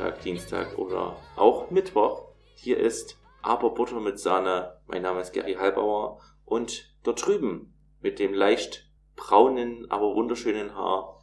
Montag, 0.00 0.22
Dienstag 0.22 0.78
oder 0.78 1.14
auch 1.36 1.70
Mittwoch. 1.70 2.28
Hier 2.54 2.78
ist 2.78 3.18
Aber 3.42 3.74
Butter 3.74 4.00
mit 4.00 4.18
Sahne. 4.18 4.78
Mein 4.86 5.02
Name 5.02 5.20
ist 5.20 5.34
Gary 5.34 5.56
Halbauer 5.56 6.22
und 6.46 6.90
dort 7.02 7.26
drüben 7.26 7.74
mit 8.00 8.18
dem 8.18 8.32
leicht 8.32 8.88
braunen, 9.14 9.90
aber 9.90 10.14
wunderschönen 10.14 10.74
Haar, 10.74 11.22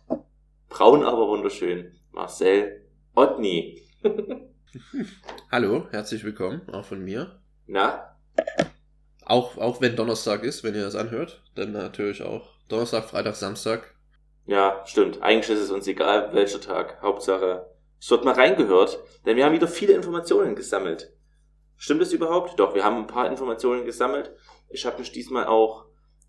braun, 0.70 1.04
aber 1.04 1.28
wunderschön, 1.28 1.92
Marcel 2.12 2.88
Otni. 3.16 3.82
Hallo, 5.52 5.88
herzlich 5.90 6.24
willkommen, 6.24 6.62
auch 6.72 6.86
von 6.86 7.04
mir. 7.04 7.42
Na, 7.66 8.16
Auch, 9.26 9.58
auch 9.58 9.82
wenn 9.82 9.96
Donnerstag 9.96 10.44
ist, 10.44 10.64
wenn 10.64 10.76
ihr 10.76 10.84
das 10.84 10.96
anhört, 10.96 11.42
dann 11.56 11.72
natürlich 11.72 12.22
auch 12.22 12.48
Donnerstag, 12.70 13.06
Freitag, 13.06 13.38
Samstag. 13.38 13.96
ja, 14.46 14.84
stimmt. 14.86 15.24
Eigentlich 15.24 15.50
ist 15.50 15.64
es 15.64 15.72
uns 15.72 15.88
egal, 15.88 16.32
welcher 16.36 16.62
Tag. 16.62 17.02
Hauptsache, 17.02 17.72
es 18.00 18.10
wird 18.12 18.26
mal 18.26 18.34
reingehört, 18.34 19.00
denn 19.26 19.38
wir 19.38 19.46
haben 19.46 19.54
wieder 19.54 19.68
viele 19.68 19.94
Informationen 19.94 20.56
gesammelt. 20.56 21.14
Stimmt 21.76 22.02
es 22.02 22.14
überhaupt? 22.14 22.60
Doch, 22.60 22.74
wir 22.76 22.84
haben 22.84 22.98
ein 22.98 23.08
paar 23.08 23.30
Informationen 23.30 23.86
gesammelt. 23.86 24.36
Ich 24.70 24.86
habe 24.86 25.00
mich 25.00 25.12
diesmal 25.12 25.46
auch 25.46 25.86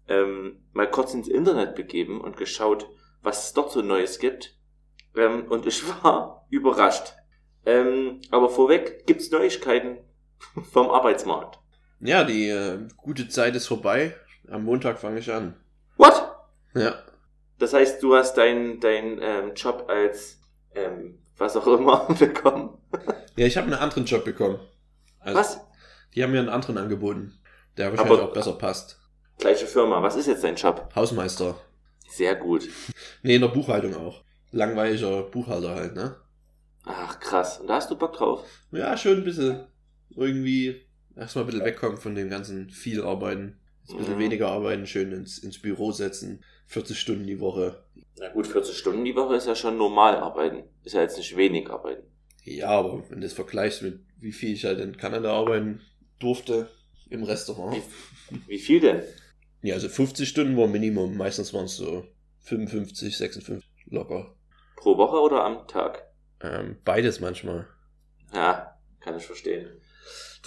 ähm, 0.08 0.64
mal 0.72 0.90
kurz 0.90 1.14
ins 1.14 1.28
Internet 1.28 1.74
begeben 1.74 2.20
und 2.20 2.36
geschaut, 2.36 2.88
was 3.22 3.46
es 3.46 3.52
dort 3.52 3.72
so 3.72 3.82
Neues 3.82 4.18
gibt. 4.18 4.56
Ähm, 5.16 5.46
und 5.48 5.66
ich 5.66 5.82
war 5.88 6.46
überrascht. 6.50 7.14
Ähm, 7.66 8.20
aber 8.30 8.48
vorweg 8.48 9.06
gibt's 9.06 9.30
Neuigkeiten 9.30 9.98
vom 10.72 10.90
Arbeitsmarkt. 10.90 11.58
Ja, 12.00 12.24
die 12.24 12.48
äh, 12.48 12.78
gute 12.96 13.28
Zeit 13.28 13.56
ist 13.56 13.66
vorbei. 13.66 14.14
Am 14.48 14.64
Montag 14.64 14.98
fange 14.98 15.18
ich 15.18 15.32
an. 15.32 15.56
What? 15.96 16.30
Ja. 16.74 17.02
Das 17.58 17.72
heißt, 17.72 18.02
du 18.02 18.14
hast 18.14 18.34
deinen 18.34 18.80
dein, 18.80 19.18
ähm, 19.20 19.54
Job 19.54 19.86
als 19.88 20.40
ähm, 20.74 21.18
was 21.38 21.56
auch 21.56 21.66
immer 21.66 22.06
bekommen. 22.18 22.78
Ja, 23.36 23.46
ich 23.46 23.56
habe 23.56 23.66
einen 23.66 23.76
anderen 23.80 24.04
Job 24.04 24.24
bekommen. 24.24 24.58
Also, 25.20 25.38
Was? 25.38 25.60
Die 26.14 26.22
haben 26.22 26.32
mir 26.32 26.40
einen 26.40 26.48
anderen 26.48 26.78
angeboten, 26.78 27.38
der 27.76 27.90
wahrscheinlich 27.90 28.18
Aber- 28.20 28.28
auch 28.28 28.32
besser 28.32 28.52
passt. 28.54 29.00
Gleiche 29.38 29.66
Firma. 29.66 30.02
Was 30.02 30.16
ist 30.16 30.26
jetzt 30.26 30.42
dein 30.42 30.56
Job? 30.56 30.90
Hausmeister. 30.96 31.54
Sehr 32.08 32.34
gut. 32.34 32.68
Nee, 33.22 33.36
in 33.36 33.40
der 33.42 33.48
Buchhaltung 33.48 33.94
auch. 33.94 34.24
Langweiliger 34.50 35.22
Buchhalter 35.24 35.74
halt, 35.76 35.94
ne? 35.94 36.16
Ach, 36.84 37.20
krass. 37.20 37.60
Und 37.60 37.68
da 37.68 37.74
hast 37.74 37.90
du 37.90 37.96
Bock 37.96 38.14
drauf. 38.14 38.44
Ja, 38.72 38.96
schön 38.96 39.18
ein 39.18 39.24
bisschen 39.24 39.66
irgendwie 40.16 40.82
erstmal 41.14 41.44
ein 41.44 41.46
bisschen 41.48 41.64
wegkommen 41.64 41.98
von 41.98 42.14
dem 42.14 42.30
ganzen 42.30 42.70
viel 42.70 43.02
Arbeiten. 43.04 43.60
Ein 43.90 43.96
bisschen 43.96 44.16
Mhm. 44.16 44.20
weniger 44.20 44.48
arbeiten, 44.50 44.86
schön 44.86 45.12
ins, 45.12 45.38
ins 45.38 45.60
Büro 45.60 45.92
setzen. 45.92 46.44
40 46.66 46.98
Stunden 46.98 47.26
die 47.26 47.40
Woche. 47.40 47.84
Na 48.18 48.28
gut, 48.28 48.46
40 48.46 48.76
Stunden 48.76 49.04
die 49.04 49.14
Woche 49.16 49.36
ist 49.36 49.46
ja 49.46 49.54
schon 49.54 49.78
normal 49.78 50.16
arbeiten. 50.16 50.64
Ist 50.84 50.94
ja 50.94 51.00
jetzt 51.00 51.16
nicht 51.16 51.36
wenig 51.36 51.70
arbeiten. 51.70 52.02
Ja, 52.44 52.68
aber 52.68 53.08
wenn 53.08 53.20
du 53.20 53.26
das 53.26 53.32
vergleichst 53.34 53.82
mit 53.82 54.00
wie 54.20 54.32
viel 54.32 54.52
ich 54.52 54.64
halt 54.64 54.80
in 54.80 54.96
Kanada 54.96 55.32
arbeiten 55.32 55.80
durfte 56.18 56.68
im 57.08 57.22
Restaurant. 57.22 57.76
Wie, 58.30 58.40
wie 58.48 58.58
viel 58.58 58.80
denn? 58.80 59.02
Ja, 59.62 59.74
also 59.74 59.88
50 59.88 60.28
Stunden 60.28 60.56
war 60.56 60.66
Minimum. 60.66 61.16
Meistens 61.16 61.54
waren 61.54 61.66
es 61.66 61.76
so 61.76 62.04
55, 62.40 63.16
56 63.16 63.68
locker. 63.86 64.34
Pro 64.76 64.96
Woche 64.96 65.20
oder 65.20 65.44
am 65.44 65.66
Tag? 65.68 66.04
Ähm, 66.42 66.76
beides 66.84 67.20
manchmal. 67.20 67.66
Ja, 68.34 68.76
kann 69.00 69.16
ich 69.16 69.24
verstehen. 69.24 69.68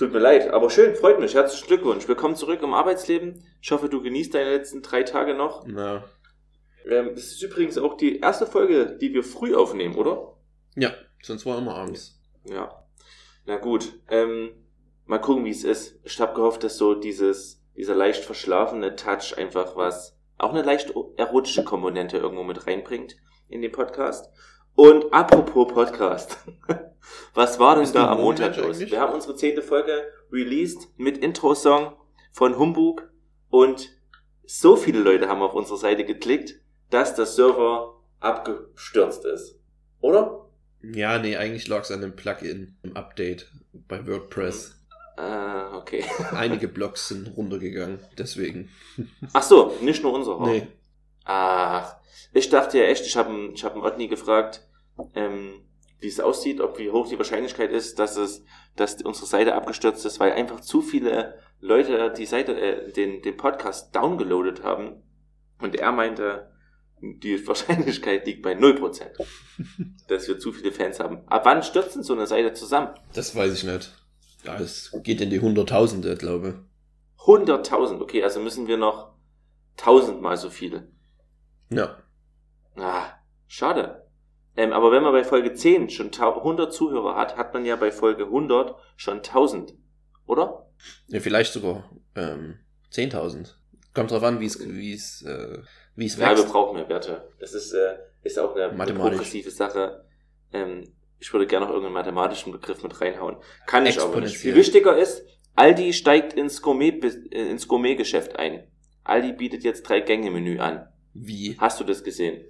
Tut 0.02 0.14
mir 0.14 0.18
leid, 0.18 0.50
aber 0.50 0.72
schön, 0.72 0.96
freut 0.96 1.20
mich. 1.20 1.36
Herzlichen 1.36 1.68
Glückwunsch. 1.68 2.08
Willkommen 2.08 2.36
zurück 2.36 2.64
im 2.64 2.74
Arbeitsleben. 2.74 3.44
Ich 3.62 3.72
hoffe, 3.72 3.88
du 3.88 4.02
genießt 4.02 4.34
deine 4.34 4.50
letzten 4.50 4.82
drei 4.82 5.04
Tage 5.04 5.36
noch. 5.36 5.64
Na, 5.68 6.04
Ähm, 6.90 7.12
das 7.14 7.26
ist 7.26 7.44
übrigens 7.44 7.78
auch 7.78 7.98
die 7.98 8.18
erste 8.18 8.48
Folge, 8.48 8.98
die 9.00 9.14
wir 9.14 9.24
früh 9.24 9.54
aufnehmen, 9.54 9.94
oder? 9.94 10.38
ja, 10.76 10.92
sonst 11.22 11.46
war 11.46 11.60
immer 11.60 11.76
abends. 11.76 12.20
Ja. 12.46 12.84
Na 13.46 13.58
gut. 13.58 13.94
Ähm, 14.10 14.50
mal 15.06 15.20
gucken, 15.20 15.46
wie 15.46 15.52
es 15.52 15.64
ist. 15.64 16.00
Ich 16.04 16.20
habe 16.20 16.34
gehofft, 16.34 16.64
dass 16.64 16.80
so 16.80 16.96
dieses, 16.96 17.64
dieser 17.78 17.94
leicht 17.94 18.26
verschlafene 18.26 18.96
Touch 18.96 19.38
einfach 19.38 19.76
was, 19.76 20.18
auch 20.40 20.50
eine 20.50 20.64
leicht 20.64 20.96
erotische 21.18 21.64
Komponente 21.64 22.18
irgendwo 22.18 22.42
mit 22.44 22.66
reinbringt 22.66 23.18
in 23.50 23.62
den 23.62 23.72
Podcast. 23.72 24.32
Und 24.74 25.14
apropos 25.14 25.72
Podcast. 25.72 26.40
was 27.34 27.60
war 27.60 27.76
denn 27.76 27.92
da 27.94 28.10
am 28.10 28.22
Montag 28.22 28.58
los? 28.58 28.80
Wir 28.80 29.00
haben 29.00 29.14
unsere 29.14 29.36
zehnte 29.36 29.62
Folge 29.62 30.04
released 30.32 30.88
mit 30.98 31.18
Intro-Song 31.18 31.94
von 32.32 32.58
Humbug 32.58 33.10
und 33.50 33.90
so 34.46 34.76
viele 34.76 35.00
Leute 35.00 35.28
haben 35.28 35.42
auf 35.42 35.54
unsere 35.54 35.78
Seite 35.78 36.06
geklickt, 36.06 36.56
dass 36.90 37.16
der 37.16 37.26
Server 37.26 38.02
abgestürzt 38.20 39.26
ist. 39.26 39.60
Oder? 40.02 40.46
Ja, 40.82 41.20
nee, 41.20 41.38
eigentlich 41.38 41.68
lag 41.68 41.84
es 41.84 41.92
an 41.92 42.02
dem 42.02 42.16
Plugin 42.16 42.78
im 42.84 42.96
Update 42.96 43.52
bei 43.74 44.06
WordPress. 44.06 44.78
Ah, 45.18 45.78
okay. 45.78 46.04
Einige 46.32 46.68
Blogs 46.68 47.08
sind 47.10 47.38
runtergegangen, 47.38 48.00
deswegen. 48.18 48.70
Ach 49.34 49.44
so, 49.44 49.76
nicht 49.82 50.04
nur 50.04 50.14
unserer. 50.14 50.46
Nee. 50.46 50.68
Ach, 51.24 51.96
ich 52.34 52.50
dachte 52.50 52.80
ja 52.80 52.86
echt, 52.86 53.06
ich 53.06 53.16
habe 53.16 53.52
ich 53.54 53.64
hab 53.64 53.74
einen 53.74 53.84
Otni 53.84 54.08
gefragt, 54.08 54.68
ähm, 55.14 55.62
wie 56.02 56.08
es 56.08 56.20
aussieht, 56.20 56.60
ob 56.60 56.80
wie 56.80 56.90
hoch 56.90 57.08
die 57.08 57.18
Wahrscheinlichkeit 57.18 57.72
ist, 57.72 58.00
dass 58.00 58.18
es, 58.18 58.44
dass 58.76 59.02
unsere 59.02 59.28
Seite 59.28 59.56
abgestürzt 59.56 60.06
ist, 60.06 60.20
weil 60.20 60.34
einfach 60.34 60.60
zu 60.60 60.82
viele 60.82 61.38
Leute 61.60 62.12
die 62.18 62.26
Seite, 62.26 62.60
äh, 62.60 62.92
den, 62.92 63.22
den 63.22 63.38
Podcast 63.38 63.96
downgeloadet 63.96 64.64
haben. 64.64 65.04
Und 65.60 65.76
er 65.76 65.92
meinte, 65.92 66.52
die 67.00 67.48
Wahrscheinlichkeit 67.48 68.26
liegt 68.26 68.42
bei 68.42 68.54
0%, 68.54 69.10
dass 70.08 70.28
wir 70.28 70.40
zu 70.40 70.52
viele 70.52 70.72
Fans 70.72 71.00
haben. 71.00 71.22
Ab 71.28 71.46
wann 71.46 71.62
stürzt 71.62 71.96
denn 71.96 72.04
so 72.04 72.14
eine 72.14 72.26
Seite 72.28 72.54
zusammen? 72.54 72.96
Das 73.14 73.36
weiß 73.36 73.54
ich 73.54 73.64
nicht. 73.64 73.96
Ja, 74.44 74.60
es 74.60 74.92
geht 75.04 75.22
in 75.22 75.30
die 75.30 75.40
Hunderttausende, 75.40 76.18
glaube 76.18 76.66
100.000, 77.20 78.02
okay, 78.02 78.24
also 78.24 78.40
müssen 78.40 78.68
wir 78.68 78.78
noch 78.78 79.14
tausendmal 79.78 80.38
so 80.38 80.50
viele. 80.50 80.88
ich. 81.70 81.78
Ja. 81.78 81.98
Ah, 82.76 83.12
schade. 83.48 84.08
Ähm, 84.58 84.74
aber 84.74 84.92
wenn 84.92 85.02
man 85.04 85.14
bei 85.14 85.24
Folge 85.24 85.54
10 85.54 85.90
schon 85.90 86.12
tau- 86.12 86.38
100 86.40 86.74
Zuhörer 86.74 87.16
hat, 87.16 87.38
hat 87.38 87.54
man 87.54 87.66
ja 87.66 87.76
bei 87.78 87.92
Folge 87.92 88.26
100 88.26 88.76
schon 88.98 89.18
1000, 89.18 89.74
oder? 90.26 90.68
ja 91.08 91.20
vielleicht 91.20 91.54
sogar 91.54 91.90
ähm, 92.16 92.56
10.000. 92.92 93.54
Kommt 93.94 94.12
drauf 94.12 94.24
an, 94.24 94.40
wie 94.40 94.46
es 94.46 94.60
wie 94.68 94.94
es 94.94 95.22
äh, 95.22 95.60
wie 95.96 96.06
es 96.06 96.16
Ja, 96.18 96.30
wir 96.32 96.38
wächst. 96.38 96.52
brauchen 96.52 96.76
mehr 96.76 96.90
Werte. 96.90 97.30
Das 97.40 97.54
ist, 97.54 97.72
äh, 97.74 97.98
ist 98.24 98.40
auch 98.40 98.56
eine, 98.56 98.70
eine 98.72 98.94
progressive 98.94 99.52
Sache. 99.52 100.06
Ähm, 100.54 100.92
ich 101.20 101.32
würde 101.34 101.46
gerne 101.46 101.66
noch 101.66 101.72
irgendeinen 101.72 101.94
mathematischen 101.94 102.52
Begriff 102.52 102.82
mit 102.84 103.00
reinhauen. 103.00 103.38
Kann 103.68 103.86
ich 103.86 104.02
aber 104.02 104.22
nicht. 104.22 104.38
Viel 104.38 104.56
wichtiger 104.56 104.98
ist, 104.98 105.24
Aldi 105.56 105.94
steigt 105.94 106.34
ins 106.34 106.62
Gourmet, 106.62 107.00
ins 107.32 107.68
Gourmet-Geschäft 107.68 108.38
ein. 108.38 108.66
Aldi 109.04 109.34
bietet 109.34 109.64
jetzt 109.64 109.84
drei 109.84 110.00
Gänge-Menü 110.00 110.60
an. 110.60 110.88
Wie? 111.14 111.58
Hast 111.60 111.80
du 111.80 111.84
das 111.84 112.04
gesehen? 112.04 112.46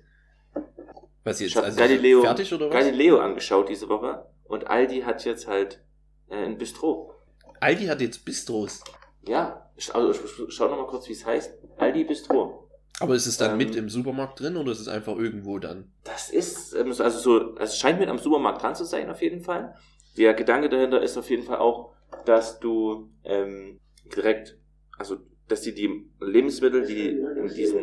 Was 1.23 1.39
jetzt? 1.39 1.49
Ich 1.51 1.55
habe 1.55 1.67
Also 1.67 1.77
Galileo, 1.79 2.21
fertig 2.21 2.53
oder 2.53 2.69
was? 2.69 2.73
Galileo 2.73 3.19
angeschaut 3.19 3.69
diese 3.69 3.87
Woche 3.89 4.25
und 4.45 4.67
Aldi 4.67 5.01
hat 5.01 5.23
jetzt 5.25 5.47
halt 5.47 5.83
äh, 6.29 6.35
ein 6.45 6.57
Bistro. 6.57 7.13
Aldi 7.59 7.85
hat 7.85 8.01
jetzt 8.01 8.25
Bistros. 8.25 8.83
Ja, 9.27 9.69
also 9.93 10.11
ich 10.11 10.19
schau 10.53 10.67
noch 10.67 10.77
mal 10.77 10.87
kurz, 10.87 11.07
wie 11.07 11.13
es 11.13 11.25
heißt. 11.25 11.53
Aldi 11.77 12.05
Bistro. 12.05 12.67
Aber 12.99 13.15
ist 13.15 13.25
es 13.27 13.37
dann 13.37 13.51
Ähm, 13.51 13.57
mit 13.57 13.75
im 13.75 13.89
Supermarkt 13.89 14.39
drin 14.39 14.57
oder 14.57 14.71
ist 14.71 14.79
es 14.79 14.87
einfach 14.87 15.15
irgendwo 15.15 15.57
dann? 15.59 15.91
Das 16.03 16.29
ist, 16.29 16.73
ähm, 16.73 16.87
also 16.89 17.09
so, 17.09 17.55
es 17.57 17.77
scheint 17.77 17.99
mit 17.99 18.09
am 18.09 18.17
Supermarkt 18.19 18.61
dran 18.61 18.75
zu 18.75 18.83
sein, 18.85 19.09
auf 19.09 19.21
jeden 19.21 19.41
Fall. 19.41 19.75
Der 20.17 20.33
Gedanke 20.33 20.69
dahinter 20.69 21.01
ist 21.01 21.17
auf 21.17 21.29
jeden 21.29 21.43
Fall 21.43 21.57
auch, 21.59 21.93
dass 22.25 22.59
du 22.59 23.09
ähm, 23.23 23.79
direkt, 24.15 24.57
also 24.97 25.17
dass 25.47 25.61
die 25.61 25.73
die 25.73 26.11
Lebensmittel, 26.19 26.85
die 26.85 27.09
in 27.09 27.47
diesen, 27.47 27.79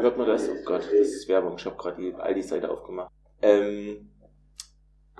hört 0.00 0.18
man 0.18 0.26
das? 0.26 0.48
Oh 0.48 0.54
Gott, 0.64 0.82
das 0.84 1.08
ist 1.08 1.28
Werbung. 1.28 1.56
Ich 1.58 1.64
habe 1.66 1.76
gerade 1.76 2.00
die 2.02 2.14
Aldi-Seite 2.14 2.70
aufgemacht. 2.70 3.10
Ähm, 3.42 4.10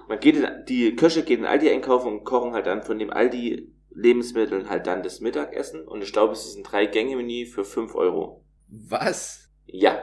man 0.09 0.19
geht 0.21 0.37
in, 0.37 0.47
die 0.69 0.97
Köche 0.97 1.23
gehen 1.23 1.41
in 1.41 1.47
Aldi 1.47 1.71
einkaufen 1.71 2.09
und 2.13 2.25
kochen 2.25 2.53
halt 2.53 2.67
dann 2.67 2.83
von 2.83 2.99
dem 2.99 3.11
Aldi 3.11 3.73
Lebensmitteln 3.93 4.69
halt 4.71 4.87
dann 4.87 5.03
das 5.03 5.21
Mittagessen 5.21 5.87
und 5.87 6.03
ich 6.03 6.13
glaube, 6.13 6.33
es 6.33 6.47
ist 6.47 6.57
ein 6.57 6.63
Drei-Gänge-Menü 6.63 7.47
für 7.47 7.65
5 7.65 7.95
Euro. 7.97 8.45
Was? 8.69 9.49
Ja. 9.67 10.01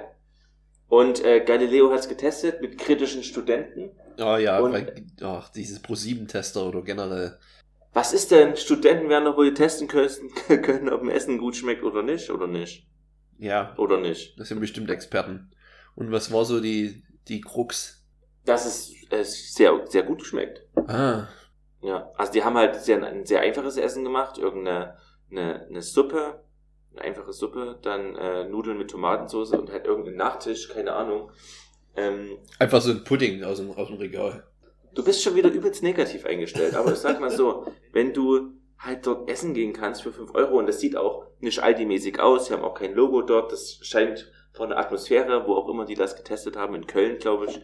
Und 0.90 1.24
äh, 1.24 1.42
Galileo 1.44 1.92
hat 1.92 2.00
es 2.02 2.10
getestet 2.10 2.62
mit 2.62 2.78
kritischen 2.78 3.24
Studenten. 3.24 3.92
Oh 4.20 4.36
ja, 4.38 4.60
Und- 4.60 4.74
weil, 4.74 5.06
ach, 5.22 5.50
dieses 5.52 5.82
Pro-7-Tester 5.82 6.68
oder 6.68 6.82
generell. 6.82 7.38
Was 7.94 8.14
ist 8.14 8.32
denn? 8.32 8.56
Studenten 8.58 9.10
werden 9.10 9.26
doch 9.26 9.38
wohl 9.38 9.54
testen 9.54 9.88
können, 9.88 10.10
können, 10.48 10.90
ob 10.90 11.02
ein 11.02 11.10
Essen 11.10 11.38
gut 11.38 11.56
schmeckt 11.56 11.84
oder 11.84 12.04
nicht, 12.04 12.30
oder 12.30 12.48
nicht, 12.48 12.88
Ja, 13.40 13.76
oder 13.78 13.98
nicht. 13.98 14.40
das 14.40 14.48
sind 14.50 14.60
bestimmt 14.60 14.90
Experten. 14.90 15.52
Und 15.96 16.12
was 16.12 16.32
war 16.32 16.46
so 16.46 16.60
die, 16.60 17.04
die 17.28 17.42
Krux? 17.42 18.04
Dass 18.46 18.66
es 18.66 18.92
äh, 19.12 19.24
sehr, 19.24 19.86
sehr 19.88 20.04
gut 20.04 20.24
schmeckt. 20.24 20.62
Ah, 20.88 21.28
Ja, 21.82 22.12
also 22.16 22.32
die 22.32 22.44
haben 22.44 22.56
halt 22.56 22.76
sehr, 22.76 23.04
ein 23.04 23.26
sehr 23.26 23.42
einfaches 23.42 23.78
Essen 23.78 24.04
gemacht, 24.04 24.38
irgendeine 24.38 24.98
eine, 25.30 25.66
eine 25.68 25.82
Suppe, 25.82 26.44
eine 26.94 27.02
einfache 27.02 27.34
Suppe, 27.34 27.78
dann 27.82 28.16
äh, 28.16 28.46
Nudeln 28.48 28.78
mit 28.78 28.90
Tomatensauce 28.92 29.52
und 29.52 29.72
halt 29.72 29.86
irgendeinen 29.86 30.18
Nachtisch, 30.18 30.70
keine 30.70 30.94
Ahnung. 30.94 31.32
Ähm, 31.96 32.38
Einfach 32.60 32.82
so 32.82 32.92
ein 32.92 33.04
Pudding 33.04 33.44
aus 33.44 33.58
dem, 33.58 33.72
aus 33.72 33.88
dem 33.88 33.98
Regal. 33.98 34.44
du 34.94 35.04
bist 35.04 35.22
schon 35.22 35.36
wieder 35.36 35.50
übelst 35.50 35.84
negativ 35.84 36.26
eingestellt, 36.26 36.76
aber 36.76 36.94
ich 36.94 36.98
sag 37.00 37.20
mal 37.20 37.30
so, 37.32 37.66
wenn 37.92 38.14
du 38.14 38.54
halt 38.80 39.06
dort 39.08 39.30
essen 39.30 39.54
gehen 39.54 39.74
kannst 39.74 40.04
für 40.04 40.14
5 40.14 40.34
Euro 40.36 40.58
und 40.58 40.68
das 40.68 40.80
sieht 40.80 40.96
auch 40.96 41.26
nicht 41.40 41.64
Aldi-mäßig 41.64 42.20
aus, 42.20 42.48
sie 42.48 42.54
haben 42.54 42.64
auch 42.64 42.74
kein 42.74 42.94
Logo 42.94 43.22
dort, 43.22 43.52
das 43.52 43.80
scheint 43.82 44.32
von 44.54 44.70
der 44.70 44.80
Atmosphäre, 44.80 45.48
wo 45.48 45.56
auch 45.56 45.70
immer 45.70 45.86
die 45.86 45.96
das 45.96 46.16
getestet 46.16 46.56
haben, 46.56 46.76
in 46.76 46.88
Köln, 46.88 47.18
glaube 47.18 47.46
ich, 47.46 47.62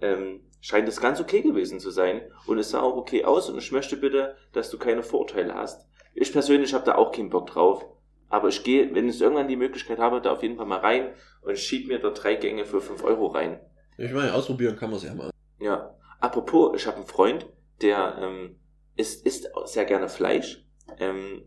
ähm, 0.00 0.40
scheint 0.60 0.88
es 0.88 1.00
ganz 1.00 1.20
okay 1.20 1.42
gewesen 1.42 1.80
zu 1.80 1.90
sein 1.90 2.22
und 2.46 2.58
es 2.58 2.70
sah 2.70 2.80
auch 2.80 2.96
okay 2.96 3.24
aus 3.24 3.50
und 3.50 3.58
ich 3.58 3.72
möchte 3.72 3.96
bitte, 3.96 4.36
dass 4.52 4.70
du 4.70 4.78
keine 4.78 5.02
Vorurteile 5.02 5.54
hast. 5.54 5.86
Ich 6.14 6.32
persönlich 6.32 6.74
habe 6.74 6.84
da 6.84 6.96
auch 6.96 7.12
keinen 7.12 7.30
Bock 7.30 7.46
drauf, 7.48 7.84
aber 8.28 8.48
ich 8.48 8.62
gehe, 8.64 8.94
wenn 8.94 9.08
ich 9.08 9.20
irgendwann 9.20 9.48
die 9.48 9.56
Möglichkeit 9.56 9.98
habe, 9.98 10.20
da 10.20 10.32
auf 10.32 10.42
jeden 10.42 10.56
Fall 10.56 10.66
mal 10.66 10.78
rein 10.78 11.14
und 11.42 11.58
schieb 11.58 11.88
mir 11.88 11.98
da 11.98 12.10
drei 12.10 12.34
Gänge 12.34 12.64
für 12.64 12.80
5 12.80 13.04
Euro 13.04 13.26
rein. 13.26 13.60
Ich 13.98 14.12
meine, 14.12 14.32
ausprobieren 14.32 14.76
kann 14.76 14.90
man 14.90 14.98
es 14.98 15.04
ja 15.04 15.14
mal. 15.14 15.30
Ja. 15.58 15.94
Apropos, 16.20 16.72
ich 16.76 16.86
habe 16.86 16.96
einen 16.96 17.06
Freund, 17.06 17.46
der 17.82 18.16
ähm, 18.20 18.56
isst, 18.96 19.26
isst 19.26 19.48
sehr 19.64 19.84
gerne 19.84 20.08
Fleisch. 20.08 20.64
Ähm, 20.98 21.44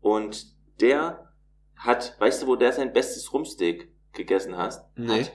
und 0.00 0.46
der 0.80 1.32
hat, 1.76 2.16
weißt 2.18 2.42
du, 2.42 2.46
wo 2.46 2.56
der 2.56 2.72
sein 2.72 2.92
bestes 2.92 3.32
Rumsteak 3.32 3.92
gegessen 4.12 4.56
hast? 4.56 4.84
Nee. 4.96 5.22
Hat? 5.22 5.32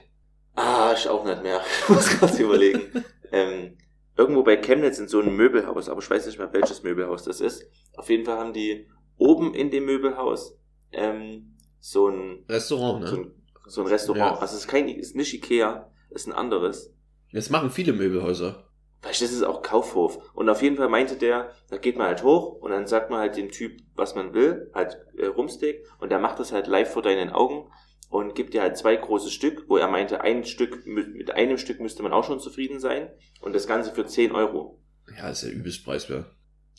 Ah, 0.56 0.94
ich 0.96 1.08
auch 1.08 1.24
nicht 1.24 1.42
mehr. 1.42 1.60
Ich 1.82 1.88
muss 1.88 2.08
gerade 2.08 2.42
überlegen. 2.42 3.04
ähm, 3.32 3.76
irgendwo 4.16 4.42
bei 4.42 4.56
Chemnitz 4.56 4.98
in 4.98 5.08
so 5.08 5.20
einem 5.20 5.36
Möbelhaus, 5.36 5.88
aber 5.88 6.00
ich 6.00 6.10
weiß 6.10 6.26
nicht 6.26 6.38
mehr, 6.38 6.52
welches 6.52 6.82
Möbelhaus 6.82 7.24
das 7.24 7.40
ist. 7.40 7.64
Auf 7.96 8.08
jeden 8.10 8.24
Fall 8.24 8.38
haben 8.38 8.52
die 8.52 8.88
oben 9.16 9.54
in 9.54 9.70
dem 9.70 9.86
Möbelhaus 9.86 10.56
ähm, 10.92 11.56
so 11.80 12.08
ein, 12.08 12.44
Restaurant, 12.48 13.06
so 13.06 13.16
ne? 13.16 13.22
ein, 13.22 13.32
so 13.66 13.80
ein 13.82 13.86
Restaurant. 13.86 14.36
Ja. 14.36 14.38
Also 14.38 14.54
es 14.54 14.62
ist 14.62 14.68
kein, 14.68 14.88
ist 14.88 15.16
nicht 15.16 15.34
Ikea, 15.34 15.90
ist 16.10 16.26
ein 16.26 16.32
anderes. 16.32 16.94
Das 17.32 17.50
machen 17.50 17.70
viele 17.70 17.92
Möbelhäuser. 17.92 18.63
Vielleicht 19.04 19.20
ist 19.20 19.34
es 19.34 19.42
auch 19.42 19.60
Kaufhof. 19.62 20.18
Und 20.32 20.48
auf 20.48 20.62
jeden 20.62 20.76
Fall 20.76 20.88
meinte 20.88 21.16
der, 21.16 21.52
da 21.68 21.76
geht 21.76 21.98
man 21.98 22.06
halt 22.06 22.22
hoch 22.22 22.54
und 22.62 22.70
dann 22.70 22.86
sagt 22.86 23.10
man 23.10 23.20
halt 23.20 23.36
dem 23.36 23.50
Typ, 23.50 23.78
was 23.94 24.14
man 24.14 24.32
will, 24.32 24.70
halt 24.72 24.96
äh, 25.18 25.26
Rumsteak. 25.26 25.84
Und 25.98 26.10
der 26.10 26.18
macht 26.18 26.38
das 26.40 26.52
halt 26.52 26.66
live 26.68 26.90
vor 26.90 27.02
deinen 27.02 27.28
Augen 27.28 27.70
und 28.08 28.34
gibt 28.34 28.54
dir 28.54 28.62
halt 28.62 28.78
zwei 28.78 28.96
große 28.96 29.30
Stück, 29.30 29.64
wo 29.68 29.76
er 29.76 29.88
meinte, 29.88 30.22
ein 30.22 30.44
Stück, 30.44 30.86
mit, 30.86 31.14
mit 31.14 31.30
einem 31.32 31.58
Stück 31.58 31.80
müsste 31.80 32.02
man 32.02 32.14
auch 32.14 32.24
schon 32.24 32.40
zufrieden 32.40 32.80
sein. 32.80 33.10
Und 33.42 33.54
das 33.54 33.66
Ganze 33.66 33.92
für 33.92 34.06
10 34.06 34.32
Euro. 34.32 34.80
Ja, 35.18 35.28
ist 35.28 35.42
ja 35.42 35.50
übelst 35.50 35.84
preiswert. 35.84 36.24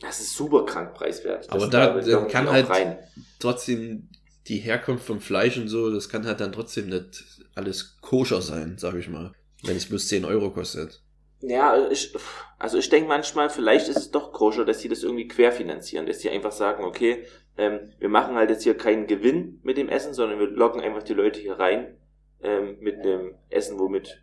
Das 0.02 0.20
ist 0.20 0.34
super 0.34 0.66
krank 0.66 0.96
preiswert. 0.96 1.48
Aber 1.52 1.60
das 1.68 1.70
da- 1.70 1.94
dann 1.94 2.04
glaub 2.04 2.26
ich 2.28 2.34
kann 2.34 2.50
halt- 2.50 2.70
rein. 2.72 2.98
Trotzdem, 3.40 4.10
die 4.48 4.58
Herkunft 4.58 5.06
vom 5.06 5.22
Fleisch 5.22 5.58
und 5.58 5.68
so, 5.68 5.92
das 5.94 6.10
kann 6.10 6.26
halt 6.26 6.40
dann 6.40 6.52
trotzdem 6.52 6.90
nicht 6.90 7.24
alles 7.54 7.98
koscher 8.02 8.42
sein, 8.42 8.78
sag 8.80 8.96
ich 8.96 9.10
mal. 9.10 9.32
Wenn 9.64 9.78
es 9.78 9.88
bloß 9.88 10.08
10 10.08 10.26
Euro 10.26 10.52
kostet. 10.52 11.02
Ja, 11.42 11.90
ich, 11.90 12.16
also 12.58 12.78
ich 12.78 12.90
denke 12.90 13.08
manchmal, 13.08 13.50
vielleicht 13.50 13.88
ist 13.90 13.98
es 13.98 14.12
doch 14.12 14.32
koscher, 14.32 14.66
dass 14.66 14.80
sie 14.80 14.90
das 14.90 15.04
irgendwie 15.04 15.28
querfinanzieren, 15.28 16.06
dass 16.06 16.20
sie 16.20 16.30
einfach 16.30 16.52
sagen, 16.52 16.84
okay, 16.84 17.26
ähm, 17.58 17.92
wir 18.00 18.10
machen 18.10 18.36
halt 18.36 18.50
jetzt 18.50 18.64
hier 18.64 18.76
keinen 18.76 19.08
Gewinn 19.08 19.60
mit 19.64 19.78
dem 19.78 19.90
Essen, 19.90 20.14
sondern 20.14 20.40
wir 20.40 20.48
locken 20.48 20.82
einfach 20.82 21.04
die 21.04 21.14
Leute 21.14 21.40
hier 21.40 21.60
rein 21.60 21.98
ähm, 22.42 22.78
mit 22.80 23.00
einem 23.00 23.36
Essen, 23.50 23.80
womit 23.80 24.22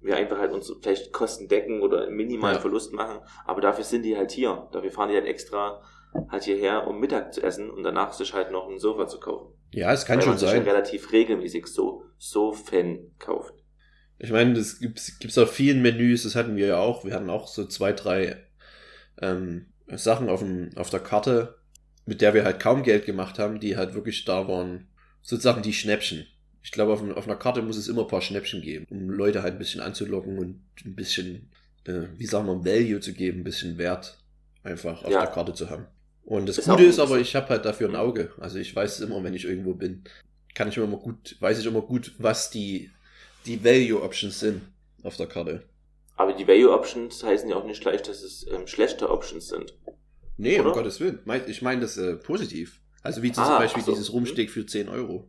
wir 0.00 0.16
einfach 0.16 0.38
halt 0.38 0.52
unsere 0.52 0.80
vielleicht 0.80 1.12
Kosten 1.12 1.48
decken 1.48 1.80
oder 1.80 2.06
einen 2.06 2.16
minimalen 2.16 2.56
Ja. 2.56 2.60
Verlust 2.60 2.92
machen. 2.92 3.20
Aber 3.44 3.60
dafür 3.60 3.84
sind 3.84 4.02
die 4.02 4.16
halt 4.16 4.32
hier. 4.32 4.68
Dafür 4.72 4.90
fahren 4.90 5.10
die 5.10 5.14
halt 5.14 5.26
extra 5.26 5.82
halt 6.28 6.42
hierher, 6.44 6.86
um 6.86 6.98
Mittag 6.98 7.32
zu 7.32 7.42
essen 7.42 7.70
und 7.70 7.82
danach 7.84 8.12
sich 8.12 8.34
halt 8.34 8.50
noch 8.50 8.68
ein 8.68 8.78
Sofa 8.78 9.06
zu 9.06 9.20
kaufen. 9.20 9.54
Ja, 9.70 9.92
es 9.92 10.04
kann 10.04 10.16
Weil 10.16 10.22
schon 10.22 10.30
man 10.32 10.38
sich 10.38 10.50
sein. 10.50 10.64
ja 10.66 10.72
relativ 10.72 11.12
regelmäßig 11.12 11.66
so 11.66 12.04
Sofen 12.18 13.14
kauft. 13.18 13.54
Ich 14.22 14.30
meine, 14.30 14.54
das 14.54 14.78
gibt's, 14.78 15.18
gibt's 15.18 15.36
auf 15.36 15.52
vielen 15.52 15.82
Menüs, 15.82 16.22
das 16.22 16.36
hatten 16.36 16.56
wir 16.56 16.66
ja 16.68 16.76
auch. 16.78 17.04
Wir 17.04 17.12
hatten 17.12 17.28
auch 17.28 17.48
so 17.48 17.64
zwei, 17.66 17.92
drei 17.92 18.36
ähm, 19.20 19.66
Sachen 19.88 20.28
auf, 20.28 20.40
dem, 20.40 20.70
auf 20.76 20.90
der 20.90 21.00
Karte, 21.00 21.56
mit 22.06 22.20
der 22.20 22.32
wir 22.32 22.44
halt 22.44 22.60
kaum 22.60 22.84
Geld 22.84 23.04
gemacht 23.04 23.38
haben, 23.40 23.58
die 23.58 23.76
halt 23.76 23.94
wirklich 23.94 24.24
da 24.24 24.46
waren. 24.46 24.86
Sozusagen 25.22 25.62
die 25.62 25.72
Schnäppchen. 25.72 26.26
Ich 26.62 26.70
glaube, 26.70 26.92
auf, 26.92 27.02
auf 27.16 27.26
einer 27.26 27.36
Karte 27.36 27.62
muss 27.62 27.76
es 27.76 27.88
immer 27.88 28.02
ein 28.02 28.08
paar 28.08 28.22
Schnäppchen 28.22 28.62
geben, 28.62 28.86
um 28.90 29.10
Leute 29.10 29.42
halt 29.42 29.54
ein 29.54 29.58
bisschen 29.58 29.80
anzulocken 29.80 30.38
und 30.38 30.60
ein 30.84 30.94
bisschen, 30.94 31.50
äh, 31.86 32.04
wie 32.16 32.26
sagen 32.26 32.46
wir, 32.46 32.64
Value 32.64 33.00
zu 33.00 33.12
geben, 33.12 33.40
ein 33.40 33.44
bisschen 33.44 33.76
Wert 33.78 34.18
einfach 34.62 35.02
auf 35.02 35.10
Ja. 35.12 35.22
der 35.22 35.30
Karte 35.32 35.54
zu 35.54 35.68
haben. 35.68 35.86
Und 36.24 36.48
das 36.48 36.58
Ist 36.58 36.68
Gute 36.68 36.84
ist 36.84 37.00
aber, 37.00 37.18
ich 37.18 37.34
habe 37.34 37.48
halt 37.48 37.64
dafür 37.64 37.88
ein 37.88 37.96
Auge. 37.96 38.30
Also 38.38 38.58
ich 38.58 38.74
weiß 38.74 38.94
es 38.94 39.00
immer, 39.00 39.22
wenn 39.24 39.34
ich 39.34 39.44
irgendwo 39.44 39.74
bin. 39.74 40.04
Kann 40.54 40.68
ich 40.68 40.76
immer 40.76 40.96
gut, 40.98 41.36
weiß 41.40 41.58
ich 41.58 41.66
immer 41.66 41.82
gut, 41.82 42.14
was 42.18 42.50
die, 42.50 42.90
die 43.46 43.64
Value 43.64 44.02
Options 44.02 44.38
sind 44.40 44.62
auf 45.02 45.16
der 45.16 45.26
Karte. 45.26 45.62
Aber 46.16 46.32
die 46.32 46.46
Value 46.46 46.70
Options 46.72 47.22
heißen 47.24 47.48
ja 47.48 47.56
auch 47.56 47.64
nicht 47.64 47.80
gleich, 47.80 48.02
dass 48.02 48.22
es 48.22 48.46
ähm, 48.48 48.66
schlechte 48.66 49.10
Options 49.10 49.48
sind. 49.48 49.76
Nee, 50.36 50.58
um 50.60 50.66
Oder? 50.66 50.74
Gottes 50.74 51.00
Willen. 51.00 51.20
Ich 51.46 51.62
meine 51.62 51.80
das 51.82 51.96
äh, 51.96 52.16
positiv. 52.16 52.80
Also 53.02 53.22
wie 53.22 53.32
zum 53.32 53.44
Ah, 53.44 53.58
Beispiel 53.58 53.82
so. 53.82 53.92
dieses 53.92 54.12
Rumsteak 54.12 54.50
für 54.50 54.64
10 54.64 54.88
Euro. 54.88 55.28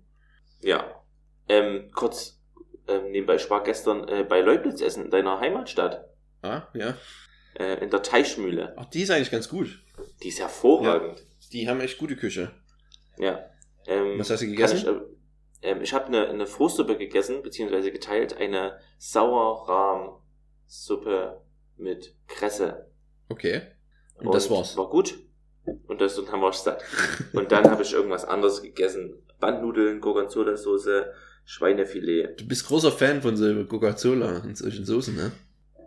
Ja. 0.62 1.04
Ähm, 1.50 1.90
kurz 1.94 2.40
ähm, 2.88 3.12
nebenbei, 3.12 3.36
ich 3.36 3.50
war 3.50 3.64
gestern 3.64 4.08
äh, 4.08 4.24
bei 4.28 4.42
Leubnitz 4.42 4.82
essen 4.82 5.06
in 5.06 5.12
deiner 5.12 5.40
Heimatstadt, 5.40 6.06
Ah, 6.42 6.68
ja. 6.74 6.96
äh, 7.58 7.82
in 7.84 7.90
der 7.90 8.02
Teichmühle. 8.04 8.74
Ach, 8.78 8.86
die 8.86 9.02
ist 9.02 9.10
eigentlich 9.12 9.32
ganz 9.32 9.50
gut. 9.50 9.84
Die 10.22 10.28
ist 10.30 10.40
hervorragend. 10.40 11.24
Die 11.52 11.68
haben 11.70 11.80
echt 11.82 11.98
gute 11.98 12.16
Küche. 12.16 12.52
Ja. 13.18 13.40
Ähm, 13.88 14.18
Was 14.20 14.30
hast 14.30 14.42
du 14.42 14.48
gegessen? 14.48 15.02
Ich, 15.64 15.64
äh, 15.64 15.72
ähm, 15.72 15.82
ich 15.82 15.94
habe 15.94 16.08
eine, 16.08 16.28
eine 16.28 16.46
Frustsuppe 16.46 16.98
gegessen, 16.98 17.42
beziehungsweise 17.42 17.90
geteilt, 17.92 18.36
eine 18.38 18.78
Sauerrahmsuppe 18.98 21.42
mit 21.78 22.16
Kresse. 22.28 22.92
Okay. 23.30 23.62
Und, 24.16 24.36
das 24.36 24.50
war's. 24.50 24.76
War 24.78 24.90
gut. 24.90 25.20
Und 25.88 26.02
das 26.02 26.20
und 26.20 26.28
dann 26.30 26.42
war 26.42 26.50
ich 26.50 26.58
satt. 26.58 26.84
Und 27.34 27.54
dann 27.54 27.72
habe 27.72 27.84
ich 27.84 27.94
irgendwas 27.94 28.26
anderes 28.26 28.62
gegessen. 28.62 29.24
Bandnudeln, 29.40 30.02
Gorgonzola-Soße, 30.02 31.14
Schweinefilet. 31.46 32.38
Du 32.40 32.46
bist 32.46 32.68
großer 32.68 32.92
Fan 32.92 33.22
von 33.22 33.38
so 33.38 33.64
Coca-Cola 33.66 34.40
und 34.40 34.58
solchen 34.58 34.84
Soßen, 34.86 35.16
ne? 35.16 35.32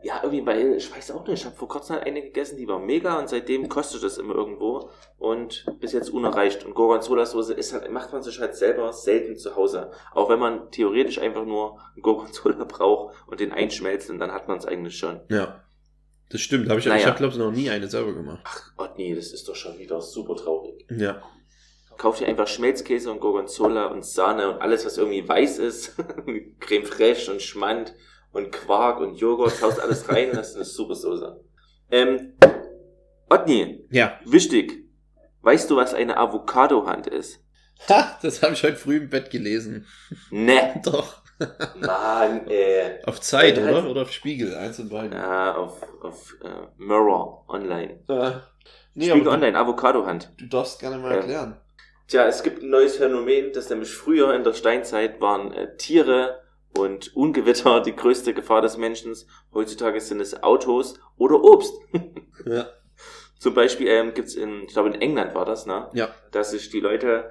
Ja, 0.07 0.21
irgendwie, 0.23 0.47
weil, 0.47 0.75
ich 0.75 0.95
weiß 0.95 1.11
auch 1.11 1.27
nicht, 1.27 1.41
ich 1.41 1.47
habe 1.47 1.57
vor 1.57 1.67
kurzem 1.67 1.97
halt 1.97 2.07
eine 2.07 2.23
gegessen, 2.23 2.57
die 2.57 2.69
war 2.69 2.79
mega 2.79 3.19
und 3.19 3.29
seitdem 3.29 3.69
kostet 3.69 4.05
das 4.05 4.19
immer 4.19 4.37
irgendwo 4.37 4.89
und 5.19 5.67
bis 5.81 5.93
jetzt 5.93 6.11
unerreicht. 6.11 6.65
Und 6.65 6.75
Gorgonzola-Soße 6.75 7.53
ist 7.55 7.73
halt, 7.73 7.91
macht 7.91 8.13
man 8.13 8.23
sich 8.23 8.39
halt 8.39 8.55
selber 8.55 8.93
selten 8.93 9.37
zu 9.37 9.57
Hause. 9.57 9.91
Auch 10.13 10.29
wenn 10.29 10.39
man 10.39 10.71
theoretisch 10.71 11.19
einfach 11.19 11.45
nur 11.45 11.81
einen 11.95 12.03
Gorgonzola 12.03 12.63
braucht 12.65 13.17
und 13.27 13.41
den 13.41 13.51
einschmelzt 13.51 14.09
und 14.09 14.21
dann 14.21 14.31
hat 14.31 14.47
man 14.47 14.59
es 14.59 14.65
eigentlich 14.65 14.97
schon. 14.97 15.23
Ja. 15.29 15.65
Das 16.29 16.41
stimmt. 16.41 16.69
Hab 16.69 16.79
ich 16.79 16.87
ich 16.87 16.93
Naja. 16.93 17.07
habe, 17.07 17.17
glaube 17.19 17.33
ich, 17.33 17.39
noch 17.39 17.51
nie 17.51 17.69
eine 17.71 17.89
selber 17.89 18.13
gemacht. 18.13 18.47
Oh 18.79 18.87
nee, 18.97 19.13
das 19.13 19.33
ist 19.33 19.49
doch 19.49 19.57
schon 19.57 19.77
wieder 19.79 20.01
super 20.01 20.37
traurig. 20.37 20.87
Ja. 20.89 21.21
Kauft 21.99 22.21
ihr 22.21 22.29
einfach 22.29 22.47
Schmelzkäse 22.47 23.11
und 23.11 23.19
Gorgonzola 23.19 23.87
und 23.87 24.05
Sahne 24.05 24.53
und 24.53 24.61
alles, 24.61 24.87
was 24.87 24.99
irgendwie 24.99 25.27
weiß 25.29 25.59
ist. 25.59 25.97
Creme 26.61 26.85
fraiche 26.85 27.33
und 27.33 27.43
Schmand 27.43 27.93
und 28.33 28.53
Quark 28.53 29.01
und 29.01 29.15
Joghurt, 29.17 29.61
haust 29.63 29.81
alles 29.81 30.09
rein, 30.09 30.31
das 30.33 30.51
ist 30.51 30.57
eine 30.57 30.65
super 30.65 30.95
Soße. 30.95 31.41
Ähm, 31.91 32.35
Otni, 33.31 33.87
Ja. 33.91 34.19
wichtig. 34.25 34.85
Weißt 35.43 35.71
du, 35.71 35.77
was 35.77 35.95
eine 35.95 36.17
Avocado-Hand 36.17 37.07
ist? 37.07 37.41
Ha, 37.89 38.19
das 38.23 38.43
habe 38.43 38.55
ich 38.55 38.63
heute 38.63 38.77
früh 38.77 38.97
im 38.97 39.09
Bett 39.11 39.31
gelesen. 39.31 39.87
Ne. 40.31 40.81
Doch. 40.85 41.23
Mann, 41.77 42.47
äh. 42.49 43.01
Auf 43.05 43.21
Zeit, 43.21 43.59
Ja, 43.59 43.65
oder? 43.65 43.75
halt- 43.83 43.87
Oder 43.91 44.03
auf 44.03 44.13
Spiegel, 44.13 44.55
eins 44.55 44.79
und 44.79 44.89
beiden. 44.89 45.13
Ja, 45.13 45.55
auf, 45.55 45.83
auf 46.03 46.35
äh, 46.43 46.49
Mirror 46.79 47.45
online. 47.49 48.01
Ja. 48.09 48.43
Nee, 48.95 49.11
Spiegel 49.11 49.29
online, 49.29 49.59
Avocado-Hand. 49.59 50.33
du, 50.39 50.47
darfst 50.47 50.81
gerne 50.81 50.97
mal 50.99 51.11
Ja. 51.11 51.17
erklären. 51.19 51.61
Tja, 52.09 52.27
es 52.27 52.43
gibt 52.43 52.63
ein 52.63 52.71
neues 52.71 52.97
Phänomen, 52.97 53.53
das 53.53 53.69
nämlich 53.69 53.91
früher 53.93 54.33
in 54.35 54.45
der 54.45 54.55
Steinzeit 54.55 55.21
waren 55.21 55.53
äh, 55.53 55.77
Tiere 55.77 56.41
und 56.79 57.15
Ungewitter 57.17 57.81
die 57.81 57.97
größte 57.97 58.35
Gefahr 58.35 58.63
des 58.63 58.77
Menschen. 58.77 59.15
Heutzutage 59.53 60.01
sind 60.01 60.21
es 60.21 60.43
Autos 60.43 60.99
oder 61.17 61.43
Obst. 61.43 61.75
Ja. 62.45 62.69
Zum 63.41 63.55
Beispiel 63.55 63.89
ähm, 63.89 64.15
gibt's 64.15 64.37
in, 64.37 64.63
ich 64.63 64.73
glaube 64.73 64.91
in 64.91 65.01
England 65.01 65.35
war 65.35 65.45
das, 65.45 65.67
ne? 65.67 65.91
Ja. 65.95 66.15
Dass 66.31 66.53
sich 66.53 66.71
die 66.71 66.79
Leute 66.79 67.29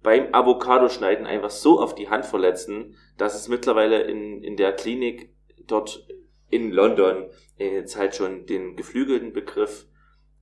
beim 0.00 0.28
Avocado-Schneiden 0.32 1.26
einfach 1.26 1.50
so 1.50 1.80
auf 1.80 1.96
die 1.96 2.08
Hand 2.08 2.24
verletzen, 2.24 2.94
dass 3.18 3.34
es 3.34 3.48
mittlerweile 3.48 4.02
in, 4.02 4.44
in 4.44 4.56
der 4.56 4.72
Klinik 4.72 5.34
dort 5.66 6.06
in 6.50 6.70
London 6.70 7.30
äh, 7.58 7.74
jetzt 7.74 7.96
halt 7.96 8.14
schon 8.14 8.46
den 8.46 8.76
geflügelten 8.76 9.32
Begriff 9.32 9.86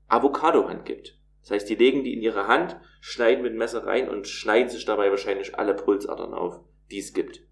Avocado-Hand 0.09 0.85
gibt. 0.85 1.19
Das 1.41 1.53
heißt, 1.53 1.71
die 1.71 1.75
legen 1.75 2.05
die 2.05 2.13
in 2.13 2.21
ihre 2.21 2.47
Hand, 2.47 2.77
schneiden 3.01 3.43
mit 3.43 3.53
dem 3.53 3.59
Messer 3.59 3.87
rein 3.87 4.09
und 4.09 4.29
schneiden 4.29 4.69
sich 4.69 4.85
dabei 4.85 5.11
wahrscheinlich 5.11 5.59
alle 5.59 5.75
Pulsadern 5.75 6.35
auf, 6.35 6.61
die 6.91 6.99
es 6.99 7.13
gibt. 7.15 7.43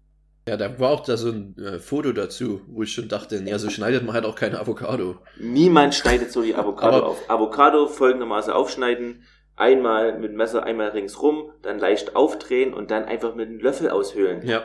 Ja, 0.47 0.57
da 0.57 0.79
war 0.79 0.89
auch 0.89 1.01
da 1.01 1.17
so 1.17 1.29
ein 1.29 1.55
äh, 1.59 1.77
Foto 1.79 2.11
dazu, 2.13 2.61
wo 2.67 2.81
ich 2.83 2.91
schon 2.93 3.07
dachte, 3.07 3.35
ja, 3.45 3.59
so 3.59 3.69
schneidet 3.69 4.03
man 4.03 4.15
halt 4.15 4.25
auch 4.25 4.35
keine 4.35 4.59
Avocado. 4.59 5.19
Niemand 5.39 5.93
schneidet 5.93 6.31
so 6.31 6.41
die 6.41 6.55
Avocado 6.55 6.97
Aber- 6.97 7.07
auf. 7.09 7.29
Avocado 7.29 7.87
folgendermaßen 7.87 8.51
aufschneiden, 8.51 9.23
einmal 9.55 10.17
mit 10.17 10.33
Messer 10.33 10.63
einmal 10.63 10.89
ringsrum, 10.89 11.51
dann 11.61 11.77
leicht 11.77 12.15
aufdrehen 12.15 12.73
und 12.73 12.89
dann 12.89 13.05
einfach 13.05 13.35
mit 13.35 13.49
einem 13.49 13.59
Löffel 13.59 13.89
aushöhlen. 13.91 14.41
Ja. 14.45 14.63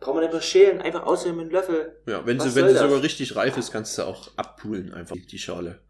Braucht 0.00 0.14
man 0.16 0.30
mehr 0.30 0.40
schälen, 0.40 0.80
einfach 0.80 1.02
außerdem 1.04 1.36
mit 1.36 1.44
einem 1.46 1.52
Löffel. 1.52 1.96
Ja, 2.06 2.24
wenn 2.24 2.38
Was 2.38 2.54
sie, 2.54 2.54
wenn 2.60 2.68
sie 2.68 2.74
das? 2.74 2.82
sogar 2.82 3.02
richtig 3.02 3.36
reif 3.36 3.58
ist, 3.58 3.70
kannst 3.70 3.98
du 3.98 4.02
auch 4.04 4.28
abpulen, 4.36 4.94
einfach 4.94 5.16
die 5.30 5.38
Schale. 5.38 5.80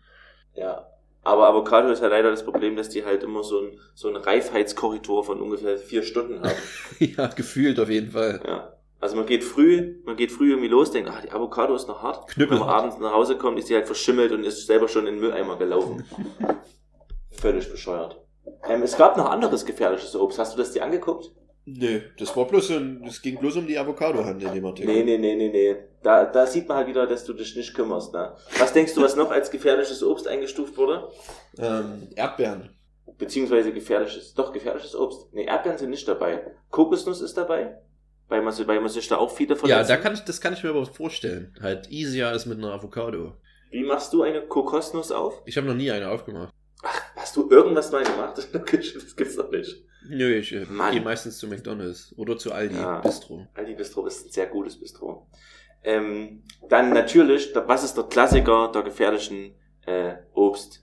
Ja. 0.54 0.88
Aber 1.22 1.46
Avocado 1.46 1.90
ist 1.90 2.02
ja 2.02 2.08
leider 2.08 2.30
das 2.30 2.44
Problem, 2.44 2.74
dass 2.76 2.88
die 2.88 3.04
halt 3.04 3.22
immer 3.22 3.44
so 3.44 3.58
einen 3.60 3.78
so 3.94 4.08
einen 4.08 4.16
Reifheitskorridor 4.16 5.22
von 5.22 5.40
ungefähr 5.40 5.78
vier 5.78 6.02
Stunden 6.02 6.40
haben. 6.42 6.56
ja, 6.98 7.26
gefühlt 7.28 7.78
auf 7.78 7.90
jeden 7.90 8.10
Fall. 8.10 8.40
ja. 8.44 8.72
Also 9.00 9.16
man 9.16 9.24
geht 9.26 9.42
früh, 9.42 9.96
man 10.04 10.16
geht 10.16 10.30
früh 10.30 10.50
irgendwie 10.50 10.68
los, 10.68 10.90
denkt, 10.90 11.10
ah, 11.10 11.20
die 11.22 11.32
Avocado 11.32 11.74
ist 11.74 11.88
noch 11.88 12.02
hart. 12.02 12.28
Knüppel. 12.28 12.58
Wenn 12.58 12.66
man 12.66 12.68
abends 12.68 12.98
nach 12.98 13.12
Hause 13.12 13.36
kommt, 13.38 13.58
ist 13.58 13.70
die 13.70 13.74
halt 13.74 13.86
verschimmelt 13.86 14.30
und 14.32 14.44
ist 14.44 14.66
selber 14.66 14.88
schon 14.88 15.06
in 15.06 15.14
den 15.14 15.20
Mülleimer 15.20 15.56
gelaufen. 15.56 16.04
Völlig 17.30 17.70
bescheuert. 17.70 18.20
Ähm, 18.68 18.82
es 18.82 18.96
gab 18.96 19.16
noch 19.16 19.30
anderes 19.30 19.64
gefährliches 19.64 20.14
Obst. 20.14 20.38
Hast 20.38 20.54
du 20.54 20.58
das 20.58 20.72
dir 20.72 20.84
angeguckt? 20.84 21.32
Nee, 21.64 22.02
das 22.18 22.36
war 22.36 22.46
bloß 22.46 22.70
ein, 22.70 23.02
das 23.04 23.22
ging 23.22 23.38
bloß 23.38 23.56
um 23.56 23.66
die 23.66 23.78
Avocado-Hand 23.78 24.42
in 24.42 24.52
dem 24.52 24.66
Artikel. 24.66 24.92
Nee, 24.92 25.02
nee, 25.02 25.18
nee, 25.18 25.36
nee, 25.36 25.50
nee. 25.50 25.76
Da, 26.02 26.24
da 26.24 26.46
sieht 26.46 26.68
man 26.68 26.78
halt 26.78 26.88
wieder, 26.88 27.06
dass 27.06 27.24
du 27.24 27.32
dich 27.32 27.54
nicht 27.54 27.74
kümmerst. 27.74 28.12
Ne? 28.12 28.34
Was 28.58 28.72
denkst 28.72 28.94
du, 28.94 29.02
was 29.02 29.16
noch 29.16 29.30
als 29.30 29.50
gefährliches 29.50 30.02
Obst 30.02 30.26
eingestuft 30.26 30.76
wurde? 30.76 31.08
Ähm, 31.58 32.08
Erdbeeren. 32.16 32.70
Beziehungsweise 33.18 33.72
gefährliches, 33.72 34.34
doch 34.34 34.52
gefährliches 34.52 34.94
Obst. 34.94 35.32
Nee, 35.32 35.44
Erdbeeren 35.44 35.78
sind 35.78 35.90
nicht 35.90 36.08
dabei. 36.08 36.42
Kokosnuss 36.70 37.20
ist 37.20 37.36
dabei, 37.36 37.78
weil 38.30 38.40
man, 38.42 38.54
weil 38.66 38.80
man 38.80 38.88
sich 38.88 39.06
da 39.08 39.18
auch 39.18 39.30
viele 39.30 39.50
Ja, 39.54 39.56
verletzen. 39.56 39.88
da 39.88 39.96
kann 39.98 40.14
ich, 40.14 40.20
das 40.20 40.40
kann 40.40 40.54
ich 40.54 40.62
mir 40.64 40.70
aber 40.70 40.86
vorstellen. 40.86 41.54
Halt 41.60 41.90
easier 41.90 42.28
als 42.28 42.46
mit 42.46 42.56
einer 42.58 42.72
Avocado. 42.72 43.34
Wie 43.70 43.84
machst 43.84 44.12
du 44.14 44.22
eine 44.22 44.40
Kokosnuss 44.42 45.12
auf? 45.12 45.42
Ich 45.44 45.56
habe 45.58 45.66
noch 45.66 45.74
nie 45.74 45.90
eine 45.90 46.08
aufgemacht. 46.10 46.52
Hast 47.16 47.36
du 47.36 47.50
irgendwas 47.50 47.92
mal 47.92 48.02
gemacht? 48.02 48.36
Das 48.52 49.16
gibt's 49.16 49.36
doch 49.36 49.50
nicht. 49.50 49.84
Nö, 50.08 50.34
ich 50.34 50.52
äh, 50.52 50.64
Mann. 50.64 50.92
gehe 50.92 51.02
meistens 51.02 51.36
zu 51.38 51.46
McDonalds 51.46 52.14
oder 52.16 52.38
zu 52.38 52.52
Aldi 52.52 52.74
Ja. 52.76 53.00
Bistro. 53.00 53.46
Aldi 53.54 53.74
Bistro 53.74 54.06
ist 54.06 54.26
ein 54.26 54.30
sehr 54.30 54.46
gutes 54.46 54.80
Bistro. 54.80 55.28
Ähm, 55.84 56.42
dann 56.68 56.90
natürlich, 56.94 57.50
was 57.54 57.84
ist 57.84 57.96
der 57.96 58.04
Klassiker 58.04 58.70
der 58.72 58.82
gefährlichen 58.82 59.54
äh, 59.86 60.14
Obst? 60.32 60.82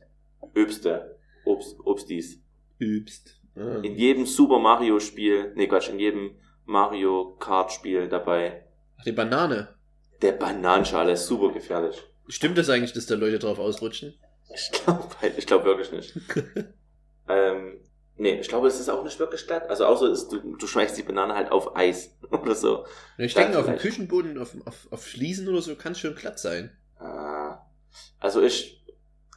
Öbste. 0.55 1.17
Obst, 1.45 1.77
Obstis. 1.83 2.39
Übst. 2.79 3.39
Ähm, 3.55 3.83
In 3.83 3.95
jedem 3.95 4.25
Super 4.25 4.59
Mario 4.59 4.99
Spiel, 4.99 5.51
nee 5.55 5.67
Quatsch, 5.67 5.89
in 5.89 5.99
jedem 5.99 6.35
Mario 6.67 7.35
Kart 7.39 7.71
Spiel 7.71 8.07
dabei. 8.07 8.63
Ach, 8.99 9.03
die 9.03 9.11
Banane. 9.13 9.75
Der 10.21 10.33
Bananenschale 10.33 11.13
ist 11.13 11.25
super 11.27 11.51
gefährlich. 11.53 12.03
Stimmt 12.27 12.57
das 12.57 12.69
eigentlich, 12.69 12.93
dass 12.93 13.05
da 13.05 13.15
Leute 13.15 13.39
drauf 13.39 13.57
ausrutschen? 13.57 14.13
Ich 14.53 14.71
glaube 14.71 15.07
ich 15.37 15.45
glaub 15.47 15.63
wirklich 15.63 15.91
nicht. 15.91 16.13
ähm, 17.29 17.79
nee, 18.15 18.39
ich 18.39 18.47
glaube, 18.49 18.67
es 18.67 18.79
ist 18.79 18.89
auch 18.89 19.03
nicht 19.03 19.17
wirklich 19.19 19.47
glatt. 19.47 19.69
Also 19.69 19.85
außer 19.85 20.07
es, 20.07 20.27
du, 20.27 20.57
du 20.57 20.67
schmeißt 20.67 20.97
die 20.97 21.03
Banane 21.03 21.35
halt 21.35 21.51
auf 21.51 21.75
Eis 21.75 22.17
oder 22.31 22.55
so. 22.55 22.85
Ich 23.17 23.33
denke, 23.33 23.57
auf 23.59 23.65
dem. 23.65 23.77
Küchenboden, 23.77 24.37
auf, 24.37 24.55
auf, 24.65 24.87
auf 24.91 25.01
Fliesen 25.03 25.47
oder 25.47 25.61
so, 25.61 25.75
kann 25.75 25.93
es 25.93 25.99
schon 25.99 26.15
glatt 26.15 26.39
sein. 26.39 26.75
Ah, 26.99 27.59
Also 28.19 28.41
ich, 28.41 28.85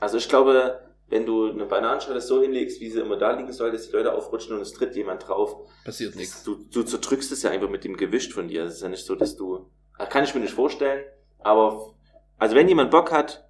also 0.00 0.16
ich 0.16 0.28
glaube, 0.28 0.89
wenn 1.10 1.26
du 1.26 1.50
eine 1.50 1.66
Bananenschale 1.66 2.20
so 2.20 2.40
hinlegst, 2.40 2.80
wie 2.80 2.88
sie 2.90 3.00
immer 3.00 3.18
da 3.18 3.32
liegen 3.32 3.52
soll, 3.52 3.72
dass 3.72 3.86
die 3.88 3.92
Leute 3.92 4.14
aufrutschen 4.14 4.54
und 4.56 4.62
es 4.62 4.72
tritt 4.72 4.94
jemand 4.96 5.26
drauf, 5.28 5.56
Passiert 5.84 6.16
nichts. 6.16 6.42
du, 6.44 6.54
du 6.72 6.82
zerdrückst 6.82 7.30
es 7.32 7.42
ja 7.42 7.50
einfach 7.50 7.68
mit 7.68 7.84
dem 7.84 7.96
Gewicht 7.96 8.32
von 8.32 8.48
dir. 8.48 8.64
Es 8.64 8.74
ist 8.76 8.82
ja 8.82 8.88
nicht 8.88 9.04
so, 9.04 9.14
dass 9.16 9.36
du, 9.36 9.68
ah, 9.98 10.06
kann 10.06 10.24
ich 10.24 10.34
mir 10.34 10.40
nicht 10.40 10.54
vorstellen, 10.54 11.04
aber, 11.40 11.94
also 12.38 12.54
wenn 12.54 12.68
jemand 12.68 12.90
Bock 12.90 13.10
hat, 13.12 13.44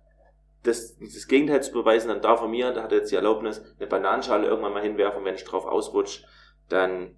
das, 0.62 0.97
das 0.99 1.26
Gegenteil 1.29 1.62
zu 1.62 1.73
beweisen, 1.73 2.09
dann 2.09 2.21
darf 2.21 2.40
er 2.40 2.49
mir, 2.49 2.73
da 2.73 2.83
hat 2.83 2.93
er 2.93 2.99
jetzt 2.99 3.11
die 3.11 3.17
Erlaubnis, 3.17 3.62
eine 3.79 3.87
Bananenschale 3.87 4.47
irgendwann 4.47 4.73
mal 4.73 4.83
hinwerfen, 4.83 5.25
wenn 5.25 5.35
ich 5.35 5.45
drauf 5.45 5.64
ausrutsche, 5.67 6.25
dann, 6.69 7.17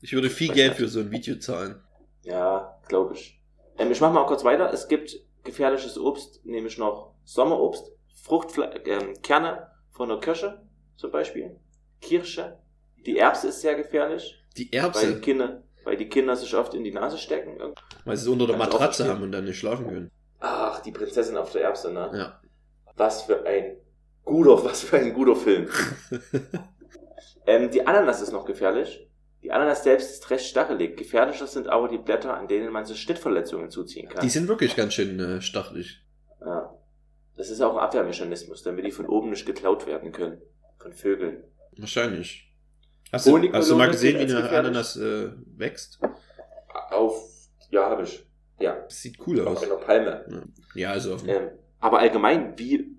Ich 0.00 0.12
würde 0.12 0.30
viel 0.30 0.52
Geld 0.52 0.74
für 0.74 0.88
so 0.88 1.00
ein 1.00 1.10
Video 1.10 1.36
zahlen. 1.36 1.80
ja, 2.24 2.78
glaube 2.88 3.14
ich. 3.14 3.40
Ähm, 3.78 3.90
ich 3.92 4.00
mache 4.00 4.12
mal 4.12 4.26
kurz 4.26 4.44
weiter. 4.44 4.72
Es 4.72 4.88
gibt 4.88 5.20
gefährliches 5.44 5.98
Obst, 5.98 6.44
nämlich 6.44 6.78
noch 6.78 7.14
Sommerobst, 7.24 7.91
Fruchtfle 8.14 8.74
ähm, 8.86 9.14
Kerne 9.22 9.68
von 9.90 10.08
der 10.08 10.18
Kirsche 10.18 10.62
zum 10.96 11.10
Beispiel, 11.10 11.56
Kirsche. 12.00 12.58
Die 13.04 13.18
Erbse 13.18 13.48
ist 13.48 13.60
sehr 13.60 13.74
gefährlich, 13.74 14.40
Die 14.56 14.64
weil 14.64 14.70
die 14.70 14.76
Erbse, 14.76 15.20
Kinder, 15.20 15.62
weil 15.84 15.96
die 15.96 16.08
Kinder 16.08 16.36
sich 16.36 16.54
oft 16.54 16.74
in 16.74 16.84
die 16.84 16.92
Nase 16.92 17.18
stecken. 17.18 17.58
weil 18.04 18.16
sie 18.16 18.22
es 18.22 18.28
unter 18.28 18.46
der 18.46 18.56
Matratze 18.56 19.08
haben 19.08 19.22
und 19.22 19.32
dann 19.32 19.44
nicht 19.44 19.58
schlafen 19.58 19.86
können. 19.88 20.10
Ach, 20.40 20.80
die 20.80 20.92
Prinzessin 20.92 21.36
auf 21.36 21.52
der 21.52 21.62
Erbse, 21.62 21.92
ne? 21.92 22.10
Ja. 22.14 22.40
Was 22.96 23.22
für 23.22 23.44
ein 23.46 23.76
guter, 24.24 24.64
was 24.64 24.82
für 24.82 24.98
ein 24.98 25.12
guter 25.14 25.36
Film. 25.36 25.68
ähm, 27.46 27.70
die 27.70 27.86
Ananas 27.86 28.20
ist 28.20 28.32
noch 28.32 28.44
gefährlich. 28.44 29.08
Die 29.42 29.50
Ananas 29.50 29.82
selbst 29.82 30.10
ist 30.12 30.30
recht 30.30 30.46
stachelig. 30.46 30.96
Gefährlicher 30.96 31.46
sind 31.48 31.66
aber 31.68 31.88
die 31.88 31.98
Blätter, 31.98 32.34
an 32.36 32.46
denen 32.46 32.72
man 32.72 32.84
sich 32.84 33.00
Schnittverletzungen 33.00 33.70
zuziehen 33.70 34.08
kann. 34.08 34.22
Die 34.22 34.30
sind 34.30 34.46
wirklich 34.46 34.76
ganz 34.76 34.94
schön 34.94 35.18
äh, 35.18 35.40
stachelig. 35.40 36.00
Ja. 36.40 36.71
Das 37.36 37.50
ist 37.50 37.60
auch 37.60 37.74
ein 37.76 37.80
Abwehrmechanismus, 37.80 38.62
damit 38.62 38.84
die 38.84 38.90
von 38.90 39.06
oben 39.06 39.30
nicht 39.30 39.46
geklaut 39.46 39.86
werden 39.86 40.12
können. 40.12 40.40
Von 40.78 40.92
Vögeln. 40.92 41.44
Wahrscheinlich. 41.76 42.52
Hast 43.10 43.26
du, 43.26 43.52
hast 43.52 43.70
du 43.70 43.76
mal 43.76 43.90
gesehen, 43.90 44.18
wie 44.18 44.34
eine? 44.34 44.48
Ananas 44.50 44.96
äh, 44.96 45.30
wächst? 45.56 45.98
Auf, 46.90 47.22
ja, 47.70 47.88
habe 47.88 48.02
ich. 48.04 48.26
Ja, 48.58 48.74
Das 48.84 49.00
sieht 49.00 49.18
cool 49.26 49.40
auf 49.40 49.56
aus. 49.58 49.62
einer 49.64 49.76
Palme. 49.76 50.46
Ja, 50.74 50.92
also 50.92 51.14
auf, 51.14 51.26
Ähm, 51.26 51.50
aber 51.80 51.98
allgemein, 51.98 52.58
wie, 52.58 52.96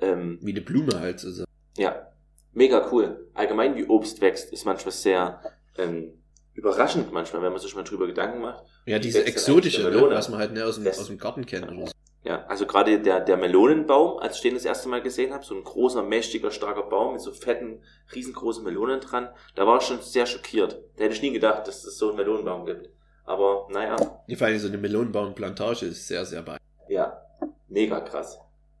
ähm, 0.00 0.38
wie 0.42 0.50
eine 0.50 0.60
Blume 0.60 1.00
halt. 1.00 1.20
So. 1.20 1.44
ja, 1.76 2.12
mega 2.52 2.88
cool. 2.92 3.28
Allgemein, 3.34 3.76
wie 3.76 3.86
Obst 3.86 4.20
wächst, 4.20 4.52
ist 4.52 4.64
manchmal 4.66 4.92
sehr 4.92 5.42
ähm, 5.78 6.12
überraschend 6.54 7.12
manchmal, 7.12 7.42
wenn 7.42 7.52
man 7.52 7.60
sich 7.60 7.74
mal 7.74 7.84
drüber 7.84 8.06
Gedanken 8.06 8.40
macht. 8.40 8.64
Ja, 8.86 8.98
diese 8.98 9.24
exotische, 9.24 9.88
ne, 9.90 10.02
was 10.10 10.28
man 10.28 10.40
halt 10.40 10.52
ne, 10.52 10.64
aus, 10.64 10.76
dem, 10.76 10.86
aus 10.86 11.06
dem 11.06 11.18
Garten 11.18 11.46
kennt. 11.46 11.70
Oder 11.70 11.86
so. 11.86 11.92
Ja, 12.22 12.44
also 12.46 12.66
gerade 12.66 13.00
der, 13.00 13.20
der 13.20 13.36
Melonenbaum, 13.38 14.18
als 14.18 14.36
ich 14.36 14.42
den 14.42 14.54
das 14.54 14.66
erste 14.66 14.88
Mal 14.90 15.00
gesehen 15.00 15.32
habe, 15.32 15.42
so 15.44 15.54
ein 15.54 15.64
großer, 15.64 16.02
mächtiger, 16.02 16.50
starker 16.50 16.82
Baum 16.82 17.14
mit 17.14 17.22
so 17.22 17.32
fetten, 17.32 17.82
riesengroßen 18.14 18.62
Melonen 18.62 19.00
dran, 19.00 19.30
da 19.54 19.66
war 19.66 19.78
ich 19.78 19.84
schon 19.84 20.02
sehr 20.02 20.26
schockiert. 20.26 20.82
Da 20.96 21.04
hätte 21.04 21.14
ich 21.14 21.22
nie 21.22 21.32
gedacht, 21.32 21.66
dass 21.66 21.82
es 21.84 21.96
so 21.96 22.08
einen 22.08 22.18
Melonenbaum 22.18 22.66
gibt. 22.66 22.90
Aber 23.24 23.66
naja, 23.70 23.96
Vor 23.96 24.46
allem 24.46 24.58
so 24.58 24.68
eine 24.68 24.76
Melonenbaumplantage 24.78 25.86
ist 25.86 26.08
sehr, 26.08 26.24
sehr 26.26 26.42
beeindruckend. 26.42 26.90
ja, 26.90 27.22
mega 27.68 28.00
krass. 28.00 28.38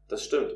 Das 0.08 0.22
stimmt. 0.24 0.52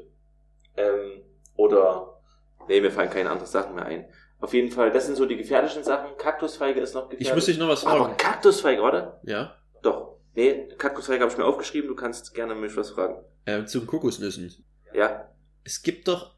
Ähm, 0.77 1.23
oder, 1.57 2.21
nee, 2.69 2.81
mir 2.81 2.91
fallen 2.91 3.09
keine 3.11 3.31
anderen 3.31 3.51
Sachen 3.51 3.77
mehr 3.77 3.87
ein. 3.87 4.07
Auf 4.41 4.53
jeden 4.53 4.71
Fall, 4.71 4.91
das 4.91 5.07
sind 5.07 5.15
so 5.17 5.25
die 5.25 5.37
gefährlichen 5.37 5.85
Sachen. 5.85 6.17
Kaktusfeige 6.19 6.81
ist 6.81 6.93
noch 6.95 7.05
gefährlich. 7.09 7.29
Ich 7.29 7.35
muss 7.35 7.47
dich 7.47 7.57
noch 7.57 7.69
was 7.69 7.87
Aber 7.87 8.05
fragen. 8.05 8.17
Kaktusfeige, 8.19 8.83
oder? 8.83 9.21
Ja? 9.23 9.55
Doch. 9.83 10.14
Nee, 10.35 10.69
Kaktusfeige 10.79 11.21
habe 11.23 11.31
ich 11.33 11.39
mir 11.39 11.45
aufgeschrieben, 11.45 11.89
du 11.89 11.95
kannst 11.95 12.35
gerne 12.35 12.55
mich 12.55 12.77
was 12.77 12.91
fragen. 12.91 13.23
Ähm, 13.47 13.67
zu 13.67 13.79
den 13.81 13.87
Kokosnüssen. 13.87 14.53
Ja? 14.93 15.29
Es 15.63 15.83
gibt 15.83 16.09
doch, 16.09 16.35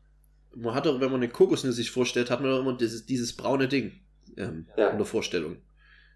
man 0.54 0.74
hat 0.74 0.86
doch, 0.86 0.94
wenn 1.00 1.10
man 1.10 1.20
eine 1.22 1.28
Kokosnuss 1.28 1.76
sich 1.76 1.90
vorstellt, 1.90 2.30
hat 2.30 2.40
man 2.40 2.50
doch 2.50 2.60
immer 2.60 2.76
dieses, 2.76 3.06
dieses 3.06 3.34
braune 3.36 3.68
Ding 3.68 3.92
ähm, 4.36 4.66
Ja. 4.76 4.88
in 4.90 4.98
der 4.98 5.06
Vorstellung. 5.06 5.56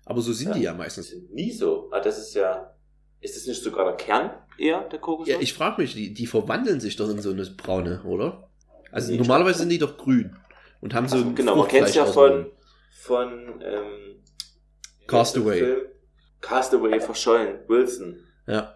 Aber 0.05 0.21
so 0.21 0.33
sind 0.33 0.49
Ja. 0.49 0.55
die 0.55 0.63
ja 0.63 0.71
Das 0.73 0.79
meistens. 0.79 1.11
ist 1.13 1.31
nie 1.31 1.53
so. 1.53 1.89
Ah, 1.93 2.01
das 2.01 2.19
ist 2.19 2.35
ja. 2.35 2.75
Ist 3.21 3.37
das 3.37 3.47
nicht 3.47 3.63
sogar 3.63 3.85
der 3.85 3.97
Kern 3.97 4.31
eher 4.59 4.83
der 4.89 4.99
Kokosnuss? 4.99 5.29
Ja, 5.35 5.41
ich 5.41 5.53
frage 5.55 5.83
mich, 5.83 5.95
die, 5.95 6.13
die 6.15 6.27
verwandeln 6.27 6.81
sich 6.81 6.97
doch 6.97 7.09
in 7.11 7.21
so 7.21 7.31
eine 7.31 7.45
braune, 7.45 8.03
oder? 8.05 8.49
Also 8.93 9.13
Nee, 9.13 9.19
normalerweise 9.19 9.61
sind 9.61 9.69
die 9.69 9.79
doch 9.79 9.97
grün 9.97 10.37
und 10.81 10.95
haben 10.95 11.07
so 11.07 11.17
also, 11.17 11.33
genau, 11.33 11.55
man 11.57 11.69
kennt 11.69 11.89
es 11.89 11.95
ja 11.95 12.07
von, 12.07 12.51
von 12.93 13.63
ähm, 13.63 14.17
Castaway. 15.07 15.77
Castaway 16.41 17.01
verschollen, 17.01 17.61
Wilson. 17.69 18.17
Ja. 18.47 18.75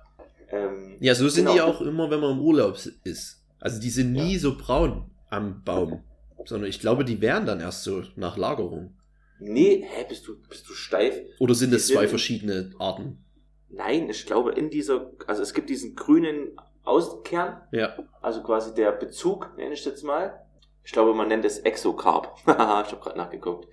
Ähm, 0.50 0.96
Ja, 1.00 1.14
so 1.14 1.28
sind 1.28 1.44
genau. 1.46 1.54
die 1.54 1.60
auch 1.62 1.80
immer, 1.80 2.10
wenn 2.10 2.20
man 2.20 2.32
im 2.38 2.40
Urlaub 2.40 2.76
ist. 3.04 3.42
Also 3.60 3.80
die 3.80 3.90
sind 3.90 4.12
nie 4.12 4.34
Ja. 4.34 4.38
so 4.40 4.56
braun 4.56 5.10
am 5.30 5.62
Baum, 5.64 6.02
sondern 6.44 6.68
ich 6.68 6.80
glaube, 6.80 7.04
die 7.04 7.20
werden 7.20 7.46
dann 7.46 7.60
erst 7.60 7.82
so 7.84 8.02
nach 8.16 8.36
Lagerung. 8.36 8.96
Nee, 9.40 9.84
hä, 9.88 10.04
bist 10.08 10.26
du, 10.28 10.36
bist 10.48 10.68
du 10.68 10.74
steif? 10.74 11.18
Oder 11.40 11.54
sind 11.54 11.72
das 11.72 11.86
Die 11.86 11.94
zwei 11.94 12.00
sind- 12.02 12.10
verschiedene 12.10 12.72
Arten? 12.78 13.24
Nein, 13.70 14.08
ich 14.10 14.26
glaube 14.26 14.52
in 14.52 14.70
dieser, 14.70 15.10
also 15.26 15.42
es 15.42 15.52
gibt 15.54 15.68
diesen 15.70 15.96
grünen 15.96 16.56
Außenkern, 16.84 17.62
Ja. 17.72 17.96
also 18.20 18.42
quasi 18.42 18.74
der 18.74 18.92
Bezug, 18.92 19.56
nenne 19.56 19.74
ich 19.74 19.84
jetzt 19.84 20.04
mal. 20.04 20.40
Ich 20.84 20.92
glaube, 20.92 21.14
man 21.14 21.28
nennt 21.28 21.44
es 21.46 21.58
Exocarp. 21.60 22.36
Haha, 22.46 22.82
ich 22.86 22.92
habe 22.92 23.00
gerade 23.02 23.16
nachgeguckt. 23.18 23.66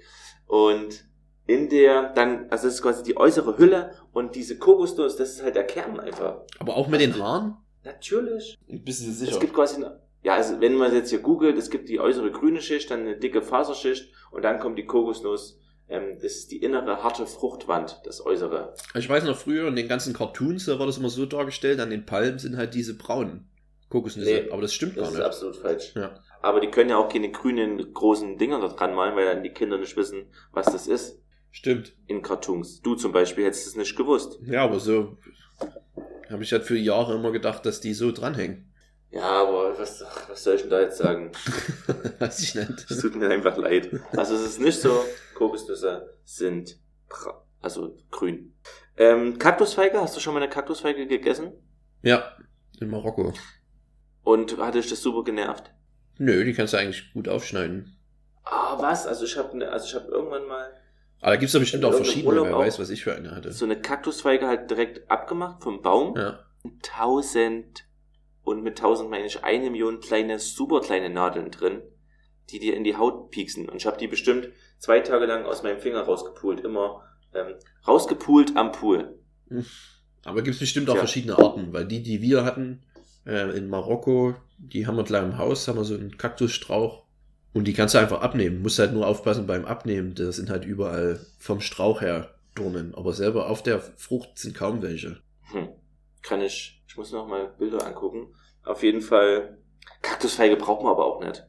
Und 0.48 1.04
in 1.52 1.70
der, 1.70 2.14
dann, 2.14 2.48
also 2.50 2.68
das 2.68 2.76
ist 2.76 2.82
quasi 2.82 3.04
die 3.04 3.18
äußere 3.18 3.58
Hülle 3.58 3.92
und 4.14 4.36
diese 4.36 4.58
Kokosnuss, 4.58 5.16
das 5.18 5.32
ist 5.34 5.44
halt 5.44 5.56
der 5.56 5.66
Kern 5.66 6.00
einfach. 6.00 6.42
Aber 6.60 6.76
auch 6.78 6.88
mit 6.88 7.02
den 7.02 7.18
Haaren? 7.22 7.58
Natürlich. 7.84 8.58
Bist 8.68 9.06
du 9.06 9.26
Es 9.26 9.40
gibt 9.40 9.54
quasi, 9.54 9.78
eine, 9.78 10.00
ja, 10.24 10.36
also 10.36 10.62
wenn 10.62 10.76
man 10.76 10.94
jetzt 10.94 11.10
hier 11.10 11.20
googelt, 11.20 11.58
es 11.58 11.70
gibt 11.70 11.90
die 11.90 12.00
äußere 12.00 12.32
grüne 12.32 12.62
Schicht, 12.62 12.92
dann 12.92 13.02
eine 13.02 13.18
dicke 13.18 13.42
Faserschicht 13.42 14.12
und 14.32 14.44
dann 14.44 14.60
kommt 14.60 14.78
die 14.78 14.86
Kokosnuss. 14.86 15.60
Ähm, 15.90 16.18
das 16.22 16.34
ist 16.36 16.52
die 16.52 16.58
innere 16.64 17.04
harte 17.04 17.26
Fruchtwand, 17.26 18.02
das 18.06 18.26
äußere. 18.26 18.76
Ich 18.96 19.10
weiß 19.10 19.26
noch 19.26 19.36
früher 19.36 19.68
in 19.68 19.76
den 19.76 19.88
ganzen 19.90 20.14
Cartoons, 20.14 20.66
da 20.66 20.80
war 20.80 20.86
das 20.86 20.98
immer 20.98 21.10
so 21.10 21.26
dargestellt, 21.26 21.80
an 21.82 21.90
den 21.90 22.06
Palmen 22.06 22.40
sind 22.40 22.56
halt 22.56 22.74
diese 22.74 22.98
braunen 22.98 23.50
Kokosnüsse. 23.90 24.44
Nee, 24.46 24.50
Aber 24.52 24.62
das 24.62 24.74
stimmt 24.74 24.96
Das 24.96 25.02
gar 25.04 25.12
ist 25.12 25.18
nicht. 25.18 25.26
absolut 25.26 25.56
falsch. 25.58 25.94
Ja. 25.96 26.14
Aber 26.42 26.60
die 26.62 26.70
können 26.72 26.90
ja 26.90 26.98
auch 26.98 27.10
keine 27.10 27.30
grünen 27.30 27.94
großen 27.94 28.38
Dinger 28.38 28.60
da 28.62 28.70
dran 28.70 28.96
malen, 28.96 29.16
weil 29.16 29.26
dann 29.26 29.44
die 29.44 29.50
Kinder 29.50 29.78
nicht 29.78 29.98
wissen, 29.98 30.28
was 30.54 30.66
das 30.68 30.88
ist. 30.88 31.21
Stimmt. 31.52 31.94
in 32.08 32.22
Cartoons. 32.22 32.82
Du 32.82 32.96
zum 32.96 33.12
Beispiel 33.12 33.46
hättest 33.46 33.68
es 33.68 33.76
nicht 33.76 33.96
gewusst. 33.96 34.40
Ja, 34.46 34.64
aber 34.64 34.80
so 34.80 35.18
habe 36.30 36.44
ich 36.44 36.52
halt 36.54 36.64
für 36.64 36.78
Jahre 36.78 37.16
immer 37.16 37.32
gedacht, 37.32 37.66
dass 37.66 37.82
die 37.82 37.94
so 37.94 38.12
dranhängen. 38.12 38.72
Ja, 39.12 39.44
aber 39.44 39.78
was, 39.78 40.04
was 40.30 40.44
soll 40.44 40.56
ich 40.56 40.62
denn 40.62 40.70
da 40.70 40.80
jetzt 40.80 40.98
sagen? 40.98 41.32
Weiß 42.20 42.40
ich 42.40 42.56
nicht. 42.56 42.90
Es 42.90 43.02
tut 43.02 43.16
mir 43.16 43.30
einfach 43.30 43.58
leid. 43.58 43.90
Also 44.16 44.36
es 44.36 44.42
ist 44.42 44.62
nicht 44.62 44.80
so, 44.80 45.04
Kokosnüsse 45.36 46.18
sind 46.24 46.80
also 47.62 47.98
grün. 48.10 48.54
Ähm, 48.98 49.38
Kaktusfeige, 49.38 50.00
hast 50.00 50.16
du 50.16 50.20
schon 50.20 50.34
mal 50.34 50.42
eine 50.42 50.50
Kaktusfeige 50.50 51.08
gegessen? 51.08 51.52
Ja, 52.02 52.38
in 52.80 52.90
Marokko. 52.90 53.34
Und 54.24 54.58
hat 54.58 54.76
dich 54.76 54.90
das 54.90 55.02
super 55.02 55.24
genervt? 55.24 55.72
Nö, 56.18 56.44
die 56.44 56.54
kannst 56.54 56.74
du 56.74 56.78
eigentlich 56.78 57.12
gut 57.14 57.28
aufschneiden. 57.28 57.98
Ah, 58.44 58.78
was? 58.80 59.08
Also 59.08 59.26
ich 59.26 59.38
habe 59.38 59.68
also 59.70 59.86
ich 59.86 59.96
habe 59.96 60.12
irgendwann 60.12 60.48
mal 60.48 60.72
Aber 61.22 61.32
da 61.32 61.38
gibt's 61.38 61.54
doch 61.54 61.60
bestimmt 61.60 61.86
auch 61.86 61.94
verschiedene, 61.94 62.44
wer 62.44 62.58
weiß, 62.58 62.80
was 62.80 62.90
ich 62.90 63.04
für 63.04 63.16
eine 63.16 63.32
hatte. 63.32 63.52
so 63.52 63.66
eine 63.66 63.80
Kaktusfeige 63.80 64.48
halt 64.48 64.70
direkt 64.70 65.10
abgemacht 65.10 65.62
vom 65.62 65.82
Baum. 65.82 66.16
Ja. 66.18 66.40
Tausend 66.82 67.86
und 68.44 68.64
mit 68.64 68.80
tausend 68.80 69.10
meine 69.10 69.26
ich 69.26 69.44
eine 69.44 69.70
Million 69.70 70.00
kleine, 70.00 70.40
super 70.40 70.82
kleine 70.82 71.10
Nadeln 71.10 71.52
drin, 71.52 71.82
die 72.50 72.60
dir 72.60 72.76
in 72.76 72.84
die 72.84 72.98
Haut 72.98 73.30
pieksen. 73.30 73.70
Und 73.70 73.78
ich 73.78 73.86
habe 73.86 73.98
die 73.98 74.08
bestimmt 74.08 74.50
zwei 74.80 75.00
Tage 75.00 75.26
lang 75.26 75.46
aus 75.46 75.62
meinem 75.62 75.80
Finger 75.80 76.02
rausgepult, 76.02 76.62
immer 76.62 77.04
ähm, 77.36 77.54
rausgepult 77.88 78.58
am 78.58 78.72
Pool. 78.72 79.20
Aber 80.24 80.42
gibt's 80.42 80.60
bestimmt 80.60 80.90
auch 80.90 80.94
Tja. 80.94 81.02
verschiedene 81.02 81.38
Arten, 81.38 81.72
weil 81.72 81.86
die, 81.86 82.02
die 82.02 82.22
wir 82.22 82.44
hatten 82.44 82.82
äh, 83.28 83.56
in 83.56 83.70
Marokko, 83.70 84.36
die 84.58 84.88
haben 84.88 84.98
wir 84.98 85.04
gleich 85.04 85.24
im 85.24 85.38
Haus, 85.38 85.68
haben 85.68 85.78
wir 85.78 85.84
so 85.84 85.94
einen 85.94 86.18
Kaktusstrauch 86.18 87.06
und 87.54 87.66
die 87.66 87.74
kannst 87.74 87.94
du 87.94 88.00
einfach 88.00 88.22
abnehmen. 88.22 88.62
Musst 88.62 88.80
halt 88.80 88.94
nur 88.94 89.08
aufpassen 89.08 89.48
beim 89.48 89.66
Abnehmen. 89.66 90.16
Da 90.16 90.32
sind 90.32 90.50
halt 90.50 90.66
überall 90.66 91.20
vom 91.38 91.60
Strauch 91.60 92.02
her 92.02 92.34
Dornen, 92.56 92.96
aber 92.96 93.14
selber 93.14 93.50
auf 93.50 93.64
der 93.64 93.80
Frucht 93.80 94.38
sind 94.38 94.56
kaum 94.56 94.82
welche. 94.82 95.22
Hm. 95.52 95.70
Kann 96.22 96.42
ich, 96.42 96.84
ich 96.88 96.98
muss 96.98 97.12
noch 97.12 97.28
mal 97.28 97.54
Bilder 97.58 97.86
angucken. 97.86 98.34
Auf 98.64 98.84
jeden 98.84 99.02
Fall, 99.02 99.58
Kaktusfeige 100.02 100.56
braucht 100.56 100.84
man 100.84 100.92
aber 100.92 101.06
auch 101.06 101.22
nicht. 101.22 101.48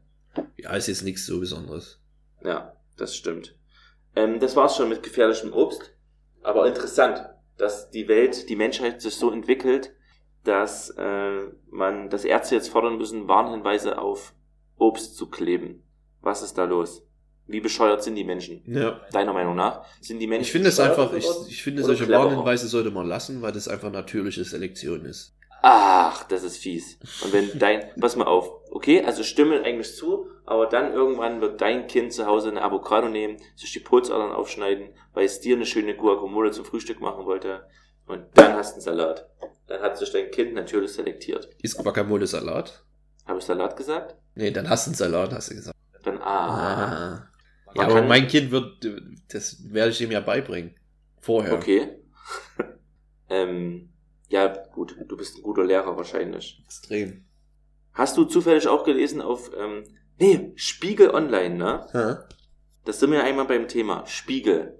Ja, 0.56 0.74
ist 0.74 0.86
jetzt 0.86 1.02
nichts 1.02 1.26
so 1.26 1.40
Besonderes. 1.40 2.00
Ja, 2.42 2.72
das 2.96 3.16
stimmt. 3.16 3.56
Ähm, 4.16 4.40
das 4.40 4.56
war's 4.56 4.76
schon 4.76 4.88
mit 4.88 5.02
gefährlichem 5.02 5.52
Obst. 5.52 5.94
Aber 6.42 6.66
interessant, 6.66 7.28
dass 7.58 7.90
die 7.90 8.08
Welt, 8.08 8.48
die 8.48 8.56
Menschheit 8.56 9.02
sich 9.02 9.14
so 9.16 9.30
entwickelt, 9.30 9.94
dass 10.44 10.90
äh, 10.90 11.40
man, 11.70 12.10
dass 12.10 12.24
Ärzte 12.24 12.56
jetzt 12.56 12.68
fordern 12.68 12.98
müssen, 12.98 13.28
Warnhinweise 13.28 13.98
auf 13.98 14.34
Obst 14.76 15.16
zu 15.16 15.28
kleben. 15.28 15.84
Was 16.22 16.42
ist 16.42 16.56
da 16.56 16.64
los? 16.64 17.02
Wie 17.46 17.60
bescheuert 17.60 18.02
sind 18.02 18.14
die 18.14 18.24
Menschen? 18.24 18.62
Ja. 18.66 19.00
Deiner 19.12 19.32
Meinung 19.32 19.56
nach 19.56 19.84
sind 20.00 20.20
die 20.20 20.26
Menschen. 20.26 20.44
Ich 20.44 20.52
finde 20.52 20.68
es 20.68 20.80
einfach, 20.80 21.12
ich, 21.12 21.26
ich 21.48 21.62
finde 21.62 21.82
solche? 21.82 22.08
Warnhinweise 22.08 22.68
sollte 22.68 22.90
man 22.90 23.06
lassen, 23.06 23.42
weil 23.42 23.52
das 23.52 23.68
einfach 23.68 23.90
natürliche 23.90 24.44
Selektion 24.44 25.04
ist. 25.04 25.34
Ach, 25.64 26.24
das 26.24 26.42
ist 26.42 26.56
fies. 26.56 26.98
Und 27.22 27.32
wenn 27.32 27.50
dein, 27.58 27.84
pass 28.00 28.16
mal 28.16 28.26
auf, 28.26 28.50
okay, 28.70 29.04
also 29.04 29.22
stimme 29.22 29.62
eigentlich 29.62 29.94
zu, 29.94 30.28
aber 30.46 30.66
dann 30.66 30.92
irgendwann 30.92 31.40
wird 31.40 31.60
dein 31.60 31.86
Kind 31.86 32.12
zu 32.12 32.26
Hause 32.26 32.48
eine 32.48 32.62
Avocado 32.62 33.08
nehmen, 33.08 33.36
sich 33.54 33.72
die 33.72 33.80
Pulsadern 33.80 34.32
aufschneiden, 34.32 34.90
weil 35.12 35.24
es 35.24 35.40
dir 35.40 35.56
eine 35.56 35.66
schöne 35.66 35.94
Guacamole 35.94 36.52
zum 36.52 36.64
Frühstück 36.64 37.00
machen 37.00 37.26
wollte, 37.26 37.64
und 38.06 38.26
dann 38.34 38.54
hast 38.54 38.72
du 38.72 38.74
einen 38.74 38.82
Salat. 38.82 39.28
Dann 39.66 39.80
hat 39.80 39.96
sich 39.96 40.10
dein 40.10 40.30
Kind 40.30 40.54
natürlich 40.54 40.92
selektiert. 40.92 41.48
Ist 41.62 41.78
Guacamole 41.78 42.26
Salat? 42.26 42.84
Habe 43.26 43.38
ich 43.38 43.44
Salat 43.44 43.76
gesagt? 43.76 44.16
Nee, 44.34 44.50
dann 44.50 44.68
hast 44.68 44.86
du 44.86 44.90
einen 44.90 44.96
Salat, 44.96 45.32
hast 45.32 45.50
du 45.50 45.54
gesagt. 45.54 45.76
Dann, 46.02 46.18
ah, 46.18 47.22
Ah. 47.22 47.28
Ja, 47.74 47.82
aber 47.84 48.02
mein 48.02 48.28
Kind 48.28 48.50
wird, 48.50 48.86
das 49.28 49.72
werde 49.72 49.92
ich 49.92 50.00
ihm 50.00 50.10
ja 50.10 50.20
beibringen. 50.20 50.74
Vorher. 51.20 51.54
okay. 51.54 51.88
ähm, 53.30 53.88
ja, 54.28 54.48
gut, 54.74 54.96
du 55.08 55.16
bist 55.16 55.38
ein 55.38 55.42
guter 55.42 55.64
Lehrer 55.64 55.96
wahrscheinlich. 55.96 56.60
Extrem. 56.64 57.24
Hast 57.94 58.16
du 58.16 58.24
zufällig 58.24 58.66
auch 58.68 58.84
gelesen 58.84 59.20
auf, 59.20 59.50
ähm, 59.56 59.84
nee, 60.18 60.52
Spiegel 60.56 61.10
Online, 61.10 61.54
ne? 61.54 61.86
Ha? 61.92 62.28
Das 62.84 63.00
sind 63.00 63.10
wir 63.10 63.22
einmal 63.22 63.44
beim 63.46 63.68
Thema 63.68 64.06
Spiegel. 64.06 64.78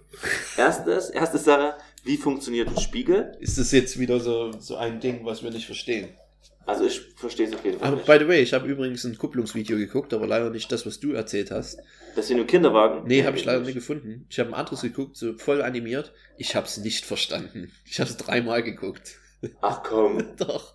Erstes, 0.56 1.10
erste 1.10 1.38
Sache, 1.38 1.74
wie 2.04 2.16
funktioniert 2.16 2.68
ein 2.68 2.78
Spiegel? 2.78 3.36
Ist 3.40 3.58
das 3.58 3.72
jetzt 3.72 3.98
wieder 3.98 4.20
so, 4.20 4.52
so 4.58 4.76
ein 4.76 5.00
Ding, 5.00 5.24
was 5.24 5.42
wir 5.42 5.50
nicht 5.50 5.66
verstehen? 5.66 6.16
Also 6.66 6.84
ich 6.86 7.00
verstehe 7.16 7.46
es 7.48 7.54
auf 7.54 7.64
jeden 7.64 7.78
Fall 7.78 7.88
Aber 7.88 7.96
nicht. 7.96 8.06
by 8.06 8.18
the 8.20 8.28
way, 8.28 8.40
ich 8.40 8.52
habe 8.54 8.68
übrigens 8.68 9.04
ein 9.04 9.18
Kupplungsvideo 9.18 9.76
geguckt, 9.76 10.14
aber 10.14 10.26
leider 10.26 10.50
nicht 10.50 10.70
das, 10.70 10.86
was 10.86 11.00
du 11.00 11.12
erzählt 11.12 11.50
hast. 11.50 11.80
Das 12.14 12.28
sind 12.28 12.36
nur 12.36 12.46
Kinderwagen? 12.46 13.06
Nee, 13.06 13.24
habe 13.24 13.36
ich 13.36 13.44
leider 13.44 13.60
nicht 13.60 13.74
gefunden. 13.74 14.26
Ich 14.30 14.38
habe 14.38 14.50
ein 14.50 14.54
anderes 14.54 14.82
geguckt, 14.82 15.16
so 15.16 15.34
voll 15.34 15.62
animiert. 15.62 16.12
Ich 16.36 16.54
habe 16.54 16.66
es 16.66 16.78
nicht 16.78 17.04
verstanden. 17.04 17.72
Ich 17.84 17.98
habe 18.00 18.08
es 18.10 18.16
dreimal 18.16 18.62
geguckt. 18.62 19.16
Ach 19.60 19.82
komm. 19.82 20.22
Doch. 20.36 20.74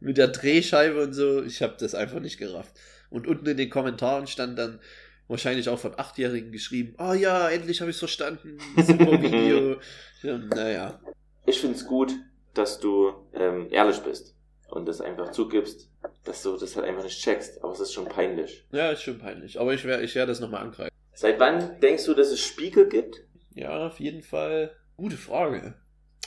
Mit 0.00 0.16
der 0.16 0.28
Drehscheibe 0.28 1.02
und 1.02 1.12
so, 1.12 1.42
ich 1.42 1.60
habe 1.62 1.74
das 1.78 1.94
einfach 1.94 2.20
nicht 2.20 2.38
gerafft. 2.38 2.74
Und 3.10 3.26
unten 3.26 3.46
in 3.46 3.56
den 3.56 3.70
Kommentaren 3.70 4.26
stand 4.26 4.58
dann 4.58 4.80
wahrscheinlich 5.28 5.68
auch 5.68 5.78
von 5.78 5.98
Achtjährigen 5.98 6.52
geschrieben, 6.52 6.94
ah 6.98 7.14
ja, 7.14 7.48
endlich 7.48 7.80
habe 7.80 7.90
ich 7.90 7.96
es 7.96 8.00
verstanden, 8.00 8.58
super 8.76 9.22
Video. 9.22 9.76
ja, 10.22 10.38
naja, 10.38 11.00
Ich 11.46 11.60
finde 11.60 11.76
es 11.76 11.86
gut, 11.86 12.12
dass 12.54 12.78
du 12.80 13.12
ähm, 13.34 13.68
ehrlich 13.70 13.98
bist 14.00 14.34
und 14.74 14.86
das 14.86 15.00
einfach 15.00 15.30
zugibst, 15.30 15.90
dass 16.24 16.42
du 16.42 16.56
das 16.56 16.76
halt 16.76 16.86
einfach 16.86 17.04
nicht 17.04 17.20
checkst. 17.20 17.62
Aber 17.62 17.72
es 17.72 17.80
ist 17.80 17.92
schon 17.92 18.06
peinlich. 18.06 18.66
ja, 18.72 18.90
ist 18.90 19.02
schon 19.02 19.18
peinlich. 19.18 19.60
Aber 19.60 19.72
ich 19.74 19.84
werde 19.84 20.02
ich 20.04 20.14
werd 20.14 20.28
das 20.28 20.40
nochmal 20.40 20.62
angreifen. 20.62 20.94
Seit 21.12 21.38
wann 21.38 21.80
denkst 21.80 22.04
du, 22.06 22.14
dass 22.14 22.28
es 22.28 22.40
Spiegel 22.40 22.88
gibt? 22.88 23.24
Ja, 23.54 23.86
auf 23.86 24.00
jeden 24.00 24.22
Fall. 24.22 24.74
Gute 24.96 25.16
Frage. 25.16 25.74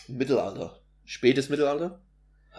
Mittelalter. 0.07 0.79
Spätes 1.03 1.49
Mittelalter? 1.49 2.01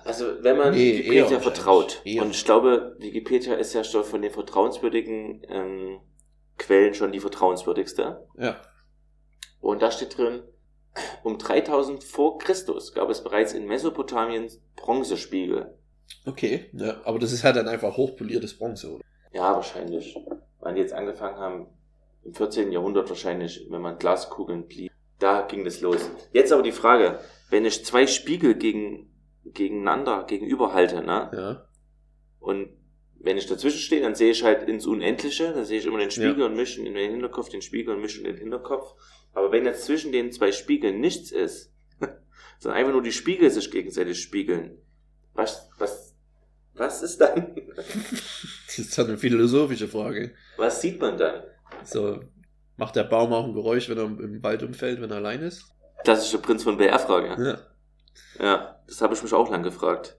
Also 0.05 0.43
wenn 0.43 0.57
man 0.57 0.75
Nee, 0.75 0.99
Wikipedia 0.99 1.41
vertraut. 1.41 2.03
Eher. 2.05 2.23
Und 2.23 2.31
ich 2.31 2.45
glaube, 2.45 2.97
Wikipedia 2.99 3.55
ist 3.55 3.73
ja 3.75 3.83
schon 3.83 4.05
von 4.05 4.23
den 4.23 4.31
vertrauenswürdigen 4.31 5.43
ähm, 5.49 6.01
Quellen 6.57 6.95
schon 6.95 7.13
die 7.13 7.21
vertrauenswürdigste. 7.21 8.27
Ja. 8.37 8.61
Und 9.61 9.83
da 9.83 9.91
steht 9.91 10.17
drin, 10.17 10.43
um 11.23 11.39
3000 11.39 12.05
vor 12.05 12.39
Christus 12.39 12.93
gab 12.93 13.11
es 13.11 13.23
bereits 13.23 13.53
in 13.55 13.67
Mesopotamien 13.67 14.51
Bronzespiegel. 14.77 15.75
Okay. 16.27 16.71
Ja, 16.73 17.01
aber 17.05 17.19
das 17.19 17.33
ist 17.33 17.45
halt 17.45 17.57
dann 17.57 17.69
einfach 17.69 17.97
hochpoliertes 17.97 18.59
Bronze, 18.59 18.95
oder? 18.95 19.05
Ja, 19.33 19.55
wahrscheinlich. 19.55 20.17
Weil 20.61 20.75
die 20.75 20.81
jetzt 20.81 20.93
angefangen 20.93 21.37
haben, 21.37 21.67
im 22.25 22.35
14. 22.35 22.73
Jahrhundert 22.73 23.09
wahrscheinlich, 23.09 23.67
wenn 23.71 23.81
man 23.81 23.99
Glaskugeln 23.99 24.67
blieb. 24.67 24.93
Da 25.19 25.43
ging 25.43 25.65
das 25.65 25.81
los. 25.81 26.09
Jetzt 26.33 26.53
aber 26.53 26.63
die 26.63 26.73
Frage, 26.73 27.19
wenn 27.51 27.65
ich 27.65 27.85
zwei 27.85 28.07
Spiegel 28.07 28.55
gegen, 28.55 29.11
gegeneinander, 29.45 30.25
gegenüber 30.25 30.75
halte, 30.75 31.03
ne? 31.03 31.31
Ja. 31.33 31.69
Und 32.39 32.71
wenn 33.21 33.37
ich 33.37 33.47
dazwischen 33.47 33.81
stehe, 33.81 34.03
dann 34.03 34.15
sehe 34.15 34.31
ich 34.31 34.45
halt 34.45 34.69
ins 34.69 34.87
Unendliche, 34.87 35.53
dann 35.53 35.65
sehe 35.65 35.79
ich 35.79 35.87
immer 35.87 35.99
den 35.99 36.11
Spiegel 36.11 36.43
und 36.43 36.55
mische 36.55 36.81
in 36.81 36.95
den 36.95 37.11
Hinterkopf, 37.11 37.49
den 37.49 37.63
Spiegel 37.63 37.95
und 37.95 38.01
mische 38.01 38.21
in 38.21 38.27
den 38.27 38.37
Hinterkopf. 38.37 38.95
Aber 39.33 39.51
wenn 39.51 39.65
jetzt 39.65 39.85
zwischen 39.85 40.13
den 40.13 40.31
zwei 40.31 40.53
Spiegeln 40.53 41.01
nichts 41.01 41.33
ist, 41.33 41.73
sondern 42.61 42.79
einfach 42.79 42.93
nur 42.93 43.03
die 43.03 43.13
Spiegel 43.13 43.51
sich 43.51 43.71
gegenseitig 43.71 44.21
spiegeln, 44.21 44.79
was, 45.39 45.71
was, 45.79 46.15
was 46.75 47.03
ist 47.03 47.21
dann? 47.21 47.55
Das 48.67 48.87
ist 48.87 48.99
halt 48.99 49.09
eine 49.09 49.19
philosophische 49.19 49.89
Frage. 49.89 50.35
Was 50.57 50.81
sieht 50.81 51.01
man 51.01 51.17
dann? 51.17 51.43
So, 51.83 52.21
macht 52.77 52.95
der 52.95 53.05
Baum 53.05 53.33
auch 53.33 53.45
ein 53.45 53.55
Geräusch, 53.55 53.89
wenn 53.89 53.99
er 53.99 54.05
im 54.05 54.43
Wald 54.43 54.63
umfällt, 54.63 55.01
wenn 55.01 55.11
er 55.11 55.17
allein 55.17 55.41
ist? 55.41 55.65
Klassische 56.05 56.39
Prinz 56.39 56.63
von 56.63 56.77
BR-Frage. 56.77 57.43
Ja. 57.43 58.45
Ja, 58.45 58.81
das 58.87 59.01
habe 59.01 59.15
ich 59.15 59.23
mich 59.23 59.33
auch 59.33 59.51
lang 59.51 59.65
gefragt. 59.65 60.19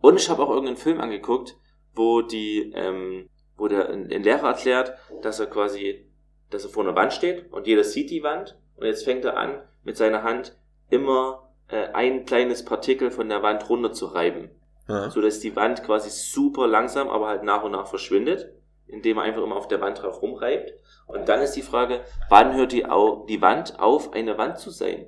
Und 0.00 0.20
ich 0.20 0.28
habe 0.28 0.42
auch 0.42 0.50
irgendeinen 0.50 0.76
Film 0.76 1.00
angeguckt, 1.00 1.56
wo 1.94 2.20
die, 2.20 2.72
ähm, 2.74 3.30
wo 3.56 3.68
der 3.68 3.88
ein, 3.88 4.12
ein 4.12 4.22
Lehrer 4.22 4.48
erklärt, 4.48 4.92
dass 5.22 5.40
er 5.40 5.46
quasi, 5.46 6.10
dass 6.50 6.64
er 6.64 6.70
vor 6.70 6.84
einer 6.84 6.96
Wand 6.96 7.14
steht 7.14 7.50
und 7.50 7.66
jeder 7.66 7.84
sieht 7.84 8.10
die 8.10 8.22
Wand 8.22 8.58
und 8.74 8.84
jetzt 8.84 9.04
fängt 9.04 9.24
er 9.24 9.38
an, 9.38 9.62
mit 9.84 9.96
seiner 9.96 10.22
Hand 10.22 10.58
immer 10.90 11.45
äh, 11.68 11.88
ein 11.92 12.24
kleines 12.24 12.64
Partikel 12.64 13.10
von 13.10 13.28
der 13.28 13.42
Wand 13.42 13.68
runterzureiben, 13.68 14.50
Ja. 14.88 15.10
so 15.10 15.20
dass 15.20 15.40
die 15.40 15.56
Wand 15.56 15.82
quasi 15.84 16.10
super 16.10 16.66
langsam, 16.66 17.08
aber 17.08 17.28
halt 17.28 17.42
nach 17.42 17.62
und 17.64 17.72
nach 17.72 17.86
verschwindet, 17.88 18.52
indem 18.86 19.18
er 19.18 19.24
einfach 19.24 19.42
immer 19.42 19.56
auf 19.56 19.68
der 19.68 19.80
Wand 19.80 20.02
drauf 20.02 20.22
rumreibt. 20.22 20.72
Und 21.06 21.28
dann 21.28 21.40
ist 21.42 21.52
die 21.52 21.62
Frage, 21.62 22.00
wann 22.28 22.54
hört 22.56 22.72
die, 22.72 22.86
Au 22.86 23.24
die 23.28 23.40
Wand 23.42 23.78
auf, 23.80 24.12
eine 24.12 24.38
Wand 24.38 24.58
zu 24.58 24.70
sein? 24.70 25.06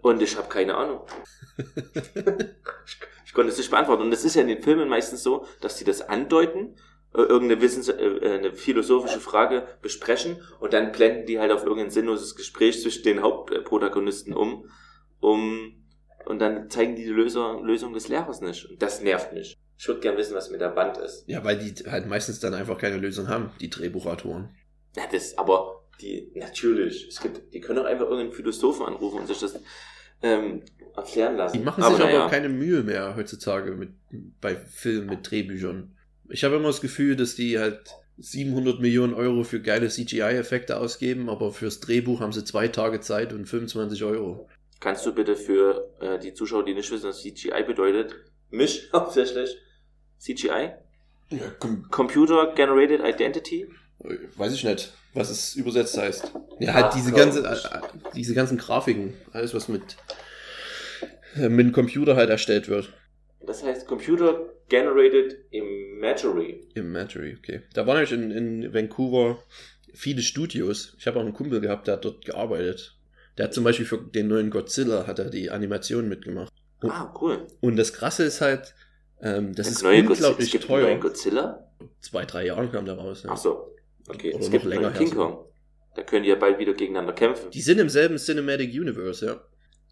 Und 0.00 0.22
ich 0.22 0.36
habe 0.36 0.48
keine 0.48 0.76
Ahnung. 0.76 1.00
ich, 1.56 2.14
ich 3.26 3.34
konnte 3.34 3.50
es 3.50 3.58
nicht 3.58 3.70
beantworten. 3.70 4.02
Und 4.02 4.12
es 4.12 4.24
ist 4.24 4.34
ja 4.34 4.42
in 4.42 4.48
den 4.48 4.62
Filmen 4.62 4.88
meistens 4.88 5.22
so, 5.22 5.44
dass 5.60 5.76
die 5.76 5.84
das 5.84 6.02
andeuten, 6.08 6.76
äh, 7.14 7.22
irgendeine 7.22 7.60
Wissens 7.60 7.88
äh, 7.88 7.94
äh, 8.02 8.38
eine 8.38 8.52
philosophische 8.52 9.20
Frage 9.20 9.66
besprechen 9.82 10.40
und 10.60 10.72
dann 10.72 10.92
blenden 10.92 11.26
die 11.26 11.38
halt 11.40 11.50
auf 11.52 11.64
irgendein 11.64 11.90
sinnloses 11.90 12.36
Gespräch 12.36 12.80
zwischen 12.82 13.02
den 13.02 13.22
Hauptprotagonisten 13.22 14.34
um, 14.34 14.70
um 15.20 15.77
und 16.28 16.40
dann 16.40 16.68
zeigen 16.68 16.94
die 16.94 17.04
die 17.04 17.10
Lösung, 17.10 17.64
Lösung 17.64 17.94
des 17.94 18.08
Lehrers 18.08 18.42
nicht. 18.42 18.68
Und 18.68 18.82
das 18.82 19.00
nervt 19.00 19.32
mich. 19.32 19.56
Ich 19.78 19.88
würde 19.88 20.00
gern 20.00 20.16
wissen, 20.18 20.34
was 20.34 20.50
mit 20.50 20.60
der 20.60 20.76
Wand 20.76 20.98
ist. 20.98 21.24
ja, 21.26 21.42
weil 21.42 21.58
die 21.58 21.72
halt 21.88 22.06
meistens 22.06 22.38
dann 22.40 22.52
einfach 22.52 22.76
keine 22.76 22.98
Lösung 22.98 23.28
haben, 23.28 23.50
die 23.60 23.70
Drehbuchautoren. 23.70 24.50
Ja, 24.94 25.04
das, 25.10 25.38
aber 25.38 25.84
die, 26.02 26.30
natürlich, 26.34 27.08
es 27.08 27.20
gibt, 27.20 27.54
die 27.54 27.60
können 27.60 27.78
doch 27.78 27.86
einfach 27.86 28.04
irgendeinen 28.04 28.32
Philosophen 28.32 28.84
anrufen 28.84 29.20
und 29.20 29.26
sich 29.26 29.38
das 29.38 29.58
ähm, 30.22 30.62
erklären 30.94 31.36
lassen. 31.36 31.56
Die 31.56 31.64
machen 31.64 31.82
aber 31.82 31.94
sich 31.94 32.04
aber 32.04 32.12
naja. 32.12 32.26
auch 32.26 32.30
keine 32.30 32.50
Mühe 32.50 32.82
mehr 32.82 33.16
heutzutage 33.16 33.70
mit, 33.72 33.90
bei 34.40 34.54
Filmen 34.54 35.08
mit 35.08 35.30
Drehbüchern. 35.30 35.96
Ich 36.28 36.44
habe 36.44 36.56
immer 36.56 36.68
das 36.68 36.82
Gefühl, 36.82 37.16
dass 37.16 37.36
die 37.36 37.58
halt 37.58 37.94
700 38.18 38.80
Millionen 38.80 39.14
Euro 39.14 39.44
für 39.44 39.62
geile 39.62 39.88
CGI-Effekte 39.88 40.78
ausgeben, 40.78 41.30
aber 41.30 41.52
fürs 41.52 41.80
Drehbuch 41.80 42.20
haben 42.20 42.32
sie 42.32 42.44
zwei 42.44 42.68
Tage 42.68 43.00
Zeit 43.00 43.32
und 43.32 43.46
25 43.46 44.04
Euro. 44.04 44.48
Kannst 44.80 45.04
du 45.06 45.12
bitte 45.14 45.36
für 45.36 45.90
äh, 46.00 46.18
die 46.18 46.34
Zuschauer, 46.34 46.64
die 46.64 46.74
nicht 46.74 46.90
wissen, 46.90 47.08
was 47.08 47.22
CGI 47.22 47.64
bedeutet, 47.66 48.14
mich 48.50 48.88
hauptsächlich 48.92 49.56
CGI? 50.18 50.72
Ja, 51.30 51.52
komm, 51.58 51.88
Computer 51.90 52.52
Generated 52.54 53.00
Identity? 53.04 53.68
weiß 54.36 54.54
ich 54.54 54.64
nicht, 54.64 54.92
was 55.12 55.28
es 55.28 55.56
übersetzt 55.56 55.98
heißt. 55.98 56.32
Ja, 56.60 56.70
Ach, 56.70 56.74
halt 56.74 56.94
diese 56.94 57.10
komm. 57.10 57.20
ganze, 57.20 57.44
äh, 57.44 57.80
diese 58.14 58.34
ganzen 58.34 58.56
Grafiken, 58.56 59.14
alles 59.32 59.54
was 59.54 59.68
mit, 59.68 59.96
äh, 61.36 61.48
mit 61.48 61.66
dem 61.66 61.72
Computer 61.72 62.14
halt 62.16 62.30
erstellt 62.30 62.68
wird. 62.68 62.92
Das 63.40 63.62
heißt 63.64 63.86
Computer 63.86 64.48
Generated 64.68 65.36
Imagery. 65.50 66.60
Imagery, 66.74 67.36
okay. 67.38 67.62
Da 67.74 67.86
waren 67.86 67.96
nämlich 67.96 68.12
in, 68.12 68.30
in 68.30 68.74
Vancouver 68.74 69.42
viele 69.94 70.22
Studios. 70.22 70.94
Ich 70.98 71.06
habe 71.06 71.18
auch 71.18 71.22
einen 71.22 71.32
Kumpel 71.32 71.60
gehabt, 71.60 71.86
der 71.88 71.94
hat 71.94 72.04
dort 72.04 72.24
gearbeitet. 72.24 72.97
Der 73.38 73.44
hat 73.46 73.54
zum 73.54 73.64
Beispiel 73.64 73.86
für 73.86 73.98
den 73.98 74.28
neuen 74.28 74.50
Godzilla 74.50 75.06
hat 75.06 75.18
er 75.20 75.30
die 75.30 75.50
Animation 75.50 76.08
mitgemacht. 76.08 76.52
Oh. 76.82 76.88
Ah, 76.88 77.14
cool. 77.20 77.46
Und 77.60 77.76
das 77.76 77.92
Krasse 77.92 78.24
ist 78.24 78.40
halt, 78.40 78.74
ähm, 79.22 79.54
das 79.54 79.68
ist 79.68 79.82
neue 79.82 80.02
Godzilla- 80.02 80.10
unglaublich 80.28 80.54
einen 80.54 80.62
teuer. 80.64 80.82
neuen 80.88 81.00
Godzilla? 81.00 81.68
Zwei, 82.00 82.24
drei 82.24 82.46
Jahren 82.46 82.70
kam 82.72 82.84
der 82.84 82.94
raus. 82.96 83.22
Ja. 83.24 83.30
Ach 83.32 83.36
so. 83.36 83.74
Okay, 84.08 84.30
Oder 84.30 84.40
es 84.40 84.46
noch 84.46 84.52
gibt 84.52 84.64
einen 84.64 84.72
länger 84.74 84.90
King 84.90 85.14
Kong. 85.14 85.44
Da 85.94 86.02
können 86.02 86.22
die 86.24 86.28
ja 86.30 86.36
bald 86.36 86.58
wieder 86.58 86.74
gegeneinander 86.74 87.12
kämpfen. 87.12 87.50
Die 87.50 87.60
sind 87.60 87.78
im 87.78 87.88
selben 87.88 88.16
Cinematic 88.16 88.70
Universe, 88.72 89.24
ja. 89.26 89.40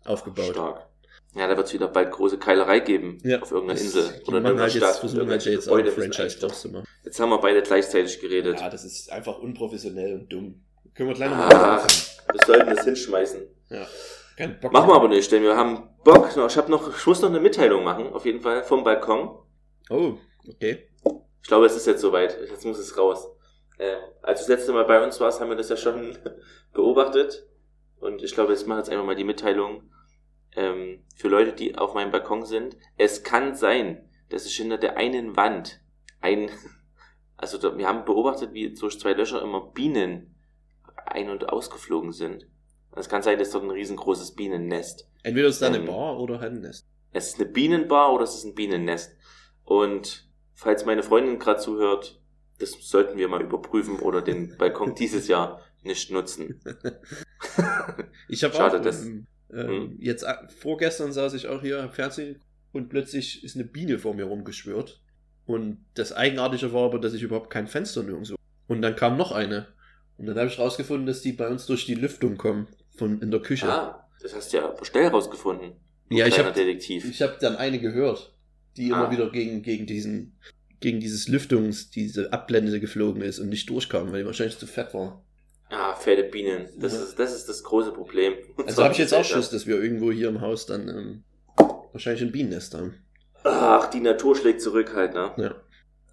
Aufgebaut. 0.05 0.53
Stark. 0.53 0.87
Ja, 1.35 1.49
da 1.49 1.57
wird 1.57 1.67
es 1.67 1.73
wieder 1.75 1.89
bald 1.89 2.13
große 2.13 2.39
Keilerei 2.39 2.81
geben 2.81 3.19
Ja. 3.25 3.41
auf 3.43 3.51
irgendeiner 3.51 3.79
Das- 3.79 3.85
Insel 3.87 4.05
oder 4.05 4.11
in 4.39 4.45
irgendeiner 4.45 4.61
halt 4.63 4.75
jetzt, 4.75 4.83
Stadt. 4.85 4.97
versuchen 4.99 5.29
halt 5.29 5.45
jetzt 5.45 5.69
auch 5.69 5.79
Franchise 5.89 6.39
draus 6.39 6.61
zu 6.63 6.69
machen. 6.71 6.85
Jetzt 7.05 7.21
haben 7.21 7.29
wir 7.31 7.39
beide 7.41 7.63
gleichzeitig 7.63 8.21
geredet. 8.21 8.59
Ja, 8.61 8.71
das 8.71 8.85
ist 8.85 9.11
einfach 9.13 9.39
unprofessionell 9.39 10.15
und 10.15 10.33
dumm. 10.33 10.63
Können 10.95 11.09
wir 11.11 11.15
gleich 11.17 11.31
Ah. 11.31 11.49
nochmal 11.49 11.55
anfangen. 11.81 12.16
Wir 12.33 12.41
sollten 12.47 12.75
das 12.75 12.85
hinschmeißen. 12.85 13.43
Ja. 13.71 13.87
Kein 14.37 14.61
Bock 14.61 14.73
Machen 14.73 14.89
wir 14.91 14.95
aber 14.95 15.09
nicht, 15.09 15.31
denn 15.33 15.43
wir 15.43 15.57
haben 15.57 15.89
Bock. 16.05 16.37
noch- 16.37 16.47
Ich, 16.51 16.57
hab 16.59 16.69
noch, 16.69 16.95
ich 16.97 17.07
muss 17.07 17.23
noch 17.23 17.31
eine 17.31 17.41
Mitteilung 17.41 17.85
machen, 17.85 18.13
auf 18.13 18.25
jeden 18.27 18.41
Fall, 18.41 18.63
vom 18.65 18.85
Balkon. 18.85 19.39
Oh, 19.89 20.15
okay. 20.49 20.89
Ich 21.43 21.49
glaube, 21.49 21.67
es 21.67 21.77
ist 21.77 21.87
jetzt 21.87 22.01
soweit. 22.01 22.37
Jetzt 22.49 22.65
muss 22.65 22.79
es 22.79 22.99
raus. 22.99 23.27
Äh, 23.79 23.97
als 24.23 24.41
du 24.41 24.51
das 24.53 24.59
letzte 24.59 24.73
Mal 24.73 24.85
bei 24.85 25.03
uns 25.03 25.21
warst, 25.21 25.41
haben 25.41 25.49
wir 25.49 25.57
das 25.57 25.69
ja 25.69 25.77
schon 25.77 26.19
beobachtet. 26.73 27.47
Und 27.99 28.23
ich 28.23 28.35
glaube, 28.35 28.53
jetzt 28.53 28.67
machen 28.67 28.79
wir 28.79 28.83
jetzt 28.83 28.91
einfach 28.91 29.05
mal 29.07 29.15
die 29.17 29.25
Mitteilung 29.25 29.91
ähm, 30.55 31.05
für 31.15 31.29
Leute, 31.29 31.53
die 31.53 31.77
auf 31.79 31.95
meinem 31.95 32.11
Balkon 32.11 32.45
sind. 32.45 32.77
Es 32.99 33.23
kann 33.23 33.55
sein, 33.55 34.09
dass 34.29 34.45
sich 34.45 34.57
hinter 34.57 34.77
der 34.79 34.97
einen 34.97 35.37
Wand 35.37 35.81
ein, 36.21 36.51
also 37.37 37.77
wir 37.79 37.87
haben 37.89 38.05
beobachtet, 38.05 38.53
wie 38.53 38.75
durch 38.75 38.99
zwei 39.01 39.13
Löcher 39.13 39.41
immer 39.43 39.61
Bienen 39.73 40.36
ein- 41.07 41.31
und 41.31 41.49
ausgeflogen 41.49 42.13
sind. 42.13 42.47
Es 42.95 43.09
kann 43.09 43.23
sein, 43.23 43.39
dass 43.39 43.51
dort 43.51 43.65
ein 43.65 43.71
riesengroßes 43.71 44.35
Bienennest 44.35 45.09
Entweder 45.23 45.49
ist 45.49 45.61
da 45.61 45.67
eine 45.67 45.79
Ähm, 45.79 45.87
Bar 45.87 46.19
oder 46.19 46.41
halt 46.41 46.53
ein 46.55 46.61
Nest. 46.61 46.87
es 47.13 47.29
ist 47.29 47.41
eine 47.41 47.49
Bienenbar 47.51 48.13
oder 48.15 48.25
es 48.25 48.35
ist 48.37 48.45
ein 48.45 48.55
Bienennest. 48.55 49.15
Und 49.65 50.29
falls 50.55 50.85
meine 50.87 51.03
Freundin 51.03 51.39
gerade 51.39 51.61
zuhört, 51.61 52.21
das 52.59 52.73
sollten 52.81 53.19
wir 53.19 53.29
mal 53.29 53.43
überprüfen 53.43 53.99
oder 53.99 54.23
den 54.23 54.57
Balkon 54.59 54.95
dieses 54.95 55.29
Jahr 55.29 55.61
nicht 55.83 56.11
nutzen. 56.11 56.61
Ich 58.29 58.43
habe 58.45 58.55
Schade, 58.55 58.79
auch, 58.79 58.83
das- 58.83 59.05
ähm, 59.05 59.27
Hm. 59.53 59.97
jetzt 60.01 60.27
vorgestern 60.59 61.13
saß 61.13 61.35
ich 61.35 61.47
auch 61.47 61.61
hier 61.63 61.81
am 61.83 61.93
Fernsehen 61.93 62.41
und 62.73 62.89
plötzlich 62.89 63.45
ist 63.45 63.55
eine 63.55 63.65
Biene 63.65 63.99
vor 64.01 64.13
mir 64.15 64.25
rumgeschwört. 64.25 65.01
Und 65.47 65.85
das 65.95 66.13
Eigenartige 66.13 66.73
war 66.73 66.87
aber, 66.87 66.99
dass 66.99 67.15
ich 67.15 67.23
überhaupt 67.23 67.51
kein 67.51 67.69
Fenster 67.69 68.03
nirgendwo. 68.03 68.35
Und 68.67 68.83
dann 68.83 68.97
kam 68.97 69.17
noch 69.17 69.31
eine. 69.31 69.69
Und 70.19 70.27
dann 70.27 70.37
habe 70.39 70.49
ich 70.49 70.59
rausgefunden, 70.59 71.07
dass 71.07 71.21
die 71.23 71.33
bei 71.33 71.49
uns 71.49 71.67
durch 71.67 71.87
die 71.87 71.95
Lüftung 71.95 72.37
kommen, 72.37 72.69
von 72.97 73.21
in 73.21 73.31
der 73.31 73.41
Küche. 73.41 73.69
Ah, 73.69 74.09
das 74.23 74.35
hast 74.35 74.53
du 74.53 74.57
ja 74.59 74.75
schnell 74.83 75.09
rausgefunden. 75.09 75.73
Ja, 76.11 76.27
ich 76.27 76.35
kleiner 76.35 76.49
hab- 76.51 76.55
Detektiv. 76.55 77.05
Ich 77.11 77.21
habe 77.23 77.37
dann 77.41 77.57
eine 77.57 77.79
gehört, 77.81 78.35
die 78.77 78.89
immer 78.89 79.09
Ah. 79.09 79.11
wieder 79.11 79.31
gegen, 79.31 79.63
gegen 79.63 79.87
diesen, 79.87 80.39
gegen 80.81 81.01
dieses 81.01 81.29
Lüftungs, 81.29 81.91
diese 81.91 82.33
Abblende 82.33 82.79
geflogen 82.81 83.23
ist 83.23 83.39
und 83.41 83.49
nicht 83.51 83.69
durchkam, 83.69 84.13
weil 84.13 84.21
die 84.21 84.27
wahrscheinlich 84.27 84.59
zu 84.59 84.67
fett 84.67 84.95
war. 84.95 85.23
ah, 85.69 85.95
fette 85.97 86.23
Bienen. 86.25 86.69
Das, 86.79 86.95
Ja. 86.95 87.01
ist, 87.03 87.19
das 87.19 87.35
ist 87.35 87.49
das 87.49 87.63
große 87.65 87.93
Problem. 87.93 88.35
Also 88.67 88.83
habe 88.85 88.93
ich 88.93 88.99
jetzt 88.99 89.13
auch 89.13 89.25
Schiss, 89.25 89.51
dass 89.51 89.67
wir 89.67 89.83
irgendwo 89.83 90.13
hier 90.13 90.29
im 90.29 90.41
Haus 90.41 90.65
dann 90.67 90.89
ähm, 90.89 91.25
wahrscheinlich 91.93 92.23
ein 92.23 92.31
Bienennest 92.33 92.75
haben. 92.75 92.95
Ach, 93.43 93.91
die 93.91 94.01
Natur 94.01 94.37
schlägt 94.37 94.61
zurück 94.63 94.95
halt, 94.95 95.15
ne? 95.15 95.33
Ja. 95.37 95.55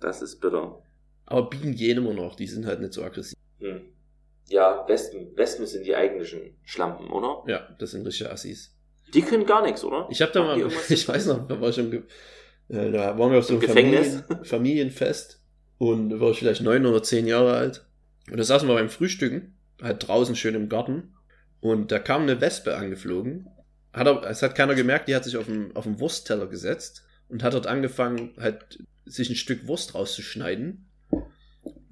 Das 0.01 0.21
ist 0.21 0.39
bitter. 0.41 0.81
Aber 1.27 1.49
Bienen 1.49 1.75
gehen 1.75 1.97
immer 1.99 2.13
noch, 2.13 2.35
die 2.35 2.47
sind 2.47 2.65
halt 2.65 2.81
nicht 2.81 2.93
so 2.93 3.03
aggressiv. 3.03 3.37
Hm. 3.59 3.81
Ja, 4.53 4.85
Wespen. 4.87 5.35
Wespen 5.35 5.65
sind 5.65 5.83
die 5.85 5.95
eigentlichen 5.95 6.55
Schlampen, 6.63 7.09
oder? 7.09 7.43
Ja, 7.51 7.67
das 7.79 7.91
sind 7.91 8.05
richtige 8.05 8.29
Assis. 8.31 8.75
Die 9.13 9.23
können 9.23 9.45
gar 9.47 9.63
nichts, 9.63 9.83
oder? 9.83 10.07
Ich 10.11 10.21
habe 10.21 10.31
da 10.31 10.45
Haben 10.45 10.61
mal, 10.61 10.71
ich 10.89 11.07
weiß 11.07 11.25
noch, 11.25 11.47
da 11.47 11.59
war 11.59 11.69
ich 11.69 11.77
im, 11.79 11.89
Ge- 11.89 12.03
äh, 12.69 12.91
da 12.91 13.17
waren 13.17 13.31
wir 13.31 13.39
auf 13.39 13.45
so 13.45 13.53
einem? 13.55 13.63
Familien, 13.63 14.23
Familienfest 14.43 15.41
und 15.79 16.09
da 16.11 16.19
war 16.19 16.29
ich 16.31 16.37
vielleicht 16.39 16.61
neun 16.61 16.85
oder 16.85 17.01
zehn 17.01 17.25
Jahre 17.25 17.53
alt. 17.55 17.85
Und 18.29 18.37
da 18.37 18.43
saßen 18.43 18.67
wir 18.67 18.75
beim 18.75 18.89
Frühstücken, 18.89 19.57
halt 19.81 20.07
draußen 20.07 20.35
schön 20.35 20.53
im 20.55 20.69
Garten 20.69 21.13
und 21.59 21.91
da 21.91 21.97
kam 21.99 22.21
eine 22.23 22.39
Wespe 22.39 22.75
angeflogen. 22.77 23.47
Hat 23.91 24.07
aber, 24.07 24.29
es 24.29 24.41
hat 24.43 24.53
keiner 24.55 24.75
gemerkt, 24.75 25.07
die 25.07 25.15
hat 25.15 25.23
sich 25.23 25.35
auf 25.37 25.45
den, 25.45 25.75
auf 25.75 25.83
den 25.85 25.99
Wurstteller 25.99 26.45
gesetzt 26.47 27.03
und 27.27 27.41
hat 27.43 27.53
dort 27.55 27.65
angefangen, 27.67 28.33
halt 28.39 28.83
sich 29.05 29.29
ein 29.29 29.35
Stück 29.35 29.67
Wurst 29.67 29.95
rauszuschneiden. 29.95 30.89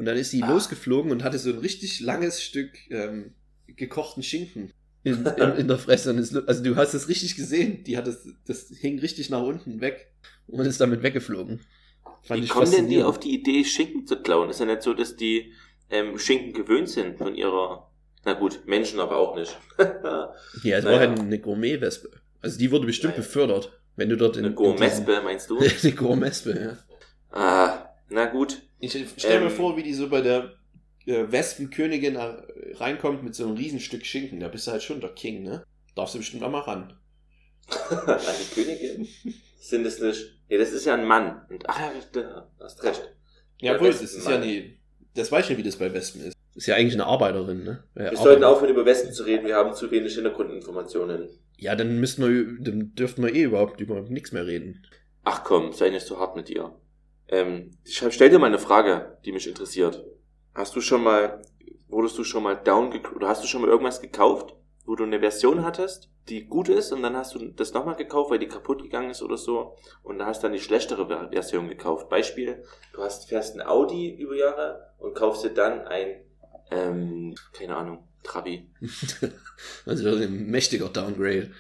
Und 0.02 0.06
dann 0.06 0.18
ist 0.18 0.32
sie 0.32 0.42
Ah. 0.42 0.52
losgeflogen 0.52 1.12
und 1.12 1.24
hatte 1.24 1.38
so 1.38 1.52
ein 1.52 1.60
richtig 1.60 2.00
langes 2.00 2.42
Stück 2.42 2.72
ähm, 2.90 3.36
gekochten 3.68 4.24
Schinken 4.24 4.74
in, 5.04 5.24
in, 5.38 5.52
in 5.58 5.68
der 5.68 5.78
Fresse. 5.78 6.10
Es, 6.18 6.36
also 6.36 6.64
du 6.64 6.76
hast 6.76 6.96
es 6.96 7.08
richtig 7.08 7.36
gesehen. 7.36 7.84
Die 7.84 7.98
hat 7.98 8.08
es, 8.08 8.28
das 8.48 8.70
hing 8.80 8.98
richtig 8.98 9.30
nach 9.30 9.44
unten 9.44 9.80
weg 9.80 10.12
und 10.48 10.66
ist 10.66 10.82
damit 10.82 11.04
weggeflogen. 11.04 11.60
Fand 12.24 12.42
Wie 12.44 12.48
kommen 12.48 12.72
denn 12.72 12.90
die 12.90 13.04
auf 13.04 13.20
die 13.20 13.36
Idee, 13.36 13.64
Schinken 13.64 14.08
zu 14.08 14.16
klauen? 14.24 14.50
Ist 14.50 14.60
ja 14.60 14.66
nicht 14.66 14.82
so, 14.82 14.96
dass 14.96 15.16
die 15.18 15.54
ähm, 15.92 16.18
Schinken 16.18 16.54
gewöhnt 16.54 16.90
sind 16.90 17.20
von 17.20 17.36
ihrer. 17.36 17.92
Na 18.26 18.34
gut, 18.34 18.62
Menschen 18.66 19.00
aber 19.00 19.18
auch 19.18 19.36
nicht. 19.36 19.56
Ja, 19.78 20.78
es 20.78 20.84
Naja. 20.84 20.86
war 20.86 21.00
halt 21.00 21.20
eine 21.20 21.38
Gourmet-Wespe. 21.38 22.10
Also 22.42 22.58
die 22.58 22.72
wurde 22.72 22.88
bestimmt 22.88 23.14
Naja. 23.14 23.24
befördert, 23.24 23.80
wenn 23.98 24.10
du 24.10 24.18
dort 24.18 24.36
in 24.36 24.46
Eine 24.46 24.56
Gourmespe, 24.56 25.22
meinst 25.24 25.48
du? 25.52 25.60
eine 25.84 25.92
Gourmespe, 25.94 26.60
ja. 27.32 27.38
ah, 27.40 27.71
na 28.12 28.26
gut. 28.26 28.62
Ich 28.80 28.92
stell 29.18 29.40
mir 29.40 29.48
Ähm. 29.48 29.52
vor, 29.52 29.78
wie 29.78 29.84
die 29.84 29.94
so 29.94 30.10
bei 30.10 30.22
der 30.22 30.54
äh, 31.06 31.26
Wespenkönigin 31.32 32.16
äh, 32.16 32.34
reinkommt 32.76 33.24
mit 33.24 33.36
so 33.36 33.46
einem 33.46 33.56
Riesenstück 33.58 34.06
Schinken. 34.06 34.40
Da 34.40 34.48
bist 34.48 34.68
du 34.68 34.72
halt 34.72 34.84
schon 34.84 35.02
der 35.02 35.12
King, 35.12 35.44
ne? 35.44 35.64
Darfst 35.96 36.14
du 36.16 36.20
bestimmt 36.20 36.44
auch 36.44 36.52
mal 36.52 36.60
ran. 36.60 36.94
An 37.90 38.20
die 38.40 38.56
Königin? 38.56 39.08
Sind 39.60 39.86
es 39.86 40.00
nicht. 40.00 40.40
Nee, 40.50 40.58
das 40.58 40.72
ist 40.72 40.86
ja 40.86 40.94
ein 40.96 41.06
Mann. 41.06 41.42
Und, 41.50 41.68
ach 41.70 41.80
ja, 41.80 41.92
du 42.12 42.44
hast 42.60 42.84
recht. 42.84 43.02
Ja, 43.62 43.80
wohl, 43.80 43.88
das 43.88 44.02
ist 44.02 44.28
ja 44.28 44.38
nie. 44.40 44.78
Das 45.16 45.32
weiß 45.32 45.46
ich 45.46 45.50
nicht, 45.52 45.60
wie 45.60 45.64
das 45.64 45.76
bei 45.78 45.94
Wespen 45.94 46.22
ist. 46.26 46.36
Ist 46.56 46.68
ja 46.68 46.76
eigentlich 46.76 46.94
eine 46.96 47.06
Arbeiterin, 47.06 47.64
ne? 47.64 47.84
Äh, 47.96 48.00
Wir 48.00 48.06
Arbeiter. 48.08 48.24
sollten 48.24 48.44
aufhören, 48.44 48.72
über 48.72 48.86
Wespen 48.86 49.14
zu 49.14 49.24
reden. 49.24 49.46
Wir 49.46 49.56
haben 49.56 49.74
zu 49.74 49.90
wenig 49.92 50.16
Hintergrundinformationen. 50.16 51.30
Ja, 51.58 51.76
dann 51.76 52.00
müssten 52.00 52.24
wir, 52.24 52.64
dann 52.64 52.94
dürften 52.96 53.24
wir 53.24 53.34
eh 53.34 53.44
überhaupt 53.44 53.80
über 53.80 54.02
nichts 54.02 54.32
mehr 54.32 54.46
reden. 54.48 54.86
Ach 55.24 55.44
komm, 55.44 55.72
sei 55.74 55.90
nicht 55.92 56.06
so 56.06 56.20
hart 56.20 56.36
mit 56.36 56.50
dir. 56.50 56.74
Ähm, 57.32 57.72
ich 57.84 57.98
stell 58.10 58.30
dir 58.30 58.40
mal 58.40 58.48
eine 58.48 58.60
Frage, 58.60 59.18
die 59.26 59.32
mich 59.32 59.48
interessiert. 59.48 60.04
Hast 60.54 60.76
du 60.76 60.82
schon 60.82 61.04
mal, 61.04 61.42
wurdest 61.88 62.18
du 62.18 62.24
schon 62.24 62.44
mal 62.44 62.56
down 62.56 62.94
oder 63.16 63.28
hast 63.30 63.44
du 63.44 63.48
schon 63.48 63.62
mal 63.62 63.70
irgendwas 63.70 64.02
gekauft, 64.02 64.54
wo 64.86 64.96
du 64.96 65.04
eine 65.04 65.20
Version 65.20 65.64
hattest, 65.64 66.10
die 66.28 66.46
gut 66.46 66.70
ist 66.70 66.92
und 66.92 67.02
dann 67.02 67.16
hast 67.16 67.34
du 67.36 67.40
das 67.50 67.74
nochmal 67.74 67.96
gekauft, 67.96 68.30
weil 68.32 68.40
die 68.40 68.48
kaputt 68.48 68.84
gegangen 68.84 69.10
ist 69.12 69.22
oder 69.22 69.38
so 69.38 69.76
und 70.04 70.20
dann 70.20 70.28
hast 70.28 70.44
dann 70.44 70.52
die 70.54 70.60
schlechtere 70.60 71.08
Ver- 71.08 71.30
Version 71.32 71.70
gekauft. 71.70 72.10
Beispiel, 72.10 72.64
du 72.94 73.02
hast, 73.02 73.30
fährst 73.30 73.56
ein 73.56 73.62
Audi 73.66 74.14
über 74.16 74.36
Jahre 74.36 74.88
und 75.00 75.16
kaufst 75.16 75.44
dir 75.44 75.50
dann 75.54 75.88
ein, 75.88 76.26
ähm, 76.70 77.36
keine 77.54 77.78
Ahnung, 77.78 78.04
Trabi. 78.24 78.70
Also 79.86 80.04
das 80.04 80.16
ist 80.16 80.22
ein 80.28 80.48
mächtiger 80.48 80.90
Downgrade. 80.90 81.52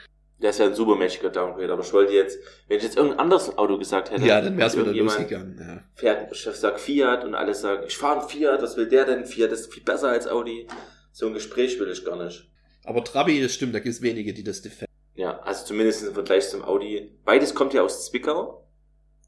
Der 0.41 0.49
ist 0.49 0.59
ja 0.59 0.65
ein 0.65 0.73
super 0.73 0.95
mächtiger 0.95 1.29
Downgrade, 1.29 1.71
aber 1.71 1.83
ich 1.83 1.93
wollte 1.93 2.13
jetzt, 2.13 2.39
wenn 2.67 2.77
ich 2.77 2.83
jetzt 2.83 2.97
irgendein 2.97 3.19
anderes 3.19 3.57
Auto 3.57 3.77
gesagt 3.77 4.09
hätte, 4.09 4.25
Ja, 4.25 4.41
dann 4.41 4.57
wär's 4.57 4.75
und 4.75 4.89
wieder 4.89 5.03
losgegangen. 5.03 5.57
Ja. 5.59 5.83
fährt, 5.93 6.35
Chef 6.35 6.55
sagt 6.55 6.79
Fiat 6.79 7.23
und 7.23 7.35
alle 7.35 7.53
sagen, 7.53 7.83
ich 7.87 7.95
fahre 7.95 8.21
einen 8.21 8.29
Fiat, 8.29 8.61
was 8.61 8.75
will 8.75 8.87
der 8.87 9.05
denn? 9.05 9.25
Fiat 9.25 9.51
ist 9.51 9.71
viel 9.71 9.83
besser 9.83 10.09
als 10.09 10.27
Audi. 10.27 10.67
So 11.11 11.27
ein 11.27 11.33
Gespräch 11.33 11.79
will 11.79 11.91
ich 11.91 12.03
gar 12.03 12.21
nicht. 12.23 12.49
Aber 12.83 13.03
Trabi, 13.03 13.41
das 13.41 13.53
stimmt, 13.53 13.75
da 13.75 13.79
gibt 13.79 13.93
es 13.93 14.01
wenige, 14.01 14.33
die 14.33 14.43
das 14.43 14.61
defenden. 14.63 14.91
Ja, 15.13 15.39
also 15.41 15.65
zumindest 15.65 16.07
im 16.07 16.13
Vergleich 16.13 16.49
zum 16.49 16.63
Audi. 16.63 17.19
Beides 17.23 17.53
kommt 17.53 17.73
ja 17.73 17.83
aus 17.83 18.07
Zwickau. 18.07 18.67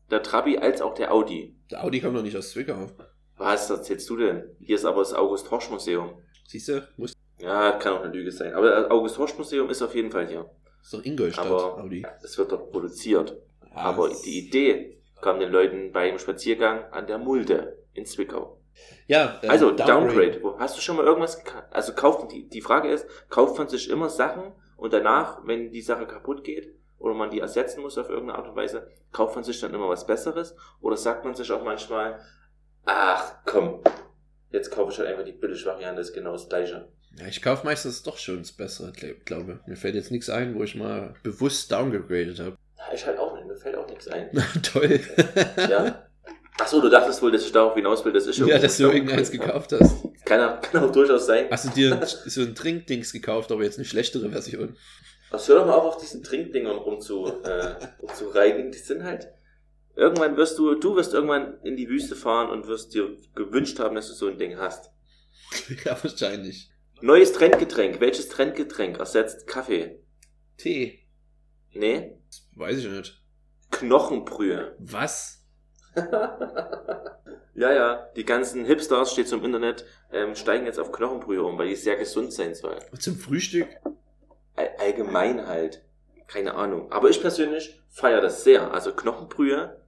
Der 0.10 0.24
Trabi 0.24 0.58
als 0.58 0.82
auch 0.82 0.96
der 0.96 1.14
Audi. 1.14 1.56
Der 1.70 1.84
Audi 1.84 2.00
kommt 2.02 2.16
noch 2.16 2.24
nicht 2.24 2.36
aus 2.38 2.50
Zwickau. 2.52 2.90
Was 3.38 3.70
erzählst 3.70 4.10
du 4.10 4.18
denn? 4.18 4.44
Hier 4.60 4.76
ist 4.76 4.86
aber 4.86 5.02
das 5.02 5.14
August 5.14 5.52
Horsch 5.52 5.70
Museum. 5.70 6.22
Siehst 6.48 6.70
du? 6.70 6.88
Muss 6.98 7.14
Ja, 7.40 7.74
kann 7.74 7.94
auch 7.94 8.04
eine 8.04 8.14
Lüge 8.14 8.32
sein. 8.32 8.54
Aber 8.54 8.70
das 8.70 8.90
August 8.90 9.18
Horsch 9.18 9.38
Museum 9.38 9.70
ist 9.70 9.82
auf 9.82 9.94
jeden 9.94 10.12
Fall 10.12 10.28
hier. 10.28 10.50
Ist 10.84 10.94
doch 10.94 11.04
Ingolstadt, 11.04 11.46
Aber 11.48 11.78
Audi. 11.82 12.06
es 12.22 12.38
wird 12.38 12.52
dort 12.52 12.72
produziert. 12.72 13.36
Ja, 13.72 13.76
Aber 13.78 14.10
das- 14.10 14.22
die 14.22 14.46
Idee 14.48 15.02
kam 15.22 15.40
den 15.40 15.52
Leuten 15.52 15.92
beim 15.92 16.20
Spaziergang 16.20 16.86
an 16.92 17.08
der 17.08 17.18
Mulde 17.18 17.80
in 17.94 18.06
Zwickau. 18.06 18.60
Ja, 19.08 19.40
äh, 19.42 19.48
Also, 19.48 19.72
Downgrade. 19.72 20.40
Wo- 20.44 20.58
Hast 20.60 20.78
du 20.78 20.82
schon 20.82 20.98
mal 20.98 21.06
irgendwas, 21.06 21.44
geka- 21.44 21.70
also 21.72 21.94
kauft, 21.94 22.32
die, 22.32 22.50
die 22.50 22.62
Frage 22.62 22.90
ist, 22.92 23.08
kauft 23.30 23.58
man 23.58 23.68
sich 23.68 23.90
immer 23.90 24.10
Sachen 24.10 24.52
und 24.78 24.94
danach, 24.94 25.40
wenn 25.46 25.72
die 25.72 25.82
Sache 25.82 26.06
kaputt 26.08 26.44
geht 26.44 26.74
oder 27.00 27.14
man 27.14 27.30
die 27.30 27.40
ersetzen 27.40 27.82
muss 27.82 27.98
auf 27.98 28.10
irgendeine 28.10 28.40
Art 28.40 28.48
und 28.50 28.56
Weise, 28.56 28.92
kauft 29.12 29.36
man 29.36 29.44
sich 29.44 29.60
dann 29.62 29.74
immer 29.74 29.90
was 29.90 30.06
Besseres 30.08 30.56
oder 30.82 30.98
sagt 30.98 31.24
man 31.24 31.36
sich 31.36 31.52
auch 31.52 31.64
manchmal, 31.64 32.20
ach 32.86 33.36
komm, 33.46 33.82
jetzt 34.52 34.72
kaufe 34.72 34.92
ich 34.92 34.98
halt 35.00 35.08
einfach 35.10 35.24
die 35.24 35.32
Billig-Variante, 35.34 36.02
ist 36.02 36.14
genau 36.14 36.32
das 36.34 36.50
gleiche. 36.50 36.90
Ja, 37.20 37.28
ich 37.28 37.42
kaufe 37.42 37.66
meistens 37.66 38.02
doch 38.04 38.18
schon 38.18 38.40
das 38.40 38.52
Bessere, 38.52 38.90
gl- 38.92 39.16
glaube. 39.26 39.60
Mir 39.68 39.76
fällt 39.76 39.96
jetzt 39.96 40.12
nichts 40.12 40.30
ein, 40.30 40.56
wo 40.56 40.64
ich 40.64 40.76
mal 40.76 41.14
bewusst 41.24 41.72
downgegradet 41.72 42.40
habe. 42.40 42.58
Ja, 42.78 42.94
ich 42.94 43.06
halt 43.06 43.18
auch 43.20 43.36
nicht, 43.36 43.46
mir 43.48 43.56
fällt 43.56 43.76
auch 43.76 43.88
nichts 43.88 44.08
ein. 44.08 44.30
Toll. 44.64 45.00
Ja? 45.58 46.08
Achso, 46.60 46.82
du 46.82 46.90
dachtest 46.90 47.22
wohl, 47.22 47.32
dass 47.32 47.44
ich 47.46 47.52
darauf 47.52 47.76
hinaus 47.76 48.04
will, 48.06 48.14
dass 48.14 48.28
ich 48.28 48.38
ja, 48.38 48.58
dass 48.60 48.78
du 48.78 48.84
irgendeins 48.92 49.32
gekauft 49.32 49.74
hast. 49.74 50.04
Kann, 50.26 50.40
auch- 50.42 50.62
kann 50.62 50.84
auch 50.84 50.92
durchaus 50.92 51.26
sein. 51.26 51.48
Hast 51.52 51.66
du 51.66 51.70
dir 51.70 52.00
so 52.26 52.42
ein 52.42 52.56
Trinkdings 52.56 53.12
gekauft, 53.14 53.52
aber 53.52 53.64
jetzt 53.64 53.78
eine 53.78 53.86
schlechtere 53.86 54.30
Version? 54.30 54.76
Was 55.32 55.48
hör 55.48 55.58
doch 55.60 55.66
mal 55.66 55.74
auf, 55.74 55.96
auf 55.96 55.98
diesen 55.98 56.22
Trinkdingern 56.24 56.78
rumzu, 56.78 57.26
äh, 57.44 57.76
rumzureiten. 58.02 58.72
Die 58.72 58.78
sind 58.78 59.04
halt. 59.04 59.28
Irgendwann 59.96 60.38
wirst 60.38 60.58
du, 60.58 60.76
du 60.76 60.96
wirst 60.96 61.14
irgendwann 61.14 61.60
in 61.64 61.76
die 61.76 61.88
Wüste 61.90 62.16
fahren 62.16 62.50
und 62.50 62.68
wirst 62.68 62.94
dir 62.96 63.16
gewünscht 63.36 63.80
haben, 63.80 63.96
dass 63.96 64.08
du 64.08 64.14
so 64.14 64.28
ein 64.28 64.38
Ding 64.40 64.58
hast. 64.58 64.92
ja, 65.86 65.96
wahrscheinlich. 66.02 66.70
Neues 67.04 67.34
Trendgetränk. 67.34 68.00
Welches 68.00 68.30
Trendgetränk 68.30 68.98
ersetzt 68.98 69.46
Kaffee? 69.46 70.00
Tee. 70.56 71.06
Nee? 71.74 72.18
Weiß 72.56 72.78
ich 72.78 72.88
nicht. 72.88 73.22
Knochenbrühe. 73.72 74.74
Was? 74.80 75.44
ja, 77.56 77.74
ja. 77.74 78.08
Die 78.16 78.24
ganzen 78.24 78.64
Hipsters, 78.64 79.12
steht 79.12 79.30
im 79.34 79.44
Internet, 79.44 79.84
ähm, 80.14 80.34
steigen 80.34 80.66
jetzt 80.66 80.80
auf 80.80 80.94
Knochenbrühe 80.94 81.44
um, 81.44 81.58
weil 81.58 81.68
die 81.68 81.76
sehr 81.76 81.98
gesund 81.98 82.32
sein 82.32 82.56
soll. 82.56 82.80
Zum 82.98 83.18
Frühstück? 83.18 83.68
All 84.56 84.70
allgemein 84.80 85.46
halt. 85.46 85.84
Keine 86.28 86.54
Ahnung. 86.54 86.90
Aber 86.94 87.10
ich 87.10 87.20
persönlich 87.20 87.82
feiere 87.90 88.22
das 88.22 88.46
sehr. 88.46 88.74
Also 88.74 88.94
Knochenbrühe 88.94 89.86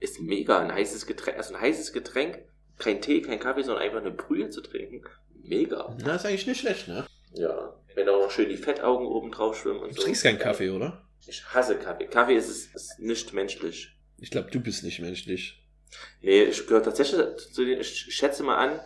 ist 0.00 0.20
mega. 0.20 0.58
Ein 0.58 0.74
heißes 0.74 1.06
Getränk, 1.06 1.36
also 1.36 1.54
ein 1.54 1.60
heißes 1.60 1.92
Getränk, 1.92 2.42
kein 2.80 3.00
Tee, 3.00 3.22
kein 3.22 3.38
Kaffee, 3.38 3.62
sondern 3.62 3.82
einfach 3.84 4.00
eine 4.00 4.10
Brühe 4.10 4.50
zu 4.50 4.60
trinken. 4.60 5.04
Mega. 5.42 5.96
Na, 6.04 6.16
ist 6.16 6.26
eigentlich 6.26 6.46
nicht 6.46 6.60
schlecht, 6.60 6.88
ne? 6.88 7.06
Ja. 7.34 7.76
Wenn 7.94 8.06
da 8.06 8.12
auch 8.12 8.22
noch 8.24 8.30
schön 8.30 8.48
die 8.48 8.56
Fettaugen 8.56 9.06
oben 9.06 9.30
drauf 9.30 9.56
schwimmen 9.56 9.80
und 9.80 9.90
Du 9.90 9.96
so. 9.96 10.02
trinkst 10.02 10.22
keinen 10.22 10.38
Kaffee, 10.38 10.70
oder? 10.70 11.02
Ich 11.26 11.44
hasse 11.54 11.76
Kaffee. 11.76 12.06
Kaffee 12.06 12.34
ist, 12.36 12.48
es- 12.48 12.74
ist 12.74 12.98
nicht 12.98 13.32
menschlich. 13.32 13.96
Ich 14.18 14.30
glaube, 14.30 14.50
du 14.50 14.60
bist 14.60 14.82
nicht 14.84 15.00
menschlich. 15.00 15.62
Nee, 16.22 16.44
ich 16.44 16.66
gehöre 16.66 16.82
tatsächlich 16.82 17.20
zu 17.52 17.64
den, 17.64 17.80
ich 17.80 17.88
schätze 18.14 18.42
mal 18.42 18.56
an, 18.56 18.80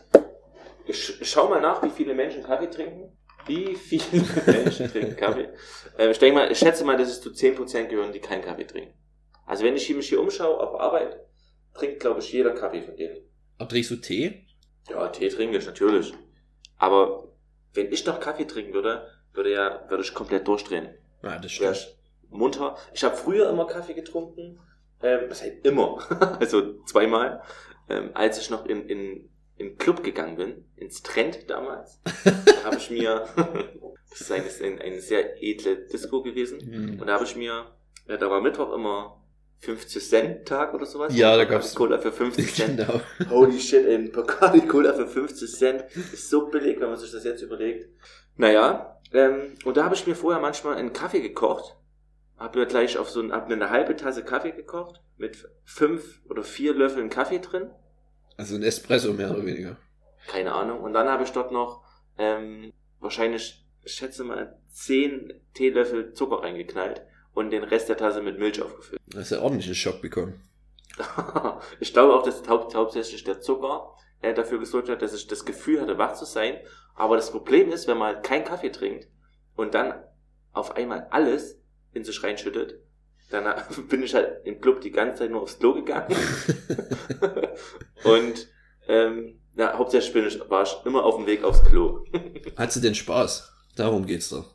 ich, 0.86 1.18
schau 1.22 1.48
mal 1.48 1.60
nach, 1.60 1.82
wie 1.82 1.90
viele 1.90 2.14
Menschen 2.14 2.42
Kaffee 2.42 2.68
trinken. 2.70 3.16
Wie 3.46 3.74
viele 3.76 4.02
Menschen 4.46 4.90
trinken 4.90 5.16
Kaffee? 5.16 5.48
Äh, 5.98 6.10
ich 6.10 6.18
denke 6.18 6.38
mal, 6.38 6.50
ich 6.50 6.58
schätze 6.58 6.84
mal, 6.84 6.96
dass 6.96 7.08
es 7.08 7.20
zu 7.20 7.30
10% 7.30 7.88
gehören, 7.88 8.12
die 8.12 8.20
keinen 8.20 8.42
Kaffee 8.42 8.64
trinken. 8.64 8.94
Also 9.46 9.64
wenn 9.64 9.76
ich 9.76 9.86
hier- 9.86 9.96
mich 9.96 10.08
hier 10.08 10.20
umschaue 10.20 10.58
auf 10.58 10.80
Arbeit, 10.80 11.20
trinkt, 11.74 12.00
glaube 12.00 12.20
ich, 12.20 12.32
jeder 12.32 12.52
Kaffee 12.52 12.82
von 12.82 12.96
denen. 12.96 13.18
Aber 13.58 13.68
trinkst 13.68 13.90
du 13.90 13.96
Tee? 13.96 14.46
Ja, 14.90 15.08
Tee 15.08 15.28
trinke 15.28 15.58
ich 15.58 15.66
natürlich. 15.66 16.12
Aber 16.78 17.28
wenn 17.72 17.92
ich 17.92 18.04
noch 18.06 18.20
Kaffee 18.20 18.44
trinken 18.46 18.72
würde, 18.74 19.06
würde 19.32 19.52
ja, 19.52 19.84
würde 19.88 20.02
ich 20.02 20.14
komplett 20.14 20.46
durchdrehen. 20.46 20.88
Ah, 21.22 21.38
das 21.38 21.58
Wäre 21.60 21.74
stimmt. 21.74 21.96
ich 22.24 22.30
munter. 22.30 22.76
Ich 22.92 23.04
habe 23.04 23.16
früher 23.16 23.48
immer 23.48 23.66
Kaffee 23.66 23.94
getrunken. 23.94 24.58
Ähm, 25.02 25.28
das 25.28 25.42
heißt 25.42 25.64
immer. 25.64 25.98
also 26.40 26.82
zweimal. 26.84 27.42
Ähm, 27.88 28.10
als 28.14 28.38
ich 28.38 28.50
noch 28.50 28.66
in, 28.66 28.88
in, 28.88 29.30
in 29.56 29.68
den 29.68 29.78
Club 29.78 30.02
gegangen 30.02 30.36
bin, 30.36 30.64
ins 30.76 31.02
Trend 31.02 31.48
damals, 31.50 32.00
da 32.24 32.64
habe 32.64 32.76
ich 32.76 32.90
mir, 32.90 33.28
das 34.10 34.20
ist 34.20 34.62
eine, 34.62 34.80
eine, 34.80 35.00
sehr 35.00 35.42
edle 35.42 35.86
Disco 35.86 36.22
gewesen, 36.22 36.60
Hm. 36.60 37.00
und 37.00 37.06
da 37.06 37.14
habe 37.14 37.24
ich 37.24 37.36
mir, 37.36 37.66
ja, 38.08 38.16
da 38.16 38.30
war 38.30 38.40
Mittwoch 38.40 38.72
immer 38.74 39.22
50 39.60 40.08
Cent 40.08 40.46
Tag 40.48 40.74
oder 40.74 40.84
sowas. 40.86 41.14
Ja, 41.16 41.30
da 41.36 41.44
Bacardi 41.44 41.52
gab's- 41.54 41.74
Cola 41.74 41.98
für 41.98 42.12
50 42.12 42.54
Cent. 42.54 42.78
Genau. 42.86 43.00
Holy 43.30 43.58
shit, 43.60 43.86
ey, 43.86 43.94
ein 43.94 44.12
Bacardi 44.12 44.60
Cola 44.66 44.92
für 44.92 45.06
50 45.06 45.50
Cent 45.52 45.84
ist 46.12 46.28
so 46.30 46.46
billig, 46.48 46.80
wenn 46.80 46.88
man 46.88 46.98
sich 46.98 47.10
das 47.12 47.24
jetzt 47.24 47.42
überlegt. 47.42 47.88
Naja, 48.36 49.00
ähm, 49.12 49.54
und 49.64 49.76
da 49.76 49.84
habe 49.84 49.94
ich 49.94 50.06
mir 50.06 50.14
vorher 50.14 50.40
manchmal 50.40 50.76
einen 50.76 50.92
Kaffee 50.92 51.20
gekocht. 51.20 51.76
Hab 52.36 52.56
mir 52.56 52.66
gleich 52.66 52.98
auf 52.98 53.08
so 53.08 53.20
ein, 53.20 53.32
hab 53.32 53.48
mir 53.48 53.54
eine 53.54 53.70
halbe 53.70 53.94
Tasse 53.96 54.24
Kaffee 54.24 54.50
gekocht 54.52 55.00
mit 55.16 55.48
fünf 55.64 56.20
oder 56.28 56.42
vier 56.42 56.74
Löffeln 56.74 57.08
Kaffee 57.08 57.38
drin. 57.38 57.70
Also 58.36 58.56
ein 58.56 58.62
Espresso 58.64 59.12
mehr 59.12 59.30
oder 59.30 59.46
weniger. 59.46 59.76
Keine 60.26 60.52
Ahnung. 60.52 60.80
Und 60.80 60.92
dann 60.94 61.08
habe 61.08 61.22
ich 61.22 61.30
dort 61.30 61.52
noch 61.52 61.84
ähm, 62.18 62.72
wahrscheinlich, 62.98 63.64
ich 63.84 63.92
schätze 63.92 64.24
mal, 64.24 64.58
zehn 64.68 65.32
Teelöffel 65.54 66.12
Zucker 66.12 66.42
reingeknallt 66.42 67.02
und 67.34 67.50
den 67.50 67.64
Rest 67.64 67.88
der 67.88 67.96
Tasse 67.96 68.22
mit 68.22 68.38
Milch 68.38 68.62
aufgefüllt. 68.62 69.00
Da 69.06 69.20
hast 69.20 69.30
du 69.30 69.36
ja 69.36 69.42
ordentlichen 69.42 69.74
Schock 69.74 70.00
bekommen. 70.00 70.40
ich 71.80 71.92
glaube 71.92 72.14
auch, 72.14 72.22
dass 72.22 72.46
haupt, 72.48 72.74
hauptsächlich 72.74 73.24
der 73.24 73.40
Zucker 73.40 73.94
äh, 74.22 74.32
dafür 74.32 74.58
gesorgt 74.58 74.88
hat, 74.88 75.02
dass 75.02 75.14
ich 75.14 75.26
das 75.26 75.44
Gefühl 75.44 75.80
hatte, 75.80 75.98
wach 75.98 76.14
zu 76.14 76.24
sein. 76.24 76.56
Aber 76.94 77.16
das 77.16 77.30
Problem 77.30 77.72
ist, 77.72 77.88
wenn 77.88 77.98
man 77.98 78.14
halt 78.14 78.24
keinen 78.24 78.44
Kaffee 78.44 78.70
trinkt 78.70 79.08
und 79.56 79.74
dann 79.74 79.94
auf 80.52 80.76
einmal 80.76 81.08
alles 81.10 81.60
in 81.92 82.04
sich 82.04 82.22
reinschüttet, 82.22 82.80
dann 83.30 83.46
äh, 83.46 83.62
bin 83.88 84.02
ich 84.02 84.14
halt 84.14 84.46
im 84.46 84.60
Club 84.60 84.80
die 84.80 84.92
ganze 84.92 85.20
Zeit 85.20 85.30
nur 85.30 85.42
aufs 85.42 85.58
Klo 85.58 85.74
gegangen. 85.74 86.14
und 88.04 88.48
ähm, 88.86 89.40
ja, 89.56 89.76
hauptsächlich 89.76 90.12
bin 90.12 90.26
ich, 90.26 90.50
war 90.50 90.62
ich 90.62 90.76
immer 90.84 91.04
auf 91.04 91.16
dem 91.16 91.26
Weg 91.26 91.44
aufs 91.44 91.64
Klo. 91.64 92.04
Hattest 92.56 92.76
du 92.76 92.80
denn 92.80 92.94
Spaß? 92.94 93.52
Darum 93.76 94.06
geht's 94.06 94.28
doch. 94.28 94.53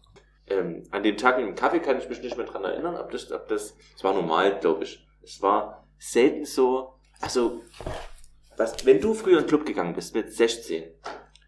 Ähm, 0.50 0.84
an 0.92 1.04
dem 1.04 1.18
Tag 1.18 1.38
mit 1.38 1.46
dem 1.48 1.56
Kaffee 1.56 1.80
kann 1.80 1.98
ich 1.98 2.10
mich 2.10 2.22
nicht 2.22 2.38
mehr 2.38 2.46
dran 2.46 2.64
erinnern, 2.64 2.96
ob 2.96 3.12
das, 3.12 3.32
ob 3.32 3.48
das, 3.48 3.76
es 3.96 4.04
war 4.04 4.14
normal, 4.14 4.60
glaube 4.60 4.84
ich. 4.84 5.06
Es 5.24 5.42
war 5.42 5.86
selten 6.00 6.46
so, 6.46 6.94
also, 7.22 7.62
was, 8.58 8.86
wenn 8.86 9.00
du 9.00 9.14
früher 9.14 9.38
in 9.40 9.44
den 9.44 9.48
Club 9.48 9.66
gegangen 9.66 9.94
bist 9.94 10.16
mit 10.16 10.34
16, 10.34 10.84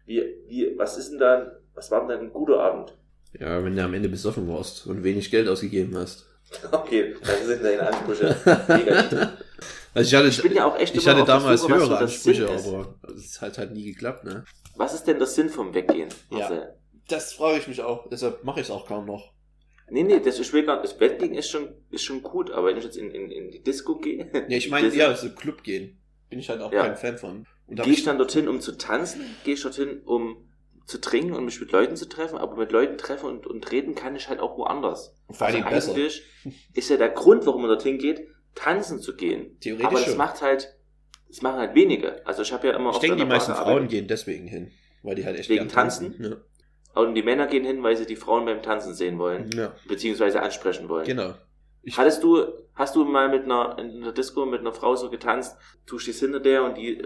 wie, 0.06 0.22
wie, 0.46 0.78
was 0.78 0.96
ist 0.98 1.10
denn 1.10 1.18
da, 1.18 1.52
was 1.74 1.90
war 1.90 2.00
denn 2.00 2.08
dann 2.10 2.20
ein 2.20 2.32
guter 2.32 2.60
Abend? 2.60 2.96
Ja, 3.38 3.64
wenn 3.64 3.74
du 3.74 3.82
am 3.82 3.94
Ende 3.94 4.08
besoffen 4.08 4.46
warst 4.48 4.86
und 4.86 5.02
wenig 5.04 5.30
Geld 5.30 5.48
ausgegeben 5.48 5.96
hast. 5.96 6.26
Okay, 6.70 7.14
dann 7.24 7.46
sind 7.46 7.64
deine 7.64 7.86
Ansprüche 7.86 8.36
niedrig. 8.68 9.28
Also 9.94 10.08
ich 10.08 10.14
hatte, 10.14 10.28
Ich 10.28 10.42
bin 10.42 10.52
ja 10.54 10.66
auch 10.66 10.78
echt 10.78 10.94
ich 10.94 11.08
hatte 11.08 11.24
damals 11.24 11.62
Suche, 11.62 11.74
höhere 11.76 11.96
Ansprüche, 11.98 12.46
aber 12.46 12.94
es 13.16 13.40
hat 13.40 13.56
halt 13.56 13.72
nie 13.72 13.84
geklappt, 13.84 14.24
ne? 14.24 14.44
Was 14.76 14.92
ist 14.92 15.04
denn 15.06 15.16
der 15.18 15.26
Sinn 15.26 15.48
vom 15.48 15.72
Weggehen, 15.72 16.10
Ja. 16.30 16.74
Das 17.12 17.32
frage 17.34 17.58
ich 17.58 17.68
mich 17.68 17.82
auch. 17.82 18.08
Deshalb 18.08 18.42
mache 18.44 18.60
ich 18.60 18.66
es 18.66 18.70
auch 18.70 18.86
kaum 18.86 19.06
noch. 19.06 19.32
Nee, 19.90 20.04
nee, 20.04 20.20
das, 20.20 20.38
ich 20.38 20.52
will 20.54 20.64
gar, 20.64 20.80
das 20.80 20.98
Weggehen 21.00 21.34
ist 21.34 21.50
schon, 21.50 21.68
ist 21.90 22.04
schon 22.04 22.22
gut, 22.22 22.50
aber 22.50 22.68
wenn 22.68 22.78
ich 22.78 22.84
jetzt 22.84 22.96
in, 22.96 23.10
in, 23.10 23.30
in 23.30 23.50
die 23.50 23.62
Disco 23.62 23.96
gehe, 23.98 24.30
Ja, 24.48 24.56
ich 24.56 24.70
meine, 24.70 24.88
ja, 24.94 25.14
so 25.14 25.28
Club 25.30 25.62
gehen. 25.62 26.00
Bin 26.30 26.38
ich 26.38 26.48
halt 26.48 26.62
auch 26.62 26.72
Ja. 26.72 26.82
kein 26.84 26.96
Fan 26.96 27.18
von. 27.18 27.46
Und 27.66 27.82
Gehe 27.82 27.92
ich 27.92 28.02
dann 28.04 28.16
dorthin, 28.16 28.48
um 28.48 28.60
zu 28.60 28.72
tanzen? 28.78 29.20
Gehe 29.44 29.54
ich 29.54 29.62
dorthin, 29.62 30.00
um 30.04 30.48
zu 30.86 30.98
trinken 30.98 31.34
und 31.34 31.44
mich 31.44 31.60
mit 31.60 31.72
Leuten 31.72 31.96
zu 31.96 32.08
treffen? 32.08 32.38
Aber 32.38 32.56
mit 32.56 32.72
Leuten 32.72 32.96
treffen 32.96 33.26
und, 33.26 33.46
und 33.46 33.70
reden 33.70 33.94
kann 33.94 34.16
ich 34.16 34.28
halt 34.28 34.40
auch 34.40 34.56
woanders. 34.56 35.14
vor 35.30 35.46
allem 35.46 35.62
also 35.64 35.92
besser. 35.92 35.92
eigentlich 35.92 36.22
ist 36.74 36.88
ja 36.88 36.96
der 36.96 37.10
Grund, 37.10 37.44
warum 37.44 37.60
man 37.62 37.68
dorthin 37.68 37.98
geht, 37.98 38.26
tanzen 38.54 38.98
zu 38.98 39.14
gehen. 39.14 39.58
Theoretisch 39.60 39.86
Aber 39.86 39.98
das 39.98 40.08
schon. 40.08 40.16
macht 40.16 40.40
halt, 40.40 40.74
das 41.28 41.42
machen 41.42 41.58
halt 41.58 41.74
wenige. 41.74 42.26
Also 42.26 42.40
ich 42.42 42.52
habe 42.52 42.68
ja 42.68 42.76
immer 42.76 42.90
Ich 42.92 42.98
denke, 42.98 43.16
die 43.18 43.24
meisten 43.26 43.52
Frauen 43.54 43.88
gehen 43.88 44.06
deswegen 44.08 44.46
hin. 44.46 44.70
Weil 45.02 45.16
die 45.16 45.24
halt 45.24 45.38
echt 45.38 45.48
Wegen 45.48 45.68
tanzen. 45.68 46.14
Und 46.94 47.14
die 47.14 47.22
Männer 47.22 47.46
gehen 47.46 47.64
hin, 47.64 47.82
weil 47.82 47.96
sie 47.96 48.06
die 48.06 48.16
Frauen 48.16 48.44
beim 48.44 48.62
Tanzen 48.62 48.94
sehen 48.94 49.18
wollen. 49.18 49.50
Ja. 49.54 49.72
Beziehungsweise 49.88 50.42
ansprechen 50.42 50.88
wollen. 50.88 51.06
genau. 51.06 51.34
Ich, 51.84 51.98
Hattest 51.98 52.22
du, 52.22 52.46
hast 52.74 52.94
du 52.94 53.04
mal 53.04 53.28
mit 53.28 53.44
einer, 53.44 53.76
in 53.78 54.02
der 54.02 54.12
Disco 54.12 54.46
mit 54.46 54.60
einer 54.60 54.72
Frau 54.72 54.94
so 54.94 55.10
getanzt, 55.10 55.56
du 55.86 55.98
stehst 55.98 56.20
hinter 56.20 56.38
der 56.38 56.62
und 56.64 56.76
die 56.76 57.02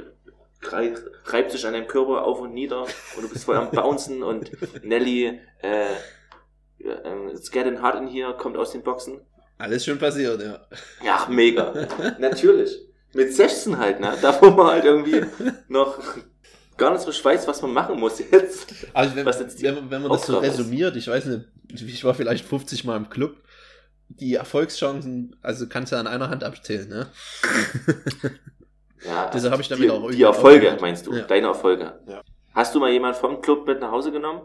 rei- 0.65 0.95
reibt 1.25 1.51
sich 1.53 1.65
an 1.67 1.73
deinem 1.73 1.87
Körper 1.87 2.25
auf 2.25 2.41
und 2.41 2.53
nieder 2.53 2.83
und 2.83 3.23
du 3.23 3.29
bist 3.29 3.45
voll 3.45 3.57
am 3.57 3.71
Bouncen 3.71 4.23
und 4.23 4.51
Nelly, 4.85 5.41
äh, 5.63 5.87
äh, 6.81 7.31
it's 7.33 7.51
getting 7.51 7.81
hot 7.83 7.95
in 7.95 8.07
here, 8.07 8.37
kommt 8.37 8.57
aus 8.59 8.73
den 8.73 8.83
Boxen. 8.83 9.21
alles 9.59 9.85
schon 9.85 9.99
passiert, 9.99 10.43
ja. 10.43 10.67
Ja, 11.03 11.27
mega. 11.31 11.73
Natürlich. 12.19 12.79
Mit 13.15 13.33
16 13.35 13.79
halt, 13.79 14.01
ne? 14.01 14.13
Da 14.21 14.39
wo 14.43 14.51
man 14.51 14.67
halt 14.67 14.85
irgendwie 14.85 15.23
noch 15.69 15.99
gar 16.77 16.93
nicht 16.93 17.03
so 17.03 17.25
weiß, 17.25 17.47
was 17.49 17.63
man 17.63 17.73
machen 17.73 17.99
muss 17.99 18.19
jetzt. 18.19 18.75
Also 18.93 19.15
wenn, 19.17 19.27
Was 19.27 19.41
jetzt 19.41 19.63
wenn, 19.63 19.75
man- 19.75 19.91
wenn 19.91 20.03
man 20.03 20.11
das 20.13 20.27
so 20.27 20.35
Aufgabe 20.35 20.47
ist. 20.53 20.59
resümiert, 20.59 20.97
ich 20.97 21.09
weiß 21.09 21.25
nicht, 21.27 21.47
ich 21.73 22.05
war 22.05 22.15
vielleicht 22.15 22.45
50 22.45 22.85
Mal 22.85 22.97
im 22.97 23.09
Club, 23.11 23.37
die 24.09 24.35
Erfolgschancen, 24.35 25.37
also 25.43 25.67
kannst 25.69 25.93
du 25.93 25.97
an 25.97 26.07
einer 26.07 26.29
Hand 26.31 26.45
abzählen, 26.45 26.89
ne? 26.89 27.07
Ja, 29.05 29.31
Deshalb 29.31 29.53
habe 29.53 29.63
ich 29.63 29.69
damit 29.69 29.85
die, 29.85 29.91
auch 29.91 30.11
Die 30.11 30.23
Erfolge, 30.23 30.57
aufgehört. 30.59 30.81
meinst 30.81 31.07
du? 31.07 31.13
Ja. 31.15 31.23
Deine 31.23 31.49
Erfolge. 31.49 32.01
Ja. 32.09 32.23
Hast 32.55 32.75
du 32.75 32.81
mal 32.81 32.91
jemand 32.91 33.15
vom 33.17 33.41
Club 33.43 33.67
mit 33.67 33.79
nach 33.81 33.91
Hause 33.91 34.11
genommen? 34.11 34.41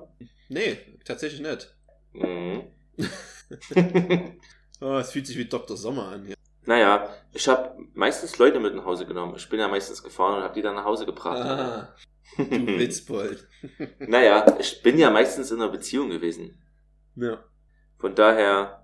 Nee, 0.49 0.77
tatsächlich 1.05 1.41
nicht. 1.41 1.73
Mhm. 2.13 2.63
Oh, 4.83 4.97
es 4.97 5.11
fühlt 5.11 5.27
sich 5.27 5.37
wie 5.37 5.45
Dr. 5.45 5.77
Sommer 5.77 6.07
an 6.07 6.25
hier. 6.25 6.35
naja, 6.65 7.07
ich 7.33 7.47
habe 7.47 7.75
meistens 7.93 8.37
Leute 8.39 8.59
mit 8.59 8.73
nach 8.73 8.83
Hause 8.85 9.05
genommen. 9.05 9.35
Ich 9.37 9.47
bin 9.47 9.59
ja 9.59 9.67
meistens 9.67 10.01
gefahren 10.01 10.37
und 10.37 10.43
habe 10.43 10.55
die 10.55 10.63
dann 10.63 10.73
nach 10.73 10.85
Hause 10.85 11.05
gebracht. 11.05 11.37
Ah, 11.37 11.93
du 12.37 12.43
Witzbold. 12.79 13.47
naja, 13.99 14.57
ich 14.59 14.81
bin 14.81 14.97
ja 14.97 15.09
meistens 15.09 15.51
in 15.51 15.61
einer 15.61 15.71
Beziehung 15.71 16.09
gewesen. 16.09 16.57
Ja. 17.15 17.43
Von 17.97 18.15
daher 18.15 18.83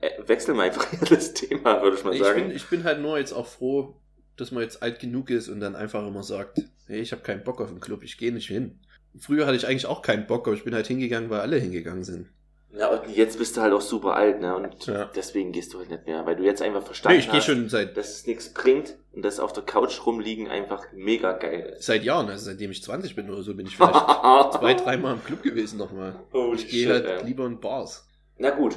äh, 0.00 0.10
wechseln 0.26 0.56
wir 0.56 0.64
einfach 0.64 0.86
das 1.08 1.34
Thema, 1.34 1.82
würde 1.82 1.96
ich 1.96 2.04
mal 2.04 2.14
Ich 2.14 2.20
sagen. 2.22 2.48
bin, 2.48 2.56
ich 2.56 2.66
bin 2.68 2.84
halt 2.84 3.00
nur 3.00 3.18
jetzt 3.18 3.32
auch 3.32 3.46
froh, 3.46 4.00
dass 4.36 4.50
man 4.50 4.62
jetzt 4.62 4.82
alt 4.82 4.98
genug 4.98 5.30
ist 5.30 5.48
und 5.48 5.60
dann 5.60 5.76
einfach 5.76 6.06
immer 6.06 6.22
sagt, 6.22 6.60
hey, 6.86 7.00
ich 7.00 7.12
habe 7.12 7.22
keinen 7.22 7.44
Bock 7.44 7.60
auf 7.60 7.68
den 7.68 7.80
Club, 7.80 8.02
ich 8.02 8.16
gehe 8.18 8.32
nicht 8.32 8.48
hin. 8.48 8.80
Früher 9.18 9.46
hatte 9.46 9.56
ich 9.56 9.66
eigentlich 9.66 9.86
auch 9.86 10.02
keinen 10.02 10.26
Bock, 10.26 10.46
aber 10.46 10.56
ich 10.56 10.64
bin 10.64 10.74
halt 10.74 10.86
hingegangen, 10.86 11.30
weil 11.30 11.40
alle 11.40 11.56
hingegangen 11.58 12.04
sind. 12.04 12.28
Ja, 12.76 12.88
und 12.88 13.08
jetzt 13.16 13.38
bist 13.38 13.56
du 13.56 13.60
halt 13.60 13.72
auch 13.72 13.80
super 13.80 14.14
alt, 14.14 14.40
ne? 14.40 14.54
Und 14.56 14.86
Ja. 14.86 15.10
deswegen 15.14 15.52
gehst 15.52 15.74
du 15.74 15.78
halt 15.78 15.90
nicht 15.90 16.06
mehr, 16.06 16.24
weil 16.26 16.36
du 16.36 16.44
jetzt 16.44 16.62
einfach 16.62 16.82
verstanden 16.82 17.18
Nee, 17.18 17.24
ich 17.26 17.32
hast, 17.32 17.44
schon 17.46 17.68
seit, 17.68 17.96
dass 17.96 18.10
es 18.10 18.26
nichts 18.26 18.52
bringt 18.52 18.96
und 19.12 19.22
dass 19.22 19.40
auf 19.40 19.52
der 19.52 19.64
Couch 19.64 20.06
rumliegen 20.06 20.48
einfach 20.48 20.84
mega 20.92 21.32
geil 21.32 21.74
ist. 21.76 21.84
seit 21.86 22.04
Jahren, 22.04 22.28
also 22.28 22.44
seitdem 22.44 22.70
ich 22.70 22.82
20 22.82 23.16
bin 23.16 23.28
oder 23.30 23.42
so, 23.42 23.54
bin 23.54 23.66
ich 23.66 23.76
vielleicht 23.76 23.94
zwei, 24.58 24.74
dreimal 24.74 25.14
im 25.14 25.24
Club 25.24 25.42
gewesen 25.42 25.78
nochmal. 25.78 26.14
Holy 26.32 26.56
Ich 26.56 26.68
gehe 26.68 26.88
halt 26.88 27.06
ey. 27.06 27.24
lieber 27.24 27.46
in 27.46 27.58
Bars. 27.60 28.06
Na 28.38 28.50
gut. 28.50 28.76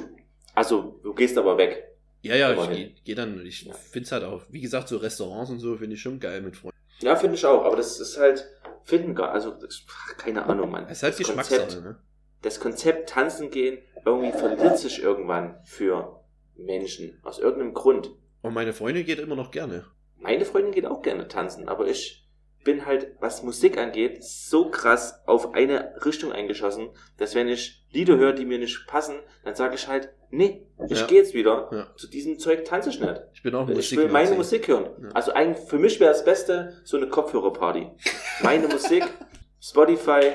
Also, 0.54 1.00
du 1.02 1.14
gehst 1.14 1.36
aber 1.38 1.56
weg. 1.58 1.84
Ja, 2.22 2.36
ja, 2.36 2.52
ich 2.54 2.68
gehe 2.70 2.94
geh 3.04 3.14
dann, 3.14 3.44
ich 3.44 3.62
Ja. 3.62 3.74
find's 3.74 4.10
halt 4.12 4.24
auch, 4.24 4.42
wie 4.48 4.60
gesagt, 4.60 4.88
so 4.88 4.96
Restaurants 4.96 5.50
und 5.50 5.58
so 5.58 5.76
finde 5.76 5.94
ich 5.94 6.02
schon 6.02 6.20
geil 6.20 6.40
mit 6.40 6.56
Freunden. 6.56 6.76
Ja, 7.00 7.16
finde 7.16 7.34
ich 7.34 7.44
auch, 7.44 7.64
aber 7.64 7.76
das 7.76 8.00
ist 8.00 8.16
halt, 8.18 8.46
finden 8.84 9.14
gar, 9.14 9.30
also, 9.32 9.54
keine 10.16 10.46
Ahnung, 10.46 10.70
Mann. 10.70 10.84
Es 10.84 10.98
ist 10.98 11.02
halt 11.02 11.12
das 11.12 11.18
Geschmackssache, 11.18 11.60
Konzept, 11.60 11.84
ne? 11.84 11.96
Das 12.44 12.60
Konzept 12.60 13.08
tanzen 13.10 13.50
gehen 13.50 13.78
irgendwie 14.06 14.32
verliert 14.32 14.78
sich 14.78 15.02
irgendwann 15.02 15.56
für 15.64 16.20
Menschen. 16.56 17.18
Aus 17.22 17.38
irgendeinem 17.38 17.72
Grund. 17.74 18.10
Und 18.42 18.52
meine 18.54 18.72
Freundin 18.74 19.06
geht 19.06 19.18
immer 19.18 19.34
noch 19.36 19.50
gerne. 19.50 19.86
Meine 20.18 20.44
Freundin 20.44 20.72
geht 20.72 20.86
auch 20.86 21.02
gerne 21.02 21.26
tanzen, 21.28 21.68
aber 21.68 21.86
ich 21.88 22.20
bin 22.64 22.86
halt, 22.86 23.12
was 23.20 23.42
Musik 23.42 23.76
angeht, 23.78 24.22
so 24.24 24.70
krass 24.70 25.22
auf 25.26 25.52
eine 25.54 25.94
Richtung 26.04 26.32
eingeschossen, 26.32 26.88
dass 27.18 27.34
wenn 27.34 27.48
ich 27.48 27.84
Lieder 27.92 28.16
höre, 28.16 28.32
die 28.32 28.46
mir 28.46 28.58
nicht 28.58 28.86
passen, 28.86 29.16
dann 29.44 29.54
sage 29.54 29.74
ich 29.74 29.86
halt, 29.88 30.10
nee, 30.30 30.66
ich 30.88 31.00
Ja. 31.00 31.06
gehe 31.06 31.18
jetzt 31.18 31.34
wieder. 31.34 31.68
Ja. 31.72 31.94
Zu 31.96 32.08
diesem 32.08 32.38
Zeug 32.38 32.64
tanze 32.64 32.88
ich 32.90 33.00
nicht. 33.00 33.20
Ich 33.34 33.42
bin 33.42 33.54
auch 33.54 33.68
Ich 33.68 33.74
Musik. 33.76 33.98
will 33.98 34.08
meine 34.08 34.34
Musik 34.34 34.68
hören. 34.68 34.90
Ja. 35.02 35.08
Also 35.12 35.32
eigentlich 35.32 35.66
für 35.68 35.78
mich 35.78 36.00
wäre 36.00 36.12
das 36.12 36.24
Beste 36.24 36.80
so 36.84 36.96
eine 36.96 37.08
Kopfhörerparty. 37.08 37.88
Meine 38.42 38.68
Musik, 38.68 39.04
Spotify, 39.68 40.32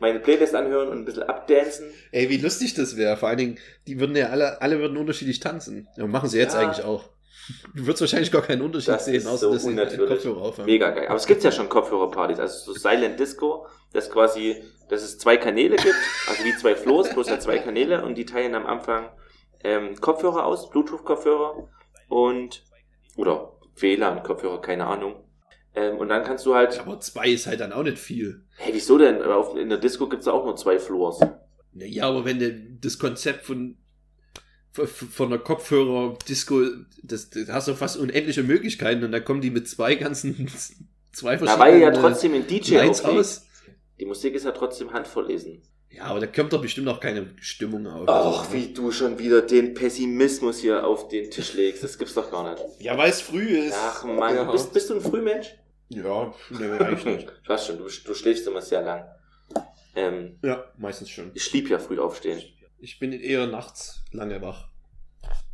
meine 0.00 0.18
Playlist 0.18 0.54
anhören 0.54 0.88
und 0.88 0.98
ein 0.98 1.04
bisschen 1.04 1.22
abdancen. 1.22 1.86
Ey, 2.10 2.28
wie 2.28 2.38
lustig 2.38 2.74
das 2.74 2.96
wäre. 2.96 3.16
Vor 3.16 3.28
allen 3.28 3.38
Dingen, 3.38 3.58
die 3.86 4.00
würden 4.00 4.16
ja 4.16 4.30
alle, 4.30 4.60
alle 4.60 4.80
würden 4.80 4.96
unterschiedlich 4.96 5.38
tanzen. 5.40 5.86
Ja, 5.96 6.06
machen 6.06 6.28
sie 6.28 6.38
jetzt 6.38 6.54
Ja. 6.54 6.60
eigentlich 6.60 6.84
auch. 6.84 7.04
Du 7.74 7.86
würdest 7.86 8.00
wahrscheinlich 8.00 8.30
gar 8.32 8.42
keinen 8.42 8.62
Unterschied 8.62 8.94
Das 8.94 9.04
sehen, 9.04 9.26
außer 9.26 9.56
so 9.58 9.72
dass 9.74 9.92
sie. 9.92 9.98
Kopfhörer 9.98 10.40
aufhaben. 10.42 10.66
Mega 10.66 10.90
geil. 10.90 11.06
Aber 11.06 11.16
es 11.16 11.26
gibt 11.26 11.42
ja 11.44 11.52
schon 11.52 11.68
Kopfhörerpartys, 11.68 12.38
also 12.38 12.72
so 12.72 12.78
Silent 12.78 13.18
Disco, 13.18 13.66
das 13.92 14.10
quasi, 14.10 14.62
dass 14.88 15.02
es 15.02 15.18
zwei 15.18 15.36
Kanäle 15.36 15.76
gibt, 15.76 15.94
also 16.28 16.44
wie 16.44 16.54
zwei 16.56 16.74
Floors, 16.74 17.10
bloß 17.10 17.30
halt 17.30 17.42
zwei 17.42 17.58
Kanäle 17.58 18.04
und 18.04 18.16
die 18.16 18.24
teilen 18.26 18.54
am 18.54 18.66
Anfang 18.66 19.10
ähm, 19.64 19.96
Kopfhörer 20.00 20.44
aus, 20.46 20.70
Bluetooth-Kopfhörer 20.70 21.68
und 22.08 22.64
oder 23.16 23.52
WLAN-Kopfhörer, 23.76 24.60
keine 24.60 24.86
Ahnung. 24.86 25.24
Ähm, 25.74 25.96
und 25.96 26.08
dann 26.08 26.22
kannst 26.22 26.44
du 26.46 26.54
halt, 26.54 26.78
Aber 26.80 27.00
zwei 27.00 27.28
ist 27.30 27.46
halt 27.46 27.60
dann 27.60 27.72
auch 27.72 27.82
nicht 27.82 27.98
viel. 27.98 28.42
hey, 28.56 28.72
wieso 28.74 28.98
denn? 28.98 29.22
Auf, 29.22 29.56
in 29.56 29.68
der 29.70 29.78
Disco 29.78 30.08
gibt's 30.08 30.26
da 30.26 30.32
auch 30.32 30.44
nur 30.44 30.56
zwei 30.56 30.78
Floors. 30.78 31.20
Ja, 31.74 32.08
aber 32.08 32.24
wenn 32.26 32.38
du 32.38 32.52
das 32.80 32.98
Konzept 32.98 33.46
von, 33.46 33.76
von, 34.72 34.86
von 34.86 35.30
der 35.30 35.38
Kopfhörer-Disco, 35.38 36.60
das, 37.02 37.30
das 37.30 37.48
hast 37.48 37.68
du 37.68 37.74
fast 37.74 37.96
unendliche 37.96 38.42
Möglichkeiten 38.42 39.02
und 39.04 39.12
dann 39.12 39.24
kommen 39.24 39.40
die 39.40 39.50
mit 39.50 39.66
zwei 39.68 39.94
ganzen, 39.94 40.48
zwei 41.12 41.36
Na, 41.40 41.58
weil 41.58 41.78
ja 41.80 41.86
verschiedenen 41.92 42.02
trotzdem 42.02 42.34
ein 42.34 42.46
DJ 42.46 42.74
Lines 42.76 43.04
aus. 43.04 43.46
Die 43.98 44.04
Musik 44.04 44.34
ist 44.34 44.44
ja 44.44 44.50
trotzdem 44.52 44.92
handverlesen. 44.92 45.62
Ja, 45.90 46.04
aber 46.04 46.20
da 46.20 46.26
kommt 46.26 46.52
doch 46.54 46.60
bestimmt 46.62 46.88
auch 46.88 47.00
keine 47.00 47.34
Stimmung 47.40 47.86
auf. 47.86 48.08
Ach, 48.08 48.52
wie 48.52 48.72
du 48.72 48.90
schon 48.90 49.18
wieder 49.18 49.42
den 49.42 49.74
Pessimismus 49.74 50.58
hier 50.58 50.86
auf 50.86 51.08
den 51.08 51.30
Tisch 51.30 51.52
legst. 51.52 51.84
Das 51.84 51.98
gibt's 51.98 52.14
doch 52.14 52.30
gar 52.30 52.50
nicht. 52.50 52.64
Ja, 52.80 52.96
weil 52.96 53.10
es 53.10 53.20
früh 53.20 53.46
ist. 53.58 53.74
Ach 53.78 54.02
Mann, 54.04 54.34
Ja. 54.34 54.50
bist, 54.50 54.72
bist 54.72 54.88
du 54.88 54.94
ein 54.94 55.00
Frühmensch? 55.02 55.54
Ja, 55.88 56.32
nee, 56.50 56.70
eigentlich 56.70 57.04
nicht. 57.04 57.32
Ich 57.42 57.48
weiß 57.48 57.66
schon, 57.66 57.78
du, 57.78 57.84
du 57.84 58.14
schläfst 58.14 58.46
immer 58.46 58.62
sehr 58.62 58.82
lang. 58.82 59.04
Ähm, 59.94 60.38
Ja, 60.42 60.64
meistens 60.78 61.10
schon. 61.10 61.30
ich 61.34 61.52
lieb 61.52 61.68
ja 61.68 61.78
früh 61.78 61.98
aufstehen. 61.98 62.40
Ich 62.78 62.98
bin 62.98 63.12
eher 63.12 63.46
nachts 63.46 64.02
lange 64.10 64.40
wach. 64.42 64.68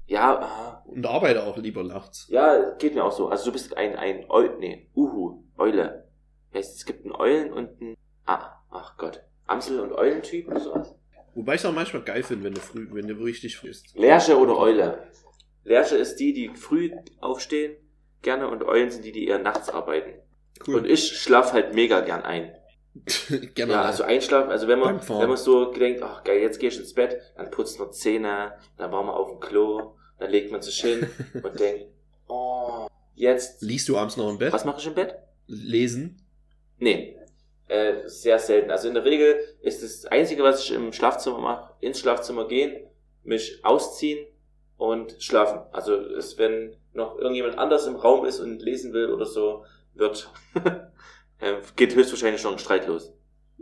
Ja, 0.07 0.39
ah, 0.41 0.83
Und 0.87 1.05
arbeite 1.05 1.45
auch 1.45 1.59
lieber 1.59 1.83
nachts. 1.85 2.27
ja, 2.31 2.71
geht 2.79 2.95
mir 2.95 3.05
auch 3.05 3.13
so. 3.13 3.29
Also 3.29 3.47
du 3.47 3.53
bist 3.53 3.77
ein, 3.77 3.95
ein 3.97 4.25
Eul, 4.31 4.57
nee, 4.59 4.89
Uhu, 4.95 5.43
Eule. 5.59 6.09
Heißt, 6.55 6.77
es 6.77 6.87
gibt 6.87 7.05
einen 7.05 7.15
Eulen 7.15 7.53
und 7.53 7.81
einen, 7.81 7.97
ah, 8.25 8.53
ach 8.71 8.97
Gott, 8.97 9.23
Amsel- 9.47 9.81
und 9.81 9.93
Eulentyp 9.93 10.49
oder 10.49 10.61
sowas? 10.61 10.95
Wobei 11.35 11.55
ich 11.57 11.61
es 11.61 11.67
auch 11.67 11.73
manchmal 11.75 12.03
geil 12.03 12.23
finde, 12.23 12.45
wenn 12.45 12.55
du 12.55 12.61
früh, 12.61 12.89
wenn 12.91 13.07
du 13.07 13.15
richtig 13.23 13.57
früh 13.59 13.69
bist. 13.69 13.95
Lerche 13.97 14.39
oder 14.39 14.57
Eule? 14.57 15.09
Lerche 15.65 15.97
ist 15.97 16.17
die, 16.17 16.33
die 16.33 16.49
früh 16.55 16.91
aufstehen, 17.21 17.77
gerne, 18.23 18.49
und 18.49 18.65
Eulen 18.65 18.91
sind 18.91 19.05
die, 19.05 19.13
die 19.13 19.27
eher 19.29 19.39
nachts 19.39 19.69
arbeiten. 19.69 20.15
Und 20.67 20.87
ich 20.87 21.19
schlaf 21.19 21.53
halt 21.53 21.75
mega 21.75 22.01
gern 22.01 22.23
ein. 22.23 22.53
Gerne. 23.55 23.73
Ja, 23.73 23.83
also 23.83 24.03
einschlafen, 24.03 24.51
also 24.51 24.67
wenn 24.67 24.81
man, 24.81 25.01
wenn 25.09 25.29
man 25.29 25.37
so 25.37 25.73
denkt, 25.73 26.03
ach 26.03 26.25
geil, 26.25 26.41
jetzt 26.41 26.59
gehe 26.59 26.69
ich 26.69 26.79
ins 26.79 26.95
Bett, 26.95 27.21
dann 27.37 27.51
putzt 27.51 27.79
man 27.79 27.93
Zähne, 27.93 28.55
dann 28.77 28.91
war 28.91 29.03
man 29.03 29.15
auf 29.15 29.31
dem 29.31 29.41
Klo, 29.41 29.95
dann 30.19 30.31
legt 30.31 30.51
man 30.51 30.63
sich 30.63 30.81
hin 30.81 31.09
und 31.43 31.61
denkt, 31.61 31.87
oh, 32.27 32.89
jetzt, 33.15 33.63
Liest 33.63 33.89
du 33.89 33.97
abends 33.97 34.17
noch 34.17 34.29
im 34.29 34.39
Bett? 34.39 34.53
was 34.53 34.65
mache 34.65 34.81
ich 34.81 34.87
im 34.87 34.95
Bett? 34.95 35.15
Lesen? 35.47 36.21
Nee, 36.79 37.17
äh, 37.69 38.07
sehr 38.07 38.39
selten. 38.39 38.71
Also 38.71 38.89
in 38.89 38.95
der 38.95 39.05
Regel 39.05 39.37
ist 39.61 39.83
das 39.83 40.07
Einzige, 40.07 40.43
was 40.43 40.65
ich 40.65 40.73
im 40.73 40.93
Schlafzimmer 40.93 41.39
mache, 41.39 41.75
ins 41.81 42.01
Schlafzimmer 42.01 42.49
gehen, 42.49 42.87
mich 43.23 43.65
ausziehen 43.65 44.27
und 44.77 45.17
schlafen. 45.23 45.61
Also 45.73 45.95
es, 45.95 46.39
wenn 46.39 46.77
noch 46.99 47.17
irgendjemand 47.19 47.57
anders 47.59 47.87
im 47.87 47.97
Raum 47.97 48.27
ist 48.27 48.41
und 48.41 48.61
lesen 48.61 48.93
will 48.93 49.11
oder 49.11 49.25
so, 49.25 49.65
wird, 49.95 50.31
äh, 51.39 51.55
geht 51.77 51.95
höchstwahrscheinlich 51.95 52.43
schon 52.43 52.53
ein 52.53 52.59
Streit 52.59 52.87
los. 52.87 53.13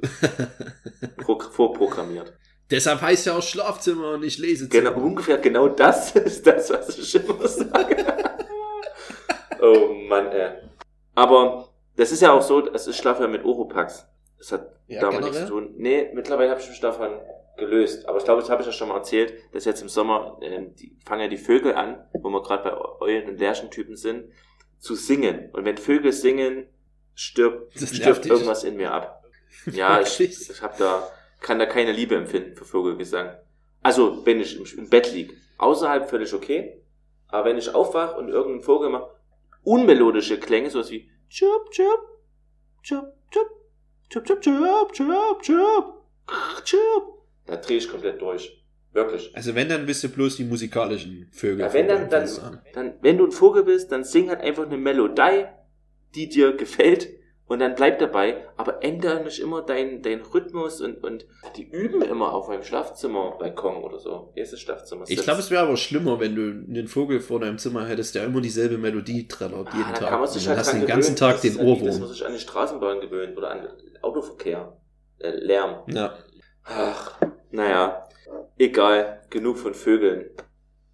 Pro, 1.18 1.38
vorprogrammiert. 1.38 2.33
Deshalb 2.70 3.01
heißt 3.01 3.27
ja 3.27 3.37
auch 3.37 3.42
Schlafzimmer 3.42 4.14
und 4.14 4.20
nicht 4.20 4.38
Lesezimmer. 4.40 4.90
Genau, 4.90 5.05
ungefähr 5.07 5.38
genau 5.38 5.68
das 5.68 6.16
ist 6.16 6.46
das, 6.46 6.70
was 6.70 6.99
ich 6.99 7.14
immer 7.14 7.46
sage. 7.46 7.96
oh 9.61 9.94
Mann, 10.09 10.27
ey. 10.33 10.51
Aber 11.14 11.68
das 11.97 12.12
ist 12.12 12.20
ja 12.22 12.32
auch 12.32 12.43
so, 12.43 12.68
es 12.72 12.87
ist 12.87 12.97
Schlaf 12.99 13.20
ja 13.20 13.28
mit 13.28 13.45
Oropax. 13.45 14.07
Das 14.39 14.53
hat 14.53 14.72
Ja, 14.89 15.01
damit 15.01 15.20
nichts 15.22 15.39
zu 15.39 15.45
generell. 15.47 15.68
tun. 15.68 15.74
Nee, 15.78 16.11
mittlerweile 16.14 16.51
habe 16.51 16.61
ich 16.61 16.68
mich 16.68 16.80
davon 16.80 17.20
gelöst. 17.57 18.09
Aber 18.09 18.18
ich 18.18 18.24
glaube, 18.24 18.40
das 18.40 18.50
habe 18.50 18.62
ich 18.62 18.66
ja 18.66 18.72
schon 18.72 18.88
mal 18.88 18.96
erzählt, 18.96 19.34
dass 19.52 19.64
jetzt 19.64 19.82
im 19.82 19.88
Sommer 19.88 20.38
ähm, 20.42 20.74
die, 20.74 20.96
fangen 21.04 21.22
ja 21.22 21.28
die 21.28 21.36
Vögel 21.36 21.74
an, 21.74 22.07
wo 22.12 22.28
wir 22.28 22.42
gerade 22.42 22.62
bei 22.64 22.76
Eulen- 23.00 23.28
und 23.28 23.38
Lärchentypen 23.38 23.96
sind, 23.96 24.30
zu 24.78 24.94
singen. 24.94 25.50
Und 25.52 25.64
wenn 25.64 25.78
Vögel 25.78 26.12
singen, 26.12 26.68
stirbt, 27.14 27.72
stirbt 27.78 28.26
irgendwas 28.26 28.64
in 28.64 28.76
mir 28.76 28.92
ab. 28.92 29.24
Ja, 29.72 30.00
ich, 30.00 30.20
ich 30.20 30.62
hab 30.62 30.76
da, 30.78 31.09
kann 31.40 31.59
da 31.59 31.66
keine 31.66 31.92
Liebe 31.92 32.14
empfinden 32.14 32.54
für 32.57 32.64
Vogelgesang. 32.64 33.36
Also, 33.82 34.24
wenn 34.24 34.40
ich 34.40 34.57
im, 34.57 34.78
im 34.78 34.90
Bett 34.90 35.12
lieg. 35.12 35.32
Außerhalb 35.59 36.09
völlig 36.11 36.34
okay. 36.34 36.82
Aber 37.28 37.48
wenn 37.48 37.59
ich 37.59 37.74
aufwach 37.74 38.16
und 38.16 38.28
irgendein 38.28 38.62
Vogel 38.62 38.90
macht, 38.90 39.11
unmelodische 39.62 40.38
Klänge, 40.38 40.70
sowas 40.70 40.90
wie 40.90 41.11
Chup, 41.28 41.70
Chup, 41.70 42.00
Chup, 42.82 43.12
Chup, 43.30 43.48
Chup, 44.11 44.24
Chup, 44.26 44.40
Chup, 44.40 44.92
Chup, 44.92 45.42
Chup, 45.42 46.04
Chup, 46.64 47.15
da 47.47 47.57
drehe 47.57 47.78
ich 47.78 47.88
komplett 47.88 48.20
durch. 48.20 48.62
Wirklich. 48.92 49.30
Also 49.34 49.55
wenn, 49.55 49.68
dann 49.68 49.84
bist 49.84 50.03
du 50.05 50.09
bloß 50.09 50.36
die 50.36 50.44
musikalischen 50.44 51.28
Vögel. 51.30 51.61
Ja, 51.61 51.72
wenn 51.74 51.86
dann, 51.86 52.09
dann, 52.09 52.28
dann, 52.72 52.94
wenn 53.03 53.18
du 53.18 53.26
ein 53.26 53.32
Vogel 53.32 53.64
bist, 53.64 53.92
dann 53.92 54.05
sing 54.05 54.30
halt 54.30 54.40
einfach 54.40 54.64
eine 54.64 54.78
Melodie, 54.78 55.44
die 56.14 56.28
dir 56.30 56.57
gefällt 56.57 57.09
und 57.49 57.61
dann 57.61 57.74
bleib 57.74 57.99
dabei, 57.99 58.49
aber 58.57 58.82
ändere 58.82 59.22
nicht 59.22 59.38
immer 59.38 59.62
deinen 59.62 60.03
dein 60.03 60.20
Rhythmus 60.20 60.80
und, 60.80 61.05
und 61.05 61.26
die 61.57 61.68
üben 61.70 62.03
immer 62.03 62.32
auf 62.32 62.49
einem 62.49 62.64
Schlafzimmerbalkon 62.64 63.84
oder 63.84 63.99
so. 63.99 64.32
Erstes 64.34 64.61
Schlafzimmer. 64.61 65.05
Ich 65.07 65.22
glaube, 65.22 65.40
es 65.40 65.51
wäre 65.51 65.62
aber 65.62 65.76
schlimmer, 65.76 66.18
wenn 66.18 66.34
du 66.34 66.42
einen 66.42 66.88
Vogel 66.88 67.20
vor 67.20 67.38
deinem 67.38 67.59
Zimmer 67.59 67.86
hättest, 67.86 68.14
der 68.14 68.24
immer 68.24 68.40
dieselbe 68.40 68.78
Melodie 68.78 69.28
trällert 69.28 69.72
jeden 69.74 69.84
ah, 69.84 69.92
Tag. 69.92 70.01
dann 70.01 70.09
kann 70.09 70.20
man 70.20 70.28
Und 70.28 70.32
sich 70.34 70.44
dann 70.44 70.57
halt 70.57 70.66
hast 70.66 70.72
du 70.72 70.78
den 70.78 70.86
ganzen 70.86 71.14
gewöhnen. 71.14 71.32
Tag 71.32 71.32
Das 71.34 71.40
den 71.42 71.53
ist 71.53 71.59
halt 71.59 71.66
wie, 71.68 71.72
Dass 71.72 71.80
man 71.80 72.03
Ohrwurm. 72.03 72.14
sich 72.14 72.26
an 72.26 72.32
die 72.32 72.38
Straßenbahn 72.40 73.01
gewöhnt 73.01 73.36
oder 73.36 73.51
an 73.51 73.68
Autoverkehr. 74.03 74.76
Äh, 75.18 75.30
Lärm. 75.30 75.82
Ja. 75.86 76.14
Ach, 76.64 77.20
naja. 77.57 78.07
Egal. 78.59 79.22
Genug 79.30 79.59
von 79.59 79.74
Vögeln. 79.74 80.30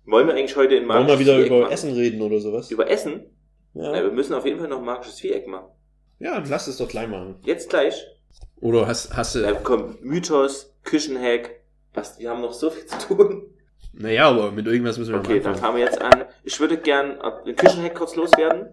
Wollen 0.04 0.26
wir 0.26 0.34
eigentlich 0.34 0.56
heute 0.56 0.74
in 0.76 0.88
Wollen 0.88 1.06
wir 1.06 1.18
wieder 1.18 1.34
Viereck 1.34 1.46
über 1.48 1.60
machen? 1.60 1.72
Essen 1.72 1.92
reden 1.94 2.22
oder 2.22 2.40
sowas? 2.40 2.70
Über 2.70 2.90
Essen? 2.90 3.26
Na, 3.74 3.96
Ja. 3.96 4.02
wir 4.04 4.10
müssen 4.10 4.34
auf 4.34 4.44
jeden 4.44 4.58
Fall 4.58 4.68
noch 4.68 4.80
magisches 4.80 5.20
Viereck 5.20 5.46
machen. 5.46 5.68
ja, 6.18 6.34
dann 6.40 6.48
lass 6.48 6.66
es 6.66 6.76
doch 6.78 6.88
gleich 6.88 7.08
machen. 7.08 7.36
Jetzt 7.44 7.70
gleich. 7.70 8.04
Oder 8.60 8.86
hast, 8.86 9.14
hast 9.16 9.34
du. 9.34 9.40
Dann 9.42 9.62
kommt 9.62 10.02
Mythos, 10.04 10.74
Küchenhack. 10.84 11.62
Was, 11.94 12.18
wir 12.18 12.30
haben 12.30 12.40
noch 12.40 12.52
so 12.52 12.70
viel 12.70 12.86
zu 12.86 12.98
tun. 13.08 13.46
Naja, 13.92 14.28
aber 14.28 14.50
mit 14.52 14.66
irgendwas 14.66 14.96
müssen 14.98 15.12
wir 15.12 15.18
Okay, 15.20 15.40
dann 15.40 15.54
fangen 15.56 15.76
wir 15.76 15.84
jetzt 15.84 16.00
an. 16.00 16.24
Ich 16.44 16.58
würde 16.58 16.78
gern 16.78 17.18
den 17.46 17.54
Küchenhack 17.56 17.94
kurz 17.94 18.16
loswerden. 18.16 18.72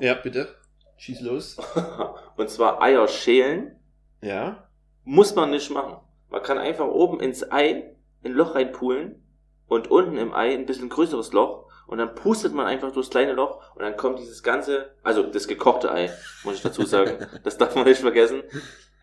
Ja, 0.00 0.14
bitte. 0.14 0.48
Schieß 0.96 1.20
los. 1.20 1.56
Und 2.36 2.48
zwar 2.48 2.80
Eier 2.80 3.06
schälen. 3.08 3.76
Ja. 4.22 4.68
Muss 5.04 5.34
man 5.34 5.50
nicht 5.50 5.70
machen. 5.70 5.96
Man 6.32 6.42
kann 6.42 6.58
einfach 6.58 6.86
oben 6.86 7.20
ins 7.20 7.50
Ei 7.52 7.94
ein 8.24 8.32
Loch 8.32 8.54
reinpulen 8.54 9.22
und 9.68 9.90
unten 9.90 10.16
im 10.16 10.32
Ei 10.34 10.52
ein 10.54 10.66
bisschen 10.66 10.88
größeres 10.88 11.32
Loch 11.32 11.66
und 11.86 11.98
dann 11.98 12.14
pustet 12.14 12.54
man 12.54 12.66
einfach 12.66 12.90
durchs 12.92 13.10
kleine 13.10 13.32
Loch 13.34 13.62
und 13.76 13.82
dann 13.82 13.96
kommt 13.96 14.18
dieses 14.18 14.42
ganze, 14.42 14.94
also 15.02 15.22
das 15.24 15.46
gekochte 15.46 15.92
Ei, 15.92 16.10
muss 16.44 16.54
ich 16.56 16.62
dazu 16.62 16.84
sagen, 16.84 17.26
das 17.44 17.58
darf 17.58 17.74
man 17.76 17.84
nicht 17.84 18.00
vergessen. 18.00 18.42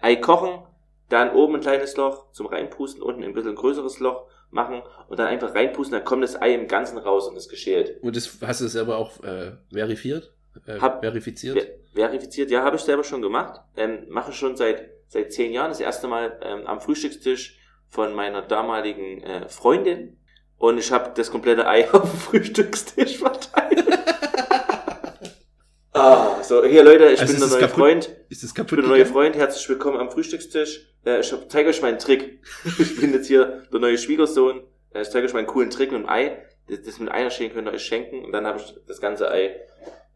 Ei 0.01 0.15
kochen, 0.15 0.63
dann 1.09 1.31
oben 1.33 1.55
ein 1.55 1.61
kleines 1.61 1.95
Loch 1.97 2.31
zum 2.31 2.47
reinpusten, 2.47 3.01
unten 3.03 3.23
ein 3.23 3.33
bisschen 3.33 3.55
größeres 3.55 3.99
Loch 3.99 4.25
machen 4.49 4.81
und 5.07 5.19
dann 5.19 5.27
einfach 5.27 5.53
reinpusten, 5.53 5.95
dann 5.97 6.05
kommt 6.05 6.23
das 6.23 6.41
Ei 6.41 6.53
im 6.55 6.67
Ganzen 6.67 6.97
raus 6.97 7.27
und 7.27 7.35
ist 7.35 7.49
geschält. 7.49 8.01
Und 8.01 8.15
das 8.15 8.37
hast 8.41 8.61
du 8.61 8.67
selber 8.67 8.97
auch 8.97 9.23
äh, 9.23 9.51
verifiziert? 9.71 10.33
Äh, 10.65 10.79
Hab- 10.79 11.01
verifiziert? 11.01 11.57
Ver 11.59 11.67
verifiziert, 11.93 12.49
ja, 12.49 12.63
habe 12.63 12.77
ich 12.77 12.81
selber 12.81 13.03
schon 13.03 13.21
gemacht. 13.21 13.59
Ähm, 13.75 14.05
mache 14.09 14.31
schon 14.31 14.55
seit 14.55 14.89
seit 15.09 15.33
zehn 15.33 15.51
Jahren. 15.51 15.69
Das 15.71 15.81
erste 15.81 16.07
Mal 16.07 16.39
ähm, 16.41 16.65
am 16.65 16.79
Frühstückstisch 16.79 17.59
von 17.89 18.13
meiner 18.13 18.41
damaligen 18.41 19.21
äh, 19.23 19.49
Freundin. 19.49 20.15
Und 20.57 20.77
ich 20.77 20.91
habe 20.91 21.11
das 21.15 21.29
komplette 21.31 21.67
Ei 21.67 21.89
auf 21.93 22.09
dem 22.09 22.19
Frühstückstisch 22.19 23.17
verteilt. 23.17 23.85
ah, 25.93 26.41
so, 26.43 26.63
hier 26.65 26.83
Leute, 26.83 27.05
ich 27.11 27.19
Also 27.21 27.33
bin 27.33 27.39
der 27.39 27.47
es 27.47 27.51
neue 27.53 27.61
kaputt? 27.61 27.75
Freund. 27.77 28.15
Ist 28.29 28.43
das 28.43 28.49
Ich 28.51 28.55
kaputt 28.55 28.77
bin 28.77 28.81
der 28.81 28.89
neue? 28.89 29.05
Freund. 29.05 29.35
Herzlich 29.35 29.67
willkommen 29.69 29.97
am 29.97 30.11
Frühstückstisch. 30.11 30.87
Äh, 31.05 31.21
ich 31.21 31.33
zeige 31.49 31.69
euch 31.69 31.81
meinen 31.81 31.99
Trick. 31.99 32.41
ich 32.79 32.99
bin 32.99 33.13
jetzt 33.13 33.27
hier 33.27 33.63
der 33.71 33.79
neue 33.79 33.97
Schwiegersohn. 33.97 34.63
Äh, 34.93 35.01
ich 35.01 35.09
zeige 35.09 35.25
euch 35.27 35.33
meinen 35.33 35.47
coolen 35.47 35.69
Trick 35.69 35.91
mit 35.91 36.01
dem 36.01 36.09
Ei. 36.09 36.43
Das, 36.67 36.81
das 36.83 36.99
mit 36.99 37.11
Eierschälen 37.11 37.53
könnt 37.53 37.67
ihr 37.67 37.73
euch 37.73 37.83
schenken. 37.85 38.23
Und 38.23 38.31
dann 38.31 38.45
habe 38.45 38.59
ich 38.59 38.75
das 38.87 39.01
ganze 39.01 39.31
Ei 39.31 39.55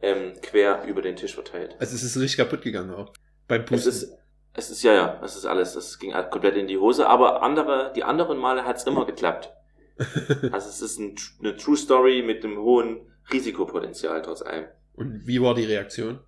ähm, 0.01 0.33
quer 0.41 0.83
über 0.85 1.01
den 1.01 1.15
Tisch 1.15 1.33
verteilt. 1.33 1.75
Also 1.79 1.95
es 1.95 2.03
ist 2.03 2.17
richtig 2.17 2.37
kaputt 2.37 2.61
gegangen 2.61 2.93
auch. 2.93 3.11
Beim 3.47 3.61
Es 3.61 3.67
Pusten. 3.69 3.89
ist, 3.89 4.11
es 4.55 4.69
ist, 4.69 4.83
ja, 4.83 4.93
ja, 4.93 5.19
es 5.23 5.35
ist 5.35 5.45
alles, 5.45 5.75
es 5.75 5.97
ging 5.99 6.13
halt 6.13 6.31
komplett 6.31 6.55
in 6.55 6.67
die 6.67 6.77
Hose, 6.77 7.07
aber 7.07 7.41
andere, 7.41 7.91
die 7.95 8.03
anderen 8.03 8.37
Male 8.37 8.65
hat's 8.65 8.83
immer 8.85 9.05
geklappt. 9.05 9.51
Also 10.51 10.69
es 10.69 10.81
ist 10.81 10.99
ein, 10.99 11.15
eine 11.39 11.55
True 11.55 11.77
Story 11.77 12.23
mit 12.25 12.43
einem 12.43 12.57
hohen 12.57 13.01
Risikopotenzial 13.31 14.21
trotz 14.23 14.41
allem. 14.41 14.65
Und 14.95 15.27
wie 15.27 15.41
war 15.41 15.53
die 15.53 15.65
Reaktion? 15.65 16.19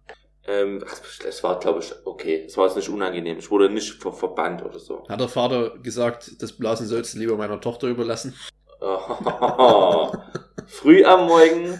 Ähm, 0.47 0.83
es 1.27 1.43
war, 1.43 1.59
glaube 1.59 1.79
ich, 1.79 1.91
okay. 2.05 2.43
Es 2.45 2.55
war 2.57 2.67
jetzt 2.67 2.75
nicht 2.75 2.89
unangenehm. 2.89 3.37
Ich 3.39 3.49
wurde 3.49 3.69
nicht 3.69 4.01
ver 4.01 4.13
verbannt 4.13 4.63
oder 4.63 4.77
so. 4.79 5.03
Hat 5.09 5.19
der 5.19 5.27
Vater 5.27 5.77
gesagt, 5.79 6.39
das 6.41 6.53
Blasen 6.53 6.85
sollst 6.85 7.15
du 7.15 7.19
lieber 7.19 7.35
meiner 7.37 7.59
Tochter 7.59 7.87
überlassen? 7.87 8.35
Früh 10.67 11.03
am 11.03 11.27
Morgen. 11.27 11.79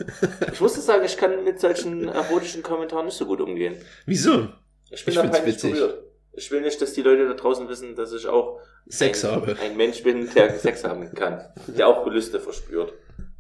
Ich 0.52 0.62
muss 0.62 0.74
sagen, 0.86 1.06
ich 1.06 1.18
kann 1.18 1.44
mit 1.44 1.60
solchen 1.60 2.08
erotischen 2.08 2.64
Kommentaren 2.64 3.06
nicht 3.06 3.18
so 3.18 3.26
gut 3.26 3.42
umgehen. 3.42 3.76
Wieso? 4.06 4.50
Ich 4.90 5.06
bin 5.06 5.14
Ich 5.14 5.20
da 5.20 5.28
peinlich 5.28 5.56
witzig. 5.56 5.74
berührt. 5.74 6.04
Ich 6.38 6.52
will 6.52 6.62
nicht, 6.62 6.82
dass 6.82 6.94
die 6.94 7.02
Leute 7.02 7.28
da 7.28 7.34
draußen 7.34 7.68
wissen, 7.70 7.96
dass 7.96 8.12
ich 8.14 8.28
auch 8.28 8.60
Sex 8.88 9.24
ein, 9.26 9.32
habe. 9.32 9.58
ein 9.62 9.78
Mensch 9.78 10.04
bin, 10.04 10.30
der 10.34 10.50
Sex 10.60 10.84
haben 10.84 11.14
kann. 11.14 11.42
Der 11.68 11.88
auch 11.88 12.04
Gelüste 12.04 12.40
verspürt. 12.40 12.94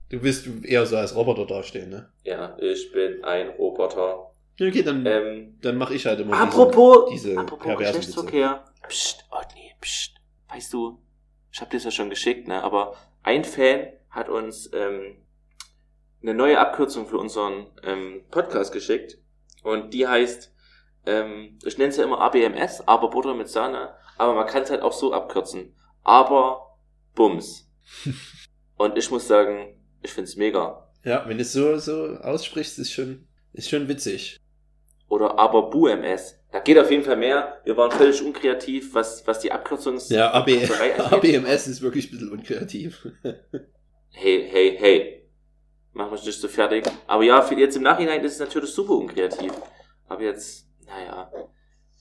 Du 0.09 0.21
willst 0.21 0.47
eher 0.63 0.85
so 0.85 0.97
als 0.97 1.15
Roboter 1.15 1.45
dastehen, 1.45 1.89
ne? 1.89 2.09
Ja, 2.23 2.55
ich 2.59 2.91
bin 2.91 3.23
ein 3.23 3.49
Roboter. 3.49 4.31
Okay, 4.59 4.83
dann, 4.83 5.05
Ähm, 5.05 5.57
dann 5.61 5.77
mache 5.77 5.93
ich 5.95 6.05
halt 6.05 6.19
immer 6.21 6.39
apropos, 6.39 7.09
diese, 7.11 7.29
diese 7.29 7.39
apropos 7.41 7.65
perversen 7.65 7.95
Geschlechtsverkehr. 7.99 8.63
Psst, 8.87 9.25
oh 9.31 9.41
nee, 9.55 9.71
psst. 9.81 10.15
Weißt 10.47 10.71
du, 10.71 10.99
ich 11.51 11.59
hab 11.59 11.69
dir 11.69 11.77
das 11.77 11.85
ja 11.85 11.91
schon 11.91 12.09
geschickt, 12.09 12.47
ne? 12.47 12.63
Aber 12.63 12.95
ein 13.23 13.43
Fan 13.43 13.87
hat 14.09 14.29
uns 14.29 14.69
ähm, 14.73 15.17
eine 16.21 16.33
neue 16.33 16.59
Abkürzung 16.59 17.07
für 17.07 17.17
unseren 17.17 17.67
ähm, 17.83 18.21
Podcast 18.31 18.71
geschickt. 18.71 19.17
Und 19.63 19.93
die 19.93 20.07
heißt, 20.07 20.53
ähm, 21.06 21.60
ich 21.66 21.78
nenne 21.78 21.89
es 21.89 21.97
ja 21.97 22.03
immer 22.03 22.20
ABMS, 22.20 22.88
aber 22.88 23.10
Butter 23.10 23.34
mit 23.34 23.49
Sahne. 23.49 23.93
Aber 24.18 24.34
man 24.34 24.47
kann 24.47 24.64
es 24.64 24.70
halt 24.70 24.82
auch 24.82 24.93
so 24.93 25.14
abkürzen. 25.14 25.76
Aber 26.03 26.78
Bums. 27.14 27.70
Und 28.78 28.97
ich 28.97 29.10
muss 29.12 29.28
sagen, 29.28 29.80
ich 30.01 30.12
find's 30.12 30.36
mega. 30.36 30.89
Ja, 31.03 31.24
wenn 31.28 31.38
du 31.38 31.43
es 31.43 31.53
so, 31.53 31.78
so 31.78 32.16
aussprichst, 32.22 32.80
ist 32.80 32.91
schon, 32.91 33.28
ist 33.53 33.70
schon 33.70 33.88
witzig. 33.88 34.39
Oder 35.08 35.38
aber 35.38 35.70
BUMS. 35.70 36.39
Da 36.51 36.60
geht 36.60 36.80
auf 36.80 36.89
jeden 36.89 37.03
Fall 37.03 37.18
mehr. 37.18 37.62
Wir 37.64 37.78
waren 37.78 37.91
völlig 37.91 38.22
unkreativ, 38.24 38.93
was, 38.93 39.26
was 39.28 39.39
die 39.39 39.51
Abkürzungs... 39.51 40.10
Ja, 40.10 40.32
AB. 40.32 40.49
ABMS 40.97 41.68
ist 41.68 41.82
wirklich 41.82 42.08
ein 42.08 42.12
bisschen 42.12 42.32
unkreativ. 42.32 43.08
Hey, 44.18 44.47
hey, 44.49 44.78
hey. 44.80 45.30
Mach 45.91 46.10
mich 46.10 46.26
nicht 46.26 46.39
so 46.39 46.47
fertig. 46.47 46.86
Aber 47.06 47.24
ja, 47.24 47.41
für 47.41 47.56
jetzt 47.56 47.76
im 47.76 47.84
Nachhinein 47.84 48.24
ist 48.24 48.36
es 48.36 48.39
natürlich 48.39 48.70
super 48.70 48.93
unkreativ. 48.93 49.51
Aber 50.08 50.24
jetzt, 50.24 50.64
naja. 50.86 51.31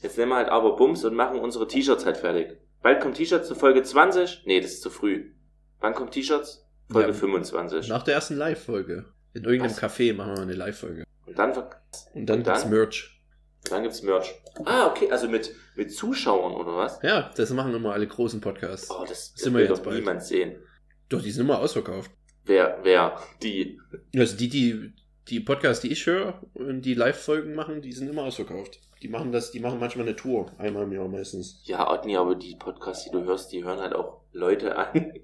Jetzt 0.01 0.19
nehmen 0.19 0.31
wir 0.33 0.37
halt 0.37 0.49
aber 0.49 0.77
Bums 0.77 1.05
und 1.05 1.15
machen 1.15 1.39
unsere 1.41 1.67
T-Shirts 1.67 2.05
halt 2.05 2.17
fertig. 2.19 2.59
Bald 2.83 3.01
kommt 3.01 3.17
T-Shirts 3.17 3.49
zu 3.49 3.55
Folge 3.55 3.83
20. 3.83 4.43
Nee, 4.45 4.61
das 4.61 4.73
ist 4.73 4.83
zu 4.83 4.91
früh. 4.91 5.33
Wann 5.81 5.95
kommt 5.95 6.13
T-Shirts? 6.13 6.67
Folge 6.91 7.09
Ja. 7.09 7.15
25. 7.15 7.89
Nach 7.89 8.03
der 8.03 8.15
ersten 8.15 8.37
Live-Folge. 8.37 9.07
In 9.33 9.45
irgendeinem 9.45 9.71
Was? 9.71 9.83
Café 9.83 10.15
machen 10.15 10.35
wir 10.37 10.43
eine 10.43 10.53
Live-Folge. 10.53 11.05
Und 11.27 11.39
dann, 11.39 11.51
Und 11.51 11.57
dann 11.57 11.71
Und 12.15 12.27
dann? 12.27 12.43
gibt's 12.45 12.67
Merch. 12.67 13.23
dann 13.71 13.83
gibt's 13.83 14.03
Merch. 14.03 14.35
Ah, 14.67 14.87
okay, 14.89 15.11
also 15.11 15.29
mit, 15.29 15.55
mit 15.77 15.93
Zuschauern 15.93 16.53
oder 16.53 16.77
was? 16.77 17.01
Ja, 17.03 17.31
das 17.35 17.51
machen 17.51 17.75
immer 17.75 17.95
alle 17.95 18.07
großen 18.07 18.41
Podcasts. 18.43 18.91
Oh, 18.91 19.01
das, 19.09 19.33
das 19.33 19.43
Sind 19.43 19.55
wir 19.55 19.61
will 19.61 19.69
doch 19.69 19.81
bald. 19.81 19.97
niemand 19.97 20.23
sehen. 20.23 20.57
Doch, 21.09 21.23
die 21.23 21.31
sind 21.31 21.47
immer 21.47 21.59
ausverkauft. 21.61 22.11
Wer, 22.45 22.79
wer, 22.83 23.19
die. 23.43 23.81
Also 24.17 24.37
die, 24.37 24.49
die, 24.51 24.93
die 25.29 25.41
Podcasts, 25.41 25.81
die 25.83 25.93
ich 25.93 26.07
höre 26.07 26.41
und 26.55 26.83
die 26.83 26.95
Live-Folgen 26.95 27.55
machen, 27.55 27.81
die 27.83 27.93
sind 27.93 28.09
immer 28.09 28.25
ausverkauft. 28.25 28.81
Die 29.03 29.09
machen 29.09 29.33
das, 29.33 29.51
die 29.51 29.61
machen 29.61 29.81
manchmal 29.81 30.07
eine 30.07 30.17
Tour, 30.17 30.51
einmal 30.59 30.85
im 30.85 30.93
Jahr 30.93 31.09
meistens. 31.09 31.61
Ja, 31.65 31.91
Otni, 31.93 32.17
aber 32.17 32.35
die 32.35 32.57
Podcasts, 32.57 33.05
die 33.05 33.11
du 33.11 33.25
hörst, 33.25 33.53
die 33.53 33.65
hören 33.65 33.81
halt 33.81 33.95
auch 33.95 34.23
Leute 34.33 34.77
an. 34.77 35.13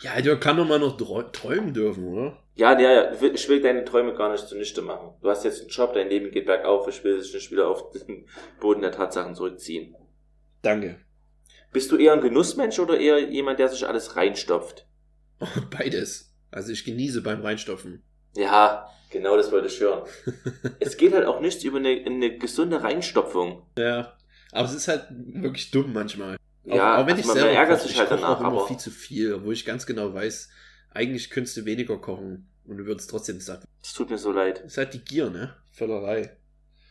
Ja, 0.00 0.20
der 0.20 0.36
kann 0.38 0.58
doch 0.58 0.66
mal 0.68 0.78
noch 0.80 0.98
träu- 0.98 1.30
träumen 1.32 1.72
dürfen, 1.72 2.04
oder? 2.08 2.36
Ja, 2.56 2.78
ja, 2.78 2.92
ja, 2.92 3.12
ich 3.14 3.20
will- 3.22 3.34
ich 3.34 3.48
will 3.48 3.62
deine 3.62 3.86
Träume 3.86 4.12
gar 4.12 4.30
nicht 4.32 4.46
zunichte 4.46 4.82
machen. 4.82 5.14
Du 5.22 5.30
hast 5.30 5.44
jetzt 5.44 5.60
einen 5.62 5.70
Job, 5.70 5.94
dein 5.94 6.10
Leben 6.10 6.30
geht 6.30 6.44
bergauf, 6.44 6.86
ich 6.88 7.02
will 7.04 7.18
dich 7.18 7.32
nicht 7.32 7.50
wieder 7.50 7.68
auf 7.68 7.90
den 7.92 8.26
Boden 8.60 8.82
der 8.82 8.92
Tatsachen 8.92 9.34
zurückziehen. 9.34 9.94
Danke. 10.60 10.98
Bist 11.72 11.90
du 11.90 11.96
eher 11.96 12.12
ein 12.12 12.20
Genussmensch 12.20 12.78
oder 12.80 12.98
eher 13.00 13.18
jemand, 13.30 13.60
der 13.60 13.68
sich 13.68 13.86
alles 13.86 14.14
reinstopft? 14.16 14.86
Beides. 15.70 16.34
Also 16.50 16.72
ich 16.72 16.84
genieße 16.84 17.22
beim 17.22 17.40
Reinstopfen. 17.40 18.02
Ja, 18.36 18.90
genau 19.10 19.36
das 19.36 19.52
wollte 19.52 19.68
ich 19.68 19.80
hören. 19.80 20.02
es 20.80 20.96
geht 20.96 21.12
halt 21.14 21.26
auch 21.26 21.40
nichts 21.40 21.64
über 21.64 21.78
eine, 21.78 22.02
eine 22.04 22.38
gesunde 22.38 22.82
Reinstopfung. 22.82 23.62
Ja. 23.78 24.16
Aber 24.52 24.68
es 24.68 24.74
ist 24.74 24.88
halt 24.88 25.06
wirklich 25.10 25.70
dumm 25.70 25.92
manchmal. 25.92 26.36
Auch, 26.68 26.74
Ja, 26.74 27.02
auch 27.02 27.06
wenn 27.06 27.16
also 27.16 27.28
ich 27.28 27.32
selber 27.32 27.50
ärgert 27.50 27.78
koche, 27.78 27.82
sich 27.82 27.92
ich 27.92 27.98
halt 27.98 28.08
koche 28.08 28.20
danach, 28.20 28.36
auch 28.36 28.40
immer 28.40 28.48
aber 28.60 28.66
viel 28.68 28.76
zu 28.76 28.90
viel, 28.90 29.34
obwohl 29.34 29.52
ich 29.52 29.64
ganz 29.64 29.86
genau 29.86 30.14
weiß, 30.14 30.48
eigentlich 30.90 31.30
könntest 31.30 31.56
du 31.56 31.64
weniger 31.64 31.98
kochen 31.98 32.48
und 32.66 32.78
du 32.78 32.86
würdest 32.86 33.10
trotzdem 33.10 33.40
satt. 33.40 33.64
es 33.82 33.92
tut 33.92 34.10
mir 34.10 34.18
so 34.18 34.32
leid. 34.32 34.58
Das 34.58 34.72
ist 34.72 34.78
halt 34.78 34.94
die 34.94 35.04
Gier, 35.04 35.30
ne? 35.30 35.54
Völlerei. 35.72 36.36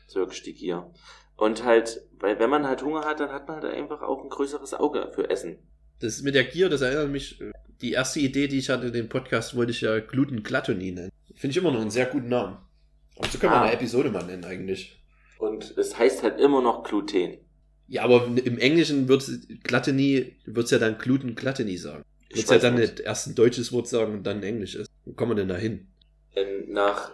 Das 0.05 0.09
ist 0.09 0.15
wirklich 0.15 0.43
die 0.43 0.53
Gier. 0.53 0.91
Und 1.35 1.63
halt, 1.63 2.01
weil 2.19 2.37
wenn 2.39 2.49
man 2.49 2.67
halt 2.67 2.83
Hunger 2.83 3.05
hat, 3.05 3.19
dann 3.19 3.31
hat 3.31 3.47
man 3.47 3.61
halt 3.61 3.73
einfach 3.73 4.01
auch 4.01 4.21
ein 4.23 4.29
größeres 4.29 4.73
Auge 4.75 5.11
für 5.15 5.29
Essen. 5.29 5.57
Das 5.99 6.21
mit 6.21 6.35
der 6.35 6.43
Gier, 6.43 6.69
das 6.69 6.81
erinnert 6.81 7.09
mich, 7.09 7.41
äh, 7.41 7.51
die 7.83 7.91
erste 7.91 8.19
Idee, 8.19 8.47
die 8.47 8.57
ich 8.57 8.69
hatte, 8.69 8.91
den 8.91 9.09
Podcast, 9.09 9.55
wollte 9.55 9.71
ich 9.71 9.81
ja 9.81 9.99
Gluten-Glatonie 9.99 10.91
nennen. 10.91 11.11
Finde 11.35 11.51
ich 11.51 11.57
immer 11.57 11.71
noch 11.71 11.81
einen 11.81 11.91
sehr 11.91 12.07
guten 12.07 12.29
Namen. 12.29 12.57
Aber 13.17 13.27
so 13.27 13.37
können 13.37 13.51
wir 13.53 13.57
Ah. 13.57 13.63
eine 13.63 13.73
Episode 13.73 14.09
mal 14.09 14.23
nennen 14.25 14.45
eigentlich. 14.45 14.99
Und 15.37 15.77
es 15.77 15.97
heißt 15.97 16.23
halt 16.23 16.39
immer 16.39 16.61
noch 16.61 16.83
Gluten. 16.83 17.37
Ja, 17.87 18.03
aber 18.03 18.25
im 18.25 18.57
Englischen 18.57 19.07
wird 19.07 19.29
Gluttony, 19.63 20.37
wird's 20.45 20.71
ja 20.71 20.79
dann 20.79 20.97
Gluten-Gluttony 20.97 21.77
sagen. 21.77 22.03
Ich 22.29 22.37
Wird's 22.37 22.49
ja 22.49 22.57
dann 22.57 22.75
nicht 22.75 23.01
erst 23.01 23.27
ein 23.27 23.35
deutsches 23.35 23.71
Wort 23.71 23.87
sagen 23.87 24.13
und 24.13 24.23
dann 24.23 24.37
ein 24.37 24.43
englisches. 24.43 24.87
Wo 25.05 25.13
kommen 25.13 25.31
wir 25.31 25.35
denn 25.35 25.49
da 25.49 25.55
hin? 25.57 25.87
ähm, 26.35 26.71
nach 26.71 27.11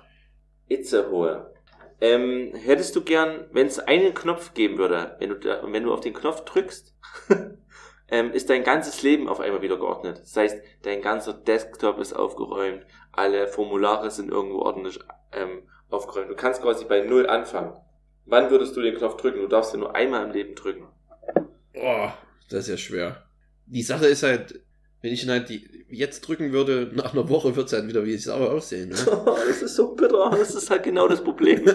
Itzehoe. 0.70 1.52
Ähm, 2.00 2.54
hättest 2.56 2.96
du 2.96 3.02
gern, 3.02 3.46
wenn 3.52 3.68
es 3.68 3.80
einen 3.80 4.14
Knopf 4.14 4.54
geben 4.54 4.78
würde, 4.78 5.18
wenn 5.20 5.30
du, 5.30 5.36
da, 5.36 5.62
wenn 5.66 5.84
du 5.84 5.92
auf 5.94 6.00
den 6.00 6.14
Knopf 6.14 6.46
drückst, 6.46 6.96
ähm, 8.12 8.32
ist 8.32 8.50
dein 8.50 8.64
ganzes 8.64 9.02
Leben 9.04 9.28
auf 9.28 9.40
einmal 9.40 9.62
wieder 9.62 9.78
geordnet. 9.78 10.20
Das 10.20 10.36
heißt, 10.36 10.62
dein 10.84 11.02
ganzer 11.02 11.34
Desktop 11.34 12.00
ist 12.00 12.14
aufgeräumt, 12.14 12.86
alle 13.12 13.48
Formulare 13.48 14.12
sind 14.12 14.30
irgendwo 14.30 14.60
ordentlich 14.60 15.00
ähm, 15.32 15.64
aufgeräumt. 15.90 16.30
Du 16.30 16.36
kannst 16.36 16.62
quasi 16.62 16.86
bei 16.86 17.02
Null 17.02 17.28
anfangen. 17.28 17.74
Wann 18.26 18.52
würdest 18.52 18.76
du 18.76 18.82
den 18.82 18.96
Knopf 18.96 19.18
drücken? 19.18 19.42
Du 19.42 19.48
darfst 19.48 19.74
ihn 19.74 19.80
nur 19.80 19.96
einmal 19.96 20.26
im 20.26 20.32
Leben 20.32 20.56
drücken. 20.56 20.88
Oh, 21.74 22.10
das 22.50 22.62
ist 22.62 22.70
ja 22.70 22.78
schwer. 22.78 23.24
Die 23.66 23.84
Sache 23.84 24.08
ist 24.08 24.24
halt, 24.24 24.62
wenn 25.02 25.14
ich 25.14 25.24
ihn 25.24 25.32
halt 25.32 25.50
die, 25.50 25.86
jetzt 25.90 26.22
drücken 26.22 26.52
würde, 26.52 26.92
nach 26.94 27.14
einer 27.14 27.30
Woche 27.30 27.56
wird's 27.56 27.74
halt 27.74 27.88
wieder 27.88 28.06
wie 28.06 28.18
Sau 28.18 28.48
aussehen. 28.48 28.90
Ne? 28.90 28.96
das 29.48 29.62
ist 29.62 29.76
so 29.76 29.96
bitter. 29.96 30.30
Das 30.32 30.54
ist 30.54 30.70
halt 30.70 30.84
genau 30.84 31.08
das 31.08 31.24
Problem. 31.24 31.66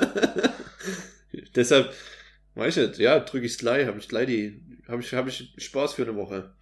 Deshalb, 1.56 1.92
Weiß 2.54 2.76
ich 2.76 2.88
nicht, 2.88 2.98
ja, 3.00 3.18
drücke 3.18 3.46
ich's 3.46 3.58
gleich, 3.58 3.86
habe 3.86 3.98
ich 3.98 4.08
gleich 4.08 4.26
die, 4.26 4.60
habe 4.88 5.00
ich, 5.00 5.12
hab 5.14 5.26
ich 5.26 5.54
Spaß 5.58 5.94
für 5.94 6.02
eine 6.02 6.16
Woche. 6.16 6.54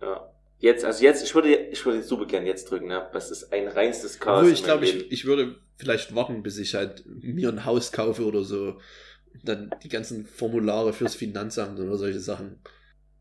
Ja. 0.00 0.30
Jetzt, 0.58 0.84
also 0.84 1.02
jetzt, 1.02 1.24
ich 1.24 1.34
würde, 1.34 1.54
ich 1.54 1.84
würde 1.86 2.02
super 2.02 2.26
gern 2.26 2.44
jetzt 2.44 2.70
drücken, 2.70 2.88
ne? 2.88 3.08
Das 3.14 3.30
ist 3.30 3.50
ein 3.52 3.66
reinstes 3.66 4.20
Chaos. 4.20 4.40
Obwohl, 4.40 4.52
ich 4.52 4.62
glaube, 4.62 4.84
ich, 4.84 5.10
ich 5.10 5.24
würde 5.24 5.56
vielleicht 5.76 6.14
warten, 6.14 6.42
bis 6.42 6.58
ich 6.58 6.74
halt 6.74 7.02
mir 7.06 7.48
ein 7.48 7.64
Haus 7.64 7.92
kaufe 7.92 8.24
oder 8.24 8.42
so. 8.42 8.78
Dann 9.42 9.70
die 9.82 9.88
ganzen 9.88 10.26
Formulare 10.26 10.92
fürs 10.92 11.14
Finanzamt 11.14 11.80
oder 11.80 11.96
solche 11.96 12.20
Sachen. 12.20 12.60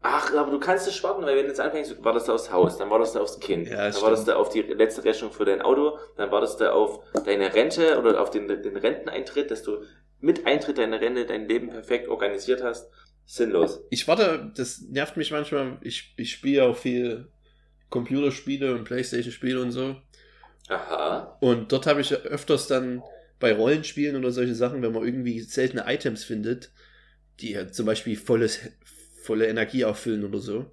Ach, 0.02 0.34
aber 0.34 0.52
du 0.52 0.60
kannst 0.60 0.88
es 0.88 1.02
warten, 1.04 1.24
weil 1.24 1.36
wenn 1.36 1.44
du 1.44 1.50
jetzt 1.50 1.60
anfängst, 1.60 2.04
wartest 2.04 2.28
du 2.28 2.34
aufs 2.34 2.52
Haus, 2.52 2.78
dann 2.78 2.90
wartest 2.90 3.16
du 3.16 3.20
aufs 3.20 3.40
Kind, 3.40 3.68
Ja, 3.68 3.76
dann 3.76 3.92
das 3.92 4.02
wartest 4.02 4.28
du 4.28 4.38
auf 4.38 4.50
die 4.50 4.62
letzte 4.62 5.04
Rechnung 5.04 5.32
für 5.32 5.44
dein 5.44 5.62
Auto, 5.62 5.98
dann 6.16 6.32
wartest 6.32 6.62
du 6.62 6.72
auf 6.72 7.04
deine 7.26 7.54
Rente 7.54 8.00
oder 8.00 8.22
auf 8.22 8.30
den, 8.30 8.48
den 8.48 8.78
Renteneintritt, 8.78 9.52
dass 9.52 9.64
du 9.64 9.84
mit 10.22 10.46
Eintritt 10.46 10.78
deiner 10.78 11.02
Rente 11.02 11.26
dein 11.26 11.48
Leben 11.48 11.70
perfekt 11.70 12.08
organisiert 12.08 12.64
hast. 12.64 12.90
Sinnlos. 13.32 13.80
Ich 13.92 14.08
warte, 14.08 14.52
das 14.56 14.82
nervt 14.82 15.16
mich 15.16 15.30
manchmal. 15.30 15.78
Ich, 15.82 16.16
ich 16.18 16.32
spiele 16.32 16.64
auch 16.64 16.76
viel 16.76 17.28
Computerspiele 17.92 18.74
und 18.74 18.86
Playstation-Spiele 18.86 19.62
und 19.62 19.72
so. 19.72 19.98
Aha. 20.68 21.38
Und 21.40 21.72
dort 21.72 21.86
habe 21.86 22.02
ich 22.02 22.12
öfters 22.12 22.66
dann 22.66 23.04
bei 23.40 23.54
Rollenspielen 23.54 24.16
oder 24.16 24.32
solche 24.32 24.56
Sachen, 24.56 24.82
wenn 24.82 24.94
man 24.94 25.06
irgendwie 25.06 25.42
seltene 25.42 25.84
Items 25.86 26.24
findet, 26.24 26.72
die 27.40 27.52
ja 27.52 27.72
zum 27.72 27.86
Beispiel 27.86 28.18
volles, 28.18 28.62
volle 29.22 29.46
Energie 29.46 29.86
auffüllen 29.86 30.26
oder 30.26 30.40
so, 30.40 30.72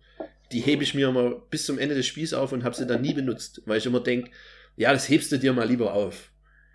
die 0.50 0.61
hebe 0.61 0.82
ich 0.82 0.94
mir 0.94 1.09
immer 1.11 1.32
bis 1.32 1.66
zum 1.66 1.78
Ende 1.78 1.94
des 1.94 2.07
Spiels 2.07 2.32
auf 2.32 2.52
und 2.52 2.64
habe 2.64 2.74
sie 2.74 2.86
dann 2.86 3.02
nie 3.02 3.12
benutzt, 3.12 3.61
weil 3.66 3.76
ich 3.76 3.86
immer 3.86 4.00
denke, 4.00 4.30
ja, 4.76 4.94
das 4.94 5.11
hebst 5.11 5.30
du 5.30 5.38
dir 5.38 5.52
mal 5.52 5.68
lieber 5.68 5.92
auf. 5.92 6.30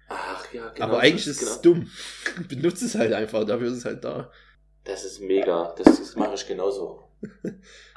Ach 0.10 0.46
ja, 0.54 0.70
genau. 0.70 0.86
Aber 0.86 1.00
eigentlich 1.00 1.26
ist 1.26 1.42
es 1.42 1.50
es 1.50 1.62
dumm. 1.62 1.90
Benutze 2.50 2.86
es 2.86 2.94
halt 2.94 3.14
einfach, 3.14 3.46
dafür 3.46 3.70
ist 3.70 3.78
es 3.78 3.86
halt 3.86 4.04
da. 4.04 4.32
Das 4.84 5.06
ist 5.06 5.20
mega. 5.22 5.74
Das, 5.78 6.00
das 6.00 6.16
mache 6.16 6.36
ich 6.36 6.48
genauso. 6.48 7.04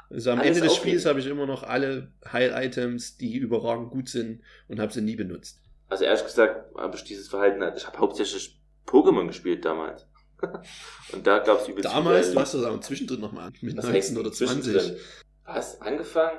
Also 0.07 0.29
am 0.29 0.39
Alles 0.39 0.57
Ende 0.57 0.67
des. 0.67 0.75
Spiels 0.75 1.05
habe 1.07 1.19
ich 1.19 1.25
immer 1.25 1.47
noch 1.47 1.63
alle 1.63 2.11
Heil-Items, 2.31 3.17
die 3.17 3.37
überragend 3.37 3.89
gut 3.89 4.07
sind 4.07 4.43
und 4.67 4.79
habe 4.79 4.93
sie 4.93 5.01
nie 5.01 5.15
benutzt. 5.15 5.59
Also 5.89 6.03
ehrlich 6.05 6.23
gesagt 6.23 6.75
habe 6.77 6.95
ich 6.95 7.03
dieses 7.03 7.27
Verhalten, 7.27 7.63
ich 7.75 7.87
habe 7.87 7.97
hauptsächlich 7.97 8.61
Pokémon 8.85 9.25
gespielt 9.25 9.65
damals. 9.65 10.05
Und 11.11 11.25
da 11.25 11.39
gab 11.39 11.61
es 11.61 11.67
übelst 11.67 11.89
Damals, 11.89 12.33
du 12.33 12.39
hast 12.39 12.53
das 12.53 12.63
aber 12.63 12.79
zwischendrin 12.81 13.19
nochmal 13.19 13.51
mit 13.61 13.77
Was 13.77 13.85
19 13.85 13.93
heißt 13.93 14.17
oder 14.17 14.31
zwischendrin? 14.31 14.73
20 14.73 15.01
Was? 15.45 15.81
Angefangen? 15.81 16.37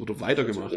oder 0.00 0.20
weitergemacht. 0.20 0.76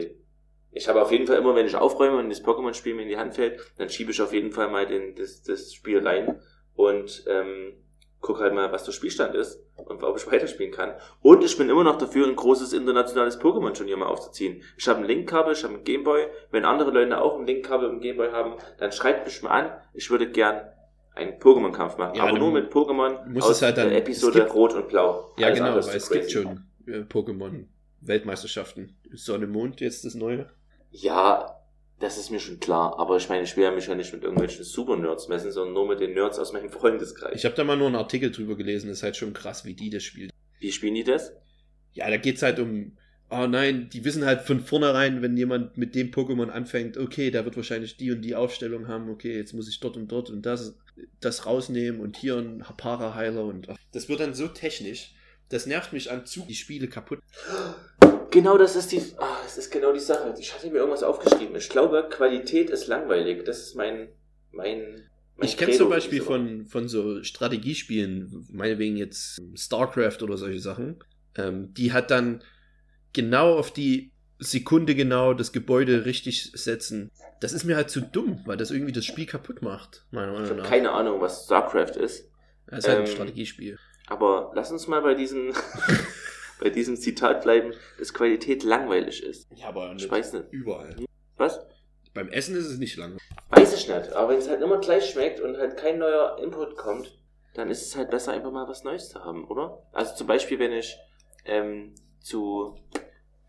Ich 0.71 0.87
habe 0.87 1.01
auf 1.01 1.11
jeden 1.11 1.25
Fall 1.25 1.37
immer, 1.37 1.55
wenn 1.55 1.65
ich 1.65 1.75
aufräume 1.75 2.17
und 2.17 2.29
das 2.29 2.43
Pokémon-Spiel 2.43 2.93
mir 2.93 3.01
in 3.01 3.09
die 3.09 3.17
Hand 3.17 3.35
fällt, 3.35 3.59
dann 3.77 3.89
schiebe 3.89 4.11
ich 4.11 4.21
auf 4.21 4.33
jeden 4.33 4.51
Fall 4.51 4.69
mal 4.69 4.85
den, 4.85 5.15
das, 5.15 5.41
das 5.41 5.73
Spiel 5.73 6.05
rein 6.05 6.39
und 6.75 7.25
ähm, 7.27 7.73
guck 8.21 8.39
halt 8.39 8.53
mal, 8.53 8.71
was 8.71 8.83
der 8.83 8.91
Spielstand 8.91 9.33
ist 9.35 9.59
und 9.77 10.03
ob 10.03 10.17
ich 10.17 10.29
weiterspielen 10.31 10.71
kann. 10.73 10.93
Und 11.21 11.43
ich 11.43 11.57
bin 11.57 11.69
immer 11.69 11.83
noch 11.83 11.97
dafür, 11.97 12.27
ein 12.27 12.35
großes 12.35 12.73
internationales 12.73 13.39
Pokémon-Turnier 13.39 13.97
mal 13.97 14.07
aufzuziehen. 14.07 14.61
Ich 14.77 14.87
habe 14.87 14.99
ein 14.99 15.05
Link-Kabel, 15.05 15.53
ich 15.53 15.63
habe 15.63 15.75
ein 15.75 15.83
Gameboy. 15.83 16.27
Wenn 16.51 16.65
andere 16.65 16.91
Leute 16.91 17.21
auch 17.21 17.39
ein 17.39 17.45
Link-Kabel 17.47 17.87
und 17.89 17.95
ein 17.95 18.01
Gameboy 18.01 18.31
haben, 18.31 18.53
dann 18.77 18.91
schreibt 18.91 19.25
mich 19.25 19.41
mal 19.41 19.51
an. 19.51 19.71
Ich 19.93 20.09
würde 20.11 20.29
gern 20.29 20.61
einen 21.15 21.39
Pokémon-Kampf 21.39 21.97
machen, 21.97 22.15
Ja, 22.15 22.23
aber 22.23 22.37
nur 22.37 22.51
mit 22.51 22.71
Pokémon 22.71 23.41
aus 23.41 23.61
halt 23.61 23.77
dann- 23.77 23.89
der 23.89 23.97
Episode 23.99 24.39
gibt- 24.41 24.53
Rot 24.53 24.73
und 24.73 24.87
Blau. 24.89 25.31
Ja, 25.37 25.47
Alles 25.47 25.59
genau, 25.59 25.71
weil 25.71 25.79
es 25.79 26.09
gibt 26.09 26.25
crazy. 26.25 26.31
schon 26.31 26.63
äh, 26.87 26.99
Pokémon-Weltmeisterschaften. 28.01 28.95
Sonne, 29.13 29.47
Mond, 29.47 29.81
jetzt 29.81 30.05
das 30.05 30.15
neue. 30.15 30.49
Ja, 30.91 31.58
das 31.99 32.17
ist 32.17 32.29
mir 32.29 32.39
schon 32.39 32.59
klar. 32.59 32.97
Aber 32.97 33.17
ich 33.17 33.29
meine, 33.29 33.43
ich 33.43 33.55
will 33.57 33.63
ja 33.63 33.71
mich 33.71 33.87
ja 33.87 33.95
nicht 33.95 34.13
mit 34.13 34.23
irgendwelchen 34.23 34.63
Super-Nerds 34.63 35.27
messen, 35.27 35.51
sondern 35.51 35.73
nur 35.73 35.87
mit 35.87 35.99
den 35.99 36.13
Nerds 36.13 36.39
aus 36.39 36.53
meinem 36.53 36.69
Freundeskreis. 36.69 37.35
Ich 37.35 37.45
habe 37.45 37.55
da 37.55 37.63
mal 37.63 37.77
nur 37.77 37.87
einen 37.87 37.95
Artikel 37.95 38.31
drüber 38.31 38.55
gelesen, 38.55 38.87
das 38.87 38.99
ist 38.99 39.03
halt 39.03 39.17
schon 39.17 39.33
krass, 39.33 39.65
wie 39.65 39.73
die 39.73 39.89
das 39.89 40.03
spielen. 40.03 40.31
Wie 40.59 40.71
spielen 40.71 40.95
die 40.95 41.03
das? 41.03 41.33
Ja, 41.93 42.09
da 42.09 42.17
geht's 42.17 42.41
halt 42.41 42.59
um, 42.59 42.97
oh 43.29 43.47
nein, 43.47 43.89
die 43.91 44.05
wissen 44.05 44.25
halt 44.25 44.41
von 44.41 44.61
vornherein, 44.61 45.21
wenn 45.21 45.37
jemand 45.37 45.77
mit 45.77 45.95
dem 45.95 46.11
Pokémon 46.11 46.49
anfängt, 46.49 46.97
okay, 46.97 47.31
der 47.31 47.45
wird 47.45 47.55
wahrscheinlich 47.55 47.97
die 47.97 48.11
und 48.11 48.21
die 48.21 48.35
Aufstellung 48.35 48.87
haben, 48.87 49.09
okay, 49.09 49.35
jetzt 49.35 49.53
muss 49.53 49.69
ich 49.69 49.79
dort 49.79 49.97
und 49.97 50.11
dort 50.11 50.29
und 50.29 50.45
das, 50.45 50.77
das 51.19 51.45
rausnehmen 51.45 52.01
und 52.01 52.17
hier 52.17 52.37
ein 52.37 52.63
Para-Heiler 52.77 53.45
und 53.45 53.69
ach, 53.69 53.77
das 53.91 54.09
wird 54.09 54.19
dann 54.19 54.33
so 54.33 54.47
technisch, 54.47 55.13
das 55.49 55.65
nervt 55.65 55.93
mich 55.93 56.11
am 56.11 56.25
Zug, 56.25 56.47
die 56.47 56.55
Spiele 56.55 56.87
kaputt. 56.87 57.19
Genau, 58.31 58.57
das 58.57 58.75
ist 58.75 58.91
die, 58.91 59.01
ah, 59.17 59.37
das 59.43 59.57
ist 59.57 59.71
genau 59.71 59.91
die 59.91 59.99
Sache. 59.99 60.33
Ich 60.39 60.53
hatte 60.53 60.67
mir 60.69 60.77
irgendwas 60.77 61.03
aufgeschrieben. 61.03 61.55
Ich 61.55 61.69
glaube, 61.69 62.07
Qualität 62.09 62.69
ist 62.69 62.87
langweilig. 62.87 63.43
Das 63.45 63.59
ist 63.59 63.75
mein, 63.75 64.09
mein, 64.51 65.09
mein 65.35 65.47
Ich 65.47 65.57
kenne 65.57 65.75
zum 65.75 65.89
Beispiel 65.89 66.19
Woche. 66.19 66.27
von, 66.27 66.65
von 66.67 66.87
so 66.87 67.23
Strategiespielen, 67.23 68.47
meinetwegen 68.51 68.97
jetzt 68.97 69.41
StarCraft 69.55 70.21
oder 70.21 70.37
solche 70.37 70.59
Sachen, 70.59 71.03
ähm, 71.35 71.73
die 71.73 71.91
hat 71.91 72.11
dann 72.11 72.43
genau 73.13 73.57
auf 73.57 73.71
die 73.73 74.11
Sekunde 74.37 74.93
genau 74.93 75.33
das 75.33 75.51
Gebäude 75.51 76.05
richtig 76.05 76.51
setzen. 76.53 77.09
Das 77.41 77.51
ist 77.51 77.63
mir 77.63 77.75
halt 77.75 77.89
zu 77.89 78.01
dumm, 78.01 78.41
weil 78.45 78.57
das 78.57 78.69
irgendwie 78.69 78.91
das 78.91 79.05
Spiel 79.05 79.25
kaputt 79.25 79.61
macht, 79.63 80.05
meiner 80.11 80.27
Ich 80.27 80.33
Meinung 80.33 80.49
habe 80.49 80.61
nach. 80.61 80.69
keine 80.69 80.91
Ahnung, 80.91 81.19
was 81.19 81.45
StarCraft 81.45 81.97
ist. 81.97 82.29
Das 82.67 82.79
ist 82.79 82.87
halt 82.87 82.99
ein 82.99 83.05
ähm, 83.05 83.11
Strategiespiel. 83.11 83.79
Aber 84.09 84.51
lass 84.55 84.71
uns 84.71 84.87
mal 84.87 85.01
bei 85.01 85.13
diesem, 85.13 85.53
bei 86.59 86.69
diesem 86.69 86.97
Zitat 86.97 87.41
bleiben, 87.43 87.73
dass 87.97 88.13
Qualität 88.13 88.63
langweilig 88.63 89.23
ist. 89.23 89.47
Ja, 89.55 89.67
aber 89.69 89.93
Ich 89.95 90.09
weiß 90.09 90.33
nicht. 90.33 90.45
überall. 90.51 90.95
Was? 91.37 91.59
Beim 92.13 92.29
Essen 92.29 92.55
ist 92.55 92.65
es 92.65 92.79
nicht 92.79 92.97
langweilig. 92.97 93.21
Weiß 93.49 93.73
ich 93.73 93.87
nicht. 93.87 94.13
Aber 94.13 94.29
wenn 94.29 94.39
es 94.39 94.49
halt 94.49 94.61
immer 94.61 94.79
gleich 94.79 95.09
schmeckt 95.09 95.39
und 95.39 95.57
halt 95.57 95.77
kein 95.77 95.99
neuer 95.99 96.37
Input 96.41 96.75
kommt, 96.75 97.17
dann 97.53 97.69
ist 97.69 97.85
es 97.85 97.95
halt 97.95 98.09
besser, 98.09 98.31
einfach 98.33 98.51
mal 98.51 98.67
was 98.67 98.83
Neues 98.83 99.09
zu 99.09 99.23
haben, 99.23 99.45
oder? 99.45 99.83
Also 99.91 100.15
zum 100.15 100.27
Beispiel, 100.27 100.59
wenn 100.59 100.71
ich 100.73 100.97
ähm, 101.45 101.93
zu 102.19 102.75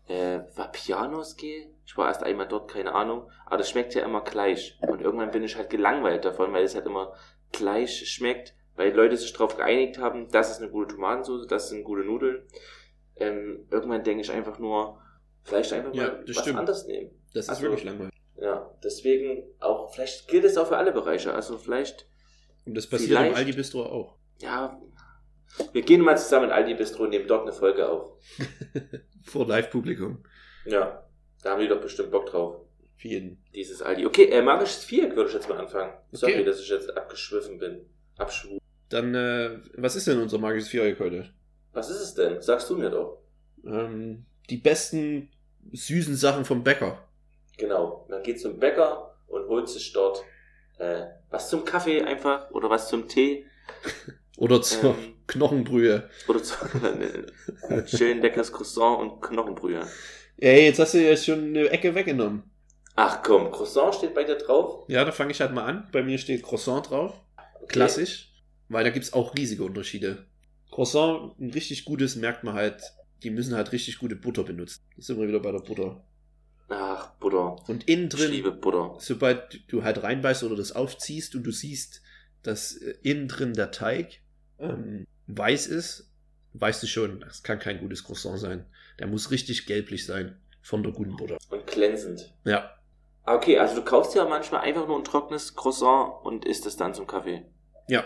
äh, 0.07 0.39
Vapianos 0.55 1.37
gehe. 1.37 1.69
Ich 1.85 1.97
war 1.97 2.07
erst 2.07 2.23
einmal 2.23 2.47
dort, 2.47 2.71
keine 2.71 2.93
Ahnung. 2.93 3.29
Aber 3.45 3.57
das 3.57 3.69
schmeckt 3.69 3.93
ja 3.95 4.03
immer 4.05 4.21
gleich. 4.21 4.77
Und 4.81 5.01
irgendwann 5.01 5.31
bin 5.31 5.43
ich 5.43 5.55
halt 5.55 5.69
gelangweilt 5.69 6.23
davon, 6.23 6.53
weil 6.53 6.63
es 6.63 6.75
halt 6.75 6.85
immer 6.85 7.13
gleich 7.51 8.07
schmeckt, 8.09 8.53
weil 8.75 8.93
Leute 8.93 9.17
sich 9.17 9.31
darauf 9.33 9.57
geeinigt 9.57 9.97
haben, 9.97 10.29
das 10.31 10.51
ist 10.51 10.61
eine 10.61 10.71
gute 10.71 10.95
Tomatensauce, 10.95 11.47
das 11.47 11.69
sind 11.69 11.83
gute 11.83 12.03
Nudeln. 12.03 12.43
Ähm, 13.15 13.67
irgendwann 13.69 14.03
denke 14.03 14.21
ich 14.21 14.31
einfach 14.31 14.57
nur, 14.59 14.99
vielleicht 15.43 15.73
einfach 15.73 15.93
Ja, 15.93 16.07
mal 16.07 16.23
was 16.27 16.37
stimmt. 16.37 16.57
anderes 16.59 16.85
nehmen. 16.87 17.11
Das 17.33 17.45
ist 17.45 17.49
Also- 17.49 17.61
wirklich 17.63 17.83
langweilig. 17.83 18.11
Ja, 18.37 18.73
deswegen 18.83 19.43
auch, 19.59 19.93
vielleicht 19.93 20.27
gilt 20.27 20.43
es 20.45 20.57
auch 20.57 20.67
für 20.67 20.77
alle 20.77 20.91
Bereiche. 20.91 21.33
Also 21.33 21.57
vielleicht, 21.59 22.07
Und 22.65 22.75
das 22.75 22.87
passiert 22.87 23.19
im 23.19 23.35
Aldi 23.35 23.51
Bistro 23.53 23.83
auch. 23.85 24.15
ja, 24.39 24.79
wir 25.73 25.81
gehen 25.83 26.01
mal 26.01 26.17
zusammen 26.17 26.45
in 26.45 26.51
Aldi 26.51 26.73
Bistro 26.75 27.03
und 27.03 27.09
nehmen 27.09 27.27
dort 27.27 27.43
eine 27.43 27.51
Folge 27.53 27.87
auf. 27.87 28.17
Vor 29.23 29.45
Live-Publikum. 29.47 30.23
Ja, 30.65 31.05
da 31.43 31.51
haben 31.51 31.61
die 31.61 31.67
doch 31.67 31.81
bestimmt 31.81 32.09
Bock 32.11 32.25
drauf. 32.27 32.61
Für 32.95 33.07
jeden. 33.07 33.43
Dieses 33.53 33.81
Aldi. 33.81 34.05
Okay, 34.05 34.25
äh, 34.29 34.41
magisches 34.41 34.83
Viereck 34.85 35.15
würde 35.15 35.29
ich 35.29 35.35
jetzt 35.35 35.49
mal 35.49 35.57
anfangen. 35.59 35.91
Sorry, 36.11 36.33
Okay. 36.33 36.43
dass 36.45 36.59
ich 36.61 36.69
jetzt 36.69 36.95
abgeschwiffen 36.95 37.57
bin. 37.59 37.85
Abschwu. 38.17 38.57
Dann, 38.89 39.15
äh, 39.15 39.59
was 39.75 39.95
ist 39.95 40.07
denn 40.07 40.21
unser 40.21 40.37
magisches 40.37 40.69
Viereck 40.69 40.99
heute? 40.99 41.29
Was 41.73 41.89
ist 41.89 42.01
es 42.01 42.13
denn? 42.13 42.41
Sagst 42.41 42.69
du 42.69 42.75
mir 42.77 42.89
doch. 42.89 43.19
Ähm, 43.65 44.25
die 44.49 44.57
besten 44.57 45.29
süßen 45.71 46.15
Sachen 46.15 46.43
vom 46.45 46.63
Bäcker. 46.63 47.07
Genau. 47.57 48.05
Man 48.09 48.23
geht 48.23 48.41
zum 48.41 48.59
Bäcker 48.59 49.15
und 49.27 49.47
holt 49.47 49.69
sich 49.69 49.93
dort 49.93 50.23
äh, 50.79 51.05
was 51.29 51.49
zum 51.49 51.63
Kaffee 51.63 52.01
einfach 52.01 52.51
oder 52.51 52.69
was 52.69 52.89
zum 52.89 53.07
Tee. 53.07 53.45
Oder 54.37 54.61
zur 54.61 54.95
Ähm. 54.95 55.13
Knochenbrühe. 55.27 56.09
Oder 56.27 56.41
zu 56.41 56.55
schön 57.85 58.21
leckeres 58.21 58.51
Croissant 58.51 58.99
und 58.99 59.21
Knochenbrühe. 59.21 59.85
Ey, 60.37 60.65
jetzt 60.65 60.79
hast 60.79 60.95
du 60.95 60.97
ja 61.07 61.15
schon 61.15 61.49
eine 61.49 61.69
Ecke 61.69 61.93
weggenommen. 61.93 62.43
Ach 62.95 63.21
komm, 63.21 63.51
Croissant 63.51 63.93
steht 63.93 64.15
bei 64.15 64.23
dir 64.23 64.37
drauf? 64.37 64.85
Ja, 64.87 65.05
da 65.05 65.11
fange 65.11 65.31
ich 65.31 65.41
halt 65.41 65.53
mal 65.53 65.65
an. 65.65 65.87
Bei 65.91 66.01
mir 66.01 66.17
steht 66.17 66.41
Croissant 66.43 66.89
drauf. 66.89 67.13
Okay. 67.63 67.73
Klassisch. 67.73 68.33
Weil 68.69 68.83
da 68.83 68.89
gibt's 68.89 69.13
auch 69.13 69.35
riesige 69.35 69.63
Unterschiede. 69.63 70.25
Croissant, 70.71 71.37
ein 71.39 71.49
richtig 71.51 71.83
gutes, 71.85 72.15
merkt 72.15 72.43
man 72.43 72.53
halt, 72.53 72.81
die 73.23 73.29
müssen 73.29 73.55
halt 73.55 73.71
richtig 73.73 73.97
gute 73.97 74.15
Butter 74.15 74.43
benutzen. 74.43 74.81
Da 74.95 75.01
sind 75.01 75.19
wir 75.19 75.27
wieder 75.27 75.41
bei 75.41 75.51
der 75.51 75.59
Butter. 75.59 76.03
Ach, 76.69 77.11
Butter. 77.19 77.57
Und 77.67 77.89
innen 77.89 78.09
Ich 78.13 78.27
liebe 78.29 78.51
drin, 78.51 78.61
Butter. 78.61 78.95
sobald 78.99 79.61
du 79.71 79.83
halt 79.83 80.01
reinbeißt 80.03 80.43
oder 80.43 80.55
das 80.55 80.71
aufziehst 80.71 81.35
und 81.35 81.43
du 81.43 81.51
siehst, 81.51 82.01
dass 82.43 82.75
äh, 82.77 82.95
innen 83.03 83.27
drin 83.27 83.53
der 83.53 83.71
Teig 83.71 84.21
ähm, 84.57 85.05
weiß 85.27 85.67
ist, 85.67 86.09
weißt 86.53 86.81
du 86.81 86.87
schon, 86.87 87.19
das 87.19 87.43
kann 87.43 87.59
kein 87.59 87.79
gutes 87.79 88.03
Croissant 88.05 88.39
sein. 88.39 88.65
Der 88.99 89.07
muss 89.07 89.31
richtig 89.31 89.65
gelblich 89.65 90.05
sein 90.05 90.37
von 90.61 90.81
der 90.83 90.93
guten 90.93 91.17
Butter. 91.17 91.37
Und 91.49 91.67
glänzend. 91.67 92.33
Ja, 92.45 92.73
Okay, 93.35 93.57
also 93.57 93.75
du 93.75 93.83
kaufst 93.83 94.15
ja 94.15 94.25
manchmal 94.25 94.61
einfach 94.61 94.87
nur 94.87 94.97
ein 94.97 95.03
trockenes 95.03 95.55
Croissant 95.55 96.13
und 96.23 96.45
isst 96.45 96.65
es 96.65 96.77
dann 96.77 96.93
zum 96.93 97.07
Kaffee. 97.07 97.45
ja. 97.87 98.03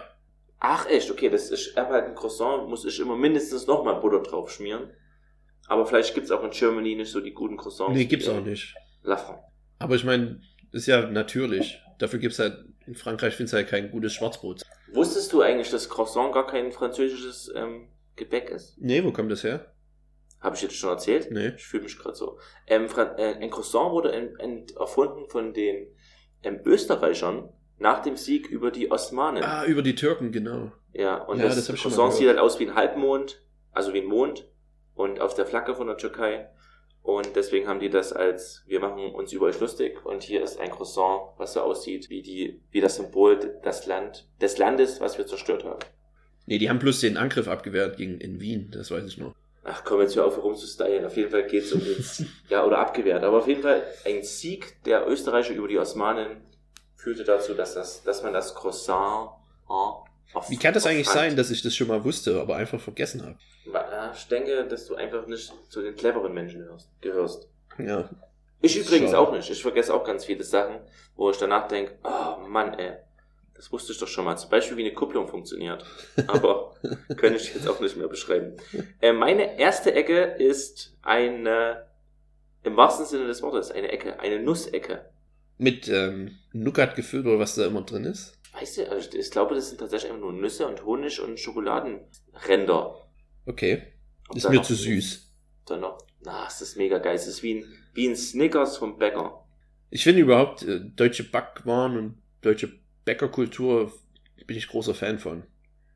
Ach 0.67 0.87
echt, 0.89 1.11
okay, 1.11 1.29
das 1.29 1.51
ist 1.51 1.77
aber 1.77 1.93
halt 1.95 2.05
ein 2.05 2.15
Croissant, 2.15 2.69
muss 2.69 2.85
ich 2.85 2.99
immer 2.99 3.15
mindestens 3.15 3.67
nochmal 3.67 3.99
Butter 3.99 4.21
drauf 4.21 4.49
schmieren. 4.49 4.89
Aber 5.67 5.85
vielleicht 5.85 6.15
gibt's 6.15 6.31
auch 6.31 6.43
in 6.43 6.49
Germany 6.49 6.95
nicht 6.95 7.11
so 7.11 7.19
die 7.19 7.33
guten 7.33 7.57
Croissants. 7.57 7.93
Nee, 7.93 8.05
gibt's 8.05 8.27
auch 8.27 8.41
nicht. 8.41 8.73
La 9.03 9.17
France. 9.17 9.43
Aber 9.79 9.95
ich 9.95 10.03
meine, 10.03 10.41
ist 10.71 10.87
ja 10.87 11.05
natürlich. 11.07 11.79
Dafür 11.99 12.19
gibt's 12.19 12.39
halt 12.39 12.65
In 12.87 12.95
Frankreich 12.95 13.35
findest 13.35 13.53
du 13.53 13.57
halt 13.57 13.67
kein 13.67 13.91
gutes 13.91 14.13
Schwarzbrot. 14.13 14.63
Wusstest 14.93 15.33
du 15.33 15.41
eigentlich, 15.41 15.69
dass 15.69 15.89
Croissant 15.89 16.33
gar 16.33 16.47
kein 16.47 16.71
französisches 16.71 17.51
ähm, 17.55 17.89
Gebäck 18.15 18.49
ist? 18.49 18.75
Nee, 18.79 19.03
wo 19.03 19.11
kommt 19.11 19.31
das 19.31 19.43
her? 19.43 19.74
Habe 20.45 20.55
ich 20.55 20.61
dir 20.61 20.67
das 20.67 20.75
schon 20.75 20.91
erzählt? 20.91 21.31
Nee. 21.31 21.53
Ich 21.55 21.65
fühle 21.65 21.83
mich 21.83 21.97
gerade 21.97 22.15
so. 22.15 22.37
Ähm, 22.67 22.87
äh, 22.95 23.33
ein 23.41 23.49
Croissant 23.49 23.91
wurde 23.91 24.13
erfunden 24.79 25.27
von 25.27 25.53
den 25.53 25.87
ähm, 26.43 26.59
Österreichern 26.63 27.49
nach 27.79 28.03
dem 28.03 28.15
Sieg 28.15 28.47
über 28.47 28.69
die 28.69 28.91
Osmanen. 28.91 29.43
Ah, 29.43 29.65
über 29.65 29.81
die 29.81 29.95
Türken, 29.95 30.31
genau. 30.31 30.71
Ja, 30.93 31.15
und 31.15 31.39
Ja, 31.39 31.45
das, 31.45 31.65
das 31.65 31.75
Croissant 31.81 32.13
sieht 32.13 32.27
halt 32.27 32.37
aus 32.37 32.59
wie 32.59 32.67
ein 32.67 32.75
Halbmond, 32.75 33.41
also 33.71 33.93
wie 33.95 34.01
ein 34.01 34.05
Mond 34.05 34.47
und 34.93 35.19
auf 35.19 35.33
der 35.33 35.47
Flagge 35.47 35.73
von 35.73 35.87
der 35.87 35.97
Türkei. 35.97 36.47
Und 37.01 37.35
deswegen 37.35 37.67
haben 37.67 37.79
die 37.79 37.89
das 37.89 38.13
als, 38.13 38.63
wir 38.67 38.79
machen 38.79 39.15
uns 39.15 39.33
über 39.33 39.47
euch 39.47 39.59
lustig 39.59 40.05
und 40.05 40.21
hier 40.21 40.43
ist 40.43 40.59
ein 40.59 40.69
Croissant, 40.69 41.21
was 41.37 41.53
so 41.53 41.61
aussieht 41.61 42.11
wie 42.11 42.21
die, 42.21 42.61
wie 42.69 42.81
das 42.81 42.97
Symbol 42.97 43.39
des 43.65 43.87
Land, 43.87 44.29
des 44.39 44.59
Landes, 44.59 45.01
was 45.01 45.17
wir 45.17 45.25
zerstört 45.25 45.63
haben. 45.63 45.79
Nee, 46.45 46.59
die 46.59 46.69
haben 46.69 46.77
bloß 46.77 46.99
den 46.99 47.17
Angriff 47.17 47.47
abgewehrt 47.47 47.97
gegen 47.97 48.19
in 48.19 48.39
Wien, 48.39 48.69
das 48.71 48.91
weiß 48.91 49.05
ich 49.05 49.17
noch. 49.17 49.33
Ach 49.67 49.83
komm, 49.83 50.01
jetzt 50.01 50.15
hör 50.15 50.25
auf 50.25 50.41
rumzustylen. 50.41 51.05
Auf 51.05 51.17
jeden 51.17 51.31
Fall 51.31 51.47
geht's 51.47 51.73
um 51.73 51.79
den, 51.83 52.05
ja, 52.49 52.63
oder 52.63 52.77
abgewehrt. 52.77 53.23
Aber 53.23 53.39
auf 53.39 53.47
jeden 53.47 53.63
Fall 53.63 53.83
ein 54.05 54.23
Sieg 54.23 54.81
der 54.83 55.07
Österreicher 55.07 55.53
über 55.53 55.67
die 55.67 55.79
Osmanen 55.79 56.43
führte 56.95 57.23
dazu, 57.23 57.53
dass 57.55 57.73
das, 57.73 58.03
dass 58.03 58.21
man 58.23 58.31
das 58.33 58.53
Croissant, 58.53 59.31
äh, 59.67 59.73
auf, 60.33 60.49
Wie 60.49 60.57
kann 60.57 60.73
das 60.73 60.85
eigentlich 60.85 61.07
auffand. 61.07 61.29
sein, 61.29 61.35
dass 61.37 61.49
ich 61.49 61.61
das 61.63 61.75
schon 61.75 61.87
mal 61.87 62.03
wusste, 62.03 62.39
aber 62.41 62.55
einfach 62.57 62.79
vergessen 62.79 63.23
habe? 63.25 63.37
Ja, 63.71 64.11
Ich 64.15 64.27
denke, 64.27 64.65
dass 64.67 64.85
du 64.85 64.95
einfach 64.95 65.25
nicht 65.27 65.51
zu 65.69 65.81
den 65.81 65.95
cleveren 65.95 66.33
Menschen 66.33 66.63
hörst, 66.63 66.89
gehörst. 67.01 67.47
Ja. 67.79 68.09
Ich 68.61 68.77
übrigens 68.77 69.11
Schade. 69.11 69.19
auch 69.19 69.31
nicht. 69.31 69.49
Ich 69.49 69.61
vergesse 69.61 69.93
auch 69.93 70.03
ganz 70.03 70.25
viele 70.25 70.43
Sachen, 70.43 70.79
wo 71.15 71.29
ich 71.31 71.37
danach 71.37 71.67
denke, 71.67 71.97
oh 72.03 72.47
Mann, 72.47 72.73
ey, 72.75 72.97
das 73.55 73.71
wusste 73.71 73.93
ich 73.93 73.99
doch 73.99 74.07
schon 74.07 74.25
mal. 74.25 74.37
Zum 74.37 74.49
Beispiel, 74.49 74.77
wie 74.77 74.85
eine 74.85 74.93
Kupplung 74.93 75.27
funktioniert. 75.27 75.85
Aber 76.27 76.75
kann 77.17 77.35
ich 77.35 77.53
jetzt 77.53 77.67
auch 77.67 77.79
nicht 77.79 77.95
mehr 77.95 78.07
beschreiben. 78.07 78.57
Äh, 79.01 79.13
meine 79.13 79.57
erste 79.57 79.93
Ecke 79.93 80.23
ist 80.23 80.95
eine, 81.01 81.87
im 82.63 82.75
wahrsten 82.75 83.05
Sinne 83.05 83.27
des 83.27 83.41
Wortes, 83.41 83.71
eine 83.71 83.91
Ecke, 83.91 84.19
eine 84.19 84.39
Nussecke. 84.39 85.09
Mit 85.57 85.87
ähm, 85.87 86.37
Nougat 86.51 86.95
gefüllt 86.95 87.25
oder 87.25 87.39
was 87.39 87.55
da 87.55 87.65
immer 87.65 87.83
drin 87.83 88.03
ist. 88.03 88.37
Weißt 88.53 88.77
du, 88.77 88.91
also 88.91 89.17
ich, 89.17 89.31
glaube, 89.31 89.55
das 89.55 89.69
sind 89.69 89.79
tatsächlich 89.79 90.11
einfach 90.11 90.23
nur 90.23 90.33
Nüsse 90.33 90.67
und 90.67 90.83
Honig 90.85 91.21
und 91.21 91.39
Schokoladenränder. 91.39 93.07
Okay. 93.45 93.83
Ist 94.33 94.49
mir 94.49 94.63
zu 94.63 94.75
süß. 94.75 95.31
Dann 95.65 95.81
noch, 95.81 95.99
na, 96.23 96.45
es 96.47 96.61
ist 96.61 96.77
mega 96.77 96.97
geil. 96.97 97.15
Es 97.15 97.27
ist 97.27 97.41
wie 97.41 97.55
ein, 97.55 97.65
wie 97.93 98.07
ein 98.07 98.15
Snickers 98.15 98.77
vom 98.77 98.97
Bäcker. 98.97 99.45
Ich 99.89 100.03
finde 100.03 100.21
überhaupt 100.21 100.63
äh, 100.63 100.81
deutsche 100.81 101.23
Backwaren 101.23 101.97
und 101.97 102.21
deutsche 102.41 102.84
Bäckerkultur 103.05 103.91
bin 104.47 104.57
ich 104.57 104.67
großer 104.67 104.93
Fan 104.93 105.19
von. 105.19 105.43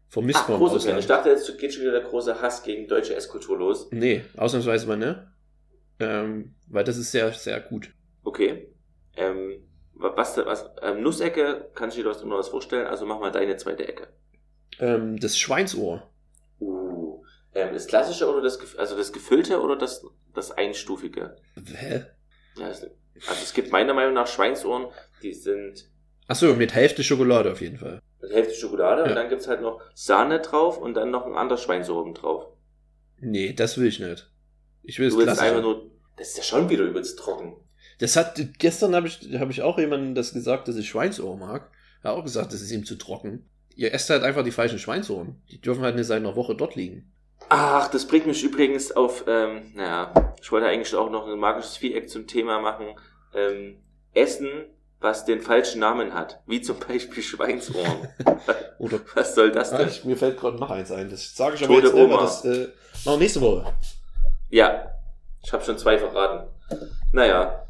Vermisst 0.08 0.40
Ach, 0.44 0.48
man 0.50 0.56
im 0.56 0.60
große 0.60 0.80
Fan. 0.80 0.98
Ausland. 0.98 1.00
Ich 1.00 1.08
dachte, 1.08 1.30
jetzt 1.30 1.58
geht 1.60 1.74
schon 1.74 1.84
wieder 1.84 1.92
der 1.92 2.02
große 2.10 2.42
Hass 2.42 2.64
gegen 2.64 2.88
deutsche 2.88 3.16
Esskultur 3.16 3.58
los. 3.58 3.90
Nee, 3.92 4.24
ausnahmsweise 4.38 4.88
mal 4.88 4.98
ne. 4.98 5.32
Ähm, 6.00 6.56
weil 6.68 6.84
das 6.84 6.98
ist 6.98 7.12
sehr, 7.12 7.32
sehr 7.34 7.60
gut. 7.60 7.92
Okay. 8.24 8.74
Ähm, 9.18 9.68
wa- 9.94 10.14
was, 10.16 10.38
was, 10.38 10.66
ähm, 10.82 11.02
Nussecke, 11.04 11.70
kannst 11.76 11.98
du 11.98 12.02
dir 12.04 12.10
das 12.10 12.24
noch 12.24 12.38
was 12.38 12.50
vorstellen? 12.50 12.88
Also 12.88 13.06
mach 13.06 13.20
mal 13.20 13.32
deine 13.32 13.58
zweite 13.58 13.88
Ecke. 13.88 14.08
Ähm, 14.80 15.20
das 15.20 15.38
Schweinsohr. 15.38 16.10
Uh, 16.60 17.24
ähm, 17.54 17.74
das 17.74 17.86
klassische 17.88 18.30
oder 18.32 18.42
das, 18.42 18.76
also 18.78 18.96
das 18.98 19.12
gefüllte 19.12 19.62
oder 19.62 19.76
das, 19.76 20.04
das 20.34 20.52
einstufige? 20.52 21.36
Hä? 21.76 22.06
Das, 22.58 22.84
also 22.84 22.94
es 23.44 23.54
gibt 23.54 23.72
meiner 23.72 23.94
Meinung 23.94 24.14
nach 24.14 24.28
Schweinsohren, 24.28 24.88
die 25.22 25.34
sind 25.34 25.90
Achso, 26.30 26.54
mit 26.54 26.74
Hälfte 26.74 27.04
Schokolade 27.04 27.52
auf 27.52 27.60
jeden 27.62 27.78
Fall. 27.78 28.02
mit 28.22 28.32
Hälfte 28.32 28.54
Schokolade 28.56 29.04
und 29.04 29.10
Ja. 29.10 29.16
dann 29.16 29.30
gibt's 29.30 29.48
halt 29.48 29.62
noch 29.62 29.82
Sahne 29.94 30.40
drauf 30.40 30.78
und 30.78 30.94
dann 30.94 31.10
noch 31.12 31.26
ein 31.26 31.34
anderes 31.36 31.62
Schweinsohren 31.64 32.14
drauf. 32.14 32.46
Nee, 33.20 33.54
das 33.54 33.78
will 33.78 33.88
ich 33.88 34.00
nicht. 34.00 34.30
Ich 34.84 35.00
will 35.00 35.08
willst 35.12 35.20
klassische. 35.24 35.46
einfach 35.48 35.62
nur, 35.62 35.90
das 36.18 36.30
ist 36.30 36.38
ja 36.38 36.44
schon 36.44 36.70
wieder 36.70 36.84
übelst 36.84 37.18
trocken. 37.20 37.56
Das 38.00 38.16
hat, 38.16 38.40
gestern 38.60 38.96
habe 38.96 39.08
ich, 39.08 39.20
hab 39.40 39.50
ich 39.50 39.62
auch 39.62 39.78
jemandem 39.78 40.16
das 40.16 40.32
gesagt, 40.34 40.68
dass 40.68 40.78
ich 40.78 40.88
Schweinsohr 40.88 41.36
mag. 41.36 41.70
Er 42.04 42.12
hat 42.12 42.18
auch 42.20 42.24
gesagt, 42.24 42.54
das 42.54 42.62
ist 42.62 42.72
ihm 42.72 42.86
zu 42.86 42.96
trocken. 42.96 43.50
Ihr 43.76 43.94
esst 43.94 44.10
halt 44.10 44.24
einfach 44.24 44.44
die 44.44 44.52
falschen 44.52 44.80
Schweinsohren. 44.80 45.42
Die 45.52 45.60
dürfen 45.60 45.84
halt 45.84 45.96
nicht 45.96 46.06
seit 46.08 46.18
einer 46.18 46.36
Woche 46.36 46.56
dort 46.56 46.76
liegen. 46.76 47.12
Ach, 47.50 47.90
das 47.90 48.06
bringt 48.08 48.28
mich 48.28 48.44
übrigens 48.44 48.92
auf, 48.92 49.26
ähm, 49.28 49.72
naja, 49.74 50.36
ich 50.42 50.52
wollte 50.52 50.68
eigentlich 50.68 50.94
auch 50.96 51.10
noch 51.10 51.28
ein 51.28 51.40
magisches 51.40 51.78
Viereck 51.78 52.10
zum 52.10 52.28
Thema 52.28 52.60
machen. 52.62 52.88
Ähm, 53.34 53.78
Essen, 54.14 54.66
was 55.00 55.26
den 55.26 55.42
falschen 55.42 55.80
Namen 55.80 56.14
hat. 56.14 56.42
Wie 56.46 56.62
zum 56.62 56.78
Beispiel 56.80 57.24
Schweinsohren. 57.24 58.10
Oder 58.80 59.00
was 59.16 59.36
soll 59.36 59.52
das 59.52 59.72
Ah, 59.74 59.78
denn? 59.80 59.90
ich, 59.90 60.04
mir 60.06 60.18
fällt 60.18 60.38
gerade 60.40 60.58
noch 60.58 60.70
eins 60.70 60.92
ein. 60.92 61.10
Das 61.10 61.36
sage 61.36 61.56
ich 61.56 61.64
aber 61.64 61.76
Tote 61.76 61.88
jetzt 61.88 61.96
Oma. 61.96 62.22
das 62.22 62.46
äh, 62.46 62.68
noch 63.06 63.18
nächste 63.18 63.42
Woche. 63.42 63.74
Ja, 64.50 64.92
ich 65.44 65.54
habe 65.54 65.64
schon 65.64 65.78
zwei 65.78 65.98
verraten. 65.98 66.50
Naja, 67.12 67.66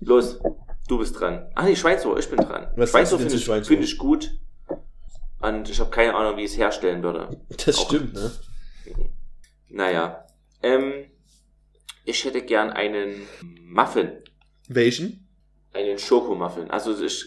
los, 0.00 0.38
du 0.88 0.98
bist 0.98 1.18
dran. 1.18 1.50
Ah 1.54 1.64
nee, 1.64 1.74
Schweinsohr, 1.76 2.18
ich 2.18 2.28
bin 2.30 2.38
dran. 2.38 2.68
Was 2.76 2.90
Schweinsohr 2.90 3.18
finde 3.18 3.34
ich, 3.34 3.44
find 3.44 3.82
ich 3.82 3.98
gut. 3.98 4.30
Und 5.40 5.68
ich 5.70 5.80
habe 5.80 5.90
keine 5.90 6.14
Ahnung, 6.14 6.36
wie 6.36 6.44
ich 6.44 6.52
es 6.52 6.58
herstellen 6.58 7.02
würde. 7.02 7.28
Das 7.64 7.78
Auch. 7.78 7.86
stimmt, 7.86 8.12
ne? 8.14 8.30
Naja, 9.68 10.26
ähm, 10.62 11.06
ich 12.04 12.24
hätte 12.24 12.42
gern 12.42 12.70
einen 12.70 13.22
Muffin. 13.64 14.12
Welchen? 14.68 15.19
Einen 15.72 15.98
Schokomuffin. 15.98 16.70
Also 16.70 17.00
ich 17.02 17.26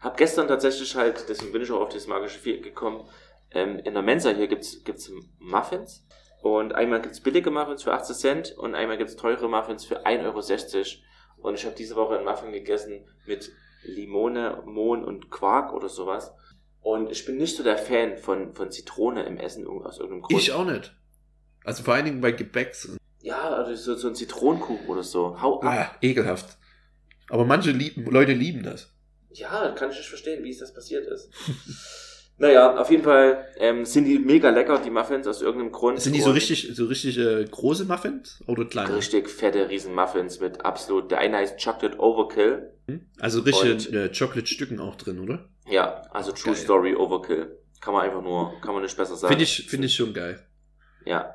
habe 0.00 0.16
gestern 0.16 0.48
tatsächlich 0.48 0.94
halt, 0.96 1.28
deswegen 1.28 1.52
bin 1.52 1.62
ich 1.62 1.70
auch 1.70 1.80
auf 1.80 1.88
das 1.90 2.06
magische 2.06 2.38
Viereck 2.38 2.64
gekommen, 2.64 3.08
ähm, 3.52 3.78
in 3.78 3.94
der 3.94 4.02
Mensa 4.02 4.30
hier 4.30 4.48
gibt's 4.48 4.82
gibt's 4.84 5.10
Muffins 5.38 6.06
und 6.42 6.74
einmal 6.74 7.00
gibt's 7.00 7.20
billige 7.20 7.50
Muffins 7.50 7.82
für 7.82 7.92
80 7.92 8.16
Cent 8.16 8.58
und 8.58 8.74
einmal 8.74 8.98
gibt's 8.98 9.16
teure 9.16 9.48
Muffins 9.48 9.84
für 9.84 10.06
1,60 10.06 10.24
Euro 10.24 11.48
und 11.48 11.54
ich 11.54 11.64
habe 11.64 11.76
diese 11.76 11.96
Woche 11.96 12.16
einen 12.16 12.24
Muffin 12.24 12.52
gegessen 12.52 13.06
mit 13.26 13.52
Limone, 13.84 14.62
Mohn 14.64 15.04
und 15.04 15.30
Quark 15.30 15.72
oder 15.72 15.88
sowas 15.88 16.32
und 16.80 17.10
ich 17.10 17.24
bin 17.26 17.36
nicht 17.36 17.56
so 17.56 17.62
der 17.62 17.78
Fan 17.78 18.16
von, 18.16 18.54
von 18.54 18.70
Zitrone 18.70 19.24
im 19.24 19.36
Essen 19.36 19.66
aus 19.66 19.98
irgendeinem 19.98 20.22
Grund. 20.22 20.40
Ich 20.40 20.52
auch 20.52 20.64
nicht. 20.64 20.96
Also 21.64 21.84
vor 21.84 21.94
allen 21.94 22.06
Dingen 22.06 22.20
bei 22.20 22.32
Gebäcks. 22.32 22.96
Ja, 23.20 23.50
also 23.50 23.74
so, 23.74 23.94
so 23.94 24.08
ein 24.08 24.16
Zitronenkuchen 24.16 24.88
oder 24.88 25.04
so. 25.04 25.40
Hau 25.40 25.60
ab. 25.60 25.64
Ah, 25.64 25.96
ekelhaft. 26.00 26.58
Aber 27.28 27.44
manche 27.44 27.70
lieben, 27.70 28.04
Leute 28.10 28.32
lieben 28.32 28.62
das. 28.62 28.92
Ja, 29.30 29.70
kann 29.70 29.90
ich 29.90 29.96
nicht 29.96 30.08
verstehen, 30.08 30.44
wie 30.44 30.50
es 30.50 30.58
das 30.58 30.74
passiert 30.74 31.06
ist. 31.06 31.30
naja, 32.38 32.76
auf 32.76 32.90
jeden 32.90 33.02
Fall 33.02 33.46
ähm, 33.56 33.84
sind 33.84 34.04
die 34.04 34.18
mega 34.18 34.50
lecker, 34.50 34.78
die 34.78 34.90
Muffins, 34.90 35.26
aus 35.26 35.40
irgendeinem 35.40 35.72
Grund. 35.72 36.00
Sind 36.00 36.14
die 36.14 36.20
so 36.20 36.32
richtig, 36.32 36.70
so 36.74 36.86
richtig 36.86 37.18
äh, 37.18 37.44
große 37.44 37.84
Muffins 37.84 38.42
oder 38.46 38.64
kleine? 38.64 38.96
Richtig 38.96 39.30
fette 39.30 39.68
Riesen-Muffins 39.68 40.40
mit 40.40 40.64
absolut, 40.64 41.10
der 41.10 41.18
eine 41.18 41.38
heißt 41.38 41.62
Chocolate 41.62 41.98
Overkill. 41.98 42.72
Hm? 42.86 43.06
Also 43.18 43.40
richtige 43.40 44.04
äh, 44.04 44.12
Chocolate-Stücken 44.12 44.80
auch 44.80 44.96
drin, 44.96 45.20
oder? 45.20 45.48
Ja, 45.68 46.02
also 46.10 46.32
True 46.32 46.52
Geil. 46.52 46.62
Story 46.62 46.94
Overkill. 46.94 47.58
Kann 47.80 47.94
man 47.94 48.04
einfach 48.04 48.22
nur, 48.22 48.60
kann 48.60 48.74
man 48.74 48.82
nicht 48.82 48.96
besser 48.96 49.16
sagen. 49.16 49.32
Finde 49.32 49.44
ich, 49.44 49.66
finde 49.68 49.86
ich 49.86 49.94
schon 49.94 50.12
geil. 50.12 50.40
Ja, 51.04 51.34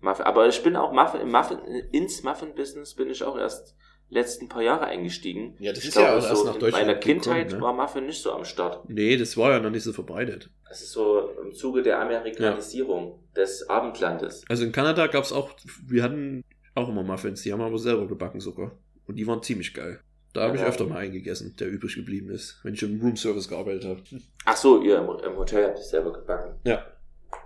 Muffin. 0.00 0.24
Aber 0.24 0.48
ich 0.48 0.62
bin 0.62 0.76
auch 0.76 0.92
Muffin, 0.92 1.30
Muffin, 1.30 1.58
ins 1.92 2.22
Muffin-Business 2.22 2.94
bin 2.94 3.10
ich 3.10 3.22
auch 3.22 3.38
erst 3.38 3.76
letzten 4.10 4.48
paar 4.48 4.62
Jahre 4.62 4.84
eingestiegen. 4.86 5.56
Ja, 5.58 5.72
das 5.72 5.82
ich 5.82 5.88
ist 5.88 5.94
ja 5.96 6.02
glaube, 6.02 6.18
auch 6.18 6.28
erst 6.28 6.40
so 6.40 6.46
nach 6.46 6.54
in 6.54 6.60
Deutschland 6.60 6.86
meiner 6.86 6.98
Kindheit 6.98 7.48
gekommen, 7.48 7.60
ne? 7.60 7.66
war 7.66 7.72
Muffin 7.72 8.06
nicht 8.06 8.22
so 8.22 8.32
am 8.32 8.44
Start. 8.44 8.88
Nee, 8.88 9.16
das 9.16 9.36
war 9.36 9.52
ja 9.52 9.60
noch 9.60 9.70
nicht 9.70 9.82
so 9.82 9.92
verbreitet. 9.92 10.50
Das 10.68 10.82
ist 10.82 10.92
so 10.92 11.30
im 11.42 11.54
Zuge 11.54 11.82
der 11.82 12.00
Amerikanisierung 12.00 13.20
des 13.36 13.68
Abendlandes. 13.68 14.44
Also 14.48 14.64
in 14.64 14.72
Kanada 14.72 15.06
gab's 15.06 15.32
auch, 15.32 15.50
wir 15.86 16.02
hatten 16.02 16.44
auch 16.74 16.88
immer 16.88 17.02
Muffins, 17.02 17.42
die 17.42 17.52
haben 17.52 17.60
wir 17.60 17.66
aber 17.66 17.78
selber 17.78 18.06
gebacken 18.06 18.40
sogar. 18.40 18.72
Und 19.06 19.16
die 19.16 19.26
waren 19.26 19.42
ziemlich 19.42 19.74
geil. 19.74 20.00
Da 20.32 20.42
habe 20.42 20.56
ich 20.56 20.62
Ja. 20.62 20.68
öfter 20.68 20.86
mal 20.86 20.98
eingegessen, 20.98 21.54
der 21.60 21.68
übrig 21.68 21.94
geblieben 21.94 22.30
ist, 22.30 22.58
wenn 22.64 22.74
ich 22.74 22.82
im 22.82 23.00
Roomservice 23.00 23.48
gearbeitet 23.48 23.84
habe. 23.84 24.02
Ach 24.44 24.56
so, 24.56 24.82
ihr 24.82 24.98
im, 24.98 25.36
Hotel 25.36 25.66
habt 25.66 25.78
es 25.78 25.90
selber 25.90 26.12
gebacken. 26.12 26.58
Ja. 26.64 26.84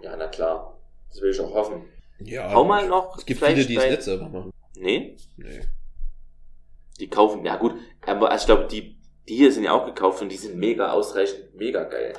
Ja, 0.00 0.16
na 0.16 0.28
klar. 0.28 0.78
Das 1.10 1.20
will 1.20 1.30
ich 1.30 1.40
auch 1.40 1.52
hoffen. 1.52 1.84
Ja. 2.20 2.50
Hau 2.52 2.64
mal 2.64 2.88
noch. 2.88 3.18
Es 3.18 3.26
gibt 3.26 3.44
viele, 3.44 3.64
die 3.64 3.76
es 3.76 3.90
nicht 3.90 4.02
selber 4.02 4.28
machen. 4.28 4.52
Nee, 4.76 5.16
Nee. 5.36 5.60
Die 6.98 7.08
kaufen. 7.08 7.44
Ja 7.44 7.56
gut, 7.56 7.74
aber 8.06 8.30
also 8.30 8.42
ich 8.42 8.46
glaube, 8.46 8.68
die, 8.70 8.96
die 9.28 9.36
hier 9.36 9.52
sind 9.52 9.64
ja 9.64 9.72
auch 9.72 9.86
gekauft 9.86 10.22
und 10.22 10.28
die 10.30 10.36
sind 10.36 10.56
mega 10.56 10.92
ausreichend, 10.92 11.54
mega 11.54 11.84
geil. 11.84 12.14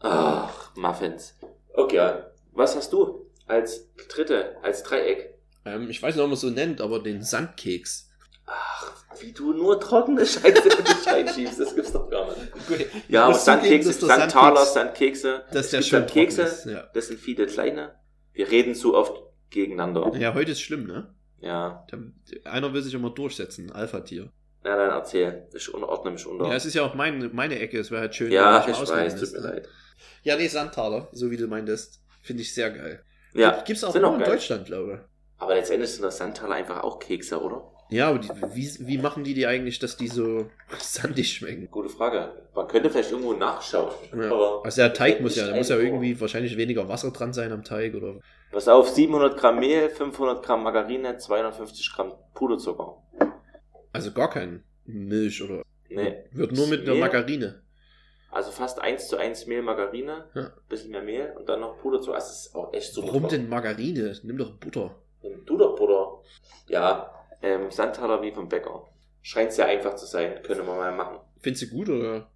Ach, 0.00 0.74
Muffins. 0.76 1.38
Okay, 1.74 2.12
was 2.52 2.76
hast 2.76 2.92
du 2.92 3.26
als 3.46 3.92
dritte, 4.08 4.56
als 4.62 4.82
Dreieck? 4.82 5.34
Ähm, 5.64 5.90
ich 5.90 6.02
weiß 6.02 6.14
nicht, 6.14 6.22
ob 6.22 6.28
man 6.28 6.34
es 6.34 6.40
so 6.40 6.50
nennt, 6.50 6.80
aber 6.80 7.00
den 7.00 7.22
Sandkeks. 7.22 8.10
Ach, 8.46 8.92
wie 9.20 9.32
du 9.32 9.52
nur 9.52 9.80
trockene 9.80 10.24
Scheiße 10.24 10.68
in 10.68 10.84
dich 10.84 11.06
reinschiebst, 11.06 11.58
das 11.58 11.74
gibt's 11.74 11.92
doch 11.92 12.08
gar 12.08 12.28
nicht. 12.28 12.52
Okay. 12.54 12.86
Ja, 13.08 13.24
aber 13.24 13.34
Sandkekse, 13.34 13.92
Sandtaler, 13.92 14.64
Sandkekse. 14.64 15.44
der 15.52 15.60
es 15.60 15.70
gibt 15.70 15.84
schön 15.84 16.00
Sandkekse, 16.00 16.42
ist, 16.42 16.66
ja. 16.66 16.84
das 16.94 17.08
sind 17.08 17.18
viele 17.18 17.46
kleine. 17.46 17.96
Wir 18.32 18.50
reden 18.50 18.74
zu 18.74 18.94
oft 18.94 19.22
gegeneinander. 19.50 20.12
ja, 20.16 20.34
heute 20.34 20.52
ist 20.52 20.60
schlimm, 20.60 20.86
ne? 20.86 21.14
Ja. 21.40 21.86
Da- 21.90 22.50
Einer 22.50 22.72
will 22.72 22.82
sich 22.82 22.94
immer 22.94 23.10
durchsetzen, 23.10 23.70
Alpha-Tier. 23.72 24.30
Na 24.64 24.76
dann 24.76 24.90
erzähl. 24.90 25.46
Ich 25.54 25.72
ordne 25.72 26.10
mich 26.10 26.26
unter. 26.26 26.46
Ja, 26.48 26.54
es 26.54 26.64
ist 26.66 26.74
ja 26.74 26.82
auch 26.82 26.94
mein, 26.94 27.30
meine 27.34 27.58
Ecke. 27.58 27.78
Es 27.78 27.90
wäre 27.90 28.00
halt 28.00 28.14
schön, 28.14 28.32
Ja, 28.32 28.64
wenn 28.64 28.70
ich 28.72 28.76
ausreden 28.80 29.04
weiß, 29.04 29.20
tut 29.20 29.32
mir 29.32 29.38
leid. 29.48 29.68
Ja, 30.22 30.36
nee, 30.36 30.48
Sandtaler, 30.48 31.08
so 31.12 31.30
wie 31.30 31.36
du 31.36 31.46
meintest. 31.46 32.00
Finde 32.22 32.42
ich 32.42 32.52
sehr 32.52 32.70
geil. 32.70 33.02
Ja, 33.34 33.62
Gibt's 33.62 33.84
auch 33.84 33.92
sind 33.92 34.02
nur 34.02 34.10
auch 34.10 34.14
in 34.14 34.20
geil. 34.20 34.30
Deutschland, 34.30 34.66
glaube 34.66 35.04
aber 35.38 35.54
letztendlich 35.54 35.90
sind 35.90 36.02
das 36.02 36.16
Sandtaler 36.16 36.54
einfach 36.54 36.82
auch 36.82 36.98
Kekse, 36.98 37.38
oder? 37.40 37.70
ich. 37.90 37.96
Ja, 37.98 38.08
aber 38.08 38.18
die, 38.18 38.28
wie, 38.54 38.86
wie 38.88 38.98
machen 38.98 39.22
die 39.22 39.34
die 39.34 39.46
eigentlich, 39.46 39.78
dass 39.78 39.96
die 39.98 40.08
so 40.08 40.50
sandig 40.78 41.30
schmecken? 41.34 41.70
Gute 41.70 41.90
Frage. 41.90 42.32
Man 42.54 42.66
könnte 42.66 42.88
vielleicht 42.90 43.10
irgendwo 43.12 43.34
nachschauen. 43.34 43.92
Ja. 44.18 44.32
Aber 44.32 44.62
Also 44.64 44.80
der 44.80 44.94
Teig 44.94 45.20
muss 45.20 45.36
ja, 45.36 45.46
da 45.48 45.54
muss 45.54 45.68
ja 45.68 45.76
irgendwie 45.76 46.18
wahrscheinlich 46.20 46.56
weniger 46.56 46.88
Wasser 46.88 47.10
dran 47.10 47.32
sein 47.34 47.52
am 47.52 47.62
Teig 47.64 47.94
oder. 47.94 48.18
Pass 48.56 48.68
auf, 48.68 48.88
700 48.88 49.36
Gramm 49.36 49.58
Mehl, 49.58 49.90
500 49.90 50.42
Gramm 50.42 50.62
Margarine, 50.62 51.18
250 51.18 51.92
Gramm 51.92 52.14
Puderzucker. 52.32 52.96
Also 53.92 54.12
gar 54.12 54.30
kein 54.30 54.64
Milch 54.86 55.42
oder. 55.42 55.62
Nee. 55.90 56.24
Wird 56.32 56.52
nur 56.52 56.66
mit 56.66 56.80
einer 56.84 56.92
Mehl. 56.92 57.00
Margarine. 57.00 57.62
Also 58.30 58.50
fast 58.52 58.80
1 58.80 59.08
zu 59.08 59.18
1 59.18 59.44
Mehl, 59.46 59.60
Margarine, 59.60 60.30
Ja. 60.34 60.52
bisschen 60.70 60.90
mehr 60.92 61.02
Mehl 61.02 61.34
und 61.38 61.46
dann 61.50 61.60
noch 61.60 61.76
Puderzucker. 61.82 62.16
Das 62.16 62.30
ist 62.46 62.54
auch 62.54 62.72
echt 62.72 62.94
super. 62.94 63.08
Warum 63.08 63.28
denn 63.28 63.46
Margarine? 63.50 64.16
Nimm 64.22 64.38
doch 64.38 64.52
Butter. 64.52 64.94
Nimm 65.22 65.44
Du 65.44 65.58
doch 65.58 65.76
Butter. 65.76 66.22
Ja, 66.68 67.10
ähm, 67.42 67.70
Sandtaler 67.70 68.22
wie 68.22 68.32
vom 68.32 68.48
Bäcker. 68.48 68.88
Scheint 69.20 69.52
sehr 69.52 69.66
einfach 69.66 69.96
zu 69.96 70.06
sein, 70.06 70.40
könnte 70.42 70.62
man 70.62 70.78
mal 70.78 70.92
machen. 70.92 71.18
Findest 71.40 71.64
du 71.70 71.76
gut 71.76 71.90
oder? 71.90 72.30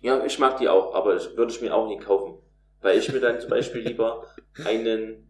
Ja, 0.00 0.24
ich 0.24 0.38
mag 0.38 0.58
die 0.58 0.68
auch, 0.68 0.94
aber 0.94 1.16
ich 1.16 1.36
würde 1.36 1.50
ich 1.50 1.60
mir 1.60 1.74
auch 1.74 1.88
nie 1.88 1.98
kaufen. 1.98 2.38
Weil 2.82 2.98
ich 2.98 3.12
mir 3.12 3.18
dann 3.18 3.40
zum 3.40 3.50
Beispiel 3.50 3.80
lieber 3.80 4.24
einen, 4.64 5.25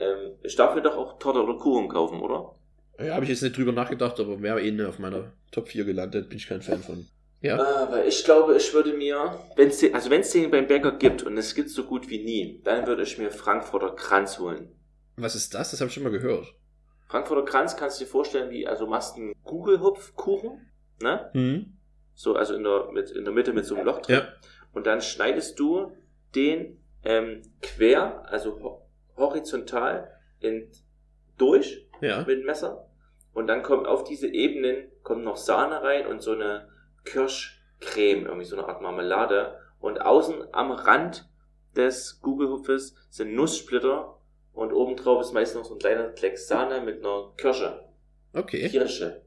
ähm, 0.00 0.32
ich 0.42 0.56
darf 0.56 0.74
mir 0.74 0.82
doch 0.82 0.96
auch 0.96 1.18
Torte 1.18 1.42
oder 1.42 1.54
Kuchen 1.54 1.88
kaufen, 1.88 2.20
oder? 2.20 2.54
Ja, 2.98 3.14
habe 3.14 3.24
ich 3.24 3.30
jetzt 3.30 3.42
nicht 3.42 3.56
drüber 3.56 3.72
nachgedacht, 3.72 4.18
aber 4.20 4.42
wäre 4.42 4.62
eh 4.62 4.84
auf 4.84 4.98
meiner 4.98 5.32
Top 5.52 5.68
4 5.68 5.84
gelandet. 5.84 6.28
Bin 6.28 6.38
ich 6.38 6.46
kein 6.46 6.62
Fan 6.62 6.80
von. 6.82 7.06
Ja? 7.40 7.58
Ah, 7.58 7.88
weil 7.90 8.06
ich 8.06 8.24
glaube, 8.24 8.56
ich 8.56 8.74
würde 8.74 8.92
mir, 8.92 9.38
wenn's 9.56 9.78
den, 9.78 9.94
also 9.94 10.10
wenn 10.10 10.20
es 10.20 10.30
den 10.30 10.50
beim 10.50 10.66
Bäcker 10.66 10.92
gibt 10.92 11.22
und 11.22 11.38
es 11.38 11.54
gibt 11.54 11.70
so 11.70 11.84
gut 11.84 12.10
wie 12.10 12.22
nie, 12.22 12.60
dann 12.64 12.86
würde 12.86 13.02
ich 13.02 13.16
mir 13.16 13.30
Frankfurter 13.30 13.90
Kranz 13.90 14.38
holen. 14.38 14.68
Was 15.16 15.34
ist 15.34 15.54
das? 15.54 15.70
Das 15.70 15.80
habe 15.80 15.88
ich 15.88 15.94
schon 15.94 16.02
mal 16.02 16.12
gehört. 16.12 16.54
Frankfurter 17.08 17.44
Kranz 17.44 17.76
kannst 17.76 17.98
du 17.98 18.04
dir 18.04 18.10
vorstellen, 18.10 18.50
wie, 18.50 18.66
also 18.66 18.86
machst 18.86 19.16
einen 19.16 19.34
Kugelhupfkuchen, 19.42 20.70
ne? 21.02 21.30
Hm? 21.32 21.78
So, 22.14 22.34
also 22.34 22.54
in 22.54 22.62
der, 22.62 22.90
mit, 22.92 23.10
in 23.10 23.24
der 23.24 23.32
Mitte 23.32 23.54
mit 23.54 23.64
so 23.64 23.74
einem 23.74 23.86
Loch 23.86 24.02
drin. 24.02 24.16
Ja. 24.16 24.28
Und 24.72 24.86
dann 24.86 25.00
schneidest 25.00 25.58
du 25.58 25.92
den 26.34 26.78
ähm, 27.02 27.42
quer, 27.62 28.30
also 28.30 28.82
horizontal 29.20 30.10
in, 30.40 30.70
durch 31.38 31.86
Ja. 32.00 32.18
mit 32.18 32.40
dem 32.40 32.46
Messer. 32.46 32.86
Und 33.32 33.46
dann 33.46 33.62
kommt 33.62 33.86
auf 33.86 34.02
diese 34.04 34.26
Ebenen 34.26 34.90
kommt 35.02 35.22
noch 35.24 35.36
Sahne 35.36 35.82
rein 35.82 36.06
und 36.06 36.20
so 36.22 36.32
eine 36.32 36.68
Kirschcreme, 37.04 38.26
irgendwie 38.26 38.44
so 38.44 38.56
eine 38.56 38.66
Art 38.66 38.82
Marmelade. 38.82 39.58
Und 39.78 40.00
außen 40.00 40.52
am 40.52 40.72
Rand 40.72 41.28
des 41.76 42.20
Kugelhupfes 42.20 42.94
sind 43.08 43.34
Nusssplitter 43.34 44.18
und 44.52 44.72
obendrauf 44.72 45.20
ist 45.20 45.32
meist 45.32 45.54
noch 45.54 45.64
so 45.64 45.74
ein 45.74 45.78
kleiner 45.78 46.10
Fleck 46.12 46.36
Sahne 46.38 46.80
mit 46.80 46.98
einer 46.98 47.32
Kirsche. 47.36 47.84
Okay. 48.34 48.68
Kirsche. 48.68 49.22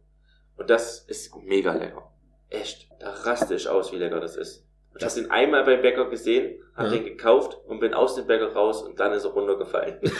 Und 0.58 0.70
das 0.70 1.00
ist 1.00 1.36
mega 1.38 1.74
lecker. 1.74 2.12
Echt. 2.50 2.89
Da 3.00 3.10
raste 3.12 3.56
ich 3.56 3.68
aus, 3.68 3.91
wie 3.91 3.98
lecker 3.98 4.20
das 4.20 4.36
ist. 4.36 4.68
Ich 4.98 5.04
habe 5.04 5.16
den 5.16 5.32
einmal 5.32 5.64
beim 5.64 5.82
Bäcker 5.82 6.10
gesehen, 6.10 6.62
habe 6.76 6.89
Ja. 6.89 6.94
den 6.96 7.06
gekauft 7.06 7.58
und 7.66 7.80
bin 7.80 7.94
aus 7.94 8.16
dem 8.16 8.28
Bäcker 8.28 8.54
raus 8.54 8.82
und 8.84 9.00
dann 9.00 9.12
ist 9.14 9.24
er 9.26 9.32
runtergefallen. 9.32 10.00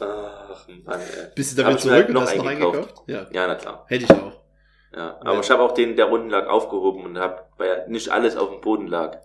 Ach 0.00 0.68
Mann, 0.84 1.00
ey. 1.00 1.26
Bist 1.34 1.52
du 1.58 1.62
damit 1.62 1.84
mir 1.84 1.92
halt 1.92 2.06
zurück 2.06 2.08
und 2.08 2.14
noch 2.14 2.22
hast 2.22 2.36
noch 2.36 2.46
eingekauft. 2.46 2.94
Ja. 3.06 3.26
Ja, 3.32 3.46
na 3.46 3.54
klar. 3.54 3.84
Hätte 3.88 4.04
ich 4.04 4.10
auch. 4.10 4.40
Ja. 4.94 5.16
Aber 5.20 5.34
Ja. 5.34 5.40
ich 5.40 5.50
habe 5.50 5.62
auch 5.62 5.72
den, 5.72 5.96
der 5.96 6.10
unten 6.10 6.30
lag, 6.30 6.46
aufgehoben 6.48 7.04
und 7.04 7.18
habe, 7.18 7.44
weil 7.58 7.86
nicht 7.88 8.08
alles 8.08 8.36
auf 8.36 8.50
dem 8.50 8.60
Boden 8.60 8.86
lag. 8.86 9.18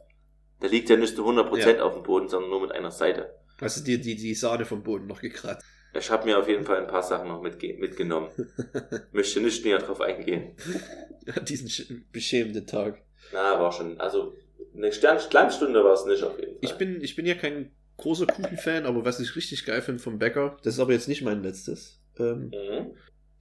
Der 0.61 0.69
liegt 0.69 0.89
ja 0.89 0.95
nicht 0.95 1.15
zu 1.15 1.23
100% 1.25 1.79
auf 1.79 1.93
dem 1.93 2.03
Boden, 2.03 2.27
sondern 2.27 2.49
nur 2.51 2.61
mit 2.61 2.71
einer 2.71 2.91
Seite. 2.91 3.35
Hast 3.59 3.77
du 3.79 3.83
dir 3.83 3.99
die, 3.99 4.15
die 4.15 4.33
Sahne 4.35 4.65
vom 4.65 4.83
Boden 4.83 5.07
noch 5.07 5.21
gekratzt? 5.21 5.65
Ich 5.93 6.11
habe 6.11 6.25
mir 6.25 6.37
auf 6.37 6.47
jeden 6.49 6.65
Fall 6.65 6.77
ein 6.77 6.87
paar 6.87 7.03
Sachen 7.03 7.29
noch 7.29 7.41
mitge 7.41 7.73
mitgenommen. 7.79 8.29
Möchte 9.13 9.39
nicht 9.39 9.63
näher 9.63 9.77
drauf 9.79 10.01
eingehen. 10.01 10.55
Diesen 11.47 11.67
sch- 11.69 12.01
beschämenden 12.11 12.67
Tag. 12.67 13.01
Na, 13.35 13.59
war 13.59 13.71
schon, 13.71 13.99
also 13.99 14.33
eine 14.75 14.91
Stern 14.91 15.19
Glanzstunde 15.29 15.83
war 15.83 15.93
es 15.93 16.05
nicht 16.05 16.23
auf 16.23 16.39
jeden 16.39 16.53
Fall. 16.53 16.59
Ich 16.61 16.73
bin, 16.77 17.01
ich 17.01 17.15
bin 17.15 17.25
ja 17.25 17.35
kein 17.35 17.71
großer 17.97 18.25
Kuchenfan, 18.27 18.85
aber 18.85 19.05
was 19.05 19.19
ich 19.19 19.35
richtig 19.35 19.65
geil 19.65 19.81
finde 19.81 20.01
vom 20.01 20.17
Bäcker, 20.17 20.57
das 20.63 20.75
ist 20.75 20.79
aber 20.79 20.93
jetzt 20.93 21.07
nicht 21.07 21.21
mein 21.21 21.43
letztes, 21.43 22.01
ähm, 22.17 22.51
Mhm. 22.51 22.91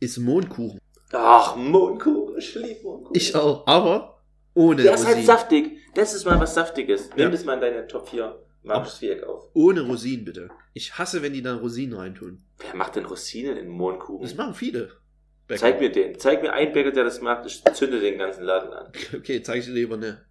ist 0.01 0.19
Mohnkuchen. 0.19 0.81
Ach, 1.13 1.55
Mohnkuchen, 1.57 2.39
ich 2.39 2.55
liebe 2.55 2.83
Mohnkuchen. 2.83 3.17
Ich 3.17 3.35
auch, 3.37 3.67
aber 3.67 4.21
ohne 4.55 4.83
Der 4.83 4.95
ist 4.95 5.01
halt 5.07 5.17
Rosinen. 5.17 5.27
saftig. 5.27 5.79
Das 5.95 6.13
ist 6.15 6.25
mal 6.25 6.41
was 6.41 6.55
Saftiges. 6.55 7.11
Nimm 7.11 7.19
Ja. 7.27 7.31
das 7.31 7.45
mal 7.45 7.55
in 7.55 7.61
deine 7.61 7.87
Top 7.87 8.09
4 8.09 8.37
magisches 8.65 8.99
Viereck 8.99 9.23
auf. 9.25 9.49
Ohne 9.55 9.83
Rosinen, 9.83 10.25
bitte. 10.25 10.49
Ich 10.73 10.99
hasse, 10.99 11.23
wenn 11.23 11.33
die 11.33 11.43
dann 11.43 11.59
Rosinen 11.59 11.97
reintun. 11.97 12.43
Wer 12.59 12.75
macht 12.75 12.97
denn 12.97 13.05
Rosinen 13.05 13.57
in 13.57 13.69
Mohnkuchen? 13.69 14.23
Das 14.23 14.35
machen 14.35 14.55
viele. 14.55 14.91
Bäcker. 15.47 15.61
Zeig 15.61 15.81
mir 15.81 15.93
den. 15.93 16.19
Zeig 16.19 16.43
mir 16.43 16.53
einen 16.53 16.73
Bäcker, 16.73 16.91
der 16.91 17.05
das 17.05 17.21
macht. 17.21 17.47
Ich 17.47 17.63
zünde 17.65 18.01
den 18.01 18.19
ganzen 18.19 18.45
Laden 18.45 18.73
an. 18.73 18.93
Okay, 19.15 19.43
zeig 19.43 19.59
ich 19.59 19.67
dir 19.67 19.73
lieber 19.73 19.97
ne. 19.97 20.25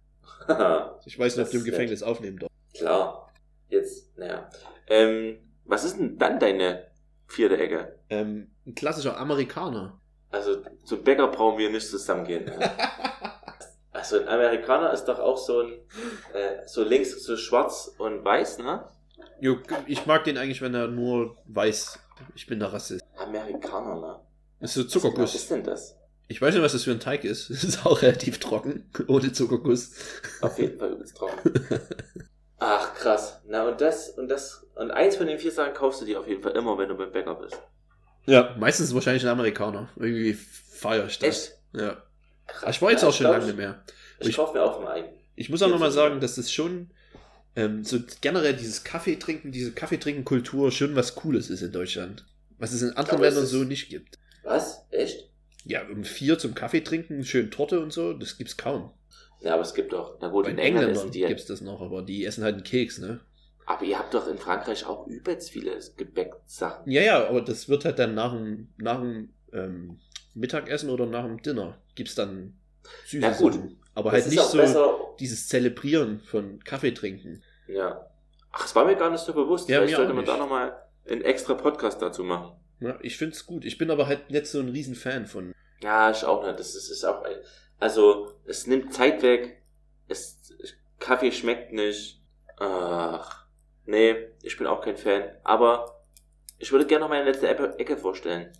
Ich 1.06 1.18
weiß 1.18 1.36
nicht, 1.36 1.46
ob 1.46 1.52
du 1.52 1.58
im 1.58 1.64
Gefängnis 1.64 2.02
aufnehmen 2.02 2.38
darfst. 2.38 2.54
Klar. 2.76 3.32
Jetzt, 3.68 4.16
naja. 4.18 4.48
Ähm, 4.88 5.38
was 5.64 5.84
ist 5.84 5.98
denn 5.98 6.18
dann 6.18 6.38
deine 6.38 6.86
vierte 7.26 7.56
Ecke? 7.56 7.98
Ähm, 8.10 8.50
ein 8.66 8.74
klassischer 8.74 9.18
Amerikaner. 9.18 10.00
Also 10.30 10.62
zum 10.84 11.02
Bäcker 11.04 11.28
brauchen 11.28 11.58
wir 11.58 11.70
nicht 11.70 11.88
zusammengehen. 11.88 12.44
Ne? 12.44 12.58
Also 13.94 14.18
ein 14.18 14.28
Amerikaner 14.28 14.92
ist 14.92 15.04
doch 15.04 15.20
auch 15.20 15.38
so 15.38 15.60
ein, 15.60 15.72
äh, 16.34 16.66
so 16.66 16.82
links 16.82 17.22
so 17.24 17.36
schwarz 17.36 17.94
und 17.96 18.24
weiß, 18.24 18.58
ne? 18.58 18.88
Jo, 19.40 19.56
ich 19.86 20.04
mag 20.04 20.24
den 20.24 20.36
eigentlich, 20.36 20.60
wenn 20.60 20.74
er 20.74 20.88
nur 20.88 21.36
weiß. 21.46 22.00
Ich 22.34 22.46
bin 22.46 22.58
der 22.58 22.72
Rassist. 22.72 23.04
Amerikaner, 23.16 24.00
ne? 24.00 24.20
Das 24.64 24.70
ist 24.70 24.76
so 24.76 24.84
Was 24.84 24.92
Zuckerguss. 24.92 25.34
ist 25.34 25.50
denn 25.50 25.62
das? 25.62 25.94
Ich 26.26 26.40
weiß 26.40 26.54
nicht, 26.54 26.62
was 26.62 26.72
das 26.72 26.84
für 26.84 26.92
ein 26.92 26.98
Teig 27.00 27.24
ist. 27.24 27.50
Es 27.50 27.64
ist 27.64 27.84
auch 27.84 28.00
relativ 28.00 28.38
trocken, 28.38 28.90
ohne 29.08 29.30
Zuckerguss. 29.30 29.90
Auf 30.40 30.58
jeden 30.58 30.78
Fall 30.78 30.92
übelst 30.92 31.14
trocken. 31.18 31.52
Ach, 32.58 32.94
krass. 32.94 33.42
Na, 33.46 33.68
und 33.68 33.78
das, 33.82 34.08
und 34.08 34.28
das, 34.28 34.66
und 34.74 34.90
eins 34.90 35.16
von 35.16 35.26
den 35.26 35.38
vier 35.38 35.52
Sachen 35.52 35.74
kaufst 35.74 36.00
du 36.00 36.06
dir 36.06 36.18
auf 36.18 36.26
jeden 36.26 36.42
Fall 36.42 36.52
immer, 36.52 36.78
wenn 36.78 36.88
du 36.88 36.94
beim 36.96 37.12
Bäcker 37.12 37.34
bist. 37.34 37.60
Ja, 38.24 38.56
meistens 38.58 38.94
wahrscheinlich 38.94 39.22
ein 39.24 39.28
Amerikaner. 39.28 39.90
Irgendwie 39.96 40.32
feier 40.32 41.04
ich 41.06 41.18
das. 41.18 41.28
Echt? 41.28 41.58
Ja. 41.74 42.02
Krass. 42.46 42.76
Ich 42.76 42.80
war 42.80 42.90
jetzt 42.90 43.02
Ja, 43.02 43.08
auch 43.08 43.12
schon 43.12 43.26
lange 43.26 43.44
nicht 43.44 43.58
mehr. 43.58 43.84
Ich, 44.18 44.28
ich 44.30 44.36
kaufe 44.36 44.56
mir 44.56 44.62
auch 44.62 44.80
mal 44.80 44.92
einen. 44.92 45.08
Ich 45.36 45.50
muss 45.50 45.60
auch 45.60 45.68
nochmal 45.68 45.90
sagen, 45.92 46.20
dass 46.20 46.36
das 46.36 46.50
schon 46.50 46.90
ähm, 47.54 47.84
so 47.84 47.98
generell 48.22 48.54
dieses 48.54 48.82
Kaffee 48.82 49.16
trinken, 49.16 49.52
diese 49.52 49.72
Kaffeetrinken-Kultur 49.72 50.72
schon 50.72 50.96
was 50.96 51.16
Cooles 51.16 51.50
ist 51.50 51.60
in 51.60 51.72
Deutschland. 51.72 52.24
Was 52.56 52.72
es 52.72 52.80
in 52.80 52.96
anderen 52.96 53.20
Ländern 53.20 53.44
so 53.44 53.64
nicht 53.64 53.90
gibt. 53.90 54.18
Was? 54.44 54.86
Echt? 54.90 55.30
Ja, 55.64 55.82
um 55.88 56.04
vier 56.04 56.38
zum 56.38 56.54
Kaffee 56.54 56.82
trinken, 56.82 57.24
schön 57.24 57.50
Torte 57.50 57.80
und 57.80 57.92
so, 57.92 58.12
das 58.12 58.36
gibt's 58.36 58.56
kaum. 58.56 58.90
Ja, 59.40 59.54
aber 59.54 59.62
es 59.62 59.74
gibt 59.74 59.92
doch, 59.92 60.18
na 60.20 60.28
gut, 60.28 60.44
Bei 60.44 60.50
in 60.50 60.58
England 60.58 60.90
essen 60.92 61.10
die 61.10 61.20
gibt's 61.24 61.46
das 61.46 61.60
noch, 61.60 61.80
aber 61.80 62.02
die 62.02 62.24
essen 62.24 62.44
halt 62.44 62.54
einen 62.56 62.64
Keks, 62.64 62.98
ne? 62.98 63.20
Aber 63.66 63.82
ihr 63.84 63.98
habt 63.98 64.12
doch 64.12 64.26
in 64.28 64.36
Frankreich 64.38 64.84
auch 64.86 65.06
übelst 65.06 65.50
viele 65.50 65.78
Gebäcksachen. 65.96 66.90
Ja, 66.90 67.00
ja, 67.02 67.28
aber 67.28 67.40
das 67.40 67.68
wird 67.68 67.84
halt 67.86 67.98
dann 67.98 68.14
nach 68.14 68.32
dem, 68.32 68.68
nach 68.76 69.00
dem 69.00 69.30
ähm, 69.52 69.98
Mittagessen 70.34 70.90
oder 70.90 71.06
nach 71.06 71.24
dem 71.24 71.40
Dinner 71.42 71.78
gibt's 71.94 72.14
dann 72.14 72.58
süße 73.06 73.22
Ja, 73.24 73.32
gut. 73.32 73.54
Sachen. 73.54 73.80
Aber 73.94 74.12
halt 74.12 74.26
nicht 74.26 74.38
so 74.42 74.58
besser. 74.58 74.98
dieses 75.20 75.48
Zelebrieren 75.48 76.20
von 76.20 76.62
Kaffee 76.64 76.92
trinken. 76.92 77.42
Ja. 77.68 78.06
Ach, 78.52 78.64
es 78.66 78.74
war 78.74 78.84
mir 78.84 78.96
gar 78.96 79.10
nicht 79.10 79.24
so 79.24 79.32
bewusst. 79.32 79.68
Ja, 79.68 79.78
Vielleicht 79.80 79.96
sollte 79.96 80.12
man 80.12 80.24
da 80.26 80.32
nicht. 80.32 80.40
nochmal 80.42 80.76
einen 81.08 81.22
extra 81.22 81.54
Podcast 81.54 82.02
dazu 82.02 82.22
machen. 82.24 82.56
Ja, 82.80 82.98
ich 83.00 83.16
find's 83.16 83.46
gut. 83.46 83.64
Ich 83.64 83.78
bin 83.78 83.90
aber 83.90 84.06
halt 84.06 84.30
nicht 84.30 84.46
so 84.46 84.60
ein 84.60 84.68
riesen 84.68 84.94
Fan 84.94 85.26
von. 85.26 85.54
Ja, 85.82 86.10
ich 86.10 86.24
auch 86.24 86.44
nicht. 86.44 86.58
Das 86.58 86.74
ist, 86.74 86.90
ist 86.90 87.04
auch 87.04 87.24
also, 87.80 88.32
es 88.46 88.66
nimmt 88.66 88.94
Zeit 88.94 89.22
weg. 89.22 89.62
Es, 90.08 90.54
Kaffee 90.98 91.32
schmeckt 91.32 91.72
nicht. 91.72 92.20
Ach. 92.58 93.46
Nee, 93.86 94.28
ich 94.42 94.56
bin 94.56 94.66
auch 94.66 94.80
kein 94.80 94.96
Fan. 94.96 95.24
Aber 95.42 96.04
ich 96.58 96.72
würde 96.72 96.86
gerne 96.86 97.04
noch 97.04 97.10
meine 97.10 97.24
letzte 97.24 97.48
Ecke, 97.48 97.96
vorstellen. 97.96 98.52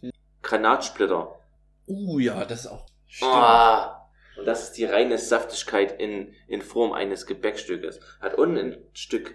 Granatsplitter. 0.42 1.38
Uh, 1.86 2.18
ja, 2.18 2.44
das 2.44 2.60
ist 2.60 2.66
auch. 2.66 2.86
Stimmt. 3.06 3.30
Ah, 3.32 4.10
und 4.36 4.46
das 4.46 4.64
ist 4.64 4.72
die 4.72 4.84
reine 4.84 5.16
Saftigkeit 5.16 5.98
in, 6.00 6.34
in 6.48 6.60
Form 6.60 6.92
eines 6.92 7.26
Gebäckstückes. 7.26 8.00
Hat 8.20 8.34
unten 8.34 8.58
ein 8.58 8.76
Stück 8.92 9.34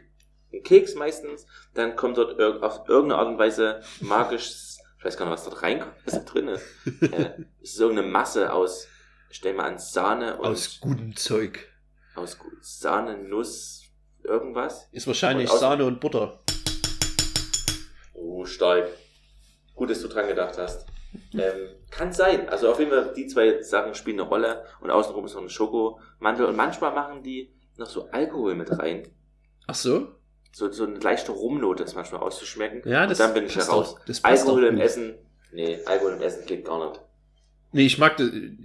Keks 0.64 0.96
meistens, 0.96 1.46
dann 1.74 1.96
kommt 1.96 2.18
dort 2.18 2.40
auf 2.64 2.88
irgendeine 2.88 3.20
Art 3.22 3.28
und 3.28 3.38
Weise 3.38 3.82
magisch, 4.02 4.50
ich 5.00 5.06
weiß 5.06 5.18
gar 5.18 5.26
nicht, 5.26 5.34
was 5.34 5.46
dort 5.46 5.64
reinkommt, 5.64 5.94
was 6.06 6.14
da 6.14 6.20
drin 6.20 6.50
ist. 6.50 6.64
äh, 7.02 7.32
es 7.62 7.74
ist 7.74 7.80
irgendeine 7.80 8.10
Masse 8.10 8.52
aus, 8.52 8.88
stell 9.32 9.54
mal 9.54 9.66
an 9.70 9.78
Sahne 9.80 10.38
und 10.38 10.46
Aus 10.46 10.80
gutem 10.82 11.16
Zeug. 11.16 11.68
aus 12.16 12.38
Sahne, 12.62 13.18
Nuss, 13.18 13.84
irgendwas. 14.24 14.90
Ist 14.92 15.08
wahrscheinlich 15.08 15.50
Und 15.50 15.60
Sahne 15.60 15.86
und 15.86 16.02
Butter. 16.02 16.40
Oh, 18.14 18.44
stark. 18.46 18.90
Gut, 19.74 19.90
dass 19.90 20.02
du 20.02 20.10
dran 20.10 20.28
gedacht 20.28 20.58
hast. 20.58 20.86
Ähm, 21.34 21.76
kann 21.90 22.12
sein. 22.12 22.50
Also 22.50 22.70
auf 22.70 22.80
jeden 22.80 22.92
Fall, 22.92 23.14
die 23.16 23.28
zwei 23.28 23.62
Sachen 23.64 23.96
spielen 23.96 24.20
eine 24.20 24.28
Rolle 24.28 24.66
und 24.82 24.92
außenrum 24.92 25.26
ist 25.26 25.34
noch 25.34 25.42
ein 25.42 25.50
Schokomantel 25.50 26.46
und 26.46 26.58
manchmal 26.58 26.94
machen 26.94 27.24
die 27.24 27.54
noch 27.78 27.88
so 27.88 28.10
Alkohol 28.10 28.56
mit 28.56 28.78
rein. 28.78 29.08
Ach 29.66 29.76
so? 29.76 30.19
So, 30.52 30.72
so 30.72 30.86
eine 30.86 30.98
leichte 31.00 31.32
Rumnote 31.32 31.84
ist 31.84 31.96
manchmal 31.96 32.22
auszuschmecken. 32.22 32.82
Ja, 32.90 33.06
das 33.08 33.20
und 33.20 33.26
dann 33.28 33.34
bin 33.36 33.46
ich 33.46 33.54
passt 33.56 33.70
heraus. 33.70 33.96
doch- 33.96 34.06
das 34.06 34.24
Alkohol 34.24 34.66
im 34.66 34.76
gut. 34.76 34.84
Essen, 34.84 35.16
nee, 35.52 35.80
Alkohol 35.86 36.14
im 36.14 36.22
Essen 36.22 36.46
geht 36.46 36.66
gar 36.66 36.90
nicht. 36.90 37.02
Nee, 37.72 37.86
ich 37.86 37.98
mag, 38.00 38.20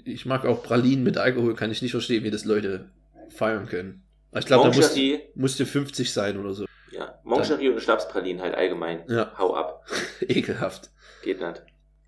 ich 0.05 0.25
mag 0.25 0.47
auch 0.47 0.63
Pralinen 0.63 1.05
mit 1.05 1.19
Alkohol, 1.19 1.55
kann 1.55 1.71
ich 1.71 1.83
nicht 1.83 1.91
verstehen, 1.91 2.25
wie 2.25 2.31
das 2.31 2.45
Leute 2.47 2.91
feiern 3.29 3.67
können. 3.67 4.03
Ich 4.37 4.47
glaube, 4.47 4.65
da 4.65 4.69
muss, 4.69 4.79
Moncherie, 4.89 5.21
musste 5.35 5.67
50 5.67 6.13
sein 6.13 6.39
oder 6.41 6.55
so. 6.55 6.65
ja, 6.91 7.19
Moncherie 7.23 7.69
und 7.69 7.81
Schnapspralinen 7.81 8.41
halt 8.43 8.55
allgemein. 8.55 9.05
Ja, 9.09 9.33
Hau 9.39 9.55
ab. 9.55 9.87
ekelhaft. 10.23 10.91
Geht 11.23 11.41
nicht. 11.41 11.63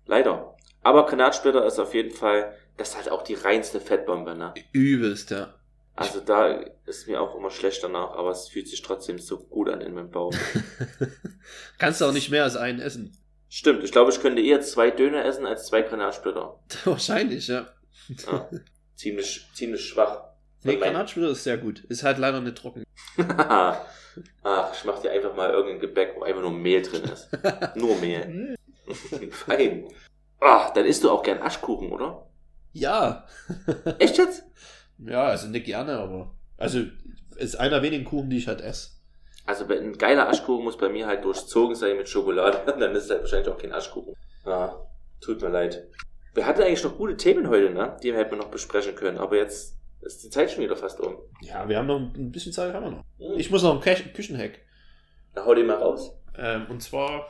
Leider. 0.07 0.55
Aber 0.81 1.05
Granatsplitter 1.05 1.65
ist 1.65 1.79
auf 1.79 1.93
jeden 1.93 2.11
Fall, 2.11 2.53
das 2.77 2.89
ist 2.89 2.97
halt 2.97 3.11
auch 3.11 3.21
die 3.23 3.35
reinste 3.35 3.79
Fettbombe, 3.79 4.35
ne? 4.35 4.53
Übelst, 4.73 5.29
ja. 5.31 5.53
Also 5.97 6.19
da 6.19 6.63
ist 6.85 7.07
mir 7.07 7.19
auch 7.19 7.35
immer 7.35 7.49
schlecht 7.49 7.83
danach, 7.83 8.11
aber 8.11 8.29
es 8.29 8.47
fühlt 8.47 8.67
sich 8.67 8.83
trotzdem 8.83 9.17
so 9.17 9.39
gut 9.39 9.67
an 9.67 9.81
in 9.81 9.95
meinem 9.95 10.11
Bauch. 10.11 10.31
Kannst 11.79 12.01
du 12.01 12.05
auch 12.05 12.11
nicht 12.11 12.29
mehr 12.29 12.43
als 12.43 12.55
einen 12.55 12.79
essen. 12.79 13.17
Stimmt, 13.49 13.83
ich 13.83 13.91
glaube, 13.91 14.11
ich 14.11 14.21
könnte 14.21 14.43
eher 14.43 14.61
zwei 14.61 14.91
Döner 14.91 15.25
essen 15.25 15.47
als 15.47 15.65
zwei 15.65 15.81
Granatsplitter. 15.81 16.59
Wahrscheinlich, 16.85 17.47
ja. 17.47 17.65
Ja. 18.27 18.47
ziemlich, 18.95 19.47
ziemlich 19.55 19.83
schwach. 19.83 20.23
Nee, 20.61 20.75
Granatsplitter 20.75 21.29
ist 21.29 21.43
sehr 21.43 21.57
gut. 21.57 21.83
Ist 21.85 22.03
halt 22.03 22.19
leider 22.19 22.41
nicht 22.41 22.57
trocken. 22.57 22.83
Ach, 23.17 24.73
ich 24.73 24.85
mach 24.85 24.99
dir 24.99 25.11
einfach 25.11 25.35
mal 25.35 25.49
irgendein 25.49 25.79
Gebäck, 25.79 26.13
wo 26.15 26.23
einfach 26.23 26.41
nur 26.41 26.51
Mehl 26.51 26.83
drin 26.83 27.05
ist. 27.05 27.29
Nur 27.75 27.95
Mehl. 27.97 28.55
Fein. 29.31 29.87
Ach, 30.39 30.69
dann 30.73 30.85
isst 30.85 31.03
du 31.03 31.09
auch 31.09 31.23
gern 31.23 31.41
Aschkuchen, 31.41 31.91
oder? 31.91 32.29
Ja. 32.73 33.25
Echt 33.97 34.19
jetzt? 34.19 34.43
Ja, 34.99 35.25
also 35.25 35.47
nicht 35.47 35.65
gerne, 35.65 35.97
aber. 35.97 36.33
Also, 36.57 36.81
ist 37.35 37.55
einer 37.59 37.81
wenigen 37.83 38.05
Kuchen, 38.05 38.29
die 38.29 38.37
ich 38.37 38.47
halt 38.47 38.61
esse. 38.61 38.91
Also 39.45 39.65
ein 39.67 39.97
geiler 39.97 40.27
Aschkuchen 40.27 40.63
muss 40.63 40.77
bei 40.77 40.89
mir 40.89 41.07
halt 41.07 41.23
durchzogen 41.23 41.75
sein 41.75 41.95
mit 41.97 42.09
Schokolade. 42.09 42.59
Dann 42.79 42.95
ist 42.95 43.05
es 43.05 43.09
halt 43.11 43.21
wahrscheinlich 43.21 43.47
auch 43.49 43.57
kein 43.57 43.71
Aschkuchen. 43.71 44.13
Ja, 44.45 44.75
tut 45.21 45.41
mir 45.41 45.49
leid. 45.49 45.87
Wir 46.33 46.45
hatten 46.45 46.61
eigentlich 46.61 46.83
noch 46.83 46.97
gute 46.97 47.15
Themen 47.15 47.47
heute, 47.47 47.71
ne? 47.71 47.95
Die 48.03 48.13
hätten 48.13 48.31
wir 48.31 48.37
noch 48.37 48.49
besprechen 48.51 48.95
können. 48.95 49.17
Aber 49.17 49.37
jetzt 49.37 49.77
ist 50.01 50.23
die 50.23 50.29
Zeit 50.29 50.51
schon 50.51 50.63
wieder 50.63 50.75
fast 50.75 50.99
um. 50.99 51.15
Ja, 51.41 51.67
wir 51.69 51.77
haben 51.77 51.87
noch 51.87 51.99
ein 51.99 52.31
bisschen 52.31 52.51
Zeit, 52.51 52.73
haben 52.73 52.83
wir 52.85 52.91
noch. 52.91 53.03
Hm. 53.19 53.39
Ich 53.39 53.49
muss 53.49 53.63
noch 53.63 53.71
einen 53.71 53.81
Kü- 53.81 54.11
Küchenhack. 54.13 54.59
Na, 55.35 55.45
hau 55.45 55.53
den 55.55 55.65
mal 55.67 55.75
raus. 55.77 56.11
Ähm, 56.37 56.65
und 56.69 56.83
zwar, 56.83 57.29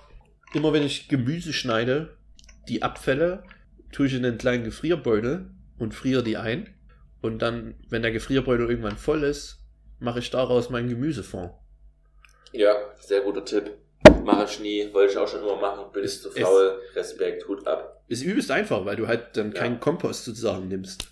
immer 0.53 0.73
wenn 0.73 0.83
ich 0.83 1.07
Gemüse 1.09 1.53
schneide, 1.53 2.17
die 2.67 2.81
Abfälle 2.83 3.43
tue 3.91 4.07
ich 4.07 4.13
in 4.15 4.25
einen 4.25 4.37
kleinen 4.37 4.63
Gefrierbeutel 4.63 5.51
und 5.77 5.93
friere 5.93 6.23
die 6.23 6.37
ein. 6.37 6.73
Und 7.27 7.39
dann, 7.41 7.75
wenn 7.89 8.01
der 8.01 8.11
Gefrierbeutel 8.11 8.69
irgendwann 8.69 8.97
voll 8.97 9.23
ist, 9.23 9.59
mache 9.99 10.19
ich 10.19 10.29
daraus 10.29 10.69
meinen 10.69 10.89
Gemüsefond. 10.89 11.51
Ja, 12.53 12.73
sehr 12.99 13.21
guter 13.21 13.43
Tipp. 13.43 13.71
Mache 14.23 14.45
ich 14.45 14.59
nie, 14.59 14.93
wollte 14.93 15.11
ich 15.13 15.17
auch 15.17 15.27
schon 15.27 15.41
immer 15.41 15.57
machen. 15.59 15.91
Bin 15.91 16.03
ich 16.03 16.21
zu 16.21 16.31
faul. 16.31 16.79
Respekt, 16.95 17.47
Hut 17.47 17.65
ab. 17.67 18.03
Ist 18.07 18.23
übelst 18.23 18.51
einfach, 18.51 18.85
weil 18.85 18.95
du 18.95 19.07
halt 19.07 19.35
dann 19.35 19.51
Ja. 19.51 19.59
keinen 19.59 19.79
Kompost 19.79 20.25
sozusagen 20.25 20.67
nimmst. 20.67 21.03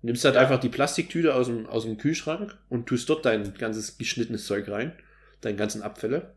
Du 0.00 0.06
nimmst 0.06 0.24
halt 0.24 0.34
Ja. 0.34 0.40
einfach 0.42 0.58
die 0.58 0.68
Plastiktüte 0.68 1.34
aus 1.34 1.46
dem, 1.46 1.66
aus 1.66 1.84
dem 1.84 1.96
Kühlschrank 1.98 2.56
und 2.68 2.86
tust 2.86 3.08
dort 3.08 3.24
dein 3.24 3.54
ganzes 3.54 3.98
geschnittenes 3.98 4.46
Zeug 4.46 4.68
rein, 4.68 4.92
deine 5.40 5.56
ganzen 5.56 5.82
Abfälle. 5.82 6.34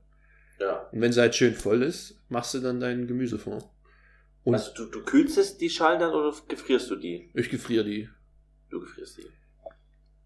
Ja. 0.60 0.88
Und 0.92 1.02
wenn 1.02 1.12
sie 1.14 1.22
halt 1.22 1.36
schön 1.36 1.56
voll 1.56 1.82
ist, 1.82 2.20
machst 2.30 2.54
du 2.54 2.60
dann 2.60 2.80
deinen 2.80 3.08
Gemüsefond. 3.08 3.66
Und 4.44 4.54
Also 4.56 4.74
du, 4.74 4.86
du 4.86 5.04
kühlst 5.04 5.62
die 5.62 5.70
Schalen 5.70 6.00
dann 6.00 6.14
oder 6.14 6.36
gefrierst 6.48 6.90
du 6.92 6.96
die? 6.96 7.30
ich 7.34 7.50
gefriere 7.50 7.84
die. 7.86 8.10
Du 8.72 8.80
gefrierst 8.80 9.18
die. 9.20 9.28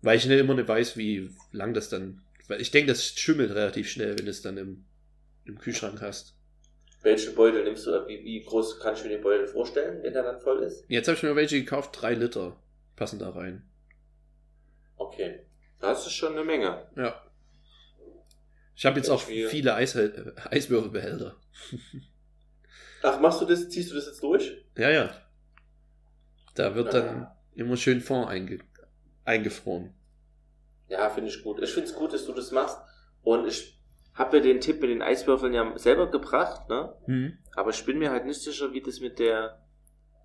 Weil 0.02 0.18
ich 0.18 0.26
nicht 0.26 0.40
immer 0.40 0.54
nicht 0.54 0.68
weiß, 0.68 0.96
wie 0.98 1.32
lang 1.52 1.74
das 1.74 1.90
dann. 1.90 2.22
Weil 2.48 2.62
ich 2.62 2.72
denke, 2.72 2.92
das 2.92 3.04
schimmelt 3.06 3.52
relativ 3.52 3.90
schnell, 3.90 4.18
wenn 4.18 4.26
du 4.26 4.32
es 4.32 4.42
dann 4.44 4.56
im, 4.58 4.86
im 5.46 5.58
Kühlschrank 5.58 6.00
hast. 6.02 6.38
Welche 7.02 7.32
Beutel 7.32 7.64
nimmst 7.64 7.86
du? 7.88 8.08
Wie, 8.08 8.24
wie 8.24 8.44
groß 8.44 8.80
kannst 8.80 9.02
du 9.04 9.08
mir 9.08 9.16
den 9.16 9.24
Beutel 9.24 9.48
vorstellen, 9.48 10.02
wenn 10.04 10.14
der 10.14 10.24
dann 10.24 10.40
voll 10.42 10.62
ist? 10.64 10.86
Jetzt 10.88 11.08
habe 11.08 11.18
ich 11.18 11.24
mir 11.24 11.36
welche 11.36 11.60
gekauft, 11.60 11.90
drei 12.00 12.14
Liter 12.14 12.60
passen 12.96 13.20
da 13.20 13.30
rein. 13.32 13.68
Okay. 14.98 15.42
Das 15.80 16.06
ist 16.06 16.14
schon 16.14 16.34
eine 16.34 16.44
Menge. 16.44 16.88
Ja. 16.96 17.22
Ich 18.76 18.86
habe 18.86 18.98
jetzt 18.98 19.10
auch 19.10 19.28
Wir- 19.28 19.50
viele 19.50 19.74
Eis, 19.76 19.96
äh, 19.96 20.34
Eiswürfelbehälter. 20.52 21.36
Ach, 23.04 23.20
machst 23.20 23.42
du 23.42 23.46
das, 23.46 23.70
ziehst 23.70 23.92
du 23.92 23.96
das 23.96 24.06
jetzt 24.08 24.22
durch? 24.24 24.66
Ja, 24.78 24.90
ja. 24.90 25.22
Da 26.56 26.76
wird 26.76 26.94
Ja. 26.94 27.02
dann 27.02 27.28
immer 27.56 27.78
schön 27.78 28.02
Fond 28.02 28.28
einge 28.28 28.60
eingefroren. 29.24 29.92
Ja, 30.88 31.10
finde 31.10 31.30
ich 31.30 31.44
gut. 31.44 31.62
Ich 31.62 31.72
finde 31.72 31.90
es 31.90 31.96
gut, 31.96 32.14
dass 32.14 32.26
du 32.26 32.34
das 32.34 32.52
machst. 32.52 32.78
Und 33.24 33.48
ich 33.48 33.80
habe 34.14 34.38
ja 34.38 34.44
den 34.44 34.62
Tipp 34.62 34.82
mit 34.82 34.90
den 34.92 35.02
Eiswürfeln 35.02 35.54
ja 35.54 35.78
selber 35.78 36.10
gebracht, 36.12 36.70
ne? 36.70 36.94
Hm. 37.06 37.38
Aber 37.56 37.72
ich 37.72 37.84
bin 37.86 37.98
mir 37.98 38.12
halt 38.12 38.26
nicht 38.26 38.42
sicher, 38.42 38.72
wie 38.72 38.82
das 38.82 39.00
mit 39.00 39.18
der, 39.18 39.66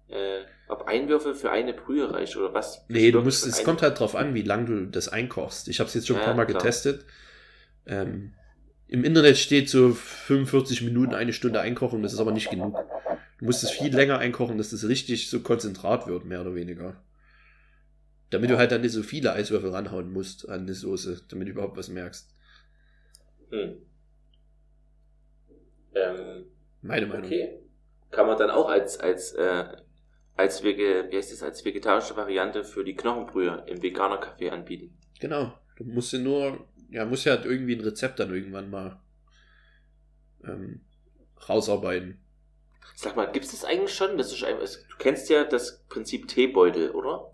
äh, 0.09 0.41
ob 0.69 0.87
ein 0.87 1.09
Würfel 1.09 1.35
für 1.35 1.51
eine 1.51 1.73
Brühe 1.73 2.13
reicht 2.13 2.37
oder 2.37 2.53
was. 2.53 2.85
Nee, 2.89 3.11
du 3.11 3.23
musst, 3.23 3.47
es 3.47 3.65
kommt 3.65 3.81
halt 3.83 3.99
drauf 3.99 4.15
an, 4.15 4.35
wie 4.35 4.43
lang 4.43 4.67
du 4.67 4.87
das 4.87 5.09
einkochst. 5.09 5.69
Ich 5.69 5.81
habe 5.81 5.89
es 5.89 5.95
jetzt 5.95 6.07
schon 6.07 6.17
ein 6.17 6.21
Ja, 6.21 6.27
paar 6.27 6.35
Mal 6.37 6.47
klar. 6.47 6.59
getestet. 6.59 7.07
Ähm, 7.87 8.35
Im 8.87 9.03
Internet 9.05 9.39
steht 9.39 9.71
so 9.71 9.93
45 9.93 10.83
Minuten, 10.83 11.15
eine 11.15 11.33
Stunde 11.33 11.61
einkochen, 11.61 12.03
das 12.03 12.13
ist 12.13 12.21
aber 12.21 12.33
nicht 12.33 12.51
genug. 12.51 12.77
Du 13.39 13.47
musst 13.47 13.65
es 13.65 13.71
viel 13.71 13.95
länger 13.95 14.19
einkochen, 14.19 14.59
dass 14.59 14.71
das 14.71 14.87
richtig 14.87 15.31
so 15.31 15.41
konzentrat 15.41 16.07
wird, 16.07 16.27
mehr 16.27 16.43
oder 16.43 16.55
weniger. 16.55 17.03
Damit 18.31 18.51
du 18.51 18.59
halt 18.59 18.71
dann 18.71 18.81
nicht 18.81 18.93
so 18.93 19.03
viele 19.03 19.33
Eiswürfel 19.33 19.71
ranhauen 19.71 20.13
musst 20.13 20.49
an 20.49 20.67
die 20.67 20.73
Soße, 20.73 21.23
damit 21.29 21.49
du 21.49 21.53
überhaupt 21.53 21.77
was 21.77 21.89
merkst. 21.89 22.33
Hm. 23.51 23.83
Ähm, 25.95 26.47
Meine 26.83 27.07
Meinung. 27.07 27.25
okay. 27.25 27.61
Kann 28.11 28.27
man 28.27 28.39
dann 28.39 28.51
auch 28.51 28.69
als, 28.69 28.99
als, 28.99 29.33
äh, 29.33 29.65
als, 30.37 30.63
Wege, 30.63 31.09
wie 31.11 31.17
heißt 31.17 31.33
das, 31.33 31.43
als 31.43 31.65
vegetarische 31.65 32.17
Variante 32.17 32.65
für 32.65 32.85
die 32.85 32.95
Knochenbrühe 32.95 33.65
im 33.67 33.83
Veganer 33.83 34.21
Café 34.21 34.51
anbieten. 34.51 34.97
Genau. 35.19 35.53
Du 35.77 35.85
musst 35.85 36.13
ja 36.13 36.19
nur, 36.21 36.69
ja, 36.91 37.05
musst 37.05 37.25
ja 37.25 37.37
halt 37.37 37.45
irgendwie 37.45 37.75
ein 37.75 37.81
Rezept 37.81 38.21
dann 38.21 38.33
irgendwann 38.33 38.71
mal 38.71 39.01
ähm, 40.45 40.83
rausarbeiten. 41.49 42.21
Sag 42.95 43.17
mal, 43.17 43.31
gibt 43.31 43.45
es 43.45 43.53
das 43.53 43.65
eigentlich 43.65 43.95
schon? 43.95 44.19
Das 44.19 44.33
ist 44.33 44.45
einfach, 44.45 44.67
du 44.67 44.97
kennst 44.99 45.29
ja 45.31 45.45
das 45.45 45.85
Prinzip 45.89 46.29
Teebeutel, 46.29 46.91
oder? 46.91 47.33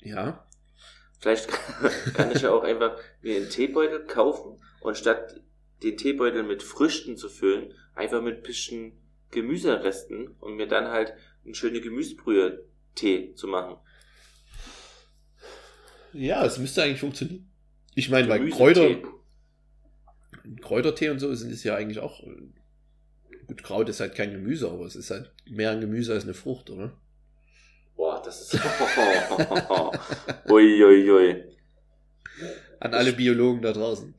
Ja. 0.00 0.46
Vielleicht 1.20 1.48
kann 2.14 2.30
ich 2.30 2.42
ja 2.42 2.50
auch 2.50 2.62
einfach 2.62 2.98
mir 3.22 3.36
einen 3.36 3.50
Teebeutel 3.50 4.06
kaufen 4.06 4.60
und 4.80 4.96
statt 4.96 5.40
den 5.82 5.96
Teebeutel 5.96 6.42
mit 6.42 6.62
Früchten 6.62 7.16
zu 7.16 7.28
füllen, 7.28 7.74
einfach 7.94 8.22
mit 8.22 8.38
ein 8.38 8.42
bisschen 8.42 8.92
Gemüseresten 9.30 10.28
und 10.40 10.56
mir 10.56 10.66
dann 10.66 10.88
halt 10.88 11.14
eine 11.44 11.54
schöne 11.54 11.80
Gemüsebrühe 11.80 12.64
Tee 12.94 13.34
zu 13.34 13.46
machen. 13.46 13.76
Ja, 16.12 16.44
es 16.44 16.58
müsste 16.58 16.82
eigentlich 16.82 17.00
funktionieren. 17.00 17.50
Ich 17.94 18.08
meine, 18.08 18.28
bei 18.28 18.38
Gemüsetee. 18.38 18.56
Kräuter, 18.56 19.08
Kräutertee 20.62 21.10
und 21.10 21.18
so 21.18 21.34
sind 21.34 21.52
es 21.52 21.64
ja 21.64 21.74
eigentlich 21.74 21.98
auch. 21.98 22.22
Gut, 23.46 23.62
Kraut 23.62 23.88
ist 23.88 24.00
halt 24.00 24.14
kein 24.14 24.32
Gemüse, 24.32 24.70
aber 24.70 24.84
es 24.86 24.96
ist 24.96 25.10
halt 25.10 25.32
mehr 25.46 25.70
ein 25.70 25.80
Gemüse 25.80 26.12
als 26.12 26.24
eine 26.24 26.34
Frucht, 26.34 26.70
oder? 26.70 26.98
Boah, 27.98 28.22
das 28.24 28.40
ist. 28.40 28.54
Uiuiui. 30.48 31.10
Ui, 31.10 31.10
ui. 31.10 31.44
An 32.78 32.94
alle 32.94 33.12
Biologen 33.12 33.60
da 33.60 33.72
draußen. 33.72 34.14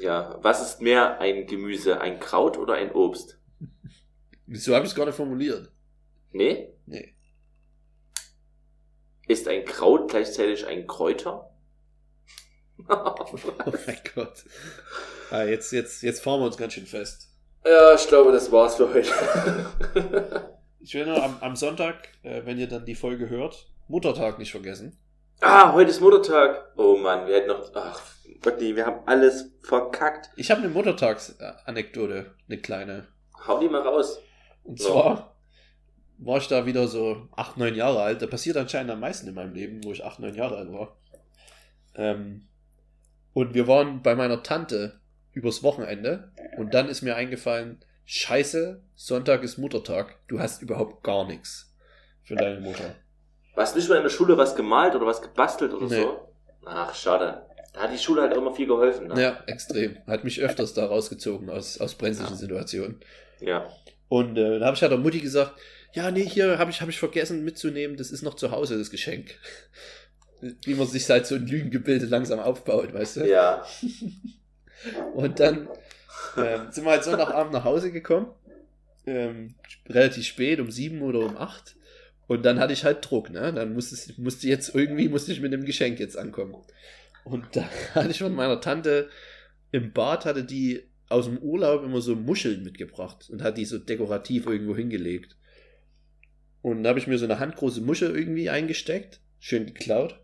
Ja, 0.00 0.38
was 0.40 0.62
ist 0.62 0.80
mehr 0.80 1.20
ein 1.20 1.46
Gemüse, 1.46 2.00
ein 2.00 2.18
Kraut 2.18 2.56
oder 2.56 2.74
ein 2.74 2.92
Obst? 2.92 3.38
So 4.50 4.74
habe 4.74 4.86
ich 4.86 4.92
es 4.92 4.96
gerade 4.96 5.12
formuliert. 5.12 5.70
Nee? 6.32 6.72
Nee. 6.86 7.14
Ist 9.28 9.46
ein 9.48 9.66
Kraut 9.66 10.10
gleichzeitig 10.10 10.66
ein 10.66 10.86
Kräuter? 10.86 11.46
Oh 12.88 13.72
mein 13.86 14.00
Gott. 14.14 14.42
Ah, 15.30 15.42
jetzt, 15.42 15.70
jetzt, 15.72 16.02
jetzt 16.02 16.22
fahren 16.22 16.40
wir 16.40 16.46
uns 16.46 16.56
ganz 16.56 16.72
schön 16.72 16.86
fest. 16.86 17.28
ja, 17.62 17.94
ich 17.94 18.08
glaube, 18.08 18.32
das 18.32 18.50
war's 18.50 18.76
für 18.76 18.88
heute. 18.94 20.50
Ich 20.82 20.94
will 20.94 21.06
nur 21.06 21.22
am, 21.22 21.36
am 21.40 21.56
Sonntag, 21.56 22.08
äh, 22.22 22.42
wenn 22.44 22.58
ihr 22.58 22.68
dann 22.68 22.84
die 22.86 22.94
Folge 22.94 23.28
hört, 23.28 23.66
Muttertag 23.88 24.38
nicht 24.38 24.50
vergessen. 24.50 24.98
ah, 25.40 25.72
heute 25.72 25.90
ist 25.90 26.00
Muttertag. 26.00 26.72
Oh 26.76 26.96
Mann, 26.96 27.26
wir 27.26 27.36
hätten 27.36 27.48
noch. 27.48 27.70
Ach, 27.74 28.00
Gott, 28.40 28.60
nee, 28.60 28.74
wir 28.74 28.86
haben 28.86 29.06
alles 29.06 29.52
verkackt. 29.60 30.30
Ich 30.36 30.50
habe 30.50 30.62
eine 30.62 30.70
Muttertagsanekdote, 30.70 32.34
eine 32.48 32.58
kleine. 32.58 33.08
Hau 33.46 33.60
die 33.60 33.68
mal 33.68 33.82
raus. 33.82 34.20
Und 34.64 34.80
zwar 34.80 35.36
war 36.18 36.38
ich 36.38 36.48
da 36.48 36.64
wieder 36.66 36.88
so 36.88 37.28
acht, 37.36 37.56
neun 37.58 37.74
Jahre 37.74 38.00
alt. 38.02 38.22
Da 38.22 38.26
passiert 38.26 38.56
anscheinend 38.56 38.90
am 38.92 39.00
meisten 39.00 39.28
in 39.28 39.34
meinem 39.34 39.54
Leben, 39.54 39.84
wo 39.84 39.92
ich 39.92 40.04
acht, 40.04 40.18
neun 40.18 40.34
Jahre 40.34 40.56
alt 40.56 40.72
war. 40.72 40.96
Ähm, 41.94 42.46
und 43.32 43.54
wir 43.54 43.66
waren 43.68 44.02
bei 44.02 44.14
meiner 44.14 44.42
Tante 44.42 45.00
übers 45.32 45.62
Wochenende. 45.62 46.32
Und 46.56 46.74
dann 46.74 46.88
ist 46.88 47.02
mir 47.02 47.16
eingefallen, 47.16 47.84
scheiße, 48.12 48.82
Sonntag 48.96 49.44
ist 49.44 49.56
Muttertag, 49.58 50.16
du 50.26 50.40
hast 50.40 50.62
überhaupt 50.62 51.04
gar 51.04 51.24
nichts 51.26 51.72
für 52.24 52.34
deine 52.34 52.60
Mutter. 52.60 52.96
Warst 53.54 53.76
nicht 53.76 53.88
mal 53.88 53.96
in 53.98 54.02
der 54.02 54.10
Schule 54.10 54.36
was 54.36 54.56
gemalt 54.56 54.94
oder 54.96 55.06
was 55.06 55.22
gebastelt 55.22 55.72
oder 55.72 55.86
Nee. 55.86 56.02
so? 56.02 56.28
Ach, 56.66 56.92
schade. 56.94 57.46
Da 57.72 57.82
hat 57.82 57.92
die 57.92 57.98
Schule 57.98 58.22
halt 58.22 58.34
immer 58.36 58.52
viel 58.52 58.66
geholfen. 58.66 59.06
Ne? 59.08 59.22
Ja, 59.22 59.44
extrem. 59.46 59.96
Hat 60.08 60.24
mich 60.24 60.40
öfters 60.40 60.74
da 60.74 60.86
rausgezogen 60.86 61.48
aus, 61.50 61.78
aus 61.80 61.94
brenzlichen 61.94 62.34
Ja. 62.34 62.38
Situationen. 62.38 63.00
ja. 63.40 63.68
Und 64.08 64.36
äh, 64.36 64.58
da 64.58 64.66
habe 64.66 64.74
ich 64.74 64.82
halt 64.82 64.90
der 64.90 64.98
Mutti 64.98 65.20
gesagt, 65.20 65.54
ja, 65.92 66.10
nee, 66.10 66.26
hier 66.26 66.58
habe 66.58 66.72
ich, 66.72 66.80
hab 66.82 66.88
ich 66.88 66.98
vergessen 66.98 67.44
mitzunehmen, 67.44 67.96
das 67.96 68.10
ist 68.10 68.22
noch 68.22 68.34
zu 68.34 68.50
Hause, 68.50 68.76
das 68.76 68.90
Geschenk. 68.90 69.36
Wie 70.64 70.74
man 70.74 70.88
sich 70.88 71.08
halt 71.08 71.26
so 71.26 71.36
ein 71.36 71.46
Lügengebilde 71.46 72.06
langsam 72.06 72.40
aufbaut, 72.40 72.92
weißt 72.92 73.18
du? 73.18 73.28
Ja. 73.30 73.64
Und 75.14 75.38
dann 75.38 75.68
ähm, 76.36 76.70
sind 76.70 76.84
wir 76.84 76.90
halt 76.92 77.04
Sonntagabend 77.04 77.52
nach 77.52 77.64
Hause 77.64 77.92
gekommen. 77.92 78.28
Ähm, 79.06 79.54
relativ 79.88 80.24
spät, 80.26 80.60
um 80.60 80.70
sieben 80.70 81.02
oder 81.02 81.20
um 81.20 81.36
acht. 81.36 81.76
Und 82.26 82.44
dann 82.44 82.60
hatte 82.60 82.72
ich 82.72 82.84
halt 82.84 82.98
Druck, 83.08 83.30
ne? 83.30 83.52
Dann 83.52 83.72
musste, 83.72 83.94
es- 83.94 84.16
musste 84.18 84.46
jetzt 84.48 84.74
irgendwie, 84.74 85.08
musste 85.08 85.32
ich 85.32 85.40
mit 85.40 85.52
dem 85.52 85.64
Geschenk 85.64 85.98
jetzt 85.98 86.16
ankommen. 86.16 86.54
Und 87.24 87.44
da 87.56 87.64
hatte 87.94 88.10
ich 88.10 88.18
von 88.18 88.34
meiner 88.34 88.60
Tante 88.60 89.08
im 89.72 89.92
Bad, 89.92 90.24
hatte 90.26 90.44
die 90.44 90.84
aus 91.08 91.24
dem 91.24 91.38
Urlaub 91.38 91.82
immer 91.84 92.00
so 92.00 92.14
Muscheln 92.14 92.62
mitgebracht 92.62 93.28
und 93.30 93.42
hat 93.42 93.58
die 93.58 93.64
so 93.64 93.78
dekorativ 93.78 94.46
irgendwo 94.46 94.76
hingelegt. 94.76 95.36
Und 96.62 96.82
da 96.84 96.90
habe 96.90 96.98
ich 96.98 97.06
mir 97.06 97.18
so 97.18 97.24
eine 97.24 97.38
handgroße 97.40 97.80
Muschel 97.80 98.14
irgendwie 98.14 98.50
eingesteckt, 98.50 99.20
schön 99.38 99.66
geklaut. 99.66 100.20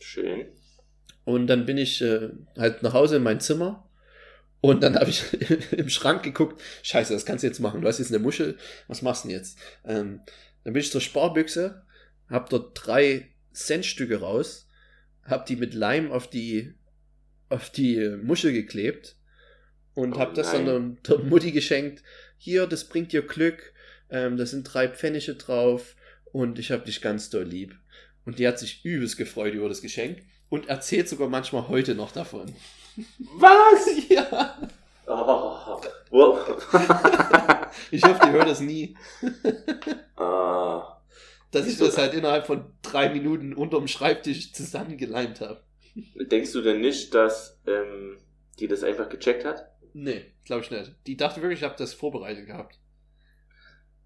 Schön. 0.00 0.46
Und 1.24 1.48
dann 1.48 1.66
bin 1.66 1.76
ich 1.76 2.00
äh, 2.00 2.30
halt 2.56 2.82
nach 2.82 2.94
Hause 2.94 3.16
in 3.16 3.22
mein 3.22 3.40
Zimmer. 3.40 3.89
Und 4.60 4.82
dann 4.82 4.96
habe 4.96 5.10
ich 5.10 5.24
im 5.72 5.88
Schrank 5.88 6.22
geguckt, 6.22 6.62
scheiße, 6.82 7.12
das 7.12 7.24
kannst 7.24 7.42
du 7.42 7.48
jetzt 7.48 7.60
machen. 7.60 7.80
Du 7.80 7.88
hast 7.88 7.98
jetzt 7.98 8.12
eine 8.12 8.22
Muschel, 8.22 8.58
was 8.88 9.02
machst 9.02 9.24
du 9.24 9.28
denn 9.28 9.38
jetzt? 9.38 9.58
Ähm, 9.84 10.20
dann 10.64 10.72
bin 10.74 10.80
ich 10.80 10.90
zur 10.90 11.00
Sparbüchse, 11.00 11.82
hab 12.28 12.50
dort 12.50 12.72
drei 12.74 13.28
Centstücke 13.52 14.20
raus, 14.20 14.68
hab 15.24 15.46
die 15.46 15.56
mit 15.56 15.74
Leim 15.74 16.12
auf 16.12 16.28
die, 16.28 16.74
auf 17.48 17.70
die 17.70 18.16
Muschel 18.22 18.52
geklebt 18.52 19.16
und 19.94 20.14
Oh 20.16 20.18
hab 20.18 20.34
das 20.34 20.52
nein. 20.52 20.66
dann 20.66 20.98
der, 21.06 21.16
der 21.16 21.26
Mutti 21.26 21.52
geschenkt. 21.52 22.02
Hier, 22.36 22.66
das 22.66 22.84
bringt 22.88 23.12
dir 23.12 23.22
Glück, 23.22 23.72
ähm, 24.10 24.36
da 24.36 24.46
sind 24.46 24.64
drei 24.64 24.88
Pfennige 24.88 25.34
drauf 25.34 25.96
und 26.32 26.58
ich 26.58 26.70
hab 26.70 26.84
dich 26.84 27.00
ganz 27.00 27.30
doll 27.30 27.44
lieb. 27.44 27.76
Und 28.24 28.38
die 28.38 28.46
hat 28.46 28.58
sich 28.58 28.84
übelst 28.84 29.16
gefreut 29.16 29.54
über 29.54 29.68
das 29.68 29.80
Geschenk 29.82 30.22
und 30.50 30.68
erzählt 30.68 31.08
sogar 31.08 31.28
manchmal 31.28 31.68
heute 31.68 31.94
noch 31.94 32.12
davon. 32.12 32.52
Was? 33.38 33.90
ja. 34.08 34.58
Oh. 35.06 35.80
Wow. 36.10 36.38
Ich 37.90 38.02
hoffe, 38.04 38.20
die 38.26 38.30
hört 38.32 38.48
das 38.48 38.60
nie. 38.60 38.96
ah. 40.16 41.00
Dass 41.50 41.66
ich 41.66 41.78
das 41.78 41.98
halt 41.98 42.14
innerhalb 42.14 42.46
von 42.46 42.72
drei 42.82 43.08
Minuten 43.08 43.54
unterm 43.54 43.88
Schreibtisch 43.88 44.52
zusammengeleimt 44.52 45.40
habe. 45.40 45.62
Denkst 46.14 46.52
du 46.52 46.62
denn 46.62 46.80
nicht, 46.80 47.14
dass 47.14 47.60
ähm, 47.66 48.18
die 48.58 48.68
das 48.68 48.84
einfach 48.84 49.08
gecheckt 49.08 49.44
hat? 49.44 49.68
Nee, 49.92 50.32
glaube 50.44 50.62
ich 50.62 50.70
nicht. 50.70 50.94
Die 51.06 51.16
dachte 51.16 51.42
wirklich, 51.42 51.60
ich 51.60 51.64
habe 51.64 51.76
das 51.76 51.94
vorbereitet 51.94 52.46
gehabt. 52.46 52.78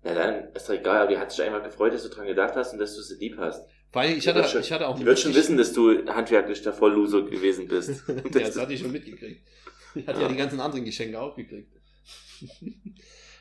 Na 0.03 0.15
dann, 0.15 0.53
ist 0.53 0.69
doch 0.69 0.75
egal, 0.75 1.03
aber 1.03 1.11
die 1.11 1.19
hat 1.19 1.33
sich 1.33 1.43
einfach 1.45 1.63
gefreut, 1.63 1.93
dass 1.93 2.03
du 2.03 2.09
dran 2.11 2.27
gedacht 2.27 2.55
hast 2.57 2.73
und 2.73 2.79
dass 2.79 2.95
du 2.95 3.03
sie 3.03 3.17
lieb 3.17 3.37
hast. 3.39 3.67
Allem, 4.03 4.17
ich 4.19 4.25
Die 4.25 4.31
hatte, 4.31 4.45
schon- 4.49 4.61
ich 4.61 4.73
hatte 4.73 4.89
auch 4.89 4.99
Die 4.99 5.05
wird 5.05 5.19
schon 5.19 5.35
wissen, 5.35 5.57
dass 5.57 5.73
du 5.73 6.07
handwerklich 6.07 6.63
der 6.63 6.73
Vollloser 6.73 7.23
gewesen 7.23 7.69
bist. 7.69 8.03
ja, 8.09 8.15
das 8.41 8.59
hatte 8.59 8.73
ich 8.73 8.81
schon 8.81 8.93
mitgekriegt. 8.93 9.41
Ich 9.97 10.09
hatte 10.09 10.19
ja. 10.19 10.27
Ja. 10.27 10.33
die 10.33 10.37
ganzen 10.37 10.59
anderen 10.61 10.85
Geschenke 10.85 11.21
auch 11.21 11.37
gekriegt. 11.37 11.73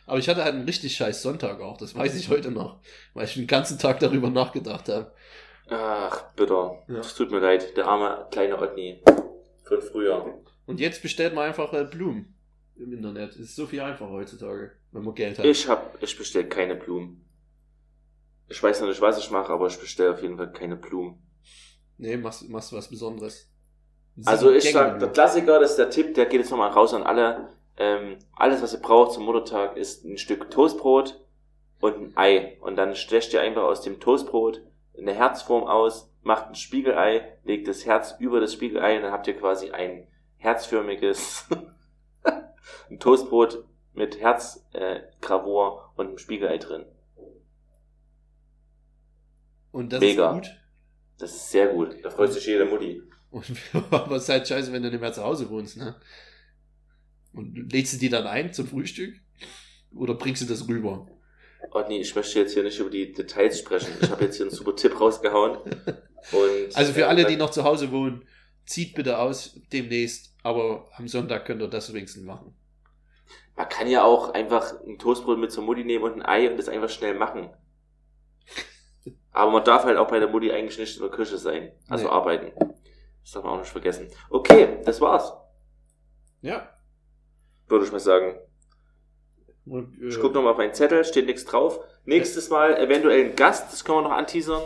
Aber 0.06 0.20
ich 0.20 0.30
hatte 0.30 0.43
halt 0.43 0.54
einen 0.54 0.66
richtig 0.66 0.95
scheiß 0.95 1.22
Sonntag 1.24 1.62
auch, 1.62 1.78
das 1.78 1.95
weiß 1.95 2.16
ich 2.16 2.30
heute 2.30 2.51
noch, 2.51 2.80
weil 3.16 3.26
ich 3.26 3.34
den 3.34 3.47
ganzen 3.47 3.80
Tag 3.80 3.99
darüber 3.99 4.30
nachgedacht 4.30 4.88
habe. 4.89 5.12
Ach, 5.70 6.32
bitter. 6.36 6.84
Ja. 6.88 6.99
Es 6.99 7.16
tut 7.16 7.32
mir 7.32 7.39
leid, 7.39 7.76
der 7.78 7.88
arme 7.88 8.28
kleine 8.32 8.60
Otni 8.62 9.01
von 9.64 9.82
früher. 9.82 10.38
Und 10.68 10.80
jetzt 10.80 11.01
bestellt 11.01 11.34
man 11.34 11.47
einfach 11.47 11.74
äh, 11.74 11.86
Blumen 11.86 12.36
im 12.76 12.91
Internet. 12.93 13.32
Es 13.32 13.38
ist 13.39 13.56
so 13.56 13.66
viel 13.66 13.80
einfacher 13.82 14.12
heutzutage, 14.12 14.74
wenn 14.91 15.04
man 15.04 15.16
Geld 15.16 15.39
hat. 15.39 15.45
Ich 15.45 15.68
hab, 15.68 15.97
ich 16.04 16.18
bestell 16.18 16.47
keine 16.49 16.76
Blumen. 16.76 17.22
Ich 18.48 18.62
weiß 18.62 18.82
noch 18.82 18.88
nicht, 18.88 19.02
was 19.02 19.18
ich 19.18 19.32
mache, 19.32 19.52
aber 19.52 19.68
ich 19.68 19.80
bestelle 19.80 20.12
auf 20.12 20.22
jeden 20.22 20.38
Fall 20.38 20.52
keine 20.52 20.76
Blumen. 20.76 21.22
Nee, 21.98 22.18
machst, 22.18 22.48
machst 22.50 22.72
du 22.72 22.76
was 22.76 22.89
Besonderes. 22.89 23.50
Also 24.26 24.52
ich 24.52 24.72
sag, 24.72 25.00
der. 25.00 25.10
Klassiker, 25.10 25.60
das 25.60 25.72
ist 25.72 25.80
der 25.80 25.89
Tipp, 25.89 26.14
der 26.14 26.26
geht 26.26 26.41
jetzt 26.41 26.52
nochmal 26.52 26.72
raus 26.72 26.94
an 26.94 27.04
alle. 27.04 27.50
Ähm, 27.78 28.20
alles, 28.36 28.62
was 28.62 28.74
ihr 28.74 28.82
braucht 28.82 29.14
zum 29.14 29.26
Muttertag, 29.26 29.78
ist 29.78 30.06
ein 30.06 30.18
Stück 30.18 30.52
Toastbrot 30.52 31.24
und 31.80 31.96
ein 31.96 32.14
Ei. 32.16 32.58
Und 32.62 32.76
dann 32.76 32.96
stecht 32.96 33.34
ihr 33.34 33.41
einfach 33.41 33.64
aus 33.64 33.82
dem 33.82 34.00
Toastbrot 34.00 34.62
eine 34.98 35.14
Herzform 35.14 35.64
aus, 35.64 36.14
macht 36.22 36.48
ein 36.48 36.56
Spiegelei, 36.56 37.38
legt 37.44 37.68
das 37.68 37.86
Herz 37.86 38.16
über 38.20 38.39
das 38.39 38.54
Spiegelei 38.54 38.98
und 38.98 39.04
dann 39.04 39.12
habt 39.12 39.28
ihr 39.28 39.36
quasi 39.36 39.72
ein 39.72 40.08
herzförmiges 40.38 41.48
ein 42.89 43.00
Toastbrot 43.00 43.66
mit 43.94 44.20
Herzgravur 44.20 45.91
äh, 45.96 46.00
und 46.00 46.08
einem 46.08 46.18
Spiegelei 46.18 46.58
drin. 46.58 46.86
Und 49.74 49.91
das 49.91 49.99
Mega. 49.99 50.30
ist 50.30 50.36
gut. 50.36 50.57
Das 51.17 51.32
ist 51.32 51.51
sehr 51.51 51.67
gut. 51.74 51.95
Da 52.03 52.09
freut 52.09 52.32
sich 52.32 52.45
jede 52.45 52.65
Mutti. 52.65 53.01
Und, 53.32 53.45
aber 53.91 54.15
es 54.15 54.24
ist 54.24 54.30
halt 54.30 54.47
scheiße, 54.47 54.71
wenn 54.71 54.84
du 54.84 54.91
nicht 54.91 55.01
mehr 55.01 55.11
zu 55.11 55.24
Hause 55.24 55.49
wohnst, 55.49 55.78
ne? 55.78 55.95
Und 57.34 57.74
lädst 57.74 57.93
du 57.93 57.97
die 57.97 58.09
dann 58.09 58.28
ein 58.28 58.53
zum 58.53 58.67
Frühstück? 58.67 59.15
Oder 59.95 60.13
bringst 60.13 60.43
du 60.43 60.45
das 60.45 60.67
rüber? 60.67 61.07
Oh 61.71 61.82
nee, 61.88 61.99
ich 62.01 62.15
möchte 62.15 62.39
jetzt 62.39 62.53
hier 62.53 62.61
nicht 62.61 62.80
über 62.80 62.91
die 62.91 63.11
Details 63.11 63.57
sprechen. 63.57 63.91
Ich 63.99 64.09
habe 64.11 64.24
jetzt 64.26 64.38
hier 64.38 64.45
einen 64.45 64.55
super 64.55 64.76
Tipp 64.76 64.99
rausgehauen. 64.99 65.57
Und, 65.57 66.76
Also 66.76 66.93
für 66.93 67.01
äh, 67.01 67.05
alle, 67.05 67.26
die 67.26 67.36
noch 67.36 67.49
zu 67.49 67.63
Hause 67.63 67.91
wohnen, 67.91 68.28
zieht 68.65 68.93
bitte 68.93 69.17
aus 69.17 69.59
demnächst, 69.71 70.36
aber 70.43 70.88
am 70.95 71.07
Sonntag 71.07 71.45
könnt 71.45 71.61
ihr 71.61 71.67
das 71.67 71.91
wenigstens 71.91 72.24
machen. 72.24 72.55
Man 73.55 73.69
kann 73.69 73.88
ja 73.88 74.03
auch 74.03 74.34
einfach 74.34 74.80
ein 74.86 74.99
Toastbrot 74.99 75.39
mit 75.39 75.51
zur 75.51 75.63
Mutti 75.63 75.84
nehmen 75.84 76.03
und 76.03 76.13
ein 76.13 76.26
Ei 76.26 76.49
und 76.49 76.57
das 76.57 76.69
einfach 76.69 76.89
schnell 76.89 77.15
machen. 77.15 77.49
Aber 79.34 79.51
man 79.51 79.63
darf 79.63 79.84
halt 79.84 79.97
auch 79.97 80.07
bei 80.07 80.19
der 80.19 80.29
Mutti 80.29 80.51
eigentlich 80.51 80.77
nicht 80.77 80.95
in 80.95 81.01
der 81.01 81.11
Küche 81.11 81.38
sein. 81.38 81.71
Also 81.89 82.05
Nee. 82.05 82.11
arbeiten. 82.11 82.51
Das 83.23 83.31
darf 83.31 83.43
man 83.43 83.53
auch 83.53 83.59
nicht 83.59 83.71
vergessen. 83.71 84.09
Okay, 84.29 84.79
das 84.86 85.01
war's. 85.01 85.34
Ja. 86.41 86.69
Würde 87.67 87.86
ich 87.86 87.91
mal 87.91 87.99
sagen. 87.99 88.38
Und, 89.65 89.99
äh, 90.01 90.07
Ich 90.09 90.19
gucke 90.19 90.36
nochmal 90.36 90.51
auf 90.51 90.57
meinen 90.57 90.73
Zettel, 90.73 91.03
steht 91.05 91.25
nichts 91.25 91.45
drauf. 91.45 91.79
Nächstes 92.05 92.49
Mal 92.49 92.75
eventuell 92.77 93.25
ein 93.29 93.36
Gast, 93.36 93.71
das 93.71 93.84
können 93.86 93.99
wir 93.99 94.01
noch 94.03 94.11
anteasern. 94.11 94.61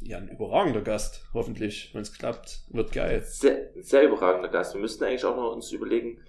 Ja, 0.00 0.18
ein 0.18 0.28
überragender 0.28 0.82
Gast, 0.82 1.24
hoffentlich, 1.34 1.90
wenn 1.94 2.02
es 2.02 2.12
klappt. 2.16 2.60
Wird 2.68 2.92
geil. 2.92 3.22
Sehr, 3.26 3.70
sehr 3.82 4.04
überragender 4.04 4.48
Gast. 4.50 4.74
Wir 4.74 4.80
müssten 4.80 5.02
eigentlich 5.04 5.24
auch 5.24 5.34
noch 5.36 5.52
uns 5.52 5.72
überlegen, 5.72 6.20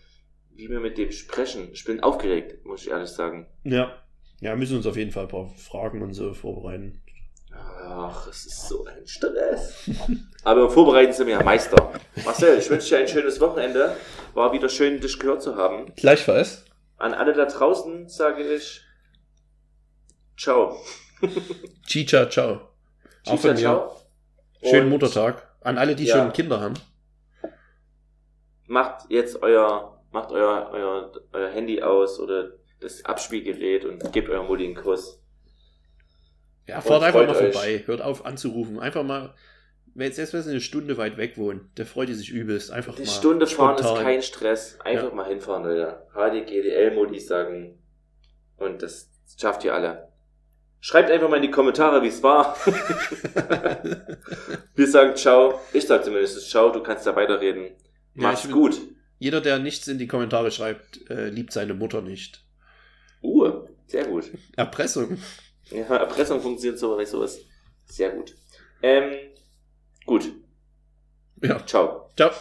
wie 0.51 0.69
wir 0.69 0.79
mit 0.79 0.97
dem 0.97 1.11
sprechen. 1.11 1.69
Ich 1.73 1.83
bin 1.85 1.99
aufgeregt, 2.01 2.65
muss 2.65 2.81
ich 2.83 2.89
ehrlich 2.89 3.09
sagen. 3.09 3.47
Ja. 3.63 4.01
Ja, 4.41 4.55
müssen 4.55 4.77
uns 4.77 4.87
auf 4.87 4.97
jeden 4.97 5.11
Fall 5.11 5.23
ein 5.23 5.29
paar 5.29 5.49
Fragen 5.49 6.01
und 6.01 6.13
so 6.13 6.33
vorbereiten. 6.33 7.01
Ach, 7.97 8.27
es 8.27 8.45
ist 8.45 8.67
so 8.67 8.83
ein 8.85 9.07
Stress. 9.07 9.89
Aber 10.43 10.63
im 10.63 10.69
Vorbereiten 10.69 11.13
sind 11.13 11.27
wir 11.27 11.35
ja 11.35 11.43
Meister. 11.43 11.93
Marcel, 12.25 12.57
ich 12.59 12.69
wünsche 12.69 12.89
dir 12.89 12.97
ein 12.99 13.07
schönes 13.07 13.39
Wochenende. 13.39 13.95
War 14.33 14.51
wieder 14.51 14.67
schön, 14.67 14.99
dich 14.99 15.17
gehört 15.17 15.41
zu 15.41 15.55
haben. 15.55 15.93
Gleichfalls. 15.95 16.65
An 16.97 17.13
alle 17.13 17.33
da 17.33 17.45
draußen 17.45 18.09
sage 18.09 18.43
ich 18.43 18.81
Ciao. 20.37 20.77
Chicha, 21.87 22.29
ciao. 22.29 22.69
Auch 23.27 23.39
von 23.39 23.51
mir. 23.51 23.55
ciao. 23.57 23.95
Schönen 24.61 24.83
Und 24.83 24.89
Muttertag. 24.89 25.47
An 25.61 25.77
alle, 25.77 25.95
die 25.95 26.05
Ja. 26.05 26.17
schon 26.17 26.33
Kinder 26.33 26.59
haben. 26.59 26.73
Macht 28.67 29.05
jetzt 29.09 29.41
euer, 29.41 30.03
macht 30.11 30.31
euer, 30.31 30.69
euer, 30.73 31.11
euer 31.31 31.49
Handy 31.49 31.81
aus 31.81 32.19
oder 32.19 32.51
das 32.81 33.05
Abspielgerät 33.05 33.85
und 33.85 34.11
gebt 34.11 34.29
eurer 34.29 34.43
Mutti 34.43 34.65
einen 34.65 34.75
Kuss. 34.75 35.21
Ja, 36.67 36.81
fahrt 36.81 37.03
einfach 37.03 37.25
mal 37.25 37.35
euch. 37.35 37.53
vorbei. 37.53 37.83
Hört 37.85 38.01
auf 38.01 38.25
anzurufen. 38.25 38.79
Einfach 38.79 39.03
mal, 39.03 39.33
wenn 39.93 40.07
jetzt 40.07 40.19
erst 40.19 40.33
wenn 40.33 40.41
sie 40.41 40.49
eine 40.51 40.61
Stunde 40.61 40.97
weit 40.97 41.17
weg 41.17 41.37
wohnen, 41.37 41.69
der 41.77 41.85
freut 41.85 42.09
die 42.09 42.13
sich 42.13 42.29
übelst. 42.31 42.71
Einfach 42.71 42.95
Die 42.95 43.03
mal. 43.03 43.07
Stunde 43.07 43.47
fahren 43.47 43.75
ist 43.77 43.95
kein 44.03 44.21
Stress. 44.21 44.77
Einfach 44.83 45.09
Ja. 45.09 45.15
mal 45.15 45.27
hinfahren, 45.27 45.63
Leute. 45.63 46.05
HDGDL-Modi 46.13 47.19
sagen. 47.19 47.79
Und 48.57 48.81
das 48.81 49.09
schafft 49.39 49.63
ihr 49.63 49.73
alle. 49.73 50.09
Schreibt 50.81 51.09
einfach 51.11 51.29
mal 51.29 51.37
in 51.37 51.43
die 51.43 51.51
Kommentare, 51.51 52.01
wie 52.03 52.07
es 52.09 52.21
war. 52.23 52.55
Wir 54.75 54.87
sagen 54.87 55.15
ciao. 55.15 55.59
Ich 55.73 55.85
sag 55.87 56.03
zumindest 56.03 56.49
ciao. 56.49 56.71
Du 56.71 56.81
kannst 56.83 57.05
da 57.07 57.15
weiterreden. 57.15 57.65
Ja, 58.15 58.29
Mach's 58.29 58.45
ich- 58.45 58.51
gut. 58.51 58.79
Jeder, 59.17 59.39
der 59.39 59.59
nichts 59.59 59.87
in 59.87 59.97
die 59.97 60.07
Kommentare 60.07 60.51
schreibt, 60.51 61.09
äh, 61.09 61.29
liebt 61.29 61.53
seine 61.53 61.73
Mutter 61.73 62.01
nicht. 62.01 62.43
Uh, 63.23 63.65
sehr 63.87 64.03
gut. 64.05 64.25
Erpressung. 64.57 65.17
Ja, 65.71 65.95
Erpressung 65.97 66.41
funktioniert 66.41 66.79
so 66.79 66.95
bei 66.95 67.05
sowas. 67.05 67.39
Sehr 67.85 68.11
gut. 68.11 68.35
Ähm, 68.81 69.13
gut. 70.05 70.31
Ja. 71.41 71.65
Ciao. 71.65 72.09
Ciao. 72.15 72.31